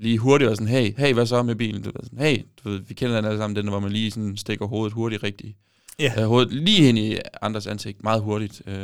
lige 0.00 0.18
hurtigt 0.18 0.50
og 0.50 0.56
sådan, 0.56 0.68
hey, 0.72 0.94
hey, 0.98 1.14
hvad 1.14 1.26
så 1.26 1.42
med 1.42 1.54
bilen? 1.54 1.82
Du 1.82 1.88
ved, 1.94 2.04
sådan, 2.04 2.18
hey, 2.18 2.38
du 2.64 2.68
ved, 2.70 2.80
vi 2.88 2.94
kender 2.94 3.16
den 3.16 3.24
alle 3.24 3.38
sammen, 3.38 3.56
den, 3.56 3.68
hvor 3.68 3.80
man 3.80 3.92
lige 3.92 4.10
sådan 4.10 4.36
stikker 4.36 4.66
hovedet 4.66 4.92
hurtigt 4.92 5.22
rigtigt. 5.22 5.56
Ja. 5.98 6.12
Øh, 6.20 6.26
hovedet 6.26 6.52
lige 6.52 6.88
ind 6.88 6.98
i 6.98 7.18
andres 7.42 7.66
ansigt, 7.66 8.02
meget 8.02 8.22
hurtigt. 8.22 8.62
Øh, 8.66 8.74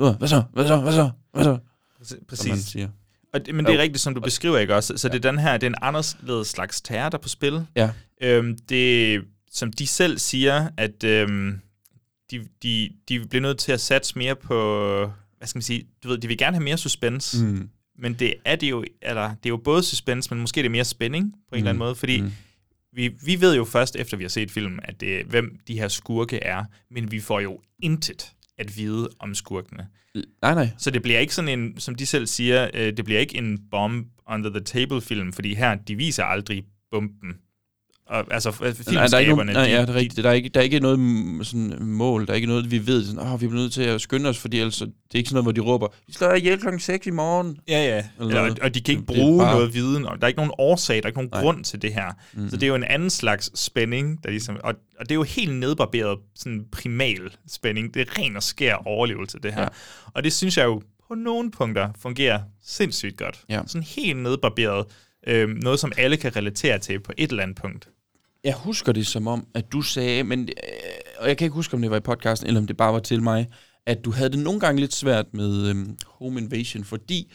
"Øh, 0.00 0.10
hvad 0.18 0.28
så, 0.28 0.42
hvad 0.52 0.66
så, 0.66 0.76
hvad 0.80 0.92
så, 0.92 1.10
hvad 1.32 1.44
så? 1.44 1.58
Præcis. 2.28 2.40
Som 2.40 2.48
man 2.48 2.58
siger. 2.58 2.88
Og, 3.32 3.46
det- 3.46 3.54
men 3.54 3.64
det 3.64 3.70
er 3.72 3.76
Jo. 3.76 3.80
rigtigt, 3.82 4.00
som 4.02 4.14
du 4.14 4.20
beskriver, 4.20 4.58
ikke 4.58 4.74
også? 4.74 4.96
Så 4.96 5.08
det 5.08 5.24
er 5.24 5.30
den 5.30 5.38
her, 5.38 5.52
det 5.56 5.62
er 5.66 5.70
en 5.70 5.74
anderledes 5.82 6.48
slags 6.48 6.80
terror, 6.80 7.08
der 7.08 7.18
er 7.18 7.22
på 7.22 7.28
spil. 7.28 7.66
Ja. 7.76 7.90
Øhm, 8.22 8.58
det, 8.68 9.20
som 9.52 9.72
de 9.72 9.86
selv 9.86 10.18
siger, 10.18 10.68
at 10.76 11.04
øhm, 11.04 11.60
de, 12.30 12.44
de, 12.62 12.90
de 13.08 13.26
bliver 13.28 13.42
nødt 13.42 13.58
til 13.58 13.72
at 13.72 13.80
satse 13.80 14.18
mere 14.18 14.34
på, 14.36 14.56
hvad 15.38 15.48
skal 15.48 15.56
man 15.56 15.62
sige, 15.62 15.84
du 16.04 16.08
ved, 16.08 16.18
de 16.18 16.28
vil 16.28 16.38
gerne 16.38 16.56
have 16.56 16.64
mere 16.64 16.78
suspense, 16.78 17.44
Mm. 17.44 17.68
men 17.98 18.14
det 18.14 18.34
er 18.44 18.56
det 18.56 18.70
jo, 18.70 18.84
eller 19.02 19.28
det 19.28 19.46
er 19.46 19.48
jo 19.50 19.56
både 19.56 19.82
suspense, 19.82 20.30
men 20.30 20.40
måske 20.40 20.60
er 20.60 20.62
det 20.62 20.70
mere 20.70 20.84
spænding 20.84 21.32
på 21.32 21.54
en 21.54 21.58
eller 21.58 21.70
anden 21.70 21.78
Mm. 21.78 21.84
måde, 21.84 21.94
fordi 21.94 22.20
Mm. 22.20 22.32
Vi, 22.94 23.08
vi 23.24 23.40
ved 23.40 23.56
jo 23.56 23.64
først, 23.64 23.96
efter 23.96 24.16
vi 24.16 24.24
har 24.24 24.28
set 24.28 24.50
filmen, 24.50 24.80
at 24.82 25.00
det, 25.00 25.24
hvem 25.24 25.58
de 25.68 25.78
her 25.78 25.88
skurke 25.88 26.38
er, 26.38 26.64
men 26.90 27.10
vi 27.10 27.20
får 27.20 27.40
jo 27.40 27.60
intet 27.82 28.32
at 28.58 28.76
vide 28.76 29.08
om 29.18 29.34
skurkene. 29.34 29.86
Nej, 30.42 30.54
nej. 30.54 30.68
Så 30.78 30.90
det 30.90 31.02
bliver 31.02 31.18
ikke 31.18 31.34
sådan 31.34 31.58
en, 31.58 31.80
som 31.80 31.94
de 31.94 32.06
selv 32.06 32.26
siger, 32.26 32.70
øh, 32.74 32.96
det 32.96 33.04
bliver 33.04 33.20
ikke 33.20 33.38
en 33.38 33.58
bomb 33.70 34.08
under 34.30 34.50
the 34.50 34.60
table 34.60 35.00
film, 35.00 35.32
fordi 35.32 35.54
her, 35.54 35.74
de 35.74 35.96
viser 35.96 36.24
aldrig 36.24 36.64
bomben. 36.90 37.34
Og, 38.06 38.24
altså, 38.34 38.50
f- 38.50 38.92
Nej, 38.92 39.06
der 39.06 39.16
er 39.16 39.18
ikke 39.20 39.32
nogen, 39.32 39.46
filmskaberne, 39.48 39.52
nej, 39.52 39.62
ja, 39.62 39.80
det 39.80 39.88
er 39.88 39.94
rigtigt. 39.94 40.24
Der 40.24 40.30
er 40.30 40.34
ikke, 40.34 40.48
der 40.48 40.60
er 40.60 40.64
ikke 40.64 40.80
noget 40.80 40.98
sådan, 41.46 41.76
mål, 41.80 42.26
der 42.26 42.32
er 42.32 42.34
ikke 42.34 42.46
noget, 42.48 42.70
vi 42.70 42.86
ved, 42.86 43.04
sådan, 43.06 43.20
oh, 43.20 43.40
vi 43.40 43.46
bliver 43.46 43.60
nødt 43.62 43.72
til 43.72 43.82
at 43.82 44.00
skynde 44.00 44.28
os, 44.30 44.38
fordi 44.38 44.58
ellers, 44.58 44.76
det 44.78 44.86
er 45.14 45.18
ikke 45.18 45.28
sådan 45.28 45.34
noget, 45.34 45.44
hvor 45.44 45.52
de 45.52 45.60
råber, 45.60 45.88
vi 46.06 46.12
slår 46.12 46.28
jer 46.28 46.34
ihjel 46.34 46.60
klokken 46.60 46.80
6 46.80 47.06
i 47.06 47.10
morgen. 47.10 47.56
Ja, 47.68 47.84
ja. 47.84 47.96
Eller 48.20 48.40
og, 48.40 48.46
noget. 48.46 48.58
og 48.58 48.74
de 48.74 48.80
kan 48.80 48.92
ikke 48.94 49.06
bruge 49.06 49.38
bare- 49.44 49.54
noget 49.54 49.74
viden, 49.74 50.06
og 50.06 50.16
der 50.16 50.22
er 50.22 50.28
ikke 50.28 50.38
nogen 50.38 50.52
årsag, 50.58 50.96
der 50.96 51.02
er 51.02 51.06
ikke 51.06 51.18
nogen 51.18 51.30
Nej. 51.32 51.40
grund 51.42 51.64
til 51.64 51.82
det 51.82 51.94
her. 51.94 52.12
Mm. 52.34 52.48
Så 52.50 52.56
det 52.56 52.62
er 52.62 52.68
jo 52.68 52.74
en 52.74 52.84
anden 52.84 53.10
slags 53.10 53.60
spænding, 53.60 54.24
der 54.24 54.30
ligesom, 54.30 54.56
og, 54.64 54.74
og 55.00 55.08
det 55.08 55.10
er 55.10 55.14
jo 55.14 55.22
helt 55.22 55.54
nedbarberet 55.56 56.18
sådan 56.34 56.64
primal 56.72 57.30
spænding. 57.48 57.94
Det 57.94 58.02
er 58.08 58.18
ren 58.22 58.36
og 58.36 58.42
skær 58.42 58.74
overlevelse, 58.74 59.38
det 59.42 59.54
her. 59.54 59.62
Ja. 59.62 59.68
Og 60.14 60.24
det 60.24 60.32
synes 60.32 60.56
jeg 60.58 60.64
jo 60.64 60.82
på 61.08 61.14
nogle 61.14 61.50
punkter 61.50 61.88
fungerer 62.00 62.40
sindssygt 62.64 63.16
godt. 63.16 63.40
Ja. 63.48 63.60
Sådan 63.66 63.86
helt 63.96 64.16
nedbarberet. 64.22 64.86
Øh, 65.26 65.48
noget, 65.48 65.80
som 65.80 65.92
alle 65.96 66.16
kan 66.16 66.36
relatere 66.36 66.78
til 66.78 67.00
på 67.00 67.12
et 67.18 67.30
eller 67.30 67.42
andet 67.42 67.56
punkt. 67.56 67.88
Jeg 68.44 68.54
husker 68.54 68.92
det 68.92 69.06
som 69.06 69.26
om, 69.26 69.46
at 69.54 69.72
du 69.72 69.82
sagde, 69.82 70.24
men, 70.24 70.40
øh, 70.40 70.48
og 71.18 71.28
jeg 71.28 71.36
kan 71.36 71.44
ikke 71.44 71.54
huske, 71.54 71.74
om 71.74 71.82
det 71.82 71.90
var 71.90 71.96
i 71.96 72.00
podcasten, 72.00 72.46
eller 72.48 72.60
om 72.60 72.66
det 72.66 72.76
bare 72.76 72.92
var 72.92 72.98
til 72.98 73.22
mig, 73.22 73.46
at 73.86 74.04
du 74.04 74.10
havde 74.10 74.30
det 74.30 74.38
nogle 74.38 74.60
gange 74.60 74.80
lidt 74.80 74.94
svært 74.94 75.26
med 75.32 75.66
øhm, 75.68 75.96
Home 76.06 76.40
Invasion, 76.40 76.84
fordi 76.84 77.32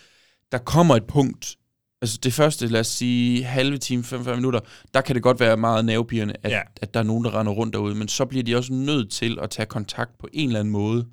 der 0.51 0.57
kommer 0.57 0.95
et 0.95 1.03
punkt 1.07 1.55
altså 2.01 2.19
det 2.23 2.33
første, 2.33 2.67
lad 2.67 2.79
os 2.79 2.87
sige, 2.87 3.43
halve 3.43 3.77
time, 3.77 4.03
45 4.03 4.35
minutter, 4.35 4.59
der 4.93 5.01
kan 5.01 5.15
det 5.15 5.23
godt 5.23 5.39
være 5.39 5.57
meget 5.57 5.85
nervepirrende, 5.85 6.33
at, 6.43 6.51
Ja. 6.51 6.61
at 6.81 6.93
der 6.93 6.99
er 6.99 7.03
nogen, 7.03 7.23
der 7.25 7.39
render 7.39 7.53
rundt 7.53 7.73
derude, 7.73 7.95
men 7.95 8.07
så 8.07 8.25
bliver 8.25 8.43
de 8.43 8.55
også 8.55 8.73
nødt 8.73 9.11
til 9.11 9.37
at 9.41 9.49
tage 9.49 9.65
kontakt 9.65 10.11
på 10.19 10.27
en 10.33 10.49
eller 10.49 10.59
anden 10.59 10.71
måde. 10.71 11.05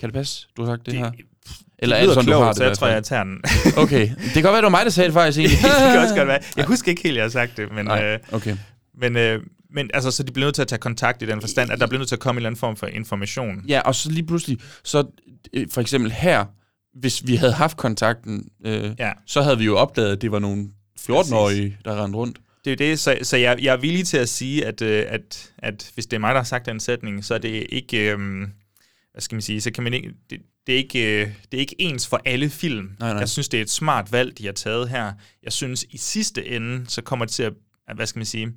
Kan 0.00 0.08
det 0.08 0.14
passe, 0.14 0.46
du 0.56 0.62
har 0.64 0.72
sagt 0.72 0.86
det, 0.86 0.92
Det- 0.94 1.00
her? 1.00 1.10
det 1.10 1.20
Eller 1.78 1.96
er 1.96 2.00
det 2.00 2.08
sådan, 2.14 2.24
du 2.24 2.30
klogt, 2.30 2.44
har 2.44 2.48
det? 2.52 2.56
så 2.56 2.64
jeg 2.64 2.76
tror, 2.78 2.86
jeg 2.86 3.04
tager 3.04 3.24
den. 3.24 3.42
Okay, 3.76 4.08
det 4.10 4.32
kan 4.32 4.42
godt 4.42 4.52
være, 4.52 4.56
det 4.56 4.62
var 4.62 4.68
mig, 4.68 4.84
der 4.84 4.90
sagde 4.90 5.06
det 5.06 5.14
faktisk 5.14 5.38
egentlig. 5.38 5.58
det 5.62 5.92
kan 5.92 5.98
også 6.00 6.14
godt 6.16 6.28
være. 6.28 6.40
Jeg 6.56 6.64
husker 6.64 6.88
ikke 6.90 7.02
helt, 7.02 7.16
jeg 7.16 7.24
har 7.24 7.30
sagt 7.30 7.56
det, 7.56 7.72
men... 7.72 7.84
Nej, 7.84 8.04
øh, 8.04 8.18
okay. 8.32 8.56
Men, 9.00 9.16
øh, 9.16 9.42
men 9.70 9.90
altså, 9.94 10.10
så 10.10 10.22
de 10.22 10.32
bliver 10.32 10.46
nødt 10.46 10.54
til 10.54 10.62
at 10.62 10.68
tage 10.68 10.78
kontakt 10.78 11.22
i 11.22 11.26
den 11.26 11.40
forstand, 11.40 11.70
at 11.72 11.80
der 11.80 11.86
bliver 11.86 11.98
nødt 11.98 12.08
til 12.08 12.16
at 12.16 12.20
komme 12.20 12.36
en 12.36 12.40
eller 12.40 12.48
anden 12.48 12.58
form 12.58 12.76
for 12.76 12.86
information. 12.86 13.64
Ja, 13.68 13.80
og 13.80 13.94
så 13.94 14.10
lige 14.10 14.26
pludselig, 14.26 14.58
så 14.84 15.04
øh, 15.52 15.66
for 15.70 15.80
eksempel 15.80 16.12
her, 16.12 16.44
hvis 16.94 17.26
vi 17.26 17.36
havde 17.36 17.52
haft 17.52 17.76
kontakten, 17.76 18.48
øh, 18.64 18.90
Ja. 18.98 19.12
så 19.26 19.42
havde 19.42 19.58
vi 19.58 19.64
jo 19.64 19.76
opdaget, 19.76 20.12
at 20.12 20.22
det 20.22 20.32
var 20.32 20.38
nogle 20.38 20.68
14-årige, 21.00 21.78
der 21.84 22.04
rendte 22.04 22.16
rundt. 22.18 22.38
Det 22.64 22.72
er 22.72 22.76
det, 22.76 22.98
så, 22.98 23.18
så 23.22 23.36
jeg, 23.36 23.58
jeg 23.62 23.72
er 23.72 23.76
villig 23.80 24.06
til 24.06 24.16
at 24.16 24.28
sige, 24.28 24.66
at, 24.66 24.82
øh, 24.82 25.04
at, 25.08 25.52
at 25.58 25.90
hvis 25.94 26.06
det 26.06 26.16
er 26.16 26.20
mig, 26.20 26.30
der 26.30 26.40
har 26.40 26.44
sagt 26.44 26.66
den 26.66 26.80
sætning, 26.80 27.24
så 27.24 27.34
er 27.34 27.38
det 27.38 27.66
ikke, 27.68 28.12
øh, 28.12 28.18
hvad 29.12 29.20
skal 29.20 29.36
man 29.36 29.42
sige, 29.42 29.60
så 29.60 29.70
kan 29.72 29.84
man 29.84 29.94
ikke, 29.94 30.10
det, 30.30 30.38
det, 30.66 30.72
er 30.72 30.76
ikke, 30.78 31.20
øh, 31.22 31.28
det 31.52 31.58
er 31.58 31.60
ikke 31.60 31.76
ens 31.78 32.06
for 32.06 32.20
alle 32.24 32.50
film. 32.50 32.90
Nej, 33.00 33.08
nej. 33.10 33.18
Jeg 33.18 33.28
synes, 33.28 33.48
det 33.48 33.58
er 33.58 33.62
et 33.62 33.70
smart 33.70 34.12
valg, 34.12 34.38
de 34.38 34.44
har 34.46 34.52
taget 34.52 34.88
her. 34.88 35.12
Jeg 35.42 35.52
synes, 35.52 35.84
i 35.90 35.96
sidste 35.98 36.46
ende, 36.48 36.84
så 36.88 37.02
kommer 37.02 37.24
det 37.24 37.32
til 37.34 37.42
at 37.42 37.52
hvad 37.96 38.06
skal 38.06 38.18
man 38.18 38.26
sige, 38.26 38.52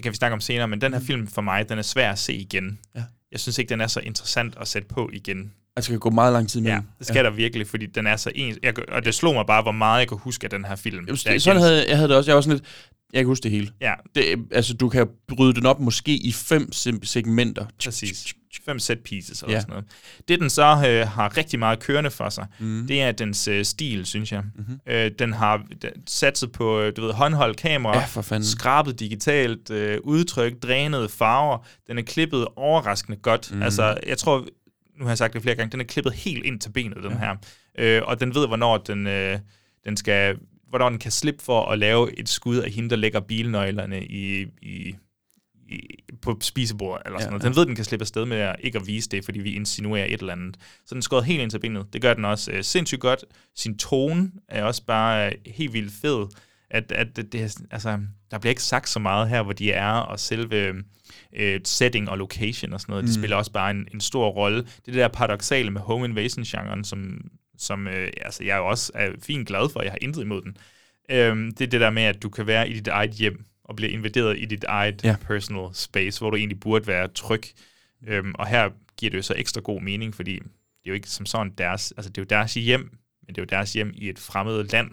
det 0.00 0.02
kan 0.04 0.12
vi 0.12 0.16
snakke 0.16 0.34
om 0.34 0.40
senere, 0.40 0.68
men 0.68 0.80
den 0.80 0.92
her 0.92 1.00
film 1.00 1.26
for 1.26 1.42
mig, 1.42 1.68
den 1.68 1.78
er 1.78 1.82
svær 1.82 2.12
at 2.12 2.18
se 2.18 2.34
igen. 2.34 2.64
Mm. 2.64 2.76
Ja. 2.96 3.02
Jeg 3.32 3.40
synes 3.40 3.58
ikke, 3.58 3.68
den 3.68 3.80
er 3.80 3.86
så 3.86 4.00
interessant 4.00 4.54
at 4.60 4.68
sætte 4.68 4.88
på 4.88 5.10
igen. 5.12 5.52
Altså, 5.76 5.88
det 5.92 5.94
kan 5.94 6.00
gå 6.00 6.10
meget 6.10 6.32
lang 6.32 6.48
tid 6.48 6.60
med 6.60 6.70
Ja, 6.70 6.80
det 6.98 7.06
skal 7.06 7.16
ja. 7.16 7.22
der 7.22 7.30
virkelig, 7.30 7.66
fordi 7.66 7.86
den 7.86 8.06
er 8.06 8.16
så 8.16 8.32
ens. 8.34 8.58
Jeg, 8.62 8.74
og 8.92 9.04
det 9.04 9.14
slog 9.14 9.34
mig 9.34 9.46
bare, 9.46 9.62
hvor 9.62 9.72
meget 9.72 9.98
jeg 10.00 10.08
kunne 10.08 10.20
huske 10.20 10.44
af 10.44 10.50
den 10.50 10.64
her 10.64 10.76
film. 10.76 10.96
Jamen, 10.96 11.08
jeg 11.08 11.18
sådan 11.18 11.40
kendte- 11.40 11.60
havde 11.68 11.88
jeg 11.88 11.96
havde 11.96 12.08
det 12.08 12.16
også. 12.16 12.30
Jeg 12.30 12.34
var 12.34 12.40
sådan 12.42 12.56
lidt, 12.56 12.64
jeg 13.12 13.20
kan 13.20 13.26
huske 13.26 13.42
det 13.42 13.50
hele. 13.50 13.70
Ja. 13.80 13.94
Det, 14.14 14.24
altså, 14.52 14.74
du 14.74 14.88
kan 14.88 15.06
bryde 15.28 15.54
den 15.54 15.66
op 15.66 15.80
måske 15.80 16.16
i 16.16 16.32
fem 16.32 16.72
segmenter. 17.02 17.66
Præcis. 17.84 18.34
Fem 18.64 18.78
set 18.78 18.98
pieces 19.00 19.42
eller 19.42 19.54
Ja. 19.54 19.60
sådan 19.60 19.70
noget. 19.72 19.84
Det, 20.28 20.40
den 20.40 20.50
så 20.50 20.62
øh, 20.62 21.08
har 21.08 21.36
rigtig 21.36 21.58
meget 21.58 21.78
kørende 21.80 22.10
for 22.10 22.28
sig, 22.28 22.46
mm. 22.60 22.86
det 22.88 23.02
er 23.02 23.12
dens 23.12 23.48
øh, 23.48 23.64
stil, 23.64 24.06
synes 24.06 24.32
jeg. 24.32 24.42
Mm-hmm. 24.56 24.78
Øh, 24.86 25.10
den 25.18 25.32
har 25.32 25.66
satset 26.06 26.52
på, 26.52 26.80
øh, 26.80 26.92
du 26.96 27.02
ved, 27.02 27.12
håndholdt 27.12 27.56
kamera, 27.56 28.02
Ja, 28.30 28.40
skrabet 28.42 29.00
digitalt, 29.00 29.70
øh, 29.70 29.98
udtryk, 30.04 30.62
drænede 30.62 31.08
farver. 31.08 31.66
Den 31.86 31.98
er 31.98 32.02
klippet 32.02 32.46
overraskende 32.56 33.18
godt. 33.18 33.54
Mm. 33.54 33.62
Altså, 33.62 33.98
jeg 34.06 34.18
tror, 34.18 34.46
nu 34.98 35.04
har 35.04 35.10
jeg 35.10 35.18
sagt 35.18 35.34
det 35.34 35.42
flere 35.42 35.54
gange, 35.54 35.72
den 35.72 35.80
er 35.80 35.84
klippet 35.84 36.12
helt 36.12 36.44
ind 36.44 36.60
til 36.60 36.70
benet, 36.70 36.98
den 37.02 37.18
her. 37.18 37.36
Øh, 37.78 38.02
og 38.04 38.20
den 38.20 38.34
ved, 38.34 38.46
hvornår 38.46 38.78
den, 38.78 39.06
øh, 39.06 39.38
den 39.84 39.96
skal 39.96 40.36
hvornår 40.70 40.88
den 40.88 40.98
kan 40.98 41.10
slippe 41.10 41.44
for 41.44 41.64
at 41.66 41.78
lave 41.78 42.18
et 42.18 42.28
skud 42.28 42.56
af 42.56 42.70
hende, 42.70 42.90
der 42.90 42.96
lægger 42.96 43.20
bilnøglerne 43.20 44.04
i, 44.06 44.46
i, 44.62 44.94
i, 45.68 45.80
på 46.22 46.38
spisebordet, 46.40 47.02
eller 47.06 47.16
Ja, 47.18 47.20
sådan 47.22 47.32
noget. 47.32 47.42
ja. 47.44 47.48
Den 47.48 47.56
ved, 47.56 47.66
den 47.66 47.74
kan 47.74 47.84
slippe 47.84 48.02
afsted 48.02 48.24
med 48.26 48.36
at 48.36 48.56
ikke 48.60 48.78
at 48.78 48.86
vise 48.86 49.08
det, 49.08 49.24
fordi 49.24 49.38
vi 49.40 49.52
insinuerer 49.54 50.04
et 50.04 50.20
eller 50.20 50.32
andet. 50.32 50.56
Så 50.86 50.94
den 50.94 51.02
skåret 51.02 51.24
helt 51.24 51.40
ind 51.42 51.50
til 51.50 51.58
benet. 51.58 51.86
Det 51.92 52.02
gør 52.02 52.14
den 52.14 52.24
også 52.24 52.50
øh, 52.52 52.64
sindssygt 52.64 53.00
godt. 53.00 53.24
Sin 53.56 53.78
tone 53.78 54.30
er 54.48 54.64
også 54.64 54.84
bare 54.86 55.26
øh, 55.26 55.32
helt 55.46 55.72
vildt 55.72 55.92
fed. 56.02 56.26
At, 56.70 56.92
at 56.92 57.16
det, 57.16 57.32
det, 57.32 57.56
altså, 57.70 57.98
der 58.30 58.38
bliver 58.38 58.50
ikke 58.50 58.62
sagt 58.62 58.88
så 58.88 58.98
meget 58.98 59.28
her, 59.28 59.42
hvor 59.42 59.52
de 59.52 59.72
er, 59.72 59.92
og 59.92 60.20
selve 60.20 60.74
øh, 61.32 61.60
setting 61.64 62.10
og 62.10 62.18
location 62.18 62.72
og 62.72 62.80
sådan 62.80 62.92
noget, 62.92 63.04
det 63.04 63.10
Mm. 63.16 63.20
spiller 63.20 63.36
også 63.36 63.52
bare 63.52 63.70
en, 63.70 63.88
en 63.94 64.00
stor 64.00 64.28
rolle. 64.28 64.58
Det 64.58 64.86
det 64.86 64.94
der 64.94 65.08
paradoxale 65.08 65.70
med 65.70 65.80
home 65.80 66.04
invasion-genren, 66.06 66.84
som, 66.84 67.20
som 67.60 67.86
øh, 67.88 68.12
altså, 68.20 68.44
jeg 68.44 68.56
jo 68.58 68.66
også 68.66 68.92
er 68.94 69.10
fint 69.22 69.48
glad 69.48 69.70
for, 69.72 69.82
jeg 69.82 69.92
har 69.92 69.98
intet 70.00 70.22
imod 70.22 70.42
den. 70.42 70.56
Øhm, 71.10 71.50
det 71.54 71.64
er 71.66 71.70
det 71.70 71.80
der 71.80 71.90
med, 71.90 72.02
at 72.02 72.22
du 72.22 72.28
kan 72.28 72.46
være 72.46 72.68
i 72.68 72.72
dit 72.72 72.88
eget 72.88 73.10
hjem, 73.10 73.44
og 73.64 73.76
blive 73.76 73.90
invaderet 73.90 74.38
i 74.38 74.44
dit 74.44 74.64
eget 74.64 75.04
Ja. 75.04 75.16
personal 75.26 75.68
space, 75.74 76.18
hvor 76.20 76.30
du 76.30 76.36
egentlig 76.36 76.60
burde 76.60 76.86
være 76.86 77.08
tryg. 77.08 77.42
Øhm, 78.06 78.32
og 78.34 78.46
her 78.46 78.68
giver 78.96 79.10
det 79.10 79.16
jo 79.16 79.22
så 79.22 79.34
ekstra 79.36 79.60
god 79.60 79.80
mening, 79.80 80.14
fordi 80.14 80.34
det 80.34 80.86
er 80.86 80.90
jo 80.90 80.94
ikke 80.94 81.10
som 81.10 81.26
sådan 81.26 81.52
deres, 81.58 81.92
altså 81.96 82.08
det 82.10 82.18
er 82.18 82.22
jo 82.22 82.26
deres 82.30 82.54
hjem, 82.54 82.80
men 83.26 83.34
det 83.34 83.38
er 83.38 83.42
jo 83.42 83.46
deres 83.50 83.72
hjem 83.72 83.92
i 83.94 84.08
et 84.08 84.18
fremmed 84.18 84.64
land. 84.64 84.90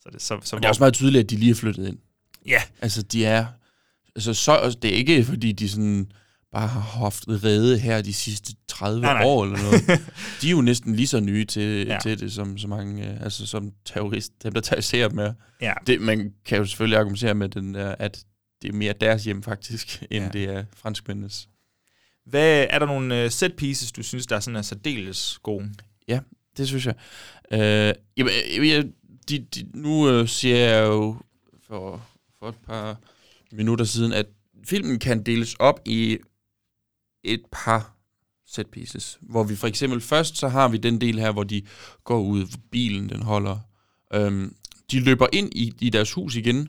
Så 0.00 0.08
det, 0.12 0.22
så, 0.22 0.40
så 0.42 0.56
Og 0.56 0.62
det 0.62 0.66
er 0.66 0.68
også 0.68 0.82
meget 0.82 0.94
tydeligt, 0.94 1.24
at 1.24 1.30
de 1.30 1.36
lige 1.36 1.50
er 1.50 1.54
flyttet 1.54 1.88
ind. 1.88 1.98
Ja. 2.46 2.62
Altså, 2.82 3.02
de 3.02 3.24
er... 3.24 3.46
Altså, 4.16 4.34
så, 4.34 4.52
altså, 4.52 4.78
det 4.82 4.90
er 4.92 4.94
ikke, 4.96 5.24
fordi 5.24 5.52
de 5.52 5.68
sådan 5.68 6.12
bare 6.52 6.68
har 6.68 6.80
haft 6.80 7.24
rede 7.28 7.78
her 7.78 8.02
de 8.02 8.12
sidste 8.12 8.54
30 8.74 9.00
Nej, 9.00 9.12
nej. 9.12 9.22
år 9.24 9.44
eller 9.44 9.58
noget. 9.62 9.82
De 10.42 10.46
er 10.46 10.50
jo 10.50 10.60
næsten 10.60 10.94
lige 10.96 11.06
så 11.06 11.20
nye 11.20 11.44
til, 11.44 11.86
Ja. 11.86 11.98
til 12.02 12.20
det, 12.20 12.32
som 12.32 12.58
så 12.58 12.68
mange, 12.68 13.08
øh, 13.10 13.22
altså 13.22 13.46
som 13.46 13.72
terrorist, 13.84 14.42
dem 14.42 14.52
der 14.52 14.60
terroriserer 14.60 15.08
dem 15.08 15.18
er. 15.18 15.32
Ja. 15.60 15.72
Det, 15.86 16.00
man 16.00 16.32
kan 16.44 16.58
jo 16.58 16.64
selvfølgelig 16.64 16.98
argumentere 16.98 17.34
med 17.34 17.48
den 17.48 17.74
der, 17.74 17.94
at 17.98 18.24
det 18.62 18.68
er 18.68 18.72
mere 18.72 18.92
deres 19.00 19.24
hjem 19.24 19.42
faktisk, 19.42 20.02
end 20.10 20.24
Ja. 20.24 20.30
det 20.30 20.44
er 20.44 20.64
franskmændenes. 20.76 21.48
Hvad, 22.26 22.66
er 22.70 22.78
der 22.78 22.86
nogle 22.86 23.24
uh, 23.24 23.30
set 23.30 23.56
pieces, 23.56 23.92
du 23.92 24.02
synes, 24.02 24.26
der 24.26 24.36
er 24.36 24.40
sådan 24.40 24.56
er 24.56 24.62
særdeles 24.62 25.38
gode? 25.42 25.70
Ja, 26.08 26.20
det 26.56 26.68
synes 26.68 26.86
jeg. 26.86 26.94
Øh, 27.52 27.94
jamen, 28.16 28.32
jeg, 28.56 28.66
jeg, 28.68 28.84
de, 29.28 29.38
de, 29.54 29.66
nu 29.74 30.08
øh, 30.10 30.28
siger 30.28 30.56
jeg 30.56 30.86
jo 30.86 31.16
for, 31.68 32.06
for 32.38 32.48
et 32.48 32.54
par 32.66 32.96
minutter 33.52 33.84
siden, 33.84 34.12
at 34.12 34.26
filmen 34.66 34.98
kan 34.98 35.22
deles 35.22 35.54
op 35.54 35.80
i 35.84 36.18
et 37.24 37.42
par 37.52 37.93
set 38.54 38.66
pieces. 38.66 39.18
Hvor 39.20 39.44
vi 39.44 39.56
for 39.56 39.66
eksempel 39.66 40.00
først, 40.00 40.36
så 40.36 40.48
har 40.48 40.68
vi 40.68 40.76
den 40.76 41.00
del 41.00 41.18
her, 41.18 41.32
hvor 41.32 41.44
de 41.44 41.62
går 42.04 42.20
ud, 42.20 42.46
hvor 42.46 42.58
bilen 42.70 43.08
den 43.08 43.22
holder. 43.22 43.58
Øhm, 44.14 44.56
de 44.90 45.00
løber 45.00 45.26
ind 45.32 45.54
i, 45.54 45.72
i 45.80 45.90
deres 45.90 46.12
hus 46.12 46.36
igen, 46.36 46.68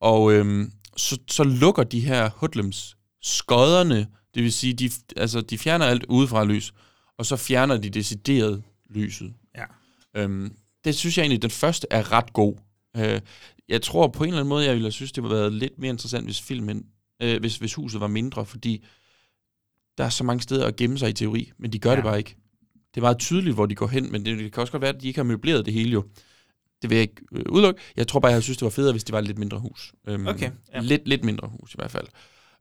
og 0.00 0.32
øhm, 0.32 0.72
så, 0.96 1.18
så 1.28 1.44
lukker 1.44 1.84
de 1.84 2.00
her 2.00 2.30
hoodlums 2.30 2.96
skodderne, 3.22 4.06
det 4.34 4.42
vil 4.42 4.52
sige, 4.52 4.74
de, 4.74 4.90
altså, 5.16 5.40
de 5.40 5.58
fjerner 5.58 5.86
alt 5.86 6.04
udefra 6.08 6.44
lys, 6.44 6.74
og 7.18 7.26
så 7.26 7.36
fjerner 7.36 7.76
de 7.76 7.90
decideret 7.90 8.62
lyset. 8.90 9.34
Ja. 9.56 9.64
Øhm, 10.16 10.56
det 10.84 10.94
synes 10.94 11.18
jeg 11.18 11.22
egentlig, 11.22 11.42
den 11.42 11.50
første 11.50 11.86
er 11.90 12.12
ret 12.12 12.32
god. 12.32 12.54
Øh, 12.96 13.20
jeg 13.68 13.82
tror 13.82 14.08
på 14.08 14.24
en 14.24 14.28
eller 14.28 14.40
anden 14.40 14.48
måde, 14.48 14.64
jeg 14.64 14.72
ville 14.72 14.84
have 14.84 14.92
synes, 14.92 15.12
det 15.12 15.22
ville 15.22 15.36
have 15.36 15.42
været 15.42 15.52
lidt 15.52 15.78
mere 15.78 15.90
interessant, 15.90 16.24
hvis 16.24 16.40
filmen, 16.40 16.86
øh, 17.22 17.40
hvis, 17.40 17.56
hvis 17.56 17.74
huset 17.74 18.00
var 18.00 18.06
mindre, 18.06 18.46
fordi 18.46 18.84
der 19.98 20.04
er 20.04 20.08
så 20.08 20.24
mange 20.24 20.42
steder 20.42 20.66
at 20.66 20.76
gemme 20.76 20.98
sig 20.98 21.08
i 21.10 21.12
teori, 21.12 21.52
men 21.58 21.72
de 21.72 21.78
gør 21.78 21.90
Ja. 21.90 21.96
det 21.96 22.04
bare 22.04 22.18
ikke. 22.18 22.36
Det 22.94 23.00
er 23.00 23.04
meget 23.04 23.18
tydeligt, 23.18 23.54
hvor 23.54 23.66
de 23.66 23.74
går 23.74 23.86
hen, 23.86 24.12
men 24.12 24.24
det, 24.24 24.38
det 24.38 24.52
kan 24.52 24.60
også 24.60 24.70
godt 24.72 24.80
være, 24.82 24.94
at 24.94 25.02
de 25.02 25.06
ikke 25.08 25.18
har 25.18 25.24
møbleret 25.24 25.66
det 25.66 25.74
hele 25.74 25.90
jo. 25.90 26.04
Det 26.82 26.90
vil 26.90 26.96
jeg 26.96 27.02
ikke 27.02 27.22
øh, 27.32 27.42
udelukke. 27.48 27.80
Jeg 27.96 28.08
tror 28.08 28.20
bare, 28.20 28.32
jeg 28.32 28.42
synes, 28.42 28.58
det 28.58 28.64
var 28.64 28.70
federe, 28.70 28.92
hvis 28.92 29.04
det 29.04 29.12
var 29.12 29.18
et 29.18 29.24
lidt 29.26 29.38
mindre 29.38 29.58
hus. 29.58 29.92
Øhm, 30.08 30.26
Okay, 30.26 30.50
ja. 30.74 30.80
Lidt, 30.80 31.08
lidt 31.08 31.24
mindre 31.24 31.48
hus 31.48 31.74
i 31.74 31.76
hvert 31.78 31.90
fald. 31.90 32.06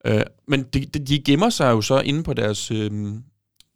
Øh, 0.05 0.21
men 0.47 0.63
de, 0.63 0.85
de, 0.85 0.99
de 0.99 1.19
gemmer 1.23 1.49
sig 1.49 1.71
jo 1.71 1.81
så 1.81 1.99
inde 1.99 2.23
på 2.23 2.33
deres, 2.33 2.71
øh, 2.71 2.91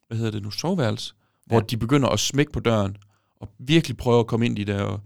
hvad 0.07 0.17
hedder 0.17 0.31
det 0.31 0.43
nu, 0.43 0.51
soveværelse, 0.51 1.13
hvor 1.45 1.55
Ja. 1.57 1.61
de 1.69 1.77
begynder 1.77 2.09
at 2.09 2.19
smække 2.19 2.51
på 2.51 2.59
døren, 2.59 2.97
og 3.41 3.49
virkelig 3.59 3.97
prøve 3.97 4.19
at 4.19 4.27
komme 4.27 4.45
ind 4.45 4.59
i 4.59 4.63
de 4.63 4.71
der 4.73 5.01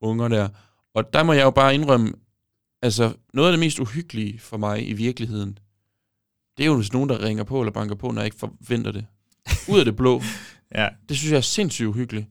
unger 0.00 0.28
der. 0.28 0.48
Og 0.94 1.12
der 1.12 1.22
må 1.22 1.32
jeg 1.32 1.42
jo 1.44 1.50
bare 1.50 1.74
indrømme, 1.74 2.12
altså 2.82 3.12
noget 3.34 3.48
af 3.48 3.52
det 3.52 3.60
mest 3.60 3.78
uhyggelige 3.78 4.38
for 4.38 4.56
mig 4.56 4.88
i 4.88 4.92
virkeligheden, 4.92 5.58
det 6.56 6.62
er 6.62 6.66
jo 6.66 6.76
hvis 6.76 6.92
nogen, 6.92 7.08
der 7.08 7.22
ringer 7.22 7.44
på 7.44 7.60
eller 7.60 7.72
banker 7.72 7.94
på, 7.94 8.10
når 8.10 8.20
jeg 8.20 8.26
ikke 8.26 8.38
forventer 8.38 8.92
det. 8.92 9.06
Ud 9.68 9.78
af 9.78 9.84
det 9.84 9.96
blå. 9.96 10.22
Ja. 10.74 10.88
Det 11.08 11.16
synes 11.16 11.30
jeg 11.30 11.36
er 11.36 11.42
sindssygt 11.42 11.86
uhyggeligt. 11.86 12.26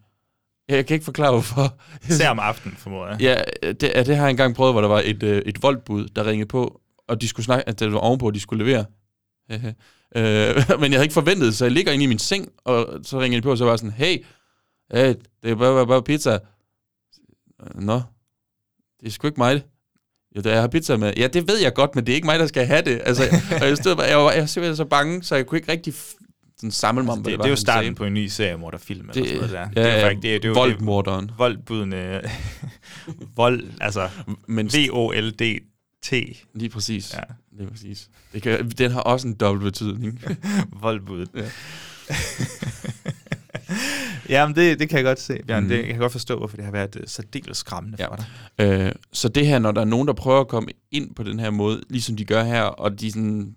Jeg 0.69 0.85
kan 0.85 0.95
ikke 0.95 1.03
forklare, 1.03 1.31
hvorfor. 1.31 1.79
Især 2.09 2.29
om 2.29 2.39
aftenen, 2.39 2.77
formoder 2.77 3.07
jeg. 3.07 3.21
Ja, 3.21 3.41
det, 3.71 3.91
ja, 3.95 4.03
det 4.03 4.15
har 4.15 4.23
jeg 4.23 4.29
engang 4.29 4.55
prøvet, 4.55 4.73
hvor 4.73 4.81
der 4.81 4.87
var 4.87 5.01
et, 5.05 5.23
øh, 5.23 5.41
et 5.45 5.63
voldbud, 5.63 6.07
der 6.07 6.25
ringede 6.25 6.47
på, 6.47 6.81
og 7.07 7.21
de 7.21 7.27
skulle 7.27 7.45
snakke, 7.45 7.69
at 7.69 7.79
det 7.79 7.93
var 7.93 7.99
ovenpå, 7.99 8.27
at 8.27 8.33
de 8.33 8.39
skulle 8.39 8.65
levere. 8.65 8.85
øh, 10.15 10.79
men 10.79 10.91
jeg 10.91 10.99
havde 10.99 11.03
ikke 11.03 11.13
forventet 11.13 11.45
det, 11.45 11.55
så 11.55 11.65
jeg 11.65 11.71
ligger 11.71 11.91
inde 11.91 12.03
i 12.03 12.07
min 12.07 12.19
seng, 12.19 12.49
og 12.65 12.99
så 13.03 13.19
ringer 13.19 13.37
de 13.37 13.41
på, 13.41 13.51
og 13.51 13.57
så 13.57 13.63
var 13.63 13.71
jeg 13.71 13.79
sådan, 13.79 13.93
hey, 13.93 14.25
hey 14.93 15.15
det 15.43 15.51
er 15.51 15.55
bare, 15.55 15.73
bare, 15.73 15.87
bare 15.87 16.03
pizza. 16.03 16.39
Nå, 17.75 18.01
det 18.99 19.07
er 19.07 19.11
sgu 19.11 19.27
ikke 19.27 19.39
mig. 19.39 19.63
Jo, 20.35 20.41
det 20.41 20.45
er, 20.45 20.51
jeg 20.51 20.61
har 20.61 20.67
pizza 20.67 20.97
med. 20.97 21.13
Ja, 21.17 21.27
det 21.27 21.47
ved 21.47 21.57
jeg 21.59 21.73
godt, 21.73 21.95
men 21.95 22.05
det 22.05 22.11
er 22.11 22.15
ikke 22.15 22.25
mig, 22.25 22.39
der 22.39 22.47
skal 22.47 22.65
have 22.65 22.81
det. 22.81 23.01
Altså, 23.05 23.23
og 23.61 23.67
jeg, 23.67 23.77
stod, 23.77 23.95
bare- 23.95 24.05
jeg, 24.05 24.17
var, 24.17 24.31
jeg 24.31 24.39
var 24.41 24.45
simpelthen 24.47 24.75
så 24.77 24.85
bange, 24.85 25.23
så 25.23 25.35
jeg 25.35 25.45
kunne 25.45 25.57
ikke 25.57 25.71
rigtig 25.71 25.93
sådan 26.57 26.71
samle 26.71 27.03
mig 27.03 27.11
om, 27.11 27.19
Altså, 27.19 27.21
hvad 27.23 27.31
det, 27.31 27.37
var, 27.39 27.43
det 27.43 27.49
er 27.49 27.51
jo 27.51 27.55
starten 27.55 27.83
sagde. 27.83 27.95
på 27.95 28.05
en 28.05 28.13
ny 28.13 28.27
seriemorderfilm, 28.27 29.09
eller 29.09 29.13
Det- 29.13 29.25
sådan 29.29 29.35
noget 29.49 29.51
der. 29.75 29.81
ja, 29.81 29.87
det 29.87 29.91
er 29.93 29.95
jo 29.95 30.01
faktisk, 30.07 30.21
det, 30.23 30.35
er- 30.35 30.39
det 30.39 30.45
er 30.45 30.49
jo 30.49 30.53
voldmorderen. 30.53 31.27
Det, 31.27 31.33
voldbudende, 31.37 32.21
vold, 33.35 33.63
altså 33.81 34.09
Men 34.47 34.67
V-O-L-D-T. 34.67 36.11
Lige 36.55 36.69
præcis. 36.69 37.13
Ja. 37.13 37.19
Lige 37.57 37.69
præcis. 37.71 38.09
Det 38.33 38.41
kan, 38.41 38.69
den 38.69 38.91
har 38.91 38.99
også 39.01 39.27
en 39.27 39.33
dobbelt 39.33 39.63
betydning. 39.63 40.21
Voldbuddet. 40.81 41.29
Ja. 41.35 41.41
Jamen, 44.29 44.55
det, 44.55 44.79
det 44.79 44.89
kan 44.89 44.97
jeg 44.97 45.05
godt 45.05 45.19
se, 45.19 45.39
Bjørn. 45.47 45.63
Mm. 45.63 45.69
Det, 45.69 45.77
jeg 45.77 45.85
kan 45.87 45.97
godt 45.97 46.11
forstå, 46.11 46.37
hvorfor 46.37 46.55
det 46.55 46.65
har 46.65 46.71
været 46.71 46.95
øh, 46.99 47.03
særdeles 47.07 47.57
skræmmende 47.57 47.97
Ja. 47.99 48.07
for 48.07 48.15
dig. 48.15 48.25
Øh, 48.59 48.91
så 49.13 49.29
det 49.29 49.47
her, 49.47 49.59
når 49.59 49.71
der 49.71 49.81
er 49.81 49.85
nogen, 49.85 50.07
der 50.07 50.13
prøver 50.13 50.39
at 50.39 50.47
komme 50.47 50.69
ind 50.91 51.15
på 51.15 51.23
den 51.23 51.39
her 51.39 51.49
måde, 51.49 51.83
ligesom 51.89 52.15
de 52.17 52.25
gør 52.25 52.43
her, 52.43 52.61
og 52.61 52.99
de 52.99 53.11
sådan 53.11 53.55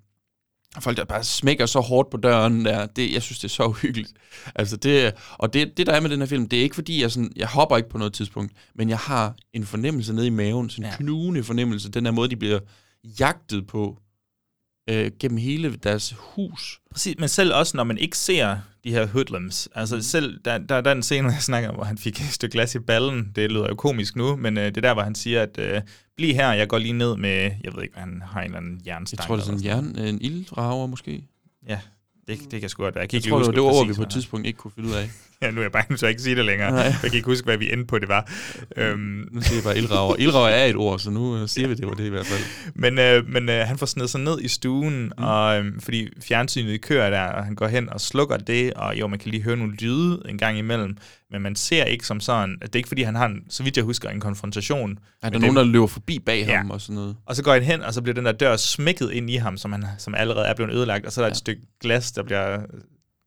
folk, 0.81 0.97
der 0.97 1.05
bare 1.05 1.25
smækker 1.25 1.67
så 1.67 1.81
hårdt 1.81 2.11
på 2.11 2.17
døren 2.17 2.65
der, 2.65 2.87
det, 2.87 3.13
jeg 3.13 3.23
synes, 3.23 3.39
det 3.39 3.45
er 3.45 3.49
så 3.49 3.65
uhyggeligt. 3.65 4.13
Altså 4.55 4.77
det, 4.77 5.13
og 5.33 5.53
det, 5.53 5.77
det, 5.77 5.87
der 5.87 5.93
er 5.93 6.01
med 6.01 6.11
den 6.11 6.19
her 6.19 6.27
film, 6.27 6.49
det 6.49 6.59
er 6.59 6.63
ikke 6.63 6.75
fordi, 6.75 7.03
jeg, 7.03 7.11
sådan, 7.13 7.33
jeg 7.37 7.47
hopper 7.49 7.77
ikke 7.77 7.89
på 7.89 7.99
noget 7.99 8.13
tidspunkt, 8.13 8.53
men 8.75 8.89
jeg 8.89 8.99
har 8.99 9.35
en 9.53 9.65
fornemmelse 9.67 10.13
nede 10.13 10.27
i 10.27 10.31
maven, 10.31 10.71
sådan 10.71 10.85
en 10.85 10.91
ja. 10.91 10.97
knugende 10.97 11.43
fornemmelse, 11.45 11.91
den 11.91 12.05
her 12.05 12.13
måde, 12.13 12.31
de 12.31 12.37
bliver 12.37 12.59
jagtet 13.21 13.67
på 13.67 13.99
øh, 14.91 15.11
gennem 15.21 15.39
hele 15.39 15.77
deres 15.77 16.15
hus. 16.19 16.81
Præcis, 16.91 17.15
men 17.19 17.29
selv 17.29 17.55
også, 17.55 17.77
når 17.77 17.85
man 17.85 17.99
ikke 17.99 18.19
ser 18.19 18.59
de 18.85 18.91
her 18.91 19.07
hoodlums. 19.07 19.69
Altså 19.75 20.03
selv, 20.03 20.41
der, 20.45 20.59
der, 20.59 20.81
der 20.81 20.91
er 20.91 20.95
en 20.95 21.03
scene, 21.03 21.33
jeg 21.33 21.43
snakker 21.43 21.69
om, 21.69 21.75
hvor 21.75 21.85
han 21.85 21.99
fik 21.99 22.21
et 22.21 22.27
stykke 22.27 22.53
glas 22.53 22.75
i 22.75 22.79
ballen. 22.79 23.33
Det 23.37 23.53
lyder 23.53 23.69
jo 23.69 23.75
komisk 23.75 24.17
nu, 24.17 24.37
men 24.37 24.59
øh, 24.59 24.65
det 24.65 24.77
er 24.77 24.81
der, 24.81 24.95
hvor 24.95 25.03
han 25.03 25.15
siger, 25.15 25.43
at 25.43 25.59
øh, 25.59 25.83
bliv 26.17 26.35
her, 26.35 26.53
jeg 26.53 26.69
går 26.69 26.79
lige 26.79 26.93
ned 26.93 27.17
med, 27.17 27.51
jeg 27.65 27.75
ved 27.75 27.83
ikke, 27.83 27.95
hvad 27.95 28.05
han 28.05 28.23
har 28.27 28.41
en 28.41 28.45
eller 28.45 28.59
anden 28.59 28.81
jernstang. 28.87 29.19
Jeg 29.21 29.27
tror, 29.27 29.37
det 29.37 29.43
er 29.43 29.47
sådan 29.47 29.61
en, 29.61 29.65
jern, 29.65 30.07
en 30.15 30.21
ildrager 30.21 30.87
måske. 30.87 31.29
Ja, 31.69 31.81
det, 32.29 32.51
det 32.51 32.61
kan 32.61 32.69
sgu 32.69 32.83
godt 32.83 32.95
være. 32.95 33.03
Jeg, 33.03 33.09
kan 33.09 33.17
Jeg 33.17 33.25
ikke 33.25 33.31
tror, 33.31 33.39
det 33.39 33.47
var 33.47 33.53
det 33.53 33.61
ord, 33.61 33.87
vi 33.87 33.93
på 33.93 34.03
et 34.03 34.11
tidspunkt 34.11 34.47
ikke 34.47 34.57
kunne 34.57 34.71
finde 34.71 34.89
ud 34.89 34.95
af. 34.95 35.11
Ja, 35.43 35.51
nu 35.51 35.59
er 35.61 35.65
jeg 35.65 35.73
bange, 35.73 35.99
så 35.99 36.07
jeg 36.07 36.11
ikke 36.11 36.23
sige 36.23 36.37
det 36.37 36.45
længere. 36.45 36.71
Nej. 36.71 36.81
Jeg 36.83 36.97
kan 37.03 37.15
ikke 37.15 37.27
huske, 37.27 37.45
hvad 37.45 37.57
vi 37.57 37.73
endte 37.73 37.87
på, 37.87 37.99
det 37.99 38.09
var. 38.09 38.31
Øhm, 38.77 39.29
Nu 39.33 39.41
siger 39.41 39.55
jeg 39.57 39.65
bare 39.65 39.79
ildrager. 39.79 40.17
Ildrager 40.19 40.49
er 40.49 40.65
et 40.65 40.77
ord, 40.77 40.99
så 40.99 41.11
nu 41.11 41.37
øh, 41.37 41.49
siger 41.49 41.69
vi, 41.69 41.75
det 41.75 41.87
var 41.87 41.95
det 41.95 42.05
i 42.05 42.09
hvert 42.09 42.27
fald. 42.27 42.41
Men, 42.75 42.99
øh, 42.99 43.29
men 43.29 43.49
øh, 43.49 43.67
han 43.67 43.79
får 43.79 43.87
snedet 43.87 44.11
sig 44.11 44.21
ned 44.21 44.41
i 44.41 44.49
stuen, 44.49 45.03
mm. 45.05 45.25
og, 45.25 45.59
øh, 45.59 45.73
fordi 45.81 46.09
fjernsynet 46.23 46.81
kører 46.81 47.11
der, 47.11 47.23
og 47.23 47.45
han 47.45 47.55
går 47.55 47.67
hen 47.69 47.89
og 47.91 48.01
slukker 48.01 48.37
det, 48.37 48.73
og 48.75 49.01
jo, 49.01 49.07
man 49.07 49.19
kan 49.19 49.31
lige 49.31 49.43
høre 49.43 49.57
nogle 49.57 49.75
lyde 49.75 50.23
en 50.29 50.39
gang 50.39 50.59
imellem, 50.59 50.97
men 51.31 51.43
man 51.43 51.57
ser 51.57 51.85
ikke 51.85 52.07
som 52.07 52.21
sådan, 52.21 52.57
at 52.63 52.67
det 52.67 52.75
er 52.75 52.79
ikke 52.81 52.89
fordi, 52.89 53.03
han 53.03 53.15
har, 53.15 53.27
en, 53.27 53.41
så 53.49 53.63
vidt 53.63 53.77
jeg 53.77 53.85
husker, 53.85 54.09
en 54.11 54.21
konfrontation. 54.21 54.99
Er 55.23 55.31
der 55.31 55.39
nogen, 55.39 55.57
det- 55.57 55.65
der 55.67 55.73
løber 55.73 55.87
forbi 55.87 56.19
bag 56.19 56.45
Ja. 56.49 56.57
ham 56.57 56.71
og 56.71 56.81
sådan 56.81 56.95
noget? 56.95 57.17
Og 57.27 57.37
så 57.37 57.43
går 57.43 57.53
han 57.53 57.63
hen, 57.63 57.83
og 57.83 57.95
så 57.95 58.03
bliver 58.03 58.15
den 58.15 58.25
der 58.25 58.33
dør 58.33 58.57
smækket 58.57 59.11
ind 59.13 59.31
i 59.31 59.37
ham, 59.37 59.57
som, 59.57 59.73
han, 59.73 59.85
som 59.99 60.15
allerede 60.15 60.47
er 60.47 60.55
blevet 60.55 60.73
ødelagt, 60.73 61.07
og 61.07 61.13
så 61.13 61.21
er 61.21 61.23
der 61.25 61.29
ja. 61.29 61.33
et 61.33 61.37
stykke 61.37 61.63
glas, 61.83 62.13
der 62.13 62.23
bliver 62.23 62.59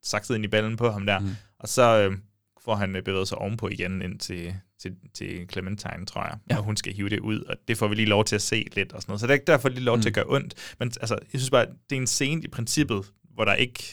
sakset 0.04 0.36
ind 0.36 0.46
i 0.46 0.48
ballen 0.48 0.78
på 0.78 0.92
ham 0.92 1.06
der, 1.06 1.20
mm. 1.20 1.30
Og 1.60 1.70
så 1.70 1.98
øh, 1.98 2.18
får 2.66 2.76
han 2.76 2.96
øh, 2.96 3.04
bevæget 3.04 3.28
sig 3.28 3.38
ovenpå 3.38 3.68
igen 3.68 4.02
ind 4.02 4.20
til, 4.20 4.54
til, 4.82 4.92
til 5.14 5.48
Clementine, 5.52 6.06
tror 6.08 6.22
jeg, 6.24 6.38
ja. 6.50 6.58
og 6.58 6.64
hun 6.64 6.78
skal 6.78 6.94
hive 6.94 7.10
det 7.10 7.20
ud, 7.20 7.42
og 7.42 7.56
det 7.68 7.78
får 7.78 7.88
vi 7.88 7.96
lige 7.96 8.06
lov 8.06 8.26
til 8.26 8.36
at 8.36 8.42
se 8.42 8.66
lidt 8.76 8.94
og 8.94 9.02
sådan 9.02 9.12
noget. 9.12 9.20
Så 9.22 9.28
det 9.28 9.32
er 9.32 9.34
ikke 9.34 9.48
derfor 9.48 9.70
lige 9.70 9.80
lov 9.84 9.96
mm. 9.96 10.02
til 10.02 10.10
at 10.10 10.14
gøre 10.16 10.26
ondt, 10.28 10.54
men 10.80 10.92
altså, 11.02 11.18
jeg 11.34 11.40
synes 11.42 11.50
bare, 11.50 11.66
det 11.90 11.96
er 11.96 12.02
en 12.02 12.08
scene 12.08 12.42
i 12.44 12.48
princippet, 12.48 13.06
hvor 13.34 13.46
der 13.46 13.54
ikke, 13.54 13.84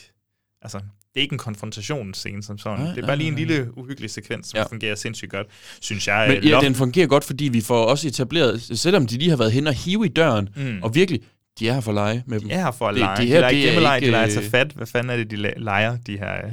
altså, 0.63 0.79
det 0.79 1.21
er 1.21 1.23
ikke 1.23 1.33
en 1.33 1.39
konfrontationsscene 1.39 2.43
som 2.43 2.59
sådan. 2.59 2.79
Nej, 2.85 2.95
det 2.95 3.03
er 3.03 3.07
bare 3.07 3.17
lige 3.17 3.29
en 3.29 3.35
lille 3.37 3.79
uhyggelig 3.79 4.11
sekvens, 4.11 4.47
som 4.49 4.57
Ja. 4.57 4.63
ja. 4.63 4.67
fungerer 4.69 4.95
sindssygt 4.95 5.31
godt, 5.31 5.47
synes 5.81 6.07
jeg. 6.09 6.27
Men 6.29 6.37
Øh, 6.39 6.47
ja, 6.49 6.61
den 6.61 6.75
fungerer 6.75 7.07
godt, 7.07 7.25
fordi 7.25 7.45
vi 7.45 7.61
får 7.61 7.85
også 7.85 8.09
etableret, 8.09 8.63
selvom 8.63 9.07
de 9.07 9.19
lige 9.19 9.31
har 9.31 9.37
været 9.37 9.53
hen 9.53 9.67
og 9.67 9.75
hive 9.75 10.07
i 10.07 10.09
døren, 10.09 10.49
Mm. 10.57 10.79
og 10.83 10.95
virkelig, 10.95 11.21
de 11.59 11.69
er 11.69 11.73
her 11.75 11.81
for 11.81 11.91
at 11.91 11.95
lege 11.95 12.23
med 12.27 12.41
dem. 12.41 12.49
De 12.49 12.55
er 12.55 12.61
her 12.65 12.71
for 12.71 12.89
at 12.89 12.95
lege. 12.95 13.17
det 13.17 13.23
De, 13.23 13.29
her, 13.29 13.41
leger 13.41 13.53
det 13.55 13.63
er 13.69 13.71
gemmeleg, 13.73 13.97
ikke, 13.97 14.07
de 14.07 14.11
leger 14.11 14.29
sig 14.29 14.43
øh, 14.45 14.51
fat. 14.51 14.73
Hvad 14.73 14.87
fanden 14.87 15.11
er 15.11 15.17
det, 15.17 15.31
de 15.31 15.37
le- 15.37 15.55
leger, 15.57 15.97
de 16.07 16.19
her... 16.19 16.51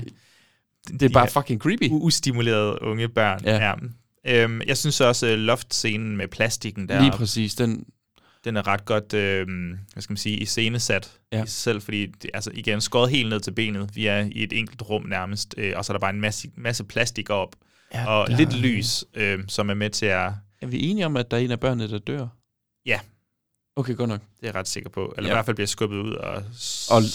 Det 0.88 1.02
er 1.02 1.10
bare 1.10 1.30
fucking 1.30 1.62
creepy. 1.62 1.90
Ustimulerede 1.92 2.82
unge 2.82 3.10
børn. 3.10 3.40
Ja. 3.46 3.56
Ja. 4.26 4.44
Øhm, 4.44 4.62
jeg 4.68 4.78
synes 4.78 5.02
også, 5.02 5.28
uh, 5.34 5.40
loftscenen 5.40 6.18
med 6.18 6.28
plastikken 6.28 6.90
der... 6.90 7.02
Lige 7.02 7.12
præcis, 7.12 7.56
den... 7.56 7.86
Den 8.46 8.58
er 8.58 8.68
ret 8.68 8.86
godt, 8.86 9.14
øh, 9.14 9.48
hvad 9.94 10.02
skal 10.02 10.12
man 10.12 10.18
sige, 10.18 10.38
iscenesat 10.38 11.12
Ja. 11.32 11.44
i 11.44 11.48
sig 11.48 11.50
selv, 11.50 11.82
fordi 11.82 12.06
det, 12.06 12.30
altså 12.34 12.52
igen, 12.54 12.82
skåret 12.82 13.10
helt 13.12 13.30
ned 13.30 13.40
til 13.40 13.52
benet. 13.52 13.90
Vi 13.96 14.06
er 14.08 14.20
i 14.32 14.44
et 14.44 14.54
enkelt 14.54 14.82
rum 14.82 15.06
nærmest, 15.06 15.56
øh, 15.58 15.74
og 15.76 15.86
så 15.86 15.94
er 15.94 15.96
der 15.96 16.00
bare 16.00 16.10
en 16.14 16.22
masse, 16.22 16.50
masse 16.56 16.84
plastik 16.84 17.30
op, 17.30 17.56
Ja, 17.94 18.08
og 18.08 18.28
der- 18.30 18.38
lidt 18.38 18.58
lys, 18.60 19.06
øh, 19.14 19.40
som 19.48 19.70
er 19.70 19.74
med 19.74 19.90
til 19.90 20.06
at... 20.06 20.32
Er 20.62 20.68
vi 20.68 20.80
enige 20.90 21.06
om, 21.06 21.18
at 21.18 21.32
der 21.32 21.38
er 21.38 21.42
en 21.42 21.52
af 21.52 21.60
børnene, 21.60 21.90
der 21.90 21.98
dør? 22.00 22.28
Ja. 22.86 23.00
Okay, 23.76 23.96
godt 23.96 24.10
nok. 24.10 24.20
Det 24.22 24.44
er 24.44 24.48
jeg 24.48 24.56
ret 24.56 24.68
sikker 24.68 24.90
på. 24.90 25.14
Eller 25.18 25.30
Ja. 25.30 25.34
i 25.34 25.36
hvert 25.36 25.46
fald 25.46 25.56
bliver 25.56 25.68
skubbet 25.68 25.98
ud 25.98 26.14
og, 26.14 26.34
Og- 26.34 26.44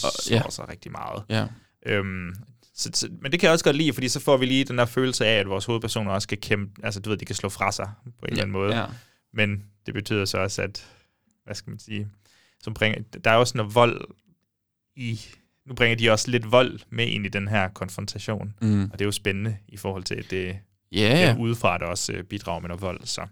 og, 0.05 0.31
ja. 0.31 0.43
sig 0.51 0.69
rigtig 0.69 0.93
meget. 0.93 1.23
Ja. 1.29 1.47
Øhm, 1.87 2.35
så, 2.79 2.91
så, 2.95 3.09
men 3.23 3.33
det 3.33 3.41
kan 3.41 3.47
jeg 3.47 3.53
også 3.53 3.65
godt 3.65 3.77
lide, 3.77 3.93
fordi 3.93 4.09
så 4.09 4.21
får 4.21 4.37
vi 4.37 4.47
lige 4.47 4.65
den 4.65 4.79
der 4.79 4.85
følelse 4.85 5.27
af, 5.27 5.41
at 5.41 5.49
vores 5.49 5.65
hovedpersoner 5.65 6.11
også 6.11 6.25
skal 6.27 6.39
kæmpe, 6.41 6.85
altså 6.85 7.01
du 7.01 7.11
ved, 7.11 7.17
de 7.19 7.25
kan 7.25 7.37
slå 7.37 7.49
fra 7.49 7.73
sig 7.73 7.91
på 8.05 8.09
en 8.09 8.15
Ja, 8.23 8.27
eller 8.31 8.43
anden 8.43 8.53
måde. 8.53 8.77
ja. 8.81 8.87
Men 9.33 9.65
det 9.87 9.95
betyder 9.95 10.25
så 10.25 10.39
også, 10.39 10.63
at, 10.63 10.87
hvad 11.45 11.55
skal 11.55 11.71
man 11.71 11.79
sige, 11.79 12.09
som 12.63 12.75
bringer, 12.75 13.03
der 13.25 13.31
er 13.31 13.35
også 13.35 13.57
noget 13.57 13.75
vold 13.75 14.05
i, 14.97 15.21
nu 15.67 15.75
bringer 15.75 15.97
de 15.97 16.11
også 16.11 16.31
lidt 16.31 16.53
vold 16.53 16.81
med 16.91 17.07
ind 17.07 17.27
i 17.27 17.29
den 17.29 17.49
her 17.49 17.69
konfrontation. 17.69 18.55
Mm. 18.63 18.83
Og 18.85 18.93
det 18.93 19.01
er 19.01 19.05
jo 19.05 19.13
spændende 19.13 19.57
i 19.69 19.77
forhold 19.77 20.05
til, 20.05 20.15
at 20.15 20.31
det, 20.31 20.59
Ja, 20.93 21.29
det 21.35 21.39
udefra, 21.39 21.79
der 21.79 21.87
også 21.87 22.13
øh, 22.13 22.25
bidrager 22.25 22.61
med 22.61 22.69
noget 22.69 22.83
vold. 22.83 23.01
Så, 23.05 23.27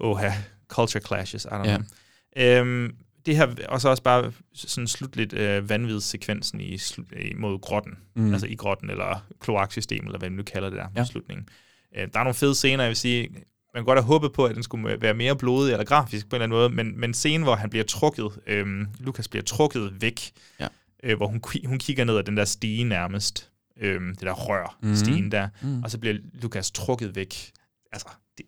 oha, 0.00 0.30
culture 0.68 1.02
clashes, 1.06 1.44
I 1.44 1.48
don't 1.48 1.68
Ja. 1.68 1.76
know. 1.76 1.88
Øhm, 2.36 2.96
det 3.26 3.36
her, 3.36 3.46
og 3.68 3.80
så 3.80 3.88
også 3.88 4.02
bare 4.02 4.32
sådan 4.54 4.86
slutligt 4.88 5.32
øh, 5.32 5.68
vanvidssekvensen 5.70 6.60
i, 6.60 6.74
slu- 6.76 7.18
imod 7.30 7.58
grotten. 7.60 7.92
Mm. 8.16 8.32
Altså 8.32 8.46
i 8.46 8.54
grotten, 8.54 8.90
eller 8.90 9.26
kloaksystemet, 9.40 10.04
eller 10.06 10.18
hvad 10.18 10.30
man 10.30 10.36
nu 10.36 10.42
kalder 10.42 10.70
det 10.70 10.78
der 10.78 10.86
Ja. 10.96 11.04
slutningen. 11.04 11.48
Øh, 11.96 12.08
der 12.12 12.18
er 12.18 12.24
nogle 12.24 12.34
fede 12.34 12.54
scener, 12.54 12.84
jeg 12.84 12.88
vil 12.88 12.96
sige, 12.96 13.28
man 13.74 13.84
kunne 13.84 13.84
godt 13.84 13.98
have 13.98 14.06
håbet 14.06 14.32
på, 14.32 14.44
at 14.44 14.54
den 14.54 14.62
skulle 14.62 15.00
være 15.00 15.14
mere 15.14 15.36
blodig 15.36 15.72
eller 15.72 15.84
grafisk 15.84 16.28
på 16.28 16.36
en 16.36 16.42
eller 16.42 16.56
anden 16.56 16.76
måde, 16.76 16.84
men, 16.84 17.00
men 17.00 17.14
scenen, 17.14 17.42
hvor 17.42 17.54
han 17.54 17.70
bliver 17.70 17.84
trukket, 17.84 18.28
øh, 18.46 18.66
Lukas 18.98 19.28
bliver 19.28 19.42
trukket 19.42 20.02
væk, 20.02 20.30
Ja. 20.60 20.68
øh, 21.04 21.16
hvor 21.16 21.26
hun, 21.26 21.40
hun 21.66 21.78
kigger 21.78 22.04
ned 22.04 22.16
ad 22.18 22.22
den 22.24 22.36
der 22.36 22.44
stige 22.44 22.84
nærmest, 22.84 23.50
øh, 23.80 24.00
det 24.08 24.20
der 24.20 24.32
rør, 24.32 24.78
mm. 24.82 24.96
stigen 24.96 25.32
der, 25.32 25.48
mm. 25.62 25.82
og 25.82 25.90
så 25.90 25.98
bliver 25.98 26.16
Lukas 26.42 26.70
trukket 26.70 27.16
væk. 27.16 27.50
Altså, 27.92 28.08
det, 28.38 28.46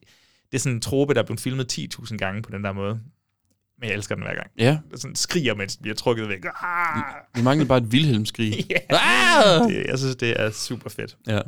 det 0.52 0.58
er 0.58 0.58
sådan 0.58 0.74
en 0.76 0.80
trope, 0.80 1.14
der 1.14 1.20
er 1.22 1.26
blevet 1.26 1.40
filmet 1.40 1.78
10.000 1.78 2.16
gange 2.16 2.42
på 2.42 2.50
den 2.50 2.64
der 2.64 2.72
måde. 2.72 3.00
Men 3.80 3.88
jeg 3.88 3.96
elsker 3.96 4.14
den 4.14 4.24
hver 4.24 4.34
gang. 4.34 4.46
Ja. 4.58 4.78
Er 4.92 4.96
sådan 4.98 5.16
skriger, 5.16 5.54
mens 5.54 5.76
den 5.76 5.82
bliver 5.82 5.94
trukket 5.94 6.28
væk. 6.28 6.38
Ah! 6.62 7.02
Vi 7.34 7.42
mangler 7.42 7.66
bare 7.66 7.78
et 7.78 7.84
Wilhelm-skrig. 7.84 8.66
Ja. 8.70 8.76
Ah! 8.90 9.68
Det, 9.70 9.86
jeg 9.88 9.98
synes, 9.98 10.16
det 10.16 10.40
er 10.40 10.50
super 10.50 10.90
fedt. 10.90 11.16
Ja. 11.26 11.40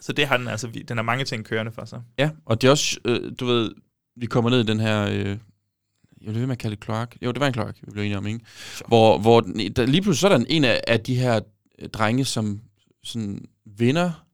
Så 0.00 0.12
det 0.12 0.26
har 0.26 0.36
den, 0.36 0.48
altså, 0.48 0.68
den 0.88 0.96
har 0.98 1.02
mange 1.02 1.24
ting 1.24 1.44
kørende 1.44 1.72
for 1.72 1.84
sig. 1.84 2.02
Ja, 2.18 2.30
og 2.44 2.60
det 2.60 2.66
er 2.66 2.70
også, 2.70 2.98
øh, 3.04 3.32
du 3.40 3.46
ved, 3.46 3.72
vi 4.16 4.26
kommer 4.26 4.50
ned 4.50 4.60
i 4.60 4.66
den 4.66 4.80
her, 4.80 5.02
øh, 5.06 5.38
jeg 6.22 6.34
ved 6.34 6.46
med 6.46 6.52
at 6.52 6.58
kalde 6.58 6.76
det 6.76 6.84
kloak. 6.84 7.16
Jo, 7.22 7.32
det 7.32 7.40
var 7.40 7.46
en 7.46 7.52
kloak, 7.52 7.76
vi 7.82 7.90
blev 7.92 8.02
enige 8.04 8.18
om, 8.18 8.26
ikke? 8.26 8.40
Hvor, 8.88 9.18
hvor 9.18 9.40
den, 9.40 9.72
der, 9.72 9.86
lige 9.86 10.02
pludselig 10.02 10.20
så 10.20 10.28
er 10.28 10.38
der 10.38 10.44
en 10.48 10.64
af, 10.64 10.80
af 10.88 11.00
de 11.00 11.14
her 11.14 11.40
drenge, 11.92 12.24
som 12.24 12.60
sådan 13.04 13.44
vinder 13.78 14.24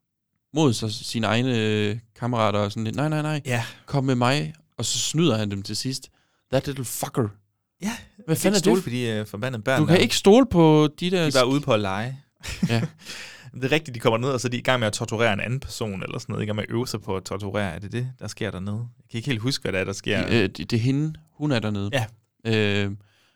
mod 0.55 0.72
sig, 0.72 0.91
sine 0.93 1.26
egne 1.26 1.59
øh, 1.59 1.99
kammerater 2.18 2.59
og 2.59 2.72
sådan 2.72 2.84
lidt, 2.84 2.97
nej, 2.97 3.09
nej, 3.09 3.22
nej, 3.22 3.41
Ja. 3.45 3.64
kom 3.87 4.05
med 4.05 4.14
mig, 4.14 4.55
og 4.78 4.84
så 4.84 4.99
snyder 4.99 5.37
han 5.37 5.51
dem 5.51 5.62
til 5.62 5.76
sidst. 5.76 6.11
That 6.53 6.66
little 6.66 6.84
fucker. 6.84 7.28
Ja, 7.82 7.92
Hvad 8.26 8.36
fanden 8.36 8.55
er 8.55 8.59
stole 8.59 8.76
det? 8.76 8.84
på 8.84 8.90
de 8.90 9.20
uh, 9.20 9.26
forbandede 9.26 9.62
børn. 9.62 9.80
Du 9.80 9.86
kan 9.86 9.94
der. 9.97 10.03
ikke 10.03 10.16
stole 10.16 10.47
på 10.47 10.88
de 11.01 11.11
der... 11.11 11.20
De 11.22 11.26
er 11.26 11.32
bare 11.40 11.49
ude 11.49 11.61
på 11.61 11.72
at 11.74 11.80
lege. 11.80 12.20
Ja. 12.68 12.82
det 13.55 13.64
er 13.64 13.72
rigtigt, 13.72 13.94
de 13.94 14.01
kommer 14.01 14.18
ned, 14.18 14.28
og 14.28 14.40
så 14.40 14.49
er 14.49 14.51
de 14.51 14.59
i 14.59 14.62
gang 14.62 14.78
med 14.80 14.86
at 14.86 14.92
torturere 14.92 15.32
en 15.32 15.40
anden 15.40 15.61
person, 15.61 16.03
eller 16.03 16.18
sådan 16.18 16.32
noget. 16.32 16.42
I 16.42 16.47
gang 16.47 16.57
med 16.57 16.64
at 16.68 16.70
øve 16.74 16.86
sig 16.86 17.03
på 17.03 17.16
at 17.16 17.24
torturere. 17.24 17.74
Er 17.74 17.78
det 17.78 17.92
det, 17.92 18.12
der 18.18 18.26
sker 18.28 18.51
dernede? 18.51 18.76
Jeg 18.76 19.05
kan 19.11 19.18
ikke 19.18 19.28
helt 19.28 19.40
huske, 19.42 19.62
hvad 19.62 19.72
det 19.72 19.80
er, 19.80 19.84
der 19.84 19.92
sker. 19.92 20.24
Øh, 20.28 20.32
det, 20.32 20.59
det 20.59 20.72
er 20.72 20.78
hende. 20.80 21.14
Hun 21.32 21.53
er 21.53 21.59
dernede. 21.59 21.90
Ja. 21.92 22.07
Øh, 22.84 22.90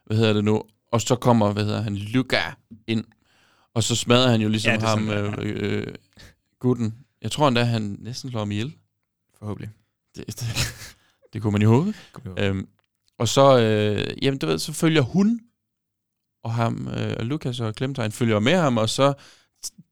hvad 0.06 0.16
hedder 0.16 0.32
det 0.32 0.44
nu? 0.44 0.62
Og 0.92 1.00
så 1.00 1.16
kommer, 1.16 1.52
hvad 1.52 1.64
hedder 1.64 1.80
han, 1.82 1.96
Luca 1.96 2.40
ind. 2.86 3.04
Og 3.74 3.82
så 3.82 3.96
smadrer 3.96 4.30
han 4.30 4.40
jo 4.40 4.48
ligesom 4.48 4.72
Ja, 4.72 4.78
ham, 4.80 5.08
sådan, 5.08 5.34
ja. 5.38 5.42
øh, 5.42 5.82
øh, 5.86 5.94
gutten. 6.58 6.94
Jeg 7.22 7.30
tror 7.30 7.48
endda, 7.48 7.64
han 7.64 7.96
næsten 8.00 8.30
slår 8.30 8.40
ham 8.40 8.50
ihjel. 8.50 8.74
Forhåbentlig. 9.38 9.70
Det, 10.16 10.26
det, 10.40 10.46
det 11.32 11.42
kunne 11.42 11.52
man 11.52 11.62
jo 11.62 11.68
håbe. 11.68 11.94
Øhm, 12.38 12.68
og 13.21 13.29
så, 13.29 13.59
øh, 13.59 14.16
jamen 14.23 14.39
du 14.39 14.47
ved, 14.47 14.59
så 14.59 14.73
følger 14.73 15.03
hun, 15.03 15.41
og 16.45 16.55
ham, 16.55 16.89
øh, 16.89 17.16
og 17.18 17.27
Lukas 17.27 17.61
og 17.61 17.75
Clementine 17.77 18.11
følger 18.11 18.41
med 18.41 18.55
ham, 18.55 18.77
og 18.77 18.89
så 18.89 19.12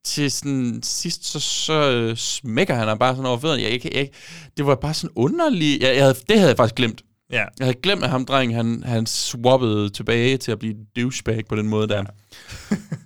til 0.04 0.30
sådan 0.30 0.80
sidst, 0.82 1.24
så, 1.24 1.40
så 1.40 1.90
øh, 1.92 2.16
smækker 2.16 2.74
han 2.74 2.88
ham 2.88 2.98
bare 2.98 3.14
sådan 3.14 3.26
over 3.26 3.38
fødderne. 3.38 3.62
Jeg, 3.62 3.84
jeg, 3.84 3.94
jeg, 3.94 4.10
det 4.56 4.66
var 4.66 4.74
bare 4.74 4.94
sådan 4.94 5.12
underligt. 5.16 5.82
Jeg, 5.82 5.96
jeg 5.96 6.04
havde, 6.04 6.16
det 6.28 6.36
havde 6.36 6.48
jeg 6.48 6.56
faktisk 6.56 6.74
glemt. 6.74 7.02
Ja. 7.30 7.36
Jeg 7.58 7.66
havde 7.66 7.74
glemt, 7.82 8.04
at 8.04 8.10
ham 8.10 8.26
drengen, 8.26 8.56
han, 8.56 8.82
han 8.82 9.06
swappede 9.06 9.90
tilbage 9.90 10.36
til 10.36 10.52
at 10.52 10.58
blive 10.58 10.74
douchebag 10.96 11.46
på 11.48 11.56
den 11.56 11.68
måde 11.68 11.88
der. 11.88 12.04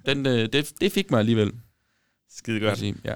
den, 0.06 0.26
øh, 0.26 0.48
det, 0.52 0.72
det 0.80 0.92
fik 0.92 1.10
mig 1.10 1.20
alligevel. 1.20 1.52
Skide 2.30 2.60
godt. 2.60 2.78
sige. 2.78 2.94
Ja. 3.04 3.14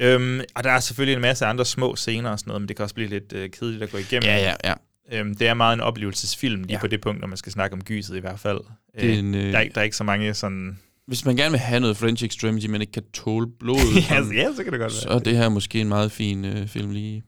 Øhm, 0.00 0.40
og 0.54 0.64
der 0.64 0.70
er 0.70 0.80
selvfølgelig 0.80 1.14
en 1.14 1.22
masse 1.22 1.46
andre 1.46 1.64
små 1.64 1.96
scener 1.96 2.30
og 2.30 2.38
sådan 2.38 2.48
noget, 2.48 2.62
men 2.62 2.68
det 2.68 2.76
kan 2.76 2.82
også 2.82 2.94
blive 2.94 3.08
lidt 3.08 3.32
øh, 3.32 3.50
kedeligt 3.50 3.82
at 3.82 3.90
gå 3.90 3.98
igennem. 3.98 4.28
Ja, 4.28 4.36
ja, 4.36 4.54
ja. 4.64 4.74
Øhm, 5.12 5.34
det 5.34 5.48
er 5.48 5.54
meget 5.54 5.74
en 5.74 5.80
oplevelsesfilm 5.80 6.62
lige 6.62 6.72
Ja. 6.72 6.80
på 6.80 6.86
det 6.86 7.00
punkt, 7.00 7.20
når 7.20 7.28
man 7.28 7.36
skal 7.36 7.52
snakke 7.52 7.74
om 7.74 7.84
gyset 7.84 8.16
i 8.16 8.20
hvert 8.20 8.40
fald. 8.40 8.60
Det 9.00 9.14
er 9.14 9.18
en, 9.18 9.34
øh, 9.34 9.52
der, 9.52 9.58
er, 9.58 9.62
ikke- 9.62 9.74
der 9.74 9.80
er 9.80 9.84
ikke 9.84 9.96
så 9.96 10.04
mange 10.04 10.34
sådan... 10.34 10.78
Hvis 11.06 11.24
man 11.24 11.36
gerne 11.36 11.50
vil 11.50 11.60
have 11.60 11.80
noget 11.80 11.96
French 11.96 12.24
Extremity, 12.24 12.66
men 12.66 12.80
ikke 12.80 12.92
kan 12.92 13.02
tåle 13.12 13.46
blodet, 13.60 13.94
Ja, 14.10 14.16
sådan, 14.22 14.32
ja, 14.34 14.48
så 14.56 14.64
kan 14.64 14.72
det 14.72 14.80
godt 14.80 14.92
så 14.92 15.08
være. 15.08 15.18
er 15.18 15.22
det 15.22 15.36
her 15.36 15.48
måske 15.48 15.80
en 15.80 15.88
meget 15.88 16.12
fin 16.12 16.44
øh, 16.44 16.66
film 16.68 16.90
lige. 16.90 17.22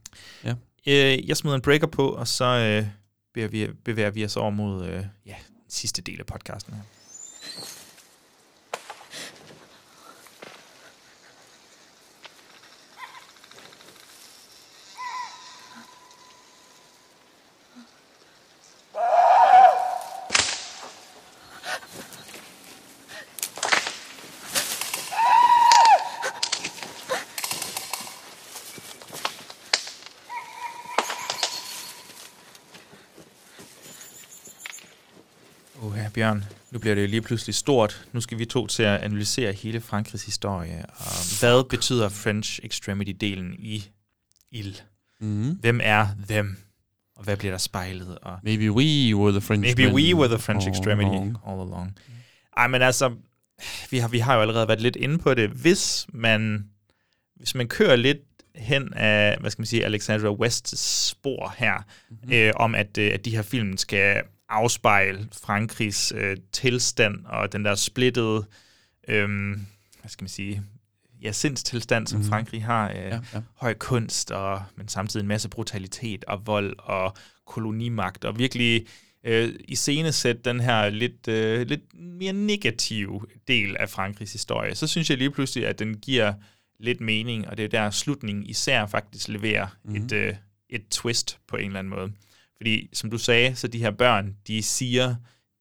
Ja. 0.44 0.54
Øh, 0.86 1.28
jeg 1.28 1.36
smider 1.36 1.56
en 1.56 1.62
breaker 1.62 1.86
på, 1.86 2.08
og 2.08 2.28
så 2.28 2.44
øh, 2.44 2.86
bevæger, 3.34 3.48
vi, 3.66 3.72
bevæger 3.84 4.10
vi 4.10 4.24
os 4.24 4.36
over 4.36 4.50
mod 4.50 4.86
øh, 4.88 5.02
ja, 5.26 5.34
sidste 5.68 6.02
del 6.02 6.20
af 6.20 6.26
podcasten 6.26 6.74
her. 6.74 6.82
Bjørn, 36.18 36.44
nu 36.70 36.78
bliver 36.78 36.94
det 36.94 37.02
jo 37.02 37.06
lige 37.06 37.22
pludselig 37.22 37.54
stort. 37.54 38.06
Nu 38.12 38.20
skal 38.20 38.38
vi 38.38 38.44
to 38.44 38.66
til 38.66 38.82
at 38.82 39.00
analysere 39.00 39.52
hele 39.52 39.80
Frankrigs 39.80 40.24
historie. 40.24 40.84
Og 40.88 41.40
hvad 41.40 41.68
betyder 41.68 42.08
French 42.08 42.60
Extremity-delen 42.62 43.56
i 43.58 43.90
IL? 44.52 44.80
Mm. 45.20 45.50
Hvem 45.50 45.80
er 45.82 46.06
dem? 46.28 46.56
Og 47.16 47.24
hvad 47.24 47.36
bliver 47.36 47.52
der 47.52 47.58
spejlet? 47.58 48.18
Og 48.22 48.38
Maybe 48.42 48.72
we 48.72 49.16
were 49.16 49.32
the 49.32 49.40
French 49.40 49.60
Maybe 49.60 49.94
we 49.94 50.14
were 50.14 50.28
the 50.28 50.38
French 50.38 50.66
all 50.66 50.76
Extremity 50.76 51.08
along. 51.08 51.36
all 51.46 51.60
along. 51.60 51.96
Ej, 52.56 52.66
men 52.66 52.82
altså, 52.82 53.14
vi 53.90 53.98
har, 53.98 54.08
vi 54.08 54.18
har 54.18 54.34
jo 54.34 54.40
allerede 54.40 54.68
været 54.68 54.80
lidt 54.80 54.96
inde 54.96 55.18
på 55.18 55.34
det. 55.34 55.50
Hvis 55.50 56.06
man, 56.12 56.64
hvis 57.36 57.54
man 57.54 57.68
kører 57.68 57.96
lidt 57.96 58.18
hen 58.54 58.94
af, 58.94 59.36
hvad 59.40 59.50
skal 59.50 59.60
man 59.60 59.66
sige, 59.66 59.84
Alexandra 59.84 60.32
Wests 60.32 60.78
spor 61.08 61.54
her, 61.58 61.74
mm-hmm. 62.10 62.32
øh, 62.32 62.52
om 62.56 62.74
at, 62.74 62.98
øh, 62.98 63.14
at 63.14 63.24
de 63.24 63.30
her 63.30 63.42
film 63.42 63.76
skal 63.76 64.22
afspejle 64.48 65.28
Frankrigs 65.42 66.12
øh, 66.16 66.36
tilstand 66.52 67.26
og 67.26 67.52
den 67.52 67.64
der 67.64 67.74
splittede, 67.74 68.46
øh, 69.08 69.28
hvad 70.00 70.08
skal 70.08 70.22
man 70.22 70.28
sige, 70.28 70.62
ja, 71.22 71.32
sindstilstand, 71.32 72.06
som 72.06 72.18
mm-hmm. 72.18 72.30
Frankrig 72.30 72.64
har. 72.64 72.90
Øh, 72.90 72.96
Ja, 72.96 73.20
ja. 73.34 73.40
Høj 73.54 73.74
kunst, 73.74 74.30
og, 74.30 74.62
men 74.76 74.88
samtidig 74.88 75.24
en 75.24 75.28
masse 75.28 75.48
brutalitet 75.48 76.24
og 76.24 76.46
vold 76.46 76.74
og 76.78 77.16
kolonimagt, 77.46 78.24
og 78.24 78.38
virkelig 78.38 78.86
øh, 79.24 79.54
i 79.68 79.76
sætte 80.12 80.42
den 80.44 80.60
her 80.60 80.90
lidt, 80.90 81.28
øh, 81.28 81.66
lidt 81.66 81.94
mere 81.94 82.32
negative 82.32 83.20
del 83.48 83.76
af 83.76 83.88
Frankrigs 83.88 84.32
historie, 84.32 84.74
så 84.74 84.86
synes 84.86 85.10
jeg 85.10 85.18
lige 85.18 85.30
pludselig, 85.30 85.66
at 85.66 85.78
den 85.78 85.96
giver 85.96 86.34
lidt 86.80 87.00
mening, 87.00 87.48
og 87.48 87.56
det 87.56 87.64
er 87.64 87.68
der 87.68 87.90
slutningen 87.90 88.46
især 88.46 88.86
faktisk 88.86 89.28
leverer 89.28 89.66
mm-hmm. 89.84 90.04
et, 90.04 90.12
øh, 90.12 90.34
et 90.70 90.88
twist 90.90 91.38
på 91.48 91.56
en 91.56 91.66
eller 91.66 91.78
anden 91.78 91.90
måde. 91.90 92.12
Fordi, 92.58 92.88
som 92.92 93.10
du 93.10 93.18
sagde, 93.18 93.56
så 93.56 93.68
de 93.68 93.78
her 93.78 93.90
børn, 93.90 94.36
de 94.46 94.62
siger, 94.62 95.14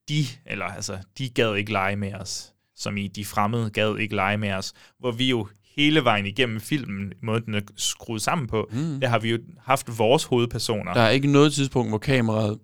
de, 0.08 0.24
eller 0.46 0.64
altså, 0.64 0.98
de 1.18 1.28
gad 1.28 1.54
ikke 1.54 1.72
lege 1.72 1.96
med 1.96 2.14
os, 2.14 2.52
som 2.76 2.96
i 2.96 3.08
de 3.08 3.24
fremmede 3.24 3.70
gad 3.70 3.96
ikke 3.96 4.14
lege 4.14 4.38
med 4.38 4.52
os, 4.52 4.72
hvor 4.98 5.10
vi 5.10 5.30
jo 5.30 5.48
hele 5.76 6.04
vejen 6.04 6.26
igennem 6.26 6.60
filmen, 6.60 7.12
måden 7.22 7.44
den 7.44 7.54
er 7.54 7.60
skruet 7.76 8.22
sammen 8.22 8.46
på, 8.46 8.68
mm. 8.72 9.00
der 9.00 9.08
har 9.08 9.18
vi 9.18 9.30
jo 9.30 9.38
haft 9.58 9.98
vores 9.98 10.24
hovedpersoner. 10.24 10.94
Der 10.94 11.00
er 11.00 11.10
ikke 11.10 11.32
noget 11.32 11.52
tidspunkt, 11.52 11.90
hvor 11.90 11.98
kameraet 11.98 12.58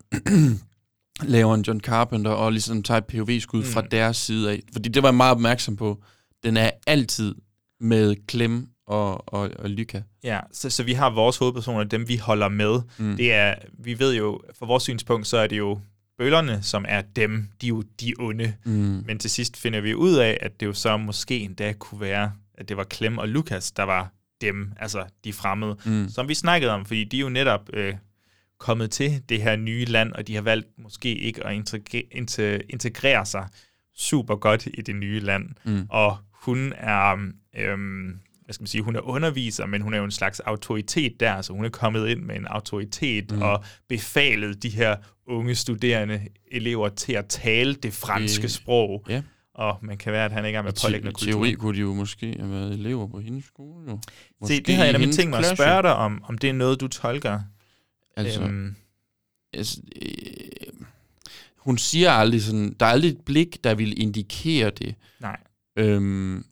laver 1.23 1.55
en 1.55 1.63
John 1.63 1.81
Carpenter 1.81 2.31
og 2.31 2.53
ligesom 2.53 2.83
tager 2.83 2.99
et 2.99 3.05
POV-skud 3.05 3.61
mm. 3.61 3.67
fra 3.67 3.83
deres 3.83 4.17
side 4.17 4.51
af. 4.51 4.61
Fordi 4.73 4.89
det 4.89 5.03
var 5.03 5.09
jeg 5.09 5.15
meget 5.15 5.31
opmærksom 5.31 5.77
på. 5.77 6.03
Den 6.45 6.57
er 6.57 6.71
altid 6.87 7.35
med 7.81 8.17
Clem 8.31 8.69
og, 8.87 9.35
og, 9.35 9.51
og 9.59 9.71
Lyka. 9.71 10.01
Ja, 10.25 10.41
så, 10.53 10.71
så 10.71 10.83
vi 10.83 10.93
har 10.93 11.11
vores 11.11 11.37
hovedpersoner, 11.37 11.85
dem 11.85 12.09
vi 12.09 12.17
holder 12.17 12.49
med. 12.49 12.81
Mm. 12.99 13.17
Det 13.17 13.33
er, 13.33 13.55
vi 13.79 13.99
ved 13.99 14.15
jo, 14.15 14.41
fra 14.59 14.67
vores 14.67 14.83
synspunkt, 14.83 15.27
så 15.27 15.37
er 15.37 15.47
det 15.47 15.59
jo 15.59 15.81
bøllerne, 16.19 16.63
som 16.63 16.85
er 16.89 17.01
dem, 17.03 17.49
de 17.61 17.67
er 17.67 17.69
jo 17.69 17.83
de 18.01 18.15
onde. 18.19 18.55
Mm. 18.65 19.03
Men 19.07 19.19
til 19.19 19.31
sidst 19.31 19.57
finder 19.57 19.81
vi 19.81 19.95
ud 19.95 20.15
af, 20.15 20.39
at 20.41 20.61
det 20.61 20.67
jo 20.67 20.73
så 20.73 20.97
måske 20.97 21.39
endda 21.41 21.73
kunne 21.73 22.01
være, 22.01 22.33
at 22.55 22.69
det 22.69 22.77
var 22.77 22.85
Clem 22.95 23.19
og 23.19 23.29
Lukas, 23.29 23.73
der 23.73 23.83
var 23.83 24.13
dem, 24.41 24.73
altså 24.81 25.05
de 25.25 25.33
fremmede, 25.33 25.77
Mm. 25.87 26.09
som 26.09 26.29
vi 26.29 26.35
snakkede 26.35 26.73
om, 26.73 26.87
fordi 26.87 27.05
de 27.05 27.17
er 27.17 27.21
jo 27.21 27.29
netop 27.29 27.71
øh, 27.73 27.95
kommet 28.59 28.91
til 28.91 29.23
det 29.29 29.43
her 29.43 29.57
nye 29.57 29.85
land, 29.85 30.13
og 30.13 30.27
de 30.27 30.35
har 30.35 30.43
valgt 30.43 30.69
måske 30.79 31.15
ikke 31.15 31.47
at 31.47 31.55
integre- 31.59 32.09
inte- 32.13 32.61
integrere 32.71 33.27
sig 33.27 33.49
super 33.97 34.37
godt 34.37 34.67
i 34.75 34.81
det 34.83 34.95
nye 34.97 35.21
land. 35.21 35.49
Mm. 35.65 35.87
Og 35.91 36.17
hun 36.33 36.73
er, 36.77 37.17
øhm, 37.57 38.19
hvad 38.45 38.53
skal 38.55 38.63
man 38.63 38.67
sige, 38.67 38.83
hun 38.83 38.97
er 38.97 39.01
underviser, 39.01 39.67
men 39.67 39.83
hun 39.83 39.95
er 39.95 39.99
jo 39.99 40.05
en 40.05 40.11
slags 40.11 40.41
autoritet 40.41 41.21
der, 41.21 41.43
så 41.43 41.53
hun 41.53 41.65
er 41.65 41.69
kommet 41.69 42.09
ind 42.09 42.21
med 42.23 42.37
en 42.37 42.47
autoritet 42.47 43.31
Mm. 43.33 43.43
og 43.43 43.65
befalet 43.89 44.63
de 44.63 44.69
her 44.69 44.97
unge 45.27 45.55
studerende 45.55 46.21
elever 46.53 46.89
til 46.89 47.13
at 47.13 47.27
tale 47.27 47.75
det 47.75 47.93
franske 47.93 48.43
Det- 48.43 48.51
sprog. 48.51 49.05
Ja. 49.09 49.23
Og 49.55 49.79
man 49.83 49.99
kan 49.99 50.13
være, 50.13 50.25
at 50.25 50.33
han 50.33 50.45
ikke 50.47 50.57
er 50.57 50.63
med 50.63 50.73
I 50.73 50.81
pålæggende 50.87 51.19
te- 51.19 51.27
teori 51.27 51.53
kunne 51.53 51.75
de 51.75 51.81
jo 51.81 51.95
måske 51.95 52.35
have 52.39 52.51
været 52.51 52.73
elever 52.73 53.07
på 53.07 53.21
hendes 53.21 53.45
skole. 53.45 53.91
Jo. 53.91 53.99
Se, 54.47 54.61
det 54.63 54.75
har 54.75 54.85
jeg 54.85 54.93
nemlig 54.93 55.15
tænkt 55.15 55.31
mig 55.31 55.39
at 55.39 55.57
spørge 55.57 55.83
dig 55.83 55.95
om, 55.95 56.25
om 56.29 56.39
det 56.39 56.51
er 56.51 56.55
noget, 56.55 56.81
du 56.81 56.89
tolker. 56.89 57.41
Altså, 58.17 58.43
Øhm, 58.43 58.75
altså, 59.53 59.81
øh, 60.03 60.73
hun 61.57 61.79
siger 61.79 62.11
aldrig 62.11 62.43
sådan, 62.43 62.77
der 62.81 62.87
er 62.87 62.91
aldrig 62.91 63.11
et 63.11 63.21
blik, 63.27 63.65
der 63.65 63.75
vil 63.75 64.03
indikere 64.03 64.71
det. 64.71 64.95
nej, 65.21 65.37
Øhm, 65.79 66.45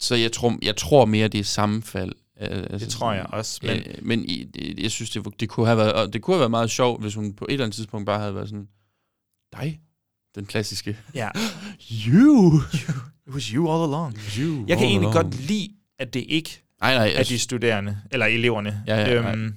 så 0.00 0.14
jeg 0.14 0.32
tror, 0.32 0.58
jeg 0.62 0.76
tror 0.76 1.04
mere, 1.04 1.28
det 1.28 1.40
er 1.40 1.44
sammenfald. 1.44 2.12
Øh, 2.40 2.48
Altså, 2.50 2.78
det 2.78 2.88
tror 2.88 3.12
jeg 3.12 3.26
også. 3.32 3.60
Men, 3.62 3.76
øh, 3.76 3.94
men 4.02 4.26
det, 4.54 4.78
jeg 4.78 4.90
synes, 4.90 5.10
det, 5.10 5.40
det, 5.40 5.48
kunne 5.48 5.66
have 5.66 5.78
været, 5.78 5.92
og 5.92 6.12
det 6.12 6.22
kunne 6.22 6.34
have 6.34 6.40
været 6.40 6.50
meget 6.50 6.70
sjovt, 6.70 7.02
hvis 7.02 7.14
hun 7.14 7.32
på 7.32 7.44
et 7.48 7.52
eller 7.52 7.64
andet 7.64 7.76
tidspunkt 7.76 8.06
bare 8.06 8.18
havde 8.18 8.34
været 8.34 8.48
sådan, 8.48 8.68
dig, 9.60 9.80
den 10.34 10.46
klassiske. 10.46 10.98
ja, 11.14 11.28
You! 12.08 12.60
it 13.26 13.34
was 13.34 13.44
you 13.44 13.72
all 13.72 13.82
along. 13.94 14.18
you 14.38 14.64
Jeg 14.68 14.78
kan 14.78 14.86
egentlig 14.86 15.08
along. 15.10 15.30
godt 15.30 15.40
lide, 15.40 15.68
at 15.98 16.14
det 16.14 16.24
ikke 16.28 16.62
Nej, 16.80 16.94
nej, 16.94 17.14
af 17.16 17.24
de 17.26 17.38
studerende, 17.38 17.98
eller 18.10 18.26
eleverne. 18.26 18.82
Ja, 18.86 18.96
ja, 19.00 19.32
øhm, 19.32 19.54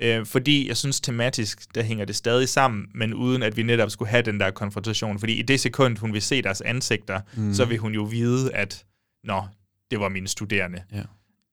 øh, 0.00 0.26
fordi 0.26 0.68
jeg 0.68 0.76
synes 0.76 1.00
tematisk, 1.00 1.74
der 1.74 1.82
hænger 1.82 2.04
det 2.04 2.16
stadig 2.16 2.48
sammen, 2.48 2.86
men 2.94 3.14
uden 3.14 3.42
at 3.42 3.56
vi 3.56 3.62
netop 3.62 3.90
skulle 3.90 4.08
have 4.08 4.22
den 4.22 4.40
der 4.40 4.50
konfrontation. 4.50 5.18
Fordi 5.18 5.32
i 5.32 5.42
det 5.42 5.60
sekund, 5.60 5.98
hun 5.98 6.12
vil 6.12 6.22
se 6.22 6.42
deres 6.42 6.60
ansigter, 6.60 7.20
mm. 7.36 7.54
så 7.54 7.64
vil 7.64 7.78
hun 7.78 7.94
jo 7.94 8.02
vide, 8.02 8.54
at 8.54 8.84
nå, 9.24 9.42
det 9.90 10.00
var 10.00 10.08
mine 10.08 10.28
studerende. 10.28 10.82
Ja. 10.92 11.02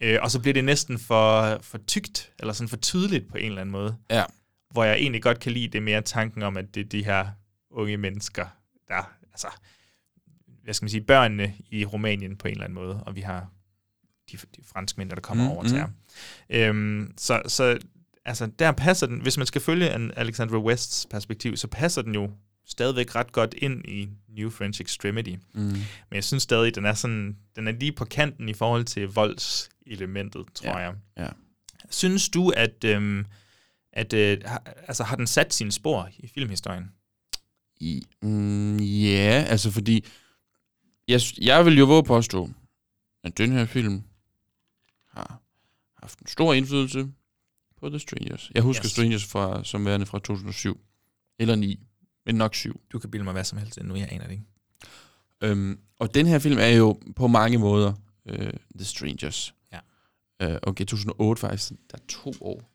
Øh, 0.01 0.19
og 0.21 0.31
så 0.31 0.39
bliver 0.39 0.53
det 0.53 0.63
næsten 0.63 0.99
for, 0.99 1.57
for 1.61 1.77
tykt, 1.77 2.31
eller 2.39 2.53
sådan 2.53 2.69
for 2.69 2.77
tydeligt 2.77 3.29
på 3.29 3.37
en 3.37 3.45
eller 3.45 3.61
anden 3.61 3.71
måde. 3.71 3.97
Ja. 4.09 4.23
Hvor 4.71 4.83
jeg 4.83 4.95
egentlig 4.95 5.21
godt 5.23 5.39
kan 5.39 5.51
lide 5.51 5.67
det 5.67 5.83
mere 5.83 6.01
tanken 6.01 6.43
om, 6.43 6.57
at 6.57 6.75
det 6.75 6.81
er 6.85 6.89
de 6.89 7.05
her 7.05 7.27
unge 7.71 7.97
mennesker, 7.97 8.45
der, 8.87 9.13
altså, 9.31 9.47
hvad 10.63 10.73
skal 10.73 10.83
man 10.83 10.89
sige, 10.89 11.01
børnene 11.01 11.53
i 11.69 11.85
Rumænien 11.85 12.37
på 12.37 12.47
en 12.47 12.51
eller 12.51 12.63
anden 12.63 12.75
måde, 12.75 13.03
og 13.03 13.15
vi 13.15 13.21
har 13.21 13.47
de, 14.31 14.37
de 14.37 14.61
franskmænd, 14.65 15.09
der 15.09 15.15
kommer 15.19 15.43
Mm, 15.43 15.49
mm, 15.49 15.55
over 15.55 15.63
til 15.63 15.75
mm. 15.75 15.81
ham. 15.81 15.91
Øhm, 16.49 17.13
så, 17.17 17.41
så 17.47 17.77
altså, 18.25 18.47
der 18.59 18.71
passer 18.71 19.07
den, 19.07 19.21
hvis 19.21 19.37
man 19.37 19.47
skal 19.47 19.61
følge 19.61 19.95
en 19.95 20.11
Alexandra 20.15 20.57
Wests 20.57 21.07
perspektiv, 21.11 21.57
så 21.57 21.67
passer 21.67 22.01
den 22.01 22.13
jo 22.13 22.31
stadigvæk 22.65 23.15
ret 23.15 23.31
godt 23.31 23.53
ind 23.57 23.85
i 23.85 24.09
New 24.29 24.49
French 24.49 24.81
Extremity. 24.81 25.35
Mm. 25.53 25.61
Men 25.63 25.83
jeg 26.11 26.23
synes 26.23 26.43
stadig, 26.43 26.75
den 26.75 26.85
er 26.85 26.93
sådan, 26.93 27.37
den 27.55 27.67
er 27.67 27.71
lige 27.71 27.91
på 27.91 28.05
kanten 28.05 28.49
i 28.49 28.53
forhold 28.53 28.85
til 28.85 29.07
voldselementet, 29.07 30.45
tror 30.55 30.69
Ja, 30.69 30.77
jeg. 30.77 30.95
ja. 31.17 31.27
Synes 31.89 32.29
du, 32.29 32.49
at, 32.49 32.83
øhm, 32.85 33.25
at 33.93 34.13
øh, 34.13 34.37
altså, 34.87 35.03
har 35.03 35.15
den 35.15 35.27
sat 35.27 35.53
sine 35.53 35.71
spor 35.71 36.09
i 36.17 36.27
filmhistorien? 36.27 36.91
I, 37.79 38.03
mm, 38.21 38.77
ja, 38.79 39.45
altså 39.47 39.71
fordi, 39.71 40.05
jeg, 41.07 41.21
jeg 41.41 41.65
vil 41.65 41.77
jo 41.77 41.85
våge 41.85 42.03
påstå, 42.03 42.49
at 43.23 43.37
den 43.37 43.51
her 43.51 43.65
film 43.65 44.03
har 45.09 45.41
haft 46.01 46.19
en 46.19 46.27
stor 46.27 46.53
indflydelse 46.53 47.07
på 47.79 47.89
The 47.89 47.99
Strangers. 47.99 48.51
Jeg 48.55 48.63
husker 48.63 48.85
yes. 48.85 48.91
Strangers 48.91 49.25
fra, 49.25 49.63
som 49.63 49.85
værende 49.85 50.05
fra 50.05 50.19
2007, 50.19 50.81
eller 51.39 51.55
9, 51.55 51.79
men 52.25 52.35
nok 52.35 52.55
7. 52.55 52.81
Du 52.93 52.99
kan 52.99 53.11
bilde 53.11 53.23
mig 53.23 53.33
hvad 53.33 53.43
som 53.43 53.57
helst, 53.57 53.83
nu 53.83 53.95
jeg 53.95 54.07
aner 54.11 54.23
det 54.23 54.31
ikke. 54.31 54.43
Øhm, 55.41 55.79
og 55.99 56.13
den 56.15 56.25
her 56.25 56.39
film 56.39 56.57
er 56.59 56.67
jo 56.67 56.99
på 57.15 57.27
mange 57.27 57.57
måder 57.57 57.93
øh, 58.25 58.53
The 58.77 58.85
Strangers. 58.85 59.53
Ja. 59.73 59.79
Øh, 60.41 60.57
okay, 60.63 60.85
2008 60.85 61.39
faktisk, 61.39 61.69
der 61.69 61.97
er 61.97 62.01
to 62.07 62.33
år. 62.41 62.69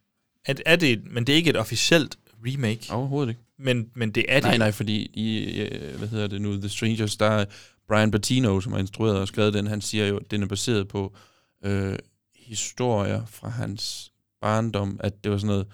Er, 0.44 0.54
er 0.66 0.76
det, 0.76 0.92
et- 0.92 1.04
men 1.12 1.26
det 1.26 1.32
er 1.32 1.36
ikke 1.36 1.50
et 1.50 1.56
officielt 1.56 2.18
remake, 2.46 2.92
Overhovedet 2.92 3.28
ikke. 3.28 3.40
men, 3.58 3.90
men 3.94 4.10
det 4.10 4.24
er 4.28 4.34
det. 4.40 4.44
Nej, 4.44 4.58
nej, 4.58 4.72
fordi 4.72 5.10
i, 5.14 5.60
øh, 5.60 5.98
hvad 5.98 6.08
hedder 6.08 6.26
det 6.26 6.42
nu, 6.42 6.56
The 6.56 6.68
Strangers, 6.68 7.16
der 7.16 7.26
er 7.26 7.44
Brian 7.88 8.10
Bettino, 8.10 8.60
som 8.60 8.72
har 8.72 8.78
instrueret 8.80 9.16
og 9.18 9.28
skrevet 9.28 9.54
den, 9.54 9.66
han 9.66 9.80
siger 9.80 10.06
jo, 10.06 10.16
at 10.16 10.30
den 10.30 10.42
er 10.42 10.46
baseret 10.46 10.88
på 10.88 11.14
øh, 11.64 11.98
historier 12.36 13.26
fra 13.26 13.48
hans 13.48 14.12
barndom, 14.40 15.00
at 15.00 15.24
det 15.24 15.32
var 15.32 15.38
sådan 15.38 15.46
noget, 15.46 15.66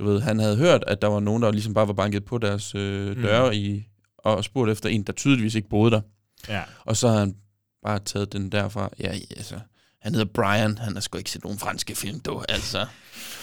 du 0.00 0.04
ved, 0.04 0.20
han 0.20 0.38
havde 0.38 0.56
hørt, 0.56 0.84
at 0.86 1.02
der 1.02 1.08
var 1.08 1.20
nogen, 1.20 1.42
der 1.42 1.50
ligesom 1.52 1.74
bare 1.74 1.86
var 1.86 1.92
banket 1.94 2.24
på 2.24 2.38
deres 2.38 2.74
øh, 2.74 3.16
Mm. 3.16 3.22
døre 3.22 3.56
i, 3.56 3.86
og 4.18 4.44
spurgt 4.44 4.70
efter 4.70 4.88
en, 4.88 5.02
der 5.02 5.12
tydeligvis 5.12 5.54
ikke 5.54 5.68
boede 5.68 5.90
der. 5.90 6.00
Ja. 6.48 6.62
Og 6.84 6.96
så 6.96 7.08
har 7.08 7.18
han 7.18 7.34
bare 7.82 7.98
taget 7.98 8.32
den 8.32 8.52
derfra. 8.52 8.90
Ja, 9.00 9.12
altså, 9.36 9.54
han 10.02 10.14
hedder 10.14 10.32
Brian, 10.34 10.78
han 10.78 10.92
har 10.94 11.00
sgu 11.00 11.18
ikke 11.18 11.30
set 11.30 11.42
nogen 11.44 11.58
franske 11.58 11.94
film, 11.94 12.20
du, 12.20 12.42
altså. 12.48 12.78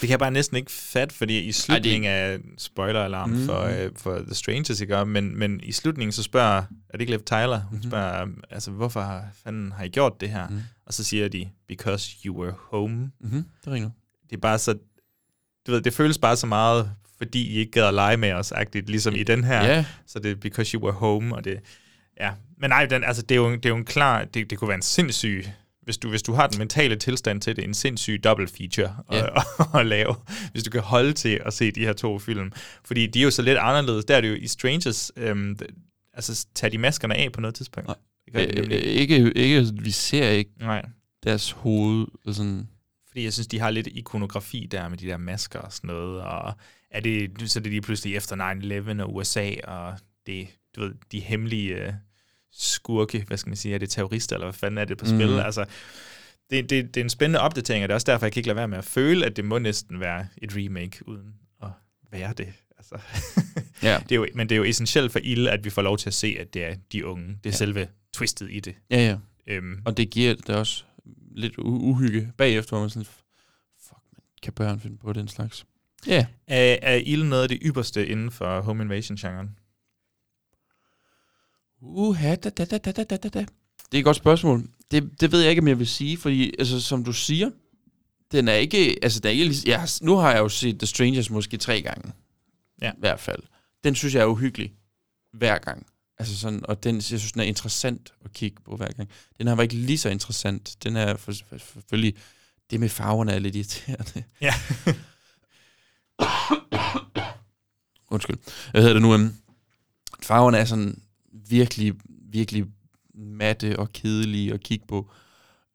kan 0.00 0.10
jeg 0.10 0.18
bare 0.18 0.30
næsten 0.30 0.56
ikke 0.56 0.72
fatte, 0.72 1.14
fordi 1.14 1.38
i 1.38 1.52
slutningen 1.52 2.10
af 2.10 2.38
spoiler-alarm 2.58 3.30
Mm. 3.30 3.36
mm. 3.36 3.44
for, 3.46 3.60
øh, 3.62 3.90
for 3.96 4.18
The 4.18 4.34
Strangers, 4.34 4.80
ikke? 4.80 5.04
Men, 5.04 5.38
men 5.38 5.60
i 5.62 5.72
slutningen 5.72 6.12
så 6.12 6.22
spørger, 6.22 6.56
er 6.58 6.92
det 6.92 7.00
ikke 7.00 7.12
Liv 7.12 7.20
Tyler? 7.24 7.60
Hun 7.60 7.78
Mhm. 7.78 7.88
spørger, 7.88 8.26
altså 8.50 8.70
hvorfor 8.70 9.20
fanden 9.44 9.72
har 9.72 9.84
I 9.84 9.88
gjort 9.88 10.20
det 10.20 10.30
her? 10.30 10.48
Mm. 10.48 10.60
Og 10.86 10.94
så 10.94 11.04
siger 11.04 11.28
de, 11.28 11.48
because 11.68 12.10
you 12.24 12.40
were 12.42 12.52
home. 12.70 13.10
Mm-hmm, 13.20 13.44
det 13.60 13.66
er 13.66 13.70
rigtigt. 13.70 13.92
Det 14.30 14.36
er 14.36 14.40
bare 14.40 14.58
så, 14.58 14.74
du 15.68 15.72
ved, 15.72 15.80
det 15.82 15.92
føles 15.94 16.18
bare 16.18 16.36
så 16.36 16.46
meget, 16.46 16.90
fordi 17.18 17.42
I 17.48 17.56
ikke 17.58 17.72
gad 17.72 17.84
at 17.84 17.94
lege 17.94 18.16
med 18.16 18.32
os, 18.32 18.52
agtigt, 18.52 18.88
ligesom 18.90 19.14
i 19.14 19.22
den 19.22 19.44
her. 19.44 19.64
Ja, 19.64 19.84
Så 20.06 20.18
det 20.18 20.30
er 20.30 20.34
because 20.34 20.74
you 20.74 20.82
were 20.84 20.92
home, 20.94 21.36
og 21.36 21.44
det, 21.44 21.60
ja. 22.20 22.30
Men 22.60 22.70
nej, 22.70 22.86
den, 22.86 23.04
altså, 23.04 23.22
det, 23.22 23.34
er 23.34 23.36
jo, 23.38 23.50
det 23.54 23.66
er 23.66 23.70
jo 23.70 23.76
en 23.76 23.84
klar, 23.84 24.24
det, 24.24 24.50
det 24.50 24.58
kunne 24.58 24.68
være 24.68 24.76
en 24.76 24.82
sindssyg, 24.82 25.44
hvis 25.82 25.98
du, 25.98 26.08
hvis 26.08 26.22
du 26.22 26.32
har 26.32 26.46
den 26.46 26.58
mentale 26.58 26.96
tilstand 26.96 27.40
til 27.40 27.56
det, 27.56 27.64
en 27.64 27.74
sindssyg 27.74 28.20
double 28.24 28.48
feature 28.48 28.96
Ja. 29.12 29.26
at, 29.26 29.42
at 29.80 29.86
lave, 29.86 30.14
hvis 30.52 30.62
du 30.62 30.70
kan 30.70 30.80
holde 30.80 31.12
til 31.12 31.40
at 31.46 31.52
se 31.52 31.70
de 31.70 31.80
her 31.80 31.92
to 31.92 32.18
film. 32.18 32.52
Fordi 32.84 33.06
de 33.06 33.18
er 33.20 33.24
jo 33.24 33.30
så 33.30 33.42
lidt 33.42 33.58
anderledes. 33.58 34.04
Der 34.04 34.16
er 34.16 34.20
det 34.20 34.28
jo 34.28 34.34
i 34.34 34.46
Strangers, 34.46 35.12
øhm, 35.16 35.58
Altså, 36.14 36.46
tager 36.54 36.70
de 36.70 36.78
maskerne 36.78 37.14
af 37.14 37.32
på 37.32 37.40
noget 37.40 37.54
tidspunkt? 37.54 37.86
Nej. 37.88 37.96
Det 38.24 38.32
gør 38.32 38.62
de 38.62 38.74
Øh, 38.74 38.80
ikke. 38.82 39.32
ikke, 39.34 39.66
vi 39.82 39.90
ser 39.90 40.28
ikke 40.30 40.50
Nej. 40.60 40.82
deres 41.24 41.50
hoved. 41.50 42.06
Sådan. 42.32 42.68
Fordi 43.08 43.24
jeg 43.24 43.32
synes, 43.32 43.46
de 43.46 43.58
har 43.58 43.70
lidt 43.70 43.86
ikonografi 43.86 44.68
der 44.70 44.88
med 44.88 44.98
de 44.98 45.06
der 45.06 45.16
masker 45.16 45.58
og 45.58 45.72
sådan 45.72 45.88
noget, 45.88 46.22
og 46.22 46.52
er 46.90 47.00
det, 47.00 47.30
så 47.50 47.58
er 47.58 47.62
det 47.62 47.72
lige 47.72 47.82
pludselig 47.82 48.16
efter 48.16 48.36
9-11 48.98 49.02
og 49.02 49.14
USA, 49.14 49.50
og 49.64 49.98
det, 50.26 50.48
du 50.76 50.80
ved, 50.80 50.94
de 51.12 51.20
hemmelige 51.20 51.74
øh, 51.74 51.92
skurke, 52.52 53.24
hvad 53.26 53.36
skal 53.36 53.50
man 53.50 53.56
sige, 53.56 53.74
er 53.74 53.78
det 53.78 53.90
terrorister, 53.90 54.36
eller 54.36 54.46
hvad 54.46 54.52
fanden 54.54 54.78
er 54.78 54.84
det 54.84 54.98
på 54.98 55.04
spil? 55.04 55.28
Mhm. 55.28 55.38
Altså, 55.38 55.64
det, 56.50 56.70
det, 56.70 56.94
det 56.94 57.00
er 57.00 57.04
en 57.04 57.10
spændende 57.10 57.40
opdatering, 57.40 57.82
og 57.84 57.88
det 57.88 57.92
er 57.92 57.94
også 57.96 58.04
derfor, 58.12 58.26
jeg 58.26 58.32
kan 58.32 58.40
ikke 58.40 58.48
lade 58.48 58.56
være 58.56 58.68
med 58.68 58.78
at 58.78 58.84
føle, 58.84 59.26
at 59.26 59.36
det 59.36 59.44
må 59.44 59.58
næsten 59.58 60.00
være 60.00 60.26
et 60.42 60.56
remake, 60.56 61.08
uden 61.08 61.34
at 61.62 61.68
være 62.10 62.32
det. 62.32 62.52
Altså, 62.78 62.98
Ja. 63.82 63.98
det 64.02 64.12
er 64.12 64.16
jo, 64.16 64.26
men 64.34 64.48
det 64.48 64.54
er 64.54 64.56
jo 64.56 64.64
essentielt 64.64 65.12
for 65.12 65.18
Ilde, 65.22 65.50
at 65.50 65.64
vi 65.64 65.70
får 65.70 65.82
lov 65.82 65.98
til 65.98 66.10
at 66.10 66.14
se, 66.14 66.36
at 66.40 66.54
det 66.54 66.64
er 66.64 66.74
de 66.92 67.06
unge. 67.06 67.26
Det 67.26 67.34
er 67.34 67.38
ja. 67.50 67.50
selve 67.56 67.88
twistet 68.14 68.48
i 68.50 68.60
det. 68.60 68.74
Ja, 68.90 68.96
ja. 69.06 69.16
Øhm, 69.54 69.82
Og 69.84 69.96
det 69.96 70.10
giver 70.10 70.34
det 70.34 70.50
også 70.50 70.84
lidt 71.30 71.58
uhygge 71.58 72.32
bagefter, 72.36 72.70
hvor 72.70 72.80
man 72.80 72.90
sådan, 72.90 73.06
fuck, 73.80 74.00
man, 74.12 74.20
kan 74.42 74.52
børn 74.52 74.80
finde 74.80 74.96
på 74.98 75.12
den 75.12 75.28
slags? 75.28 75.66
Ja. 76.06 76.26
er, 76.46 76.76
er 76.82 76.94
Ilde 76.94 77.28
noget 77.28 77.42
af 77.42 77.48
det 77.48 77.58
ypperste 77.62 78.06
inden 78.08 78.30
for 78.30 78.60
home 78.60 78.82
invasion-genren? 78.84 79.58
Uha, 81.80 82.34
da, 82.34 82.50
da, 82.50 82.64
da, 82.64 82.78
da, 82.78 82.92
da, 82.92 83.04
da, 83.04 83.16
da. 83.28 83.38
Det 83.38 83.94
er 83.94 83.98
et 83.98 84.04
godt 84.04 84.16
spørgsmål. 84.16 84.68
Det, 84.90 85.20
det 85.20 85.32
ved 85.32 85.40
jeg 85.40 85.50
ikke, 85.50 85.62
om 85.62 85.68
jeg 85.68 85.78
vil 85.78 85.86
sige, 85.86 86.16
fordi, 86.16 86.54
altså, 86.58 86.80
som 86.80 87.04
du 87.04 87.12
siger, 87.12 87.50
den 88.32 88.48
er 88.48 88.54
ikke, 88.54 88.98
altså, 89.02 89.20
der 89.20 89.28
er 89.28 89.32
ikke, 89.32 89.54
jeg, 89.66 89.80
har- 89.80 90.04
nu 90.04 90.16
har 90.16 90.30
jeg 90.30 90.38
jo 90.38 90.48
set 90.48 90.78
The 90.78 90.86
Strangers 90.86 91.30
måske 91.30 91.56
tre 91.56 91.82
gange. 91.82 92.12
Ja. 92.82 92.90
I 92.92 92.94
hvert 92.98 93.20
fald. 93.20 93.42
Den 93.84 93.94
synes 93.94 94.14
jeg 94.14 94.20
er 94.20 94.26
uhyggelig 94.26 94.72
hver 95.32 95.58
gang. 95.58 95.86
Altså 96.18 96.38
sådan, 96.38 96.60
og 96.64 96.84
den, 96.84 96.94
jeg 96.94 97.02
synes, 97.02 97.32
den 97.32 97.40
er 97.40 97.44
interessant 97.44 98.14
at 98.24 98.32
kigge 98.32 98.62
på 98.64 98.76
hver 98.76 98.92
gang. 98.92 99.08
Den 99.38 99.46
her 99.48 99.54
var 99.54 99.62
ikke 99.62 99.74
lige 99.74 99.98
så 99.98 100.08
interessant. 100.08 100.76
Den 100.82 100.96
er 100.96 101.16
for, 101.16 101.32
for, 101.48 101.58
selvfølgelig, 101.58 102.14
det 102.70 102.80
med 102.80 102.88
farverne 102.88 103.32
er 103.32 103.38
lidt 103.38 103.56
irriterende. 103.56 104.24
Ja. 104.40 104.54
Undskyld. 108.10 108.36
Hvad 108.70 108.80
hedder 108.80 108.94
det 108.94 109.02
nu? 109.02 109.14
Um, 109.14 109.34
farverne 110.22 110.58
er 110.58 110.64
sådan 110.64 111.02
virkelig, 111.48 111.94
virkelig 112.08 112.66
matte 113.14 113.78
og 113.78 113.92
kedelige 113.92 114.54
at 114.54 114.60
kigge 114.60 114.86
på. 114.86 115.10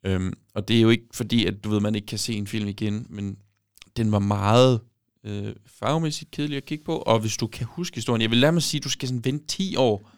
Um, 0.07 0.33
og 0.53 0.67
det 0.67 0.77
er 0.77 0.81
jo 0.81 0.89
ikke 0.89 1.05
fordi, 1.13 1.45
at 1.45 1.63
du 1.63 1.69
ved, 1.69 1.79
man 1.79 1.95
ikke 1.95 2.07
kan 2.07 2.17
se 2.17 2.33
en 2.33 2.47
film 2.47 2.67
igen, 2.67 3.07
men 3.09 3.37
den 3.97 4.11
var 4.11 4.19
meget 4.19 4.81
øh, 5.23 5.55
farvemæssigt 5.65 6.31
kedelig 6.31 6.57
at 6.57 6.65
kigge 6.65 6.83
på. 6.83 6.97
Og 6.97 7.19
hvis 7.19 7.37
du 7.37 7.47
kan 7.47 7.67
huske 7.69 7.95
historien, 7.95 8.21
jeg 8.21 8.29
vil 8.29 8.37
lade 8.37 8.51
mig 8.51 8.63
sige, 8.63 8.79
at 8.79 8.83
du 8.83 8.89
skal 8.89 9.07
sådan 9.07 9.25
vente 9.25 9.47
10 9.47 9.75
år. 9.75 10.11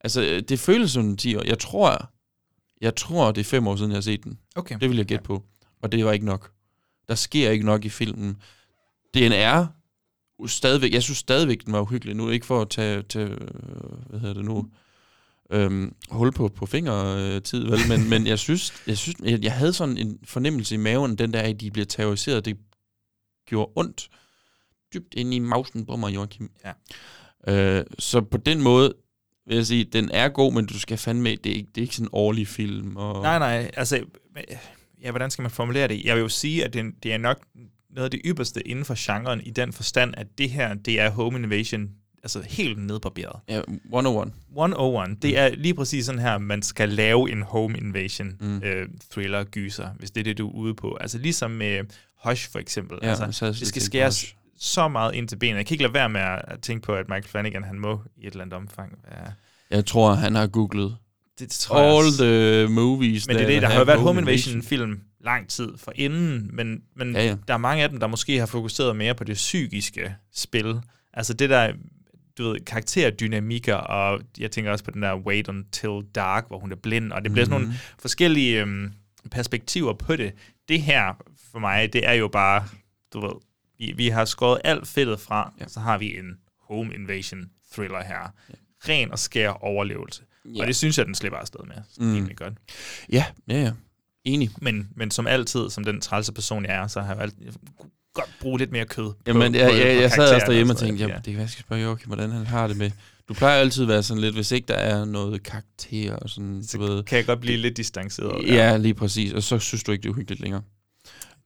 Altså, 0.00 0.22
øh, 0.22 0.42
det 0.42 0.60
føles 0.60 0.90
som 0.90 1.16
10 1.16 1.36
år. 1.36 1.42
Jeg 1.46 1.58
tror, 1.58 2.10
jeg 2.80 2.96
tror, 2.96 3.32
det 3.32 3.40
er 3.40 3.44
fem 3.44 3.66
år 3.66 3.76
siden, 3.76 3.90
jeg 3.90 3.96
har 3.96 4.02
set 4.02 4.24
den. 4.24 4.38
Okay. 4.56 4.78
Det 4.80 4.88
vil 4.88 4.96
jeg 4.96 5.06
gætte 5.06 5.24
på. 5.24 5.44
Og 5.82 5.92
det 5.92 6.04
var 6.04 6.12
ikke 6.12 6.26
nok. 6.26 6.52
Der 7.08 7.14
sker 7.14 7.50
ikke 7.50 7.66
nok 7.66 7.84
i 7.84 7.88
filmen. 7.88 8.36
Den 9.14 9.32
er 9.32 9.66
stadigvæk, 10.46 10.92
jeg 10.92 11.02
synes 11.02 11.18
stadigvæk, 11.18 11.64
den 11.64 11.72
var 11.72 11.80
uhyggelig. 11.80 12.14
Nu 12.14 12.30
ikke 12.30 12.46
for 12.46 12.60
at 12.60 12.68
tage, 12.68 13.02
tage 13.02 13.28
øh, 13.28 13.38
hvad 14.08 14.20
hedder 14.20 14.34
det 14.34 14.44
nu, 14.44 14.68
øhm, 15.50 15.94
hul 16.10 16.32
på, 16.32 16.48
på 16.48 16.66
fingertid, 16.66 17.64
vel? 17.64 17.78
Men, 17.88 18.08
men 18.08 18.26
jeg 18.26 18.38
synes, 18.38 18.82
jeg, 18.86 18.98
synes 18.98 19.16
jeg, 19.24 19.44
jeg 19.44 19.52
havde 19.52 19.72
sådan 19.72 19.98
en 19.98 20.18
fornemmelse 20.24 20.74
i 20.74 20.78
maven, 20.78 21.18
den 21.18 21.32
der, 21.32 21.40
at 21.40 21.60
de 21.60 21.70
bliver 21.70 21.86
terroriseret, 21.86 22.44
det 22.44 22.58
gjorde 23.46 23.72
ondt 23.76 24.08
dybt 24.94 25.14
ind 25.14 25.34
i 25.34 25.38
mausen 25.38 25.86
på 25.86 25.96
mig, 25.96 26.14
Joachim. 26.14 26.50
Ja. 26.64 26.72
Øh, 27.48 27.84
så 27.98 28.20
på 28.20 28.38
den 28.38 28.62
måde 28.62 28.94
vil 29.46 29.56
jeg 29.56 29.66
sige, 29.66 29.84
den 29.84 30.10
er 30.10 30.28
god, 30.28 30.52
men 30.52 30.66
du 30.66 30.78
skal 30.78 30.98
fandme, 30.98 31.30
det 31.36 31.46
er 31.52 31.56
ikke, 31.56 31.68
det 31.74 31.80
er 31.80 31.82
ikke 31.82 31.94
sådan 31.94 32.06
en 32.06 32.10
årlig 32.12 32.48
film. 32.48 32.96
Og, 32.96 33.22
Nej, 33.22 33.38
nej, 33.38 33.70
altså, 33.76 34.04
ja, 35.02 35.10
hvordan 35.10 35.30
skal 35.30 35.42
man 35.42 35.50
formulere 35.50 35.88
det? 35.88 36.04
Jeg 36.04 36.14
vil 36.16 36.22
jo 36.22 36.28
sige, 36.28 36.64
at 36.64 36.72
det, 36.74 36.84
det 37.02 37.12
er 37.12 37.18
nok 37.18 37.44
noget 37.90 38.04
af 38.04 38.10
det 38.10 38.20
ypperste 38.24 38.68
inden 38.68 38.84
for 38.84 38.94
genren, 38.98 39.40
i 39.40 39.50
den 39.50 39.72
forstand, 39.72 40.14
at 40.16 40.26
det 40.38 40.50
her, 40.50 40.74
det 40.74 41.00
er 41.00 41.10
home 41.10 41.38
invasion, 41.38 41.90
altså 42.22 42.42
helt 42.48 42.78
nedbarberet. 42.78 43.40
Ja, 43.48 43.60
101. 43.84 44.32
101, 44.50 45.22
det 45.22 45.38
er 45.38 45.48
lige 45.54 45.74
præcis 45.74 46.06
sådan 46.06 46.18
her, 46.20 46.38
man 46.38 46.62
skal 46.62 46.88
lave 46.88 47.32
en 47.32 47.42
home 47.42 47.78
invasion 47.78 48.32
Mm. 48.40 48.56
øh, 48.64 48.88
thriller 49.10 49.44
gyser, 49.44 49.88
hvis 49.98 50.10
det 50.10 50.20
er 50.20 50.24
det, 50.24 50.38
du 50.38 50.48
er 50.48 50.52
ude 50.52 50.74
på. 50.74 50.96
Altså 51.00 51.18
ligesom 51.18 51.50
med 51.50 51.80
Hush 52.24 52.50
for 52.52 52.58
eksempel. 52.58 52.98
Ja, 53.02 53.24
altså, 53.24 53.46
det 53.48 53.66
skal 53.66 53.82
skæres. 53.82 54.36
Så 54.58 54.88
meget 54.88 55.14
ind 55.14 55.28
til 55.28 55.36
benet. 55.36 55.56
Jeg 55.56 55.66
kan 55.66 55.74
ikke 55.74 55.82
lade 55.84 55.94
være 55.94 56.08
med 56.08 56.20
at 56.20 56.60
tænke 56.62 56.86
på, 56.86 56.94
at 56.94 57.08
Michael 57.08 57.28
Flanagan, 57.28 57.64
han 57.64 57.78
må 57.78 58.00
i 58.16 58.26
et 58.26 58.30
eller 58.30 58.42
andet 58.44 58.56
omfang 58.56 58.98
være... 59.10 59.32
Jeg 59.70 59.86
tror, 59.86 60.14
han 60.14 60.34
har 60.34 60.46
googlet 60.46 60.96
Det, 61.38 61.40
det 61.40 61.50
tror 61.50 61.78
jeg 61.78 61.86
all 61.88 62.06
også. 62.06 62.24
the 62.24 62.66
movies. 62.74 63.26
Men 63.26 63.36
det 63.36 63.42
er 63.42 63.46
det, 63.46 63.62
der 63.62 63.68
har 63.68 63.78
jo 63.78 63.84
været 63.84 64.00
home 64.00 64.20
invasion-film 64.20 65.00
lang 65.20 65.48
tid 65.48 65.68
for 65.78 65.92
inden, 65.94 66.50
men, 66.52 66.82
men 66.96 67.14
Ja, 67.16 67.24
ja. 67.26 67.36
der 67.48 67.54
er 67.54 67.58
mange 67.58 67.82
af 67.82 67.88
dem, 67.88 68.00
der 68.00 68.06
måske 68.06 68.38
har 68.38 68.46
fokuseret 68.46 68.96
mere 68.96 69.14
på 69.14 69.24
det 69.24 69.34
psykiske 69.34 70.14
spil. 70.34 70.80
Altså 71.14 71.34
det 71.34 71.50
der, 71.50 71.72
du 72.38 72.42
ved, 72.48 72.60
karakterdynamikker, 72.60 73.74
og 73.74 74.20
jeg 74.38 74.50
tænker 74.50 74.70
også 74.72 74.84
på 74.84 74.90
den 74.90 75.02
der 75.02 75.16
Wait 75.16 75.48
Until 75.48 76.00
Dark, 76.14 76.44
hvor 76.48 76.58
hun 76.58 76.72
er 76.72 76.76
blind, 76.76 77.12
og 77.12 77.22
det 77.24 77.32
bliver 77.32 77.44
sådan 77.44 77.60
nogle 77.60 77.66
Mhm. 77.66 77.76
forskellige 77.98 78.60
øhm, 78.60 78.92
perspektiver 79.30 79.92
på 79.92 80.16
det. 80.16 80.32
Det 80.68 80.82
her, 80.82 81.16
for 81.52 81.58
mig, 81.58 81.92
det 81.92 82.08
er 82.08 82.12
jo 82.12 82.28
bare, 82.28 82.64
du 83.12 83.20
ved, 83.20 83.32
vi, 83.82 83.92
vi 83.96 84.08
har 84.08 84.24
skåret 84.24 84.60
alt 84.64 84.88
fedtet 84.88 85.20
fra, 85.20 85.52
ja. 85.60 85.68
så 85.68 85.80
har 85.80 85.98
vi 85.98 86.18
en 86.18 86.36
home 86.60 86.94
invasion 86.94 87.40
thriller 87.72 88.04
her. 88.04 88.32
Ja. 88.50 88.54
Ren 88.88 89.12
og 89.12 89.18
skær 89.18 89.50
overlevelse. 89.50 90.22
Ja. 90.44 90.60
Og 90.60 90.66
det 90.66 90.76
synes 90.76 90.98
jeg, 90.98 91.06
den 91.06 91.14
slipper 91.14 91.38
afsted 91.38 91.60
med. 91.66 91.76
Mm. 91.98 92.04
Mm. 92.06 92.14
Egentlig 92.14 92.36
godt. 92.36 92.52
Ja, 93.12 93.24
ja, 93.48 93.62
ja. 93.62 93.72
Enig. 94.24 94.50
Men, 94.60 94.88
men 94.96 95.10
som 95.10 95.26
altid, 95.26 95.70
som 95.70 95.84
den 95.84 96.00
trælse 96.00 96.32
person, 96.32 96.64
jeg 96.64 96.74
er, 96.74 96.86
så 96.86 97.00
har 97.00 97.14
jeg 97.14 97.30
jeg 97.44 97.52
kunne 97.78 97.90
godt 98.14 98.30
bruge 98.40 98.58
lidt 98.58 98.72
mere 98.72 98.84
kød. 98.84 99.12
Jamen, 99.26 99.52
på, 99.52 99.58
jeg, 99.58 99.70
på, 99.70 99.76
jeg, 99.76 99.96
på 99.96 100.00
jeg 100.02 100.10
sad 100.10 100.34
også 100.34 100.46
derhjemme 100.46 100.72
og 100.72 100.76
tænkte, 100.76 101.04
ja. 101.04 101.14
det 101.14 101.24
kan 101.24 101.32
være, 101.32 101.40
jeg 101.40 101.50
skal 101.50 101.64
spørge 101.64 101.82
Joachim, 101.82 102.06
hvordan 102.06 102.30
han 102.30 102.46
har 102.46 102.66
det 102.66 102.76
med. 102.76 102.90
Du 103.28 103.34
plejer 103.34 103.60
altid 103.60 103.82
at 103.82 103.88
være 103.88 104.02
sådan 104.02 104.20
lidt, 104.20 104.34
hvis 104.34 104.52
ikke 104.52 104.68
der 104.68 104.74
er 104.74 105.04
noget 105.04 105.42
karakter 105.42 106.16
og 106.16 106.30
sådan, 106.30 106.64
Så 106.64 106.78
du 106.78 106.82
ved. 106.82 107.02
kan 107.02 107.16
jeg 107.16 107.26
godt 107.26 107.40
blive 107.40 107.56
lidt 107.56 107.76
distanceret. 107.76 108.46
Ja, 108.48 108.76
lige 108.76 108.94
præcis. 108.94 109.32
Og 109.32 109.42
så 109.42 109.58
synes 109.58 109.82
du 109.84 109.92
ikke, 109.92 110.02
det 110.02 110.08
er 110.08 110.12
uhyggeligt 110.12 110.40
længere. 110.40 110.62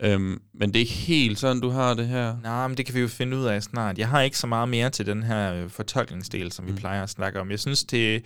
Øhm, 0.00 0.40
men 0.54 0.68
det 0.68 0.76
er 0.76 0.80
ikke 0.80 0.92
helt 0.92 1.38
sådan, 1.38 1.60
du 1.62 1.68
har 1.68 1.94
det 1.94 2.08
her. 2.08 2.36
Nej, 2.42 2.68
men 2.68 2.76
det 2.76 2.86
kan 2.86 2.94
vi 2.94 3.00
jo 3.00 3.08
finde 3.08 3.36
ud 3.36 3.44
af 3.44 3.62
snart. 3.62 3.98
Jeg 3.98 4.08
har 4.08 4.20
ikke 4.22 4.38
så 4.38 4.46
meget 4.46 4.68
mere 4.68 4.90
til 4.90 5.06
den 5.06 5.22
her 5.22 5.54
øh, 5.54 5.70
fortolkningsdel, 5.70 6.52
som 6.52 6.66
vi 6.66 6.70
Mm. 6.70 6.76
plejer 6.76 7.02
at 7.02 7.10
snakke 7.10 7.40
om. 7.40 7.50
Jeg 7.50 7.60
synes, 7.60 7.84
det, 7.84 8.24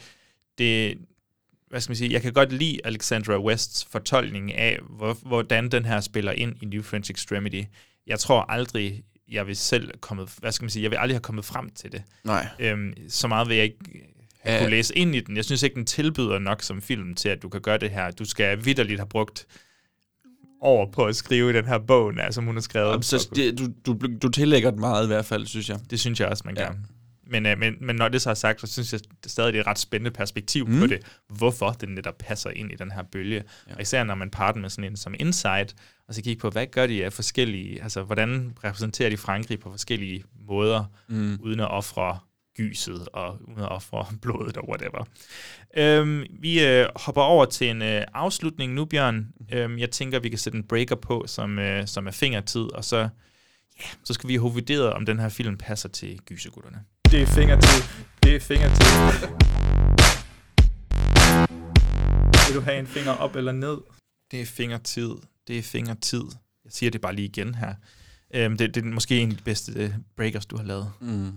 det 0.59 0.98
hvad 1.68 1.80
skal 1.80 1.90
man 1.90 1.97
sige, 1.97 2.12
jeg 2.12 2.22
kan 2.22 2.32
godt 2.32 2.52
lide 2.52 2.80
Alexandra 2.84 3.38
Wests 3.44 3.84
fortolkning 3.90 4.55
af, 4.55 4.78
hvor, 4.90 5.16
hvordan 5.22 5.68
den 5.68 5.84
her 5.84 6.01
spiller 6.01 6.32
ind 6.32 6.56
i 6.62 6.64
New 6.64 6.82
French 6.82 7.10
Extremity. 7.10 7.62
Jeg 8.06 8.18
tror 8.18 8.40
aldrig, 8.52 9.02
jeg 9.28 9.47
vil 9.47 9.56
selv 9.56 9.90
kommet, 10.01 10.28
hvad 10.38 10.52
skal 10.52 10.64
man 10.64 10.70
sige, 10.70 10.82
jeg 10.82 10.90
vil 10.90 10.97
aldrig 10.97 11.14
have 11.14 11.22
kommet 11.22 11.44
frem 11.44 11.70
til 11.70 11.92
det. 11.92 12.02
Nej. 12.24 12.48
Øhm, 12.59 12.94
så 13.09 13.28
meget 13.28 13.48
vil 13.48 13.56
jeg 13.56 13.64
ikke 13.64 13.78
have 14.40 14.55
Ja. 14.56 14.60
kunne 14.62 14.70
læse 14.70 14.97
ind 14.97 15.14
i 15.16 15.20
den. 15.20 15.36
Jeg 15.36 15.44
synes 15.44 15.62
ikke, 15.62 15.74
den 15.74 15.86
tilbyder 15.86 16.38
nok 16.38 16.62
som 16.62 16.82
film 16.82 17.14
til, 17.14 17.28
at 17.28 17.42
du 17.42 17.48
kan 17.48 17.60
gøre 17.60 17.78
det 17.78 17.90
her. 17.90 18.10
Du 18.10 18.24
skal 18.24 18.64
vidderligt 18.64 19.01
have 19.01 19.09
brugt 19.09 19.47
over 20.61 20.87
på 20.93 21.05
at 21.05 21.16
skrive 21.16 21.53
den 21.53 21.65
her 21.65 21.78
bog, 21.78 22.16
der, 22.16 22.31
som 22.31 22.45
hun 22.45 22.55
har 22.57 22.61
skrevet. 22.61 22.89
Jamen, 22.91 23.03
så 23.03 23.28
det, 23.35 23.59
du, 23.59 23.69
du, 23.95 24.09
du 24.23 24.28
tillægger 24.28 24.70
den 24.70 24.81
meget 24.81 25.05
i 25.05 25.07
hvert 25.07 25.24
fald, 25.24 25.47
synes 25.47 25.69
jeg. 25.69 25.78
Det 25.91 26.01
synes 26.01 26.20
jeg 26.20 26.28
også, 26.28 26.43
man 26.47 26.57
Ja. 26.57 26.66
kan. 26.66 26.87
Men, 27.27 27.47
øh, 27.47 27.59
men, 27.59 27.74
men 27.81 27.97
når 27.97 28.09
det 28.09 28.23
så 28.23 28.31
er 28.31 28.35
sagt, 28.35 28.61
så 28.61 28.66
synes 28.66 28.93
jeg 28.93 29.01
det 29.24 29.31
stadig, 29.32 29.53
det 29.53 29.59
er 29.59 29.62
et 29.62 29.66
ret 29.66 29.78
spændende 29.78 30.11
perspektiv 30.11 30.69
Mm. 30.69 30.78
på 30.81 30.87
det, 30.87 30.99
hvorfor 31.28 31.70
den 31.70 31.89
netop 31.89 32.15
passer 32.19 32.51
ind 32.51 32.73
i 32.73 32.74
den 32.74 32.91
her 32.91 33.03
bølge. 33.12 33.37
Ja. 33.37 33.43
Ja. 33.69 33.74
Og 33.74 33.82
især 33.82 34.05
når 34.05 34.15
man 34.15 34.31
parer 34.31 34.53
den 34.53 34.62
med 34.62 34.70
sådan 34.70 34.91
en 34.91 34.97
som 34.97 35.15
Insight, 35.20 35.74
og 36.09 36.15
så 36.15 36.23
kigge 36.23 36.41
på, 36.41 36.51
hvad 36.51 36.66
gør 36.66 36.87
de 36.87 37.05
af 37.05 37.12
forskellige, 37.12 37.82
altså 37.82 38.03
hvordan 38.03 38.53
repræsenterer 38.65 39.11
de 39.11 39.16
Frankrig 39.16 39.61
på 39.61 39.70
forskellige 39.70 40.24
måder, 40.49 40.85
Mm. 41.09 41.39
uden 41.43 41.61
at 41.61 41.70
ofre 41.70 42.19
gyset 42.61 43.09
og 43.12 43.39
uden 43.49 43.62
at 43.62 43.69
ofre 43.69 44.07
blodet 44.23 44.57
og 44.57 44.69
whatever. 44.69 45.05
Øhm, 45.77 46.24
vi 46.41 46.66
øh, 46.66 46.87
hopper 46.97 47.23
over 47.23 47.45
til 47.45 47.70
en 47.70 47.82
øh, 47.82 48.03
afslutning 48.15 48.74
nu, 48.74 48.85
Bjørn. 48.85 49.27
Øhm, 49.53 49.78
jeg 49.78 49.91
tænker, 49.91 50.20
vi 50.20 50.28
kan 50.28 50.39
sætte 50.39 50.59
en 50.59 50.65
breaker 50.65 50.95
på, 50.95 51.24
som, 51.27 51.59
øh, 51.59 51.87
som 51.87 52.07
er 52.07 52.11
fingertid, 52.11 52.62
og 52.62 52.85
så, 52.85 52.99
ja, 53.81 53.87
så 54.05 54.12
skal 54.12 54.28
vi 54.28 54.35
have 54.35 54.53
vurderet, 54.53 54.93
om 54.93 55.07
den 55.07 55.19
her 55.19 55.28
film 55.28 55.57
passer 55.57 55.89
til 55.89 56.19
gysegutterne. 56.19 56.85
Det 57.11 57.23
er 57.23 57.27
fingertid. 57.27 57.82
Det 58.23 58.37
er 58.37 58.41
fingertid. 58.41 58.87
Vil 62.47 62.57
du 62.57 62.61
have 62.61 62.78
en 62.78 62.87
finger 62.87 63.12
op 63.12 63.37
eller 63.37 63.53
ned? 63.53 63.78
Det 64.31 64.41
er 64.41 64.47
fingertid. 64.47 65.11
Det 65.49 65.59
er 65.59 65.62
fingertid. 65.62 66.23
Jeg 66.65 66.73
siger 66.73 66.91
det 66.91 67.01
bare 67.01 67.15
lige 67.15 67.28
igen 67.28 67.55
her. 67.55 67.74
Øhm, 68.35 68.57
det, 68.57 68.74
det 68.74 68.85
er 68.85 68.89
måske 68.89 69.20
en 69.20 69.31
af 69.31 69.37
de 69.37 69.43
bedste 69.43 69.73
øh, 69.77 69.91
breakers, 70.16 70.47
du 70.47 70.57
har 70.57 70.65
lavet. 70.65 70.93
Mm. 71.01 71.32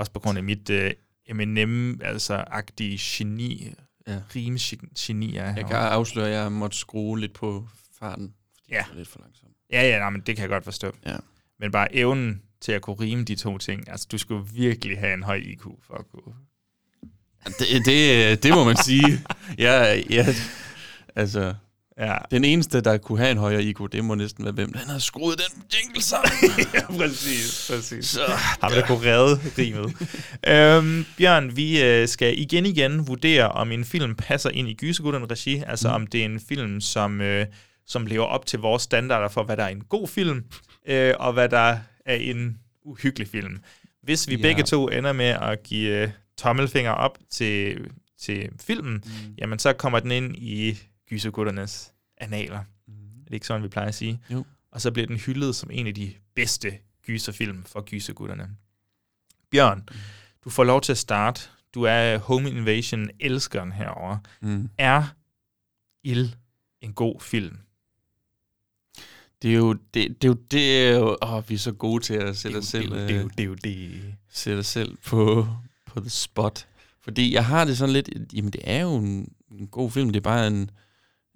Også 0.00 0.12
på 0.12 0.18
grund 0.18 0.38
af 0.38 0.44
mit 0.44 0.70
øh, 0.70 0.92
M&M, 1.34 2.00
altså 2.02 2.44
agtige 2.46 2.98
geni, 3.02 3.72
Ja. 4.06 4.20
rimgeni 4.36 5.36
er 5.36 5.44
Jeg 5.54 5.66
kan 5.66 5.76
afsløre, 5.76 6.26
at 6.28 6.32
jeg 6.34 6.52
måtte 6.52 6.76
skrue 6.76 7.20
lidt 7.20 7.32
på 7.32 7.68
farten. 7.98 8.34
Fordi 8.64 8.74
Ja. 8.74 8.78
det 8.78 8.88
var 8.90 8.96
lidt 8.96 9.08
for 9.08 9.18
langsomt. 9.20 9.52
Ja, 9.72 9.82
ja, 9.88 9.98
nej, 9.98 10.10
men 10.10 10.20
det 10.20 10.36
kan 10.36 10.42
jeg 10.42 10.48
godt 10.48 10.64
forstå. 10.64 10.92
Ja. 11.06 11.16
Men 11.60 11.72
bare 11.72 11.94
evnen 11.94 12.42
til 12.60 12.72
at 12.72 12.82
kunne 12.82 12.96
rime 13.00 13.24
de 13.24 13.34
to 13.34 13.58
ting, 13.58 13.88
altså 13.90 14.06
du 14.12 14.18
skulle 14.18 14.46
virkelig 14.52 14.98
have 14.98 15.14
en 15.14 15.22
høj 15.22 15.36
IQ 15.36 15.62
for 15.86 15.94
at 15.94 16.04
kunne... 16.10 16.34
Det, 17.46 17.86
det, 17.86 18.42
det 18.42 18.50
må 18.54 18.64
man 18.64 18.76
sige. 18.76 19.20
Ja, 19.58 19.94
ja, 20.10 20.26
altså, 21.16 21.54
Ja. 22.00 22.16
den 22.30 22.44
eneste, 22.44 22.80
der 22.80 22.98
kunne 22.98 23.18
have 23.18 23.30
en 23.30 23.36
højere 23.36 23.62
IQ, 23.62 23.78
det 23.92 24.04
må 24.04 24.14
næsten 24.14 24.44
være 24.44 24.52
hvem. 24.52 24.72
Han 24.74 24.88
har 24.88 24.98
skruet 24.98 25.38
den 25.38 25.62
jingle 25.74 26.02
sammen. 26.02 26.32
ja, 26.74 26.86
præcis. 26.96 27.70
præcis. 27.70 28.06
Så, 28.06 28.20
Ham, 28.62 28.72
der 28.72 28.86
kunne 28.86 29.12
redde 29.12 29.40
rimet. 29.58 29.94
øhm, 30.48 31.06
Bjørn, 31.18 31.56
vi 31.56 31.82
øh, 31.82 32.08
skal 32.08 32.38
igen 32.38 32.66
igen 32.66 33.06
vurdere, 33.08 33.48
om 33.48 33.72
en 33.72 33.84
film 33.84 34.14
passer 34.14 34.50
ind 34.50 34.68
i 34.68 34.74
Gysergutterne 34.74 35.26
regi, 35.26 35.62
altså 35.66 35.88
mm. 35.88 35.94
om 35.94 36.06
det 36.06 36.20
er 36.20 36.24
en 36.24 36.40
film, 36.48 36.80
som, 36.80 37.20
øh, 37.20 37.46
som 37.86 38.06
lever 38.06 38.24
op 38.24 38.46
til 38.46 38.58
vores 38.58 38.82
standarder 38.82 39.28
for, 39.28 39.42
hvad 39.42 39.56
der 39.56 39.64
er 39.64 39.68
en 39.68 39.82
god 39.88 40.08
film, 40.08 40.44
øh, 40.86 41.14
og 41.18 41.32
hvad 41.32 41.48
der 41.48 41.78
er 42.06 42.14
en 42.14 42.58
uhyggelig 42.84 43.28
film. 43.28 43.58
Hvis 44.02 44.28
vi 44.28 44.34
ja. 44.36 44.42
begge 44.42 44.62
to 44.62 44.88
ender 44.88 45.12
med 45.12 45.26
at 45.26 45.62
give 45.62 46.02
øh, 46.02 46.08
tommelfinger 46.38 46.90
op 46.90 47.18
til, 47.30 47.78
til 48.22 48.48
filmen, 48.60 48.92
mm. 48.92 49.34
jamen 49.38 49.58
så 49.58 49.72
kommer 49.72 50.00
den 50.00 50.10
ind 50.10 50.36
i 50.36 50.78
Gysergutternes 51.10 51.92
analer. 52.16 52.60
Mm. 52.86 52.94
Er 52.94 53.24
det 53.24 53.34
ikke 53.34 53.46
sådan, 53.46 53.62
vi 53.62 53.68
plejer 53.68 53.88
at 53.88 53.94
sige? 53.94 54.20
Jo. 54.30 54.44
Og 54.70 54.80
så 54.80 54.90
bliver 54.90 55.06
den 55.06 55.16
hyldet 55.16 55.56
som 55.56 55.70
en 55.72 55.86
af 55.86 55.94
de 55.94 56.14
bedste 56.34 56.78
gyserfilm 57.06 57.64
for 57.64 57.80
gysergutterne. 57.80 58.50
Bjørn, 59.50 59.88
du 60.44 60.50
får 60.50 60.64
lov 60.64 60.80
til 60.80 60.92
at 60.92 60.98
starte. 60.98 61.40
Du 61.74 61.82
er 61.82 62.18
Home 62.18 62.50
Invasion-elskeren 62.50 63.72
herover. 63.72 64.18
Mm. 64.40 64.68
Er 64.78 65.04
Ild 66.04 66.28
en 66.80 66.92
god 66.92 67.20
film? 67.20 67.56
Det 69.42 69.50
er 69.50 69.54
jo 69.56 69.72
det, 69.72 70.22
det, 70.22 70.24
er 70.24 70.28
jo, 70.28 70.34
det 70.50 71.18
åh, 71.22 71.48
vi 71.48 71.54
er 71.54 71.58
så 71.58 71.72
gode 71.72 72.02
til 72.04 72.14
at 72.14 72.36
sætte 72.36 72.56
os 72.56 72.62
det, 72.62 72.70
selv, 72.70 72.90
det, 72.94 73.10
er 73.10 73.14
jo- 73.20 73.24
øh, 73.26 73.30
det, 73.38 73.46
jo 73.46 73.54
det. 73.54 74.14
sætte 74.30 74.58
os 74.60 74.66
selv 74.66 74.96
på, 75.06 75.46
på 75.86 76.00
the 76.00 76.10
spot. 76.10 76.66
Fordi 77.00 77.34
jeg 77.34 77.46
har 77.46 77.64
det 77.64 77.78
sådan 77.78 77.92
lidt, 77.92 78.08
jamen 78.34 78.50
det 78.52 78.60
er 78.64 78.80
jo 78.82 78.96
en, 78.96 79.32
en 79.52 79.66
god 79.68 79.90
film, 79.90 80.08
det 80.10 80.16
er 80.16 80.20
bare 80.20 80.46
en, 80.46 80.70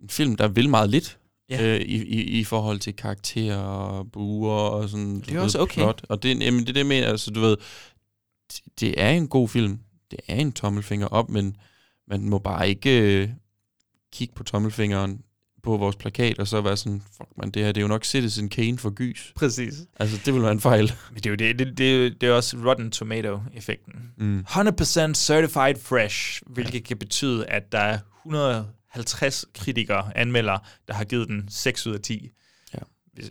en 0.05 0.11
film, 0.11 0.37
der 0.37 0.49
vil 0.49 0.69
meget 0.69 0.91
lidt. 0.91 1.19
Ja. 1.51 1.75
Øh, 1.75 1.81
i, 1.81 2.03
i, 2.03 2.23
I 2.41 2.45
forhold 2.45 2.79
til 2.79 2.97
karakterer 2.97 3.59
og 3.59 4.13
buer 4.13 4.55
og 4.55 4.89
sådan. 4.89 5.21
Det 5.21 5.23
er 5.23 5.27
du 5.27 5.35
ved, 5.35 5.43
også 5.43 5.59
okay. 5.59 5.83
Plot. 5.83 6.03
Og 6.09 6.23
det, 6.23 6.41
jamen, 6.41 6.67
det 6.67 6.75
det, 6.75 6.87
mener, 6.87 7.09
altså 7.09 7.31
du 7.31 7.41
ved, 7.41 7.57
det, 8.53 8.61
det 8.81 8.95
er 9.01 9.11
en 9.11 9.29
god 9.29 9.49
film. 9.49 9.79
Det 10.11 10.19
er 10.29 10.37
en 10.37 10.53
tommelfinger 10.53 11.07
op, 11.07 11.31
men 11.31 11.57
man 12.09 12.29
må 12.29 12.39
bare 12.39 12.69
ikke 12.69 13.01
øh, 13.01 13.29
kigge 14.13 14.35
på 14.35 14.43
tommelfingeren 14.43 15.21
på 15.63 15.77
vores 15.77 15.97
plakat, 15.97 16.39
og 16.39 16.49
så 16.49 16.61
være 16.61 16.77
sådan, 16.77 17.03
fuck 17.17 17.29
man, 17.37 17.51
det 17.51 17.65
her 17.65 17.73
det 17.73 17.81
er 17.81 17.83
jo 17.83 17.89
nok 17.89 18.05
Citizen 18.05 18.49
Kane 18.49 18.79
for 18.79 18.91
gys. 18.91 19.33
Præcis. 19.37 19.75
Altså, 19.97 20.21
det 20.25 20.35
vil 20.35 20.43
være 20.43 20.53
en 20.53 20.61
fejl. 20.61 20.93
Men 21.11 21.17
det 21.17 21.27
er 21.27 21.31
jo 21.31 21.37
det, 21.37 21.59
det, 21.59 21.79
det, 21.79 22.21
det 22.21 22.29
er 22.29 22.33
også 22.33 22.57
Rotten 22.65 22.91
Tomato-effekten. 22.91 23.93
Mm. 24.17 24.45
100% 24.49 25.15
certified 25.15 25.77
fresh, 25.81 26.43
hvilket 26.47 26.75
ja. 26.75 26.81
kan 26.81 26.97
betyde, 26.97 27.47
at 27.47 27.73
der 27.73 27.79
er 27.79 27.99
150 28.95 29.45
kritikere, 29.55 30.17
anmeldere, 30.17 30.59
der 30.89 30.95
har 30.95 31.05
givet 31.05 31.29
den 31.29 31.45
6 31.49 31.87
ud 31.87 31.95
af 31.95 32.01
10. 32.01 32.31
Ja. 32.75 32.79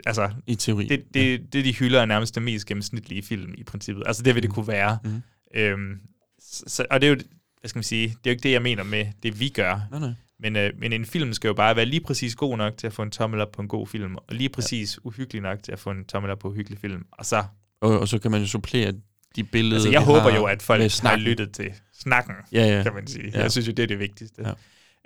Altså, 0.06 0.32
I 0.48 0.56
teori. 0.56 0.88
det, 0.88 1.04
det, 1.14 1.54
det, 1.54 1.66
de 1.66 1.74
hylder, 1.74 2.02
er 2.02 2.06
nærmest 2.06 2.36
den 2.36 2.44
mest 2.44 2.66
gennemsnitlige 2.66 3.24
film 3.24 3.54
i 3.58 3.64
princippet. 3.64 4.04
Altså, 4.08 4.24
det 4.24 4.36
vil 4.36 4.44
det 4.44 4.52
kunne 4.52 4.68
være. 4.68 4.98
Mm. 5.04 5.22
Øhm, 5.56 6.00
så, 6.42 6.86
og 6.92 7.02
det 7.02 7.08
er 7.08 7.12
jo, 7.12 7.18
hvad 7.60 7.70
skal 7.70 7.78
man 7.78 7.84
sige, 7.84 8.08
det 8.08 8.16
er 8.16 8.20
jo 8.26 8.32
ikke 8.32 8.44
det, 8.44 8.52
jeg 8.52 8.62
mener 8.62 8.84
med 8.84 9.06
det, 9.24 9.40
vi 9.40 9.50
gør. 9.50 9.88
Nej, 9.92 10.00
nej. 10.00 10.14
Men, 10.40 10.56
øh, 10.56 10.72
men 10.78 10.94
en 10.94 11.06
film 11.06 11.34
skal 11.34 11.48
jo 11.48 11.54
bare 11.54 11.76
være 11.76 11.86
lige 11.86 12.02
præcis 12.02 12.36
god 12.36 12.58
nok 12.58 12.78
til 12.78 12.88
at 12.88 12.94
få 12.94 13.02
en 13.02 13.12
tommel 13.12 13.42
op 13.42 13.52
på 13.52 13.62
en 13.62 13.68
god 13.68 13.88
film, 13.88 14.16
og 14.16 14.36
lige 14.36 14.50
præcis 14.50 14.96
ja. 14.96 15.08
uhyggelig 15.08 15.42
nok 15.42 15.64
til 15.64 15.72
at 15.72 15.80
få 15.80 15.92
en 15.92 16.06
tommel 16.06 16.32
op 16.32 16.40
på 16.40 16.48
en 16.50 16.56
hyggelig 16.56 16.80
film. 16.80 17.06
Og 17.12 17.26
så, 17.26 17.44
Og, 17.82 18.00
og 18.00 18.08
så 18.08 18.20
kan 18.20 18.32
man 18.32 18.42
jo 18.42 18.48
supplere 18.48 18.94
de 19.36 19.44
billeder, 19.44 19.76
altså 19.76 19.90
jeg 19.90 20.02
håber 20.02 20.20
har 20.20 20.36
jo, 20.36 20.46
at 20.46 20.62
folk 20.62 20.82
har 20.82 21.16
lyttet 21.18 21.52
til 21.52 21.74
snakken, 21.94 22.36
Ja, 22.52 22.78
ja. 22.78 22.84
kan 22.84 22.94
man 22.94 23.08
sige. 23.08 23.32
Ja. 23.34 23.42
Jeg 23.42 23.52
synes 23.52 23.68
jo, 23.68 23.72
det 23.72 23.84
er 23.84 23.88
det 23.88 24.00
vigtigste. 24.00 24.48
Ja. 24.48 24.54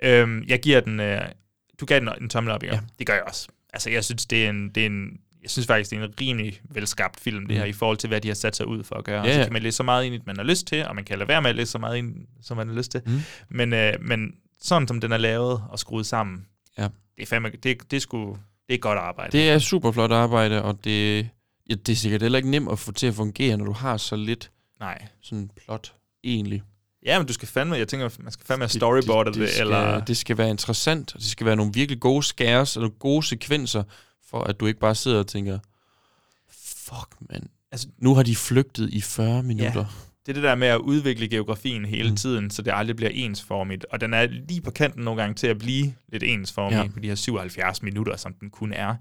Øhm, 0.02 0.44
jeg 0.48 0.60
giver 0.60 0.80
den, 0.80 1.00
øh, 1.00 1.20
du 1.80 1.86
gav 1.86 2.00
den 2.00 2.08
en 2.20 2.28
tommel 2.28 2.52
op, 2.52 2.62
ikke? 2.62 2.74
Ja. 2.74 2.80
Det 2.98 3.06
gør 3.06 3.14
jeg 3.14 3.22
også. 3.26 3.48
Altså 3.72 3.90
jeg 3.90 4.04
synes, 4.04 4.26
det 4.26 4.44
er 4.44 4.50
en, 4.50 4.68
det 4.68 4.82
er 4.82 4.86
en 4.86 5.20
jeg 5.42 5.50
synes 5.50 5.66
faktisk, 5.66 5.90
det 5.90 5.98
er 5.98 6.04
en 6.04 6.14
rimelig 6.20 6.60
velskabt 6.70 7.20
film, 7.20 7.46
det 7.46 7.56
her, 7.56 7.64
Mm. 7.64 7.70
i 7.70 7.72
forhold 7.72 7.96
til, 7.96 8.08
hvad 8.08 8.20
de 8.20 8.28
har 8.28 8.34
sat 8.34 8.56
sig 8.56 8.66
ud 8.66 8.84
for 8.84 8.94
at 8.94 9.04
gøre. 9.04 9.20
Ja, 9.20 9.22
Ja, 9.24 9.28
og 9.28 9.34
så 9.34 9.38
ja. 9.40 9.44
kan 9.46 9.52
man 9.52 9.62
læse 9.62 9.76
så 9.76 9.82
meget 9.82 10.04
ind 10.04 10.22
man 10.26 10.36
har 10.36 10.44
lyst 10.44 10.66
til, 10.66 10.86
og 10.86 10.94
man 10.94 11.04
kan 11.04 11.18
lade 11.18 11.28
være 11.28 11.42
med 11.42 11.50
at 11.50 11.56
læse 11.56 11.70
så 11.72 11.78
meget 11.78 11.96
ind, 11.96 12.14
som 12.42 12.56
man 12.56 12.68
har 12.68 12.74
lyst 12.74 12.90
til. 12.90 13.00
Mm. 13.06 13.20
Men, 13.48 13.72
øh, 13.72 13.92
men 14.00 14.32
sådan 14.60 14.88
som 14.88 15.00
den 15.00 15.12
er 15.12 15.16
lavet 15.16 15.62
og 15.70 15.78
skruet 15.78 16.06
sammen, 16.06 16.46
Ja. 16.78 16.82
det 17.16 17.22
er 17.22 17.26
fandme, 17.26 17.50
det, 17.50 17.90
det, 17.90 17.96
er 17.96 18.00
sgu, 18.00 18.38
det 18.68 18.74
er 18.74 18.78
godt 18.78 18.98
arbejde. 18.98 19.32
Det 19.38 19.50
er 19.50 19.58
super 19.58 19.92
flot 19.92 20.12
arbejde, 20.12 20.62
og 20.62 20.84
det, 20.84 21.28
ja, 21.70 21.74
det 21.74 21.92
er 21.92 21.96
sikkert 21.96 22.22
heller 22.22 22.36
ikke 22.38 22.50
nemt 22.50 22.72
at 22.72 22.78
få 22.78 22.92
til 22.92 23.06
at 23.06 23.14
fungere, 23.14 23.56
når 23.56 23.64
du 23.64 23.72
har 23.72 23.96
så 23.96 24.16
lidt 24.16 24.50
Nej. 24.80 25.06
sådan 25.22 25.50
plot, 25.64 25.94
egentlig. 26.24 26.62
Ja, 27.04 27.18
men 27.18 27.26
du 27.26 27.32
skal 27.32 27.48
fandme, 27.48 27.76
jeg 27.76 27.88
tænker, 27.88 28.08
man 28.22 28.32
skal 28.32 28.46
fandme 28.46 28.62
have 28.62 28.68
storyboardet 28.68 29.34
det, 29.34 29.40
det, 29.42 29.50
skal, 29.50 29.62
eller... 29.62 30.04
det 30.04 30.16
skal 30.16 30.38
være 30.38 30.50
interessant, 30.50 31.14
og 31.14 31.20
det 31.20 31.28
skal 31.30 31.46
være 31.46 31.56
nogle 31.56 31.72
virkelig 31.74 32.00
gode 32.00 32.22
skæres, 32.22 32.76
og 32.76 32.80
nogle 32.82 32.94
gode 32.98 33.26
sekvenser, 33.26 33.82
for 34.30 34.40
at 34.44 34.60
du 34.60 34.66
ikke 34.66 34.80
bare 34.80 34.94
sidder 34.94 35.18
og 35.18 35.26
tænker, 35.26 35.58
fuck, 36.50 37.14
mand. 37.30 37.42
Altså- 37.72 37.88
nu 37.98 38.14
har 38.14 38.22
de 38.22 38.36
flygtet 38.36 38.90
i 38.92 39.00
40 39.00 39.42
minutter. 39.42 39.84
Det 40.26 40.32
er 40.32 40.40
det 40.40 40.42
der 40.42 40.54
med 40.54 40.68
at 40.68 40.78
udvikle 40.78 41.28
geografien 41.28 41.84
hele 41.84 42.10
Mm. 42.10 42.16
tiden, 42.16 42.50
så 42.50 42.62
det 42.62 42.72
aldrig 42.74 42.96
bliver 42.96 43.10
ensformigt. 43.14 43.86
Og 43.90 44.00
den 44.00 44.14
er 44.14 44.26
lige 44.48 44.60
på 44.60 44.70
kanten 44.70 45.04
nogle 45.04 45.20
gange 45.20 45.34
til 45.34 45.46
at 45.46 45.58
blive 45.58 45.94
lidt 46.08 46.22
ensformig 46.22 46.76
Ja. 46.76 46.82
ja. 46.82 46.88
på 46.88 47.00
de 47.00 47.08
her 47.08 47.14
77 47.14 47.82
minutter, 47.82 48.16
som 48.16 48.32
den 48.40 48.50
kun 48.50 48.72
er. 48.72 48.94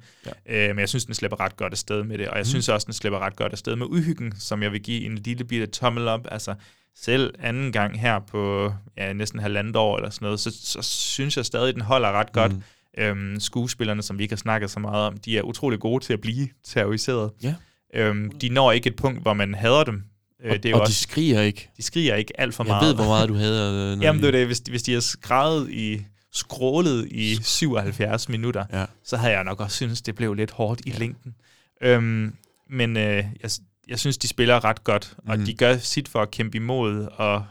Ja. 0.48 0.70
Øh, 0.70 0.76
men 0.76 0.80
jeg 0.80 0.90
synes, 0.90 1.06
den 1.06 1.14
slipper 1.14 1.40
ret 1.40 1.58
godt 1.58 1.74
afsted 1.74 2.04
med 2.04 2.18
det. 2.18 2.28
Og 2.28 2.36
jeg 2.38 2.42
mm. 2.42 2.46
synes 2.46 2.70
også, 2.70 2.86
den 2.86 2.94
slipper 2.94 3.20
ret 3.20 3.36
godt 3.36 3.52
afsted 3.52 3.76
med 3.76 3.86
uhyggen, 3.90 4.34
som 4.40 4.64
jeg 4.64 4.72
vil 4.72 4.82
give 4.82 5.06
en 5.06 5.16
lille 5.18 5.44
bitte 5.44 5.66
tommel 5.68 6.08
op. 6.08 6.28
Altså 6.32 6.56
selv 7.02 7.34
anden 7.40 7.72
gang 7.72 8.00
her 8.02 8.20
på 8.20 8.74
ja, 8.98 9.14
næsten 9.14 9.40
halvandet 9.40 9.76
år 9.76 9.98
eller 9.98 10.10
sådan 10.10 10.26
noget, 10.26 10.40
så, 10.40 10.52
så 10.64 10.82
synes 10.82 11.38
jeg 11.38 11.46
stadig, 11.46 11.74
den 11.74 11.82
holder 11.82 12.12
ret 12.12 12.32
godt. 12.32 12.54
Mm. 12.54 12.62
Øhm, 12.98 13.40
skuespillerne, 13.40 14.02
som 14.02 14.18
vi 14.18 14.24
ikke 14.24 14.32
har 14.34 14.38
snakket 14.38 14.72
så 14.72 14.80
meget 14.80 15.04
om, 15.08 15.18
de 15.18 15.38
er 15.38 15.42
utrolig 15.42 15.80
gode 15.80 16.04
til 16.04 16.14
at 16.14 16.22
blive 16.22 16.48
terroriseret. 16.66 17.32
Ja. 17.44 17.56
Øhm, 17.94 18.32
de 18.40 18.50
når 18.50 18.72
ikke 18.72 18.88
et 18.90 18.96
punkt, 18.96 19.22
hvor 19.22 19.34
man 19.34 19.54
hader 19.56 19.84
dem. 19.84 20.04
Øh, 20.44 20.54
det 20.64 20.66
er 20.66 20.76
og 20.76 20.82
også, 20.82 20.92
de 20.92 20.96
skriger 20.96 21.42
ikke. 21.42 21.70
de 21.78 21.84
skriger 21.84 22.16
ikke 22.16 22.40
alt 22.40 22.54
for 22.54 22.64
Jeg 22.64 22.68
meget. 22.70 22.88
ved, 22.88 22.96
hvor 22.96 23.06
meget 23.06 23.30
du 23.30 23.34
havde. 23.34 23.94
øh, 23.98 24.04
Jamen, 24.04 24.24
det 24.24 24.34
de- 24.34 24.38
er 24.38 24.40
det. 24.42 24.48
Hvis, 24.48 24.62
hvis 24.70 24.84
de 24.84 24.94
har 24.94 25.00
skrevet 25.00 25.70
i 25.72 26.06
skrålet 26.34 27.08
i 27.12 27.36
77 27.44 28.30
minutter, 28.30 28.66
Ja. 28.74 28.86
så 29.04 29.18
havde 29.18 29.34
jeg 29.34 29.44
nok 29.44 29.60
også 29.62 29.76
synes 29.76 30.02
det 30.02 30.16
blev 30.16 30.34
lidt 30.34 30.52
hårdt 30.52 30.82
i 30.86 30.90
længden. 30.92 31.34
Øhm, 31.82 32.34
men 32.70 32.98
øh, 32.98 33.24
jeg, 33.44 33.52
jeg 33.90 34.00
synes, 34.00 34.18
de 34.18 34.28
spiller 34.28 34.64
ret 34.64 34.84
godt, 34.84 35.16
og 35.28 35.38
Mhm. 35.38 35.46
de 35.46 35.54
gør 35.54 35.78
sit 35.78 36.08
for 36.08 36.22
at 36.22 36.32
kæmpe 36.32 36.56
imod, 36.58 37.08
og 37.12 37.46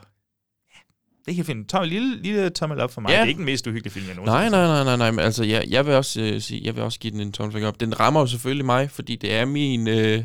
det 1.25 1.33
er 1.33 1.37
helt 1.37 1.47
fint. 1.47 1.69
Tom, 1.69 1.85
lille, 1.85 2.23
lille 2.23 2.51
tommel 2.51 2.81
op 2.81 2.93
for 2.93 3.01
mig. 3.01 3.09
Ja. 3.11 3.15
Det 3.17 3.23
er 3.23 3.27
ikke 3.27 3.39
den 3.39 3.45
mest 3.45 3.67
uhyggelige 3.67 3.93
film, 3.93 4.07
jeg 4.07 4.15
Nej, 4.15 4.25
nogensinde 4.25 4.51
nej, 4.51 4.67
nej, 4.67 4.85
nej, 4.85 4.97
nej, 4.97 5.11
men 5.11 5.21
altså, 5.21 5.45
jeg, 5.45 5.65
jeg 5.69 5.87
vil 5.87 5.95
også 5.95 6.21
øh, 6.21 6.41
sige, 6.41 6.61
jeg 6.65 6.75
vil 6.77 6.83
også 6.85 6.99
give 6.99 7.11
den 7.13 7.21
en 7.21 7.33
tommelfinger 7.33 7.69
op. 7.69 7.81
Den 7.81 8.01
rammer 8.01 8.21
jo 8.21 8.27
selvfølgelig 8.27 8.65
mig, 8.67 8.91
fordi 8.91 9.17
det 9.17 9.35
er 9.35 9.45
min, 9.45 9.89
øh, 9.89 10.25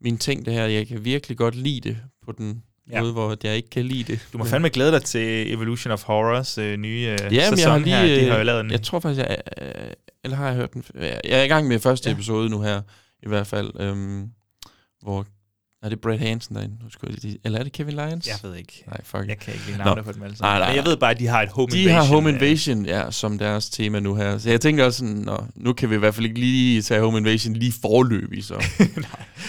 min 0.00 0.18
ting, 0.18 0.46
det 0.46 0.54
her. 0.54 0.64
Jeg 0.66 0.86
kan 0.86 1.04
virkelig 1.04 1.36
godt 1.36 1.54
lide 1.54 1.80
det 1.88 1.98
på 2.24 2.32
den 2.32 2.62
Ja. 2.90 3.00
måde, 3.00 3.12
hvor 3.12 3.36
jeg 3.44 3.56
ikke 3.56 3.70
kan 3.70 3.84
lide 3.84 4.12
det. 4.12 4.28
Du 4.32 4.38
må 4.38 4.44
fandme 4.44 4.68
glæde 4.68 4.92
dig 4.92 5.02
til 5.02 5.52
Evolution 5.52 5.92
of 5.92 6.02
Horrors 6.02 6.58
øh, 6.58 6.76
nye 6.76 7.16
øh, 7.22 7.34
Ja, 7.34 7.48
sæson 7.48 7.58
jeg 7.58 7.70
har 7.72 7.78
lige, 7.78 7.96
her. 7.96 8.20
De 8.20 8.24
har 8.26 8.34
jo 8.34 8.40
øh, 8.40 8.46
lavet 8.46 8.60
en... 8.60 8.70
Jeg 8.70 8.82
tror 8.82 9.00
faktisk, 9.00 9.18
jeg, 9.26 9.36
øh, 9.62 9.90
eller 10.24 10.36
har 10.36 10.46
jeg 10.46 10.54
hørt 10.56 10.72
den? 10.74 10.84
Jeg 11.00 11.20
er 11.24 11.42
i 11.42 11.48
gang 11.48 11.68
med 11.68 11.78
første 11.78 12.08
Ja. 12.08 12.12
ja. 12.12 12.16
episode 12.16 12.48
nu 12.50 12.60
her, 12.62 12.82
i 13.22 13.28
hvert 13.28 13.46
fald, 13.46 13.70
øhm, 13.80 14.28
hvor, 15.02 15.26
er 15.86 15.90
det 15.90 16.00
Brad 16.00 16.18
Hansen 16.18 16.54
derinde? 16.56 16.74
Nu 16.82 16.88
jeg 17.02 17.22
lige- 17.22 17.38
Eller 17.44 17.58
er 17.58 17.62
det 17.62 17.72
Kevin 17.72 17.94
Lyons? 17.94 18.26
Jeg 18.26 18.36
ved 18.42 18.54
ikke. 18.56 18.84
Nej, 18.86 19.00
fuck. 19.04 19.28
Jeg 19.28 19.38
kan 19.38 19.54
ikke 19.54 19.66
lide 19.66 19.78
Nå. 19.78 19.84
navnet 19.84 20.04
på 20.04 20.12
dem 20.12 20.22
alle 20.22 20.36
sammen. 20.36 20.50
Nej, 20.52 20.58
nej, 20.58 20.68
Men 20.68 20.76
jeg 20.76 20.84
nej. 20.84 20.90
ved 20.90 20.96
bare, 20.96 21.10
at 21.10 21.18
de 21.18 21.26
har 21.26 21.42
et 21.42 21.48
home 21.48 21.68
De 21.70 21.82
invasion. 21.82 22.06
har 22.06 22.14
Home 22.14 22.30
Invasion 22.30 22.86
ja, 22.86 23.10
som 23.10 23.38
deres 23.38 23.70
tema 23.70 24.00
nu 24.00 24.14
her. 24.14 24.38
Så 24.38 24.50
jeg 24.50 24.60
tænker 24.60 24.84
også 24.84 24.98
sådan, 24.98 25.14
nå, 25.14 25.44
nu 25.54 25.72
kan 25.72 25.90
vi 25.90 25.94
i 25.94 25.98
hvert 25.98 26.14
fald 26.14 26.26
ikke 26.26 26.40
lige 26.40 26.82
tage 26.82 27.00
Home 27.00 27.18
Invasion 27.18 27.54
lige 27.54 27.72
forløbig, 27.80 28.44
så 28.44 28.54
det, 28.78 28.94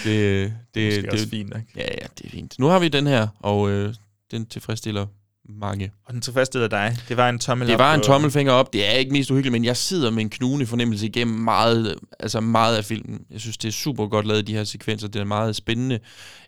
det, 0.04 0.54
Det 0.76 0.84
er 0.84 0.88
måske 0.88 1.02
det, 1.02 1.10
også 1.10 1.26
det, 1.26 1.30
fint 1.32 1.50
nok. 1.50 1.62
Ja, 1.76 1.82
ja, 1.82 2.08
det 2.18 2.26
er 2.26 2.30
fint. 2.30 2.60
Nu 2.60 2.68
har 2.68 2.80
vi 2.80 2.88
den 2.88 3.08
her, 3.08 3.28
og 3.40 3.70
øh, 3.70 3.94
den 4.32 4.46
tilfredsstiller 4.46 5.06
mange. 5.50 5.92
Og 6.06 6.14
den 6.14 6.22
tilfredsstillede 6.22 6.70
dig. 6.70 6.98
Det 7.10 7.18
var 7.18 7.30
en 7.30 7.40
tommel 7.40 7.68
Det 7.68 7.80
var 7.80 7.94
en 7.94 8.02
tommelfinger 8.02 8.54
op. 8.54 8.74
Det 8.74 8.88
er 8.88 8.92
ikke 8.92 9.12
mest 9.12 9.32
uhyggeligt, 9.32 9.52
men 9.52 9.66
jeg 9.66 9.78
sidder 9.78 10.12
med 10.12 10.22
en 10.22 10.30
knugende 10.30 10.66
fornemmelse 10.66 11.06
igennem 11.06 11.38
meget, 11.40 11.96
altså 12.20 12.40
meget 12.40 12.78
af 12.78 12.86
filmen. 12.86 13.26
Jeg 13.32 13.40
synes, 13.42 13.58
det 13.58 13.68
er 13.68 13.72
super 13.72 14.08
godt 14.08 14.26
lavet, 14.28 14.48
de 14.48 14.54
her 14.54 14.64
sekvenser. 14.64 15.08
Det 15.08 15.20
er 15.20 15.26
meget 15.26 15.56
spændende, 15.56 16.00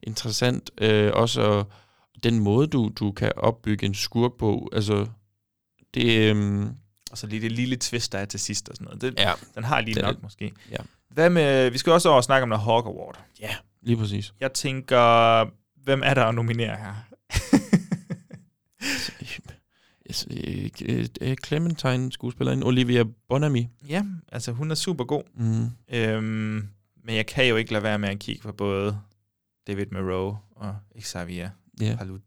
interessant. 0.04 0.70
Øh, 0.82 1.12
også 1.14 1.64
den 2.24 2.40
måde, 2.40 2.68
du, 2.68 2.92
du 3.00 3.12
kan 3.12 3.32
opbygge 3.38 3.86
en 3.86 3.94
skurk 3.96 4.32
på. 4.40 4.70
Altså, 4.74 5.06
det... 5.94 6.30
Øhm, 6.30 6.70
Og 7.12 7.18
så 7.18 7.28
lige 7.28 7.42
det 7.42 7.52
lille 7.52 7.76
twist, 7.76 8.12
der 8.12 8.20
er 8.20 8.26
til 8.26 8.40
sidst 8.40 8.70
og 8.70 8.76
sådan 8.76 8.86
noget. 8.86 9.02
Det, 9.02 9.14
Ja. 9.18 9.32
Den 9.56 9.64
har 9.64 9.82
lige 9.82 9.96
Det 9.96 10.04
nok 10.04 10.16
det. 10.16 10.24
måske. 10.24 10.52
Ja. 10.72 10.78
Hvad 11.12 11.30
med, 11.30 11.70
vi 11.70 11.78
skal 11.78 11.94
også 11.94 12.10
over 12.10 12.18
og 12.18 12.24
snakke 12.24 12.44
om 12.44 12.50
noget 12.50 12.64
Hawk 12.64 12.86
Award. 12.86 13.20
Ja, 13.42 13.56
lige 13.82 13.98
præcis. 13.98 14.34
Jeg 14.40 14.54
tænker, 14.54 15.44
hvem 15.84 16.02
er 16.06 16.14
der 16.14 16.26
at 16.26 16.36
nominere 16.36 16.76
her? 16.78 16.94
Yes, 18.84 19.12
øh, 19.22 19.26
øh, 19.26 19.30
øh, 19.30 19.99
Clementine, 21.46 22.12
skuespilleren, 22.12 22.64
Olivia 22.64 23.04
Bonamy. 23.30 23.64
Ja, 23.90 24.06
altså 24.32 24.52
hun 24.52 24.72
er 24.72 24.76
super 24.76 25.04
god. 25.04 25.24
Mm. 25.36 25.66
Øhm, 25.96 26.68
men 27.04 27.16
jeg 27.16 27.26
kan 27.28 27.48
jo 27.48 27.56
ikke 27.56 27.72
lade 27.72 27.84
være 27.84 28.00
med 28.00 28.10
at 28.10 28.20
kigge 28.20 28.42
på 28.42 28.52
både 28.52 29.00
David 29.68 29.86
Moreau 29.92 30.38
og 30.56 30.76
Xavier 31.02 31.50
Ja. 31.82 31.96
Palut. 31.98 32.22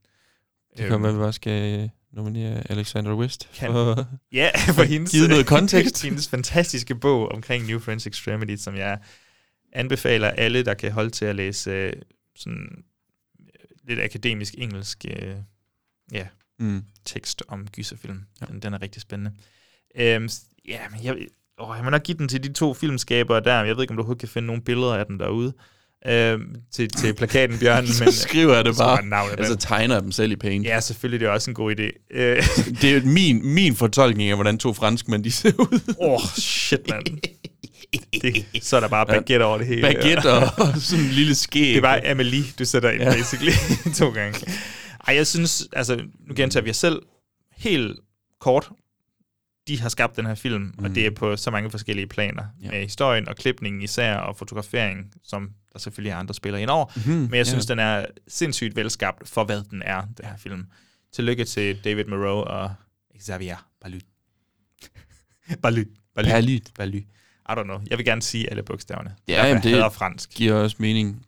Det 0.77 0.89
kan 0.89 0.99
vi 1.03 1.07
bare 1.19 1.33
skal 1.33 1.81
øh, 1.81 1.89
nominere 2.13 2.71
Alexander 2.71 3.15
West. 3.15 3.49
Kan- 3.55 3.73
For, 3.73 4.07
Ja, 4.33 4.51
for 4.75 4.83
hendes, 4.83 5.11
Givet 5.13 5.29
noget 5.29 5.47
kontekst. 5.47 6.03
hendes 6.05 6.29
fantastiske 6.29 6.95
bog 6.95 7.29
omkring 7.33 7.67
New 7.67 7.79
French 7.79 8.09
Extremity, 8.09 8.57
som 8.57 8.75
jeg 8.77 8.99
anbefaler 9.73 10.29
alle, 10.29 10.65
der 10.65 10.75
kan 10.75 10.93
holde 10.93 11.11
til 11.11 11.25
at 11.25 11.37
læse 11.37 11.71
øh, 11.71 11.93
sådan 12.37 12.85
øh, 13.41 13.47
lidt 13.89 14.01
akademisk 14.01 14.55
engelsk 14.59 15.05
øh, 15.09 15.35
ja, 16.13 16.27
mm. 16.63 16.83
tekst 17.07 17.43
om 17.49 17.67
gyserfilm. 17.77 18.21
Ja. 18.41 18.47
Den, 18.47 18.61
den 18.61 18.75
er 18.75 18.83
rigtig 18.83 19.03
spændende. 19.03 19.31
Øhm, 19.99 20.29
ja, 20.69 20.79
men 20.91 21.05
jeg, 21.05 21.17
åh, 21.61 21.77
jeg 21.77 21.85
må 21.85 21.91
nok 21.91 22.03
give 22.03 22.19
den 22.19 22.29
til 22.29 22.43
de 22.45 22.53
to 22.53 22.75
filmskabere 22.75 23.41
der. 23.41 23.65
Jeg 23.65 23.77
ved 23.77 23.83
ikke, 23.83 23.91
om 23.91 23.97
du 23.97 24.01
overhovedet 24.03 24.21
kan 24.21 24.29
finde 24.29 24.47
nogle 24.47 24.63
billeder 24.63 24.95
af 24.95 25.07
den 25.07 25.19
derude. 25.21 25.53
Øhm, 26.07 26.57
til, 26.75 26.89
til 26.89 27.15
plakaten, 27.19 27.59
Bjørn. 27.59 27.87
så 27.87 28.13
skriver 28.13 28.55
jeg 28.55 28.65
det 28.65 28.77
bare. 28.79 29.05
Navnet 29.07 29.35
Altså 29.39 29.57
tegner 29.57 30.01
dem 30.01 30.13
selv 30.13 30.33
i 30.33 30.37
paint. 30.37 30.67
Ja, 30.67 30.81
selvfølgelig, 30.81 31.21
det 31.21 31.27
er 31.27 31.31
også 31.31 31.51
en 31.51 31.55
god 31.55 31.75
idé. 31.77 32.17
Øh, 32.17 32.43
Det 32.83 32.97
er 32.97 33.05
min, 33.05 33.55
min 33.55 33.77
fortolkning 33.77 34.31
af, 34.31 34.37
hvordan 34.37 34.59
to 34.59 34.73
franskmænd 34.73 35.25
de 35.25 35.31
ser 35.31 35.53
ud. 35.59 35.95
Åh, 36.01 36.13
oh, 36.13 36.21
shit, 36.39 36.81
mand. 36.91 37.05
Det, 38.23 38.47
så 38.63 38.77
er 38.77 38.81
der 38.81 38.89
bare 38.89 39.07
baguette 39.07 39.45
over 39.45 39.59
det 39.59 39.67
hele. 39.67 39.83
Baguette 39.83 40.33
og, 40.33 40.43
og 40.59 40.69
sådan 40.79 41.05
en 41.05 41.11
lille 41.11 41.35
skæg. 41.35 41.63
Det 41.69 41.77
er 41.77 41.81
bare 41.81 42.07
Amelie, 42.07 42.45
du 42.59 42.65
sætter 42.65 42.91
ind, 42.91 43.03
Ja. 43.03 43.11
ja. 43.11 43.17
basically, 43.17 43.53
to 43.95 44.11
gange. 44.11 44.47
Ej, 45.07 45.15
jeg 45.15 45.27
synes, 45.27 45.69
altså, 45.73 46.05
nu 46.21 46.35
gentager 46.37 46.65
vi 46.65 46.71
os 46.71 46.77
selv 46.77 47.03
helt 47.57 48.01
kort. 48.41 48.71
De 49.69 49.81
har 49.81 49.89
skabt 49.89 50.17
den 50.17 50.27
her 50.27 50.35
film, 50.35 50.63
mm. 50.79 50.85
og 50.85 50.95
det 50.95 51.07
er 51.07 51.11
på 51.11 51.37
så 51.37 51.51
mange 51.51 51.71
forskellige 51.71 52.07
planer. 52.07 52.45
Ja. 52.63 52.71
Med 52.71 52.83
historien 52.83 53.29
og 53.29 53.37
klipningen 53.37 53.83
især, 53.83 54.17
og 54.17 54.37
fotografering, 54.37 55.13
som 55.23 55.51
der 55.73 55.79
selvfølgelig 55.79 56.11
er 56.11 56.17
andre 56.17 56.35
spillere 56.35 56.63
ind 56.63 56.71
over. 56.71 56.87
Mhm, 57.07 57.15
Men 57.15 57.35
jeg 57.35 57.47
synes, 57.47 57.69
ja. 57.69 57.73
den 57.73 57.79
er 57.79 58.07
sindssygt 58.29 58.77
velskabt 58.77 59.29
for, 59.29 59.45
hvad 59.45 59.63
den 59.71 59.83
er, 59.83 60.01
den 60.17 60.25
her 60.25 60.37
film. 60.37 60.67
Tillykke 61.13 61.45
til 61.45 61.85
David 61.85 62.05
Moreau 62.05 62.37
og 62.39 62.75
Xavier 63.21 63.67
Balut. 63.81 64.03
Balut. 65.63 65.87
Balut. 66.15 66.33
Balut. 66.33 66.63
Balut. 66.75 67.03
I 67.49 67.53
don't 67.53 67.63
know. 67.63 67.81
Jeg 67.91 67.99
vil 67.99 68.05
gerne 68.07 68.23
sige 68.23 68.51
alle 68.51 68.63
bogstaverne. 68.63 69.15
Ja, 69.29 69.33
Derfor, 69.33 69.47
jamen, 69.47 69.65
jeg 69.71 69.85
det 69.85 69.93
fransk. 69.93 70.31
giver 70.31 70.55
også 70.55 70.77
mening. 70.79 71.27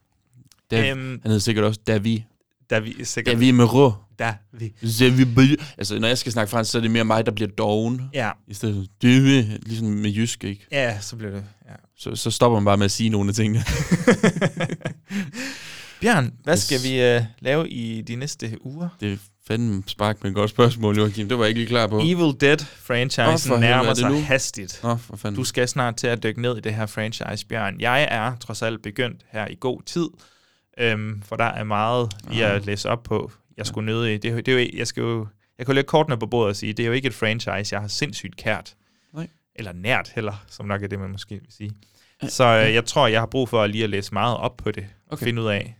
Dav, 0.71 0.91
Øhm, 0.91 1.09
han 1.11 1.21
hedder 1.25 1.39
sikkert 1.39 1.65
også 1.65 1.81
David. 1.87 2.21
David, 2.71 3.05
sikkert. 3.05 3.35
David 3.35 3.53
Moreau. 3.53 3.93
David. 4.19 4.71
David 5.01 5.27
Moreau. 5.27 5.57
Altså, 5.79 5.99
når 5.99 6.09
jeg 6.09 6.19
skal 6.19 6.33
snakke 6.33 6.51
fransk, 6.51 6.71
så 6.71 6.79
er 6.79 6.83
det 6.83 6.91
mere 6.91 7.05
mig, 7.05 7.27
der 7.27 7.33
bliver 7.33 7.51
doven. 7.51 8.03
Ja. 8.15 8.31
I 8.49 8.55
stedet 8.55 8.75
for 8.75 8.85
David, 9.09 9.43
ligesom 9.67 9.87
med 9.89 10.11
jysk, 10.11 10.45
ikke? 10.45 10.67
Ja, 10.73 11.01
så 11.01 11.17
bliver 11.17 11.33
det. 11.33 11.45
Ja. 11.69 11.75
Så, 11.99 12.17
så 12.17 12.31
stopper 12.31 12.59
man 12.59 12.65
bare 12.65 12.77
med 12.77 12.85
at 12.85 12.91
sige 12.91 13.09
nogle 13.11 13.29
af 13.29 13.35
tingene. 13.35 13.65
Bjørn, 16.01 16.33
hvad 16.45 16.55
Yes. 16.55 16.63
skal 16.63 16.83
vi 16.83 17.17
uh, 17.17 17.23
lave 17.41 17.69
i 17.69 18.01
de 18.03 18.17
næste 18.17 18.59
uger? 18.67 18.89
det 19.01 19.13
er 19.13 19.17
fandme 19.49 19.83
spark 19.87 20.23
med 20.23 20.31
et 20.31 20.35
godt 20.35 20.51
spørgsmål, 20.51 20.97
Joachim. 20.97 21.29
Det 21.29 21.39
var 21.39 21.45
jeg 21.45 21.49
ikke 21.49 21.61
lige 21.61 21.69
klar 21.69 21.87
på. 21.87 21.99
Evil 21.99 22.35
Dead 22.41 22.61
Åh, 22.61 22.67
franchisen 22.83 23.49
for 23.49 23.55
oh, 23.57 23.65
er 23.65 23.69
nærmer 23.69 23.95
sig 23.95 24.11
nu? 24.11 24.21
hastigt. 24.21 24.81
Nå, 24.83 24.97
for 24.97 25.17
fanden. 25.17 25.39
Du 25.39 25.45
skal 25.45 25.69
snart 25.69 25.97
til 25.97 26.07
at 26.07 26.23
dykke 26.23 26.43
ned 26.43 26.57
i 26.57 26.61
det 26.61 26.75
her 26.75 26.87
franchise, 26.87 27.47
Bjørn. 27.47 27.81
Jeg 27.81 28.09
er 28.11 28.37
trods 28.37 28.63
alt 28.63 28.83
begyndt 28.83 29.21
her 29.33 29.47
i 29.49 29.57
god 29.61 29.83
tid, 29.87 30.09
øhm, 30.79 31.23
for 31.23 31.37
der 31.37 31.45
er 31.45 31.65
meget 31.65 32.13
lige 32.31 32.47
Ah. 32.47 32.57
at 32.57 32.67
læse 32.67 32.89
op 32.91 33.03
på. 33.03 33.33
Jeg 33.57 33.67
skulle 33.67 33.87
nøde 33.87 34.15
i. 34.15 34.19
Det, 34.19 34.29
er 34.29 34.33
jo- 34.33 34.41
det 34.41 34.49
er 34.49 34.63
jo, 34.63 34.69
jeg 34.77 34.87
skal 34.87 35.01
jo, 35.01 35.27
jeg 35.59 35.67
kan 35.67 35.73
jo 35.73 35.75
lægge 35.75 35.89
kortene 35.89 36.19
på 36.19 36.27
bordet 36.27 36.49
og 36.51 36.57
sige, 36.57 36.73
det 36.73 36.83
er 36.83 36.87
jo 36.87 36.93
ikke 36.93 37.07
et 37.09 37.15
franchise, 37.15 37.75
jeg 37.75 37.81
har 37.81 37.89
sindssygt 37.89 38.37
kært. 38.37 38.75
Nej. 39.15 39.29
Eller 39.57 39.73
nært 39.73 40.13
heller, 40.15 40.45
som 40.49 40.67
nok 40.67 40.83
er 40.83 40.87
det, 40.87 40.99
man 40.99 41.11
måske 41.11 41.35
vil 41.35 41.47
sige. 41.51 41.71
Så 42.29 42.45
øh, 42.45 42.75
jeg 42.75 42.85
tror, 42.85 43.07
jeg 43.07 43.21
har 43.21 43.27
brug 43.27 43.49
for 43.49 43.67
lige 43.67 43.85
at 43.85 43.91
læse 43.91 44.13
meget 44.13 44.37
op 44.37 44.57
på 44.57 44.71
det. 44.71 44.87
Okay. 45.11 45.25
Finde 45.25 45.43
ud 45.43 45.47
af, 45.47 45.77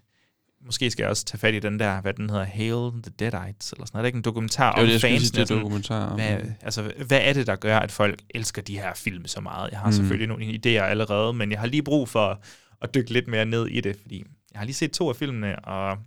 måske 0.67 0.91
skal 0.91 1.03
jeg 1.03 1.11
også 1.11 1.25
tage 1.25 1.39
fat 1.39 1.55
i 1.55 1.59
den 1.59 1.79
der, 1.81 2.01
hvad 2.01 2.13
den 2.15 2.31
hedder, 2.31 2.45
Hail 2.45 2.91
the 3.03 3.13
Deadites, 3.19 3.73
eller 3.73 3.87
sådan 3.87 3.91
noget. 3.93 3.95
Er 3.95 3.99
det 4.03 4.07
ikke 4.07 4.17
en 4.17 4.23
dokumentar 4.23 4.65
var 4.73 4.81
om 4.83 4.87
det, 4.87 5.01
skulle 5.01 5.21
sige, 5.21 5.41
det 5.41 5.51
er 5.51 5.55
dokumentar 5.57 6.07
om- 6.07 6.15
Hvad, 6.15 6.39
altså, 6.63 6.93
hvad 7.07 7.21
er 7.23 7.33
det, 7.33 7.47
der 7.47 7.57
gør, 7.57 7.79
at 7.79 7.93
folk 7.93 8.23
elsker 8.31 8.63
de 8.63 8.79
her 8.79 8.95
film 8.95 9.27
så 9.27 9.41
meget? 9.41 9.71
Jeg 9.71 9.79
har 9.79 9.87
mm. 9.87 9.93
selvfølgelig 9.93 10.29
nogle 10.29 10.45
idéer 10.45 10.83
allerede, 10.83 11.33
men 11.33 11.51
jeg 11.53 11.61
har 11.61 11.67
lige 11.67 11.83
brug 11.83 12.09
for 12.09 12.41
at 12.83 12.95
dykke 12.95 13.13
lidt 13.13 13.29
mere 13.29 13.45
ned 13.47 13.67
i 13.67 13.81
det, 13.81 13.97
fordi 14.03 14.25
jeg 14.55 14.61
har 14.61 14.65
lige 14.65 14.75
set 14.75 14.93
to 14.93 15.09
af 15.09 15.17
filmene, 15.17 15.59
og 15.59 15.99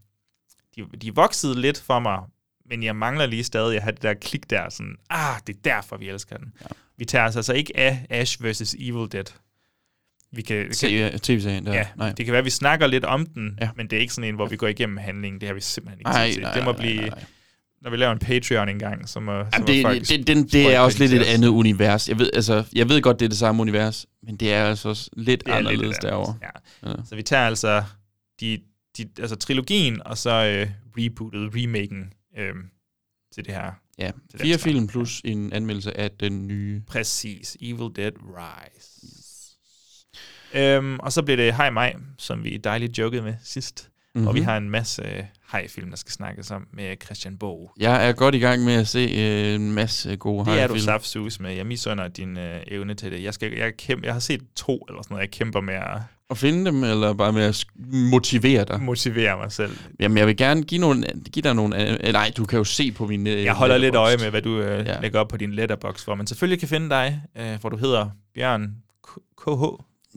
de, 0.76 0.84
de 1.02 1.16
voksede 1.16 1.62
lidt 1.62 1.82
for 1.82 2.00
mig, 2.00 2.20
men 2.70 2.84
jeg 2.84 2.96
mangler 2.96 3.26
lige 3.26 3.44
stadig 3.44 3.76
at 3.78 3.84
have 3.84 3.92
det 3.92 4.02
der 4.02 4.14
klik 4.14 4.50
der, 4.50 4.70
sådan, 4.70 4.96
ah, 5.10 5.36
det 5.48 5.56
er 5.56 5.60
derfor, 5.64 5.98
vi 5.98 6.10
elsker 6.10 6.38
den. 6.38 6.54
Ja. 6.62 6.66
Vi 6.98 7.06
tager 7.06 7.26
os 7.28 7.36
altså 7.36 7.54
ikke 7.54 7.78
af 7.78 8.06
Ash 8.10 8.44
vs. 8.44 8.76
Evil 8.80 9.12
Dead. 9.12 9.24
Vi 10.32 10.42
kan, 10.42 10.72
kan, 10.82 10.92
ja, 10.92 11.10
TV-serien 11.24 11.66
der. 11.66 11.74
ja, 11.74 11.88
Nej. 11.96 12.12
det 12.12 12.26
kan 12.26 12.32
være, 12.32 12.40
at 12.40 12.46
vi 12.46 12.50
snakker 12.50 12.88
lidt 12.88 13.06
om 13.06 13.26
den, 13.26 13.58
Ja. 13.62 13.70
men 13.76 13.88
det 13.90 13.98
er 13.98 14.02
ikke 14.02 14.14
sådan 14.14 14.30
en, 14.30 14.36
hvor 14.36 14.46
vi 14.46 14.56
går 14.56 14.68
igennem 14.68 14.98
handlingen. 14.98 15.42
Det 15.42 15.48
har 15.48 15.54
vi 15.54 15.62
simpelthen 15.62 16.00
ikke 16.00 16.10
Nej, 16.10 16.26
tid 16.28 16.34
til. 16.34 16.42
nej, 16.44 16.54
det 16.54 16.64
må 16.64 16.72
nej, 16.72 16.80
blive, 16.80 16.96
nej, 17.00 17.10
nej. 17.10 17.24
når 17.82 17.90
vi 17.92 17.98
laver 17.98 18.12
en 18.12 18.20
Patreon 18.20 18.70
engang, 18.70 19.10
så 19.10 19.20
må, 19.20 19.32
så 19.44 19.50
Jamen, 19.54 19.62
må 19.62 19.68
det, 19.68 19.82
folk 19.84 20.00
det, 20.08 20.28
det, 20.28 20.52
det 20.54 20.76
er 20.76 20.80
også 20.80 21.00
lidt 21.00 21.14
et 21.14 21.24
andet 21.24 21.48
univers. 21.48 22.10
Jeg 22.10 22.20
ved, 22.20 22.30
altså, 22.34 22.64
jeg 22.74 22.90
ved 22.90 23.02
godt, 23.02 23.20
det 23.20 23.26
er 23.26 23.30
det 23.30 23.38
samme 23.38 23.62
univers, 23.62 24.06
men 24.24 24.36
det 24.38 24.54
er 24.54 24.66
altså 24.66 24.90
også 24.90 25.10
lidt 25.14 25.46
Det 25.46 25.54
er 25.54 25.60
lidt 25.60 25.68
anderledes 25.68 25.98
et 25.98 26.02
derovre. 26.04 26.36
Ja. 26.42 26.90
Ja. 26.90 26.96
Så 27.10 27.16
vi 27.16 27.24
tager 27.24 27.48
altså 27.48 27.84
de, 28.40 28.60
de, 28.98 29.10
altså 29.20 29.36
trilogien, 29.36 30.02
og 30.06 30.18
så 30.18 30.30
øh, 30.30 30.72
rebootet, 30.98 31.52
remaken 31.56 32.14
øh, 32.38 32.54
til 33.34 33.46
det 33.46 33.54
her. 33.54 33.72
Ja, 33.98 34.12
den 34.32 34.40
fire 34.40 34.58
film 34.58 34.88
plus 34.88 35.22
en 35.26 35.54
anmeldelse 35.54 35.98
af 35.98 36.12
den 36.12 36.48
nye. 36.48 36.82
Præcis. 36.88 37.58
Evil 37.62 37.96
Dead 37.96 38.12
Rise. 38.18 39.58
Øhm, 40.54 41.00
og 41.00 41.14
så 41.14 41.24
bliver 41.24 41.38
det 41.38 41.56
Hej 41.56 41.70
Maj, 41.70 41.96
som 42.18 42.44
vi 42.44 42.58
dejligt 42.58 42.98
jokede 42.98 43.22
med 43.22 43.36
sidst. 43.44 43.92
Mm-hmm. 44.18 44.28
Og 44.28 44.34
vi 44.36 44.40
Mhm. 44.40 44.48
har 44.48 44.58
en 44.58 44.70
masse 44.70 45.02
øh, 45.02 45.24
hej-film, 45.52 45.90
der 45.90 45.98
skal 45.98 46.12
snakkes 46.12 46.52
om 46.52 46.68
med 46.74 46.96
Christian 47.06 47.38
Bog. 47.38 47.72
Jeg 47.80 48.08
er 48.10 48.12
godt 48.14 48.36
i 48.36 48.40
gang 48.40 48.64
med 48.64 48.74
at 48.74 48.88
se 48.88 49.00
øh, 49.18 49.56
en 49.56 49.72
masse 49.74 50.16
gode 50.16 50.46
Det 50.46 50.52
er 50.52 50.54
du 50.54 50.60
hajfilm. 50.60 50.80
saftsus 50.80 51.40
med. 51.40 51.54
Jeg 51.54 51.66
misunder 51.66 52.08
din 52.08 52.38
øh, 52.38 52.60
evne 52.68 52.94
til 52.94 53.12
det. 53.12 53.24
Jeg, 53.24 53.34
skal, 53.34 53.54
jeg, 53.58 53.78
kæmpe, 53.78 54.06
jeg 54.06 54.14
har 54.14 54.20
set 54.20 54.42
to 54.56 54.86
eller 54.90 55.02
sådan 55.04 55.14
noget. 55.16 55.22
Jeg 55.22 55.32
kæmper 55.32 55.62
med 55.62 55.74
at 55.74 55.98
At 56.30 56.38
finde 56.38 56.66
dem, 56.66 56.84
eller 56.84 57.14
bare 57.14 57.34
med 57.34 57.44
at 57.44 57.66
motivere 58.12 58.66
dig? 58.66 58.82
motivere 58.82 59.38
mig 59.38 59.52
selv. 59.52 59.78
Jamen, 60.00 60.18
jeg 60.18 60.28
vil 60.28 60.38
gerne 60.38 60.64
give, 60.64 60.82
nogle, 60.82 61.04
give 61.32 61.44
dig 61.44 61.54
nogle... 61.56 62.06
Øh, 62.08 62.14
nej, 62.14 62.32
du 62.38 62.46
kan 62.46 62.58
jo 62.58 62.64
se 62.64 62.92
på 62.92 63.08
min... 63.08 63.28
Øh, 63.28 63.44
Jeg 63.44 63.54
holder 63.54 63.78
lidt 63.78 63.96
øje 63.96 64.18
med, 64.18 64.30
hvad 64.30 64.42
du 64.42 64.60
øh, 64.60 64.86
Ja. 64.86 65.00
lægger 65.02 65.20
op 65.20 65.28
på 65.28 65.38
din 65.38 65.54
letterbox, 65.54 66.04
hvor 66.04 66.16
man 66.16 66.28
selvfølgelig 66.28 66.60
kan 66.60 66.68
finde 66.70 66.90
dig, 66.90 67.22
øh, 67.38 67.60
hvor 67.62 67.70
du 67.70 67.78
hedder 67.78 68.10
Bjørn 68.36 68.76
K- 69.08 69.34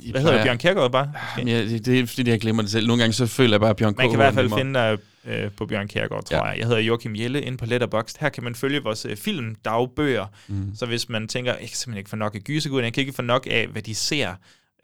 KH. 0.01 0.11
Hvad 0.11 0.21
hedder 0.21 0.39
du? 0.39 0.43
Bjørn 0.45 0.59
Kjærgaard 0.59 0.93
bare? 0.93 1.13
Jamen, 1.39 1.55
jeg, 1.55 1.65
det, 1.65 1.87
det 1.87 2.01
er 2.01 2.07
fordi, 2.07 2.31
jeg 2.31 2.41
glemmer 2.41 2.63
det 2.63 2.71
selv. 2.71 2.87
Nogle 2.87 3.03
gange 3.03 3.13
så 3.13 3.27
føler 3.27 3.53
jeg 3.53 3.61
bare, 3.61 3.71
at 3.71 3.77
Bjørn 3.77 3.95
Man 3.99 4.07
kan 4.09 4.13
i 4.13 4.17
hvert 4.17 4.29
er 4.29 4.33
fald 4.35 4.51
finde 4.59 4.75
dig 4.75 4.99
øh, 5.27 5.51
på 5.51 5.67
Bjørn 5.67 5.89
Kjærgaard, 5.89 6.25
tror 6.25 6.37
Ja. 6.37 6.45
ja. 6.45 6.51
jeg. 6.51 6.59
Jeg 6.59 6.67
hedder 6.67 6.81
Joachim 6.81 7.17
Jelle 7.17 7.43
inde 7.43 7.59
på 7.59 7.67
Letterboxd. 7.67 8.17
Her 8.21 8.29
kan 8.29 8.45
man 8.45 8.55
følge 8.55 8.83
vores 8.83 9.05
øh, 9.05 9.17
filmdagbøger. 9.17 10.27
Mm. 10.49 10.73
Så 10.77 10.87
hvis 10.87 11.09
man 11.09 11.29
tænker, 11.29 11.51
jeg 11.53 11.61
kan 11.61 11.69
simpelthen 11.69 11.99
ikke 11.99 12.11
få 12.11 12.17
nok 12.17 12.35
af 12.35 12.41
gyserguden, 12.41 12.85
jeg 12.85 12.93
kan 12.93 13.01
ikke 13.01 13.13
få 13.13 13.23
nok 13.23 13.47
af, 13.51 13.67
hvad 13.67 13.83
de 13.83 13.95
ser. 13.95 14.35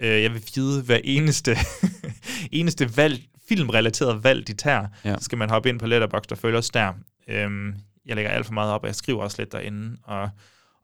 Øh, 0.00 0.22
jeg 0.22 0.32
vil 0.32 0.42
vide 0.54 0.82
hver 0.82 0.98
eneste, 1.04 1.56
eneste 2.52 2.96
valg, 2.96 3.20
filmrelateret 3.48 4.24
valg, 4.24 4.46
de 4.48 4.52
tager. 4.54 4.86
Ja. 5.04 5.14
Så 5.18 5.24
skal 5.24 5.38
man 5.38 5.50
hoppe 5.50 5.68
ind 5.68 5.78
på 5.78 5.86
Letterboxd 5.86 6.32
og 6.32 6.38
følge 6.38 6.58
os 6.58 6.70
der. 6.70 6.92
Øhm, 7.28 7.74
jeg 8.06 8.16
lægger 8.16 8.30
alt 8.30 8.46
for 8.46 8.52
meget 8.52 8.72
op, 8.72 8.82
og 8.82 8.86
jeg 8.86 8.94
skriver 8.94 9.22
også 9.22 9.36
lidt 9.38 9.52
derinde. 9.52 9.96
Og, 10.02 10.28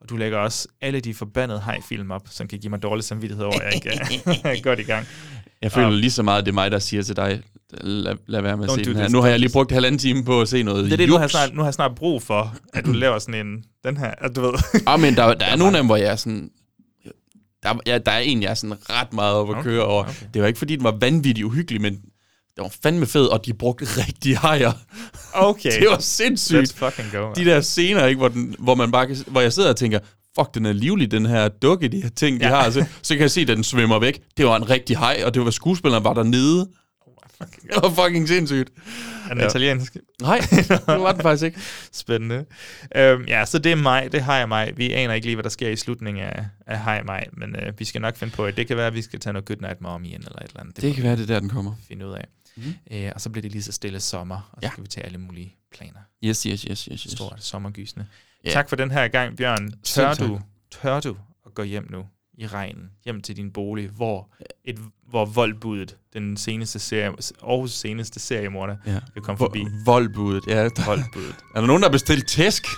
og 0.03 0.09
du 0.09 0.17
lægger 0.17 0.37
også 0.37 0.67
alle 0.81 0.99
de 0.99 1.13
forbandede 1.13 1.61
hej-film 1.65 2.11
op, 2.11 2.21
som 2.29 2.47
kan 2.47 2.59
give 2.59 2.69
mig 2.69 2.83
dårlig 2.83 3.03
samvittighed 3.03 3.45
over, 3.45 3.59
at 3.59 3.85
jeg 3.85 4.11
ikke 4.11 4.31
er 4.49 4.61
godt 4.61 4.79
i 4.79 4.83
gang. 4.83 5.05
Jeg 5.61 5.71
føler 5.71 5.87
Og- 5.87 5.93
lige 5.93 6.11
så 6.11 6.23
meget, 6.23 6.39
at 6.39 6.45
det 6.45 6.51
er 6.51 6.53
mig, 6.53 6.71
der 6.71 6.79
siger 6.79 7.03
til 7.03 7.15
dig, 7.15 7.41
lad, 7.81 8.15
lad 8.27 8.41
være 8.41 8.57
med 8.57 8.65
at 8.65 8.71
se 8.71 8.83
den 8.85 8.95
her. 8.95 9.09
Nu 9.09 9.21
har 9.21 9.27
jeg 9.29 9.39
lige 9.39 9.51
brugt 9.53 9.71
halvanden 9.71 9.99
time 9.99 10.23
på 10.25 10.41
at 10.41 10.47
se 10.49 10.63
noget 10.63 10.85
Det 10.85 10.93
er 10.93 10.97
det, 10.97 11.09
nu 11.09 11.17
har, 11.17 11.27
snart, 11.27 11.53
nu 11.53 11.61
har 11.61 11.67
jeg 11.67 11.73
snart 11.73 11.95
brug 11.95 12.23
for, 12.23 12.55
at 12.73 12.85
du 12.85 12.91
laver 13.03 13.19
sådan 13.19 13.47
en, 13.47 13.63
den 13.83 13.97
her, 13.97 14.11
at 14.17 14.35
du 14.35 14.41
ved. 14.41 14.53
Ah, 14.87 14.99
men 14.99 15.15
der, 15.15 15.33
der 15.33 15.45
er 15.45 15.55
nogle 15.55 15.77
af 15.77 15.81
dem, 15.83 15.85
hvor 15.85 15.95
jeg 15.95 16.11
er 16.11 16.15
sådan... 16.15 16.49
Der, 17.63 17.79
ja, 17.85 17.97
der 17.97 18.11
er 18.11 18.19
en, 18.19 18.41
jeg 18.43 18.49
er 18.49 18.53
sådan 18.53 18.77
ret 18.89 19.13
meget 19.13 19.33
op 19.35 19.49
at 19.49 19.53
Okay, 19.55 19.63
køre 19.63 19.83
over. 19.85 20.03
okay. 20.03 20.13
Det 20.33 20.41
var 20.41 20.47
ikke, 20.47 20.57
fordi 20.59 20.75
den 20.75 20.83
var 20.83 20.97
vanvittigt 21.01 21.45
uhyggelig, 21.45 21.81
men 21.81 21.99
det 22.55 22.61
var 22.63 22.73
fandme 22.83 23.05
fed, 23.05 23.25
og 23.25 23.45
de 23.45 23.53
brugte 23.53 23.85
rigtig 24.07 24.37
hajer. 24.37 24.71
Okay. 25.33 25.71
Det 25.81 25.87
var 25.89 25.99
sindssygt. 25.99 26.71
Let's 26.73 26.85
fucking 26.85 27.11
go, 27.11 27.25
man. 27.25 27.35
De 27.35 27.45
der 27.45 27.61
scener, 27.61 28.05
ikke, 28.05 28.17
hvor, 28.19 28.27
den, 28.27 28.55
hvor, 28.59 28.75
man 28.75 28.91
bare 28.91 29.07
kan, 29.07 29.15
hvor 29.27 29.41
jeg 29.41 29.53
sidder 29.53 29.69
og 29.69 29.75
tænker, 29.75 29.99
fuck, 30.39 30.53
den 30.53 30.65
er 30.65 30.73
livlig, 30.73 31.11
den 31.11 31.25
her 31.25 31.47
dukke, 31.49 31.87
de 31.87 32.01
her 32.01 32.09
ting, 32.09 32.39
de 32.39 32.45
Ja. 32.47 32.55
har. 32.55 32.69
Så, 32.69 32.85
så 33.01 33.13
kan 33.13 33.21
jeg 33.21 33.31
se, 33.31 33.41
at 33.41 33.47
den 33.47 33.63
svømmer 33.63 33.99
væk. 33.99 34.21
Det 34.37 34.45
var 34.45 34.55
en 34.55 34.69
rigtig 34.69 34.97
haj, 34.97 35.21
og 35.25 35.33
det 35.33 35.45
var 35.45 35.51
skuespilleren 35.51 36.03
var 36.03 36.13
dernede. 36.13 36.67
Det 37.39 37.83
var 37.83 37.89
fucking 38.05 38.27
sindssygt. 38.27 38.69
Er 39.25 39.29
den 39.29 39.37
Ja. 39.39 39.45
italiensk? 39.47 39.97
Nej, 40.21 40.39
det 40.49 40.81
var 40.87 41.11
den 41.11 41.21
faktisk 41.21 41.43
ikke. 41.43 41.59
Spændende. 41.91 42.45
Øhm, 42.95 43.23
ja, 43.27 43.45
så 43.45 43.59
det 43.59 43.71
er 43.71 43.75
mig, 43.75 44.11
det 44.11 44.21
har 44.21 44.37
jeg 44.37 44.47
mig. 44.47 44.73
Vi 44.77 44.91
aner 44.93 45.13
ikke 45.13 45.27
lige, 45.27 45.35
hvad 45.35 45.43
der 45.43 45.49
sker 45.49 45.69
i 45.69 45.75
slutningen 45.75 46.23
af, 46.23 46.45
af 46.67 46.83
Hej 46.83 47.03
mig, 47.03 47.25
men 47.37 47.55
øh, 47.55 47.73
vi 47.79 47.85
skal 47.85 48.01
nok 48.01 48.15
finde 48.17 48.33
på 48.33 48.47
det. 48.47 48.57
Det 48.57 48.67
kan 48.67 48.77
være, 48.77 48.87
at 48.87 48.93
vi 48.93 49.01
skal 49.01 49.19
tage 49.19 49.33
noget 49.33 49.45
Goodnight 49.45 49.81
Mommy 49.81 50.05
ind, 50.05 50.13
eller 50.23 50.39
et 50.39 50.47
eller 50.47 50.59
andet. 50.59 50.75
Det 50.75 50.89
må 50.89 50.93
kan 50.95 51.03
være, 51.03 51.15
det 51.15 51.21
er 51.23 51.27
der, 51.27 51.39
den 51.39 51.49
kommer. 51.49 51.73
Finde 51.87 52.07
ud 52.07 52.13
af. 52.13 52.25
Mm. 52.55 52.73
Øh, 52.91 53.11
og 53.15 53.21
så 53.21 53.29
bliver 53.29 53.41
det 53.41 53.51
lige 53.51 53.63
så 53.63 53.71
stille 53.71 53.99
sommer, 53.99 54.49
og 54.51 54.61
så 54.61 54.67
ja. 54.67 54.71
skal 54.71 54.83
vi 54.83 54.87
tage 54.87 55.05
alle 55.05 55.17
mulige 55.17 55.55
planer. 55.71 55.99
Yes, 56.23 56.43
yes, 56.43 56.61
yes. 56.61 56.83
yes, 56.83 57.03
yes. 57.03 57.11
Stort 57.11 57.43
sommergysende. 57.43 58.05
Yeah. 58.45 58.53
Tak 58.53 58.69
for 58.69 58.75
den 58.75 58.91
her 58.91 59.07
gang, 59.07 59.37
Bjørn. 59.37 59.73
Tør 59.83 60.13
du, 60.13 60.41
tør 60.71 60.99
du 60.99 61.17
at 61.45 61.53
gå 61.53 61.63
hjem 61.63 61.87
nu 61.91 62.05
i 62.37 62.47
regnen, 62.47 62.91
hjem 63.05 63.21
til 63.21 63.37
din 63.37 63.51
bolig, 63.51 63.89
hvor, 63.89 64.29
et, 64.65 64.79
hvor 65.09 65.25
voldbuddet, 65.25 65.97
den 66.13 66.37
seneste 66.37 66.79
serie, 66.79 67.07
Aarhus 67.43 67.71
seneste 67.71 68.19
seriemorder, 68.19 68.75
ja. 68.85 68.99
vil 69.13 69.23
komme 69.23 69.37
forbi. 69.37 69.65
Voldbuddet, 69.85 70.43
ja. 70.47 70.69
Voldbuddet. 70.85 71.35
er 71.55 71.59
der 71.59 71.67
nogen, 71.67 71.81
der 71.81 71.87
har 71.87 71.91
bestilt 71.91 72.27
tæsk? 72.27 72.63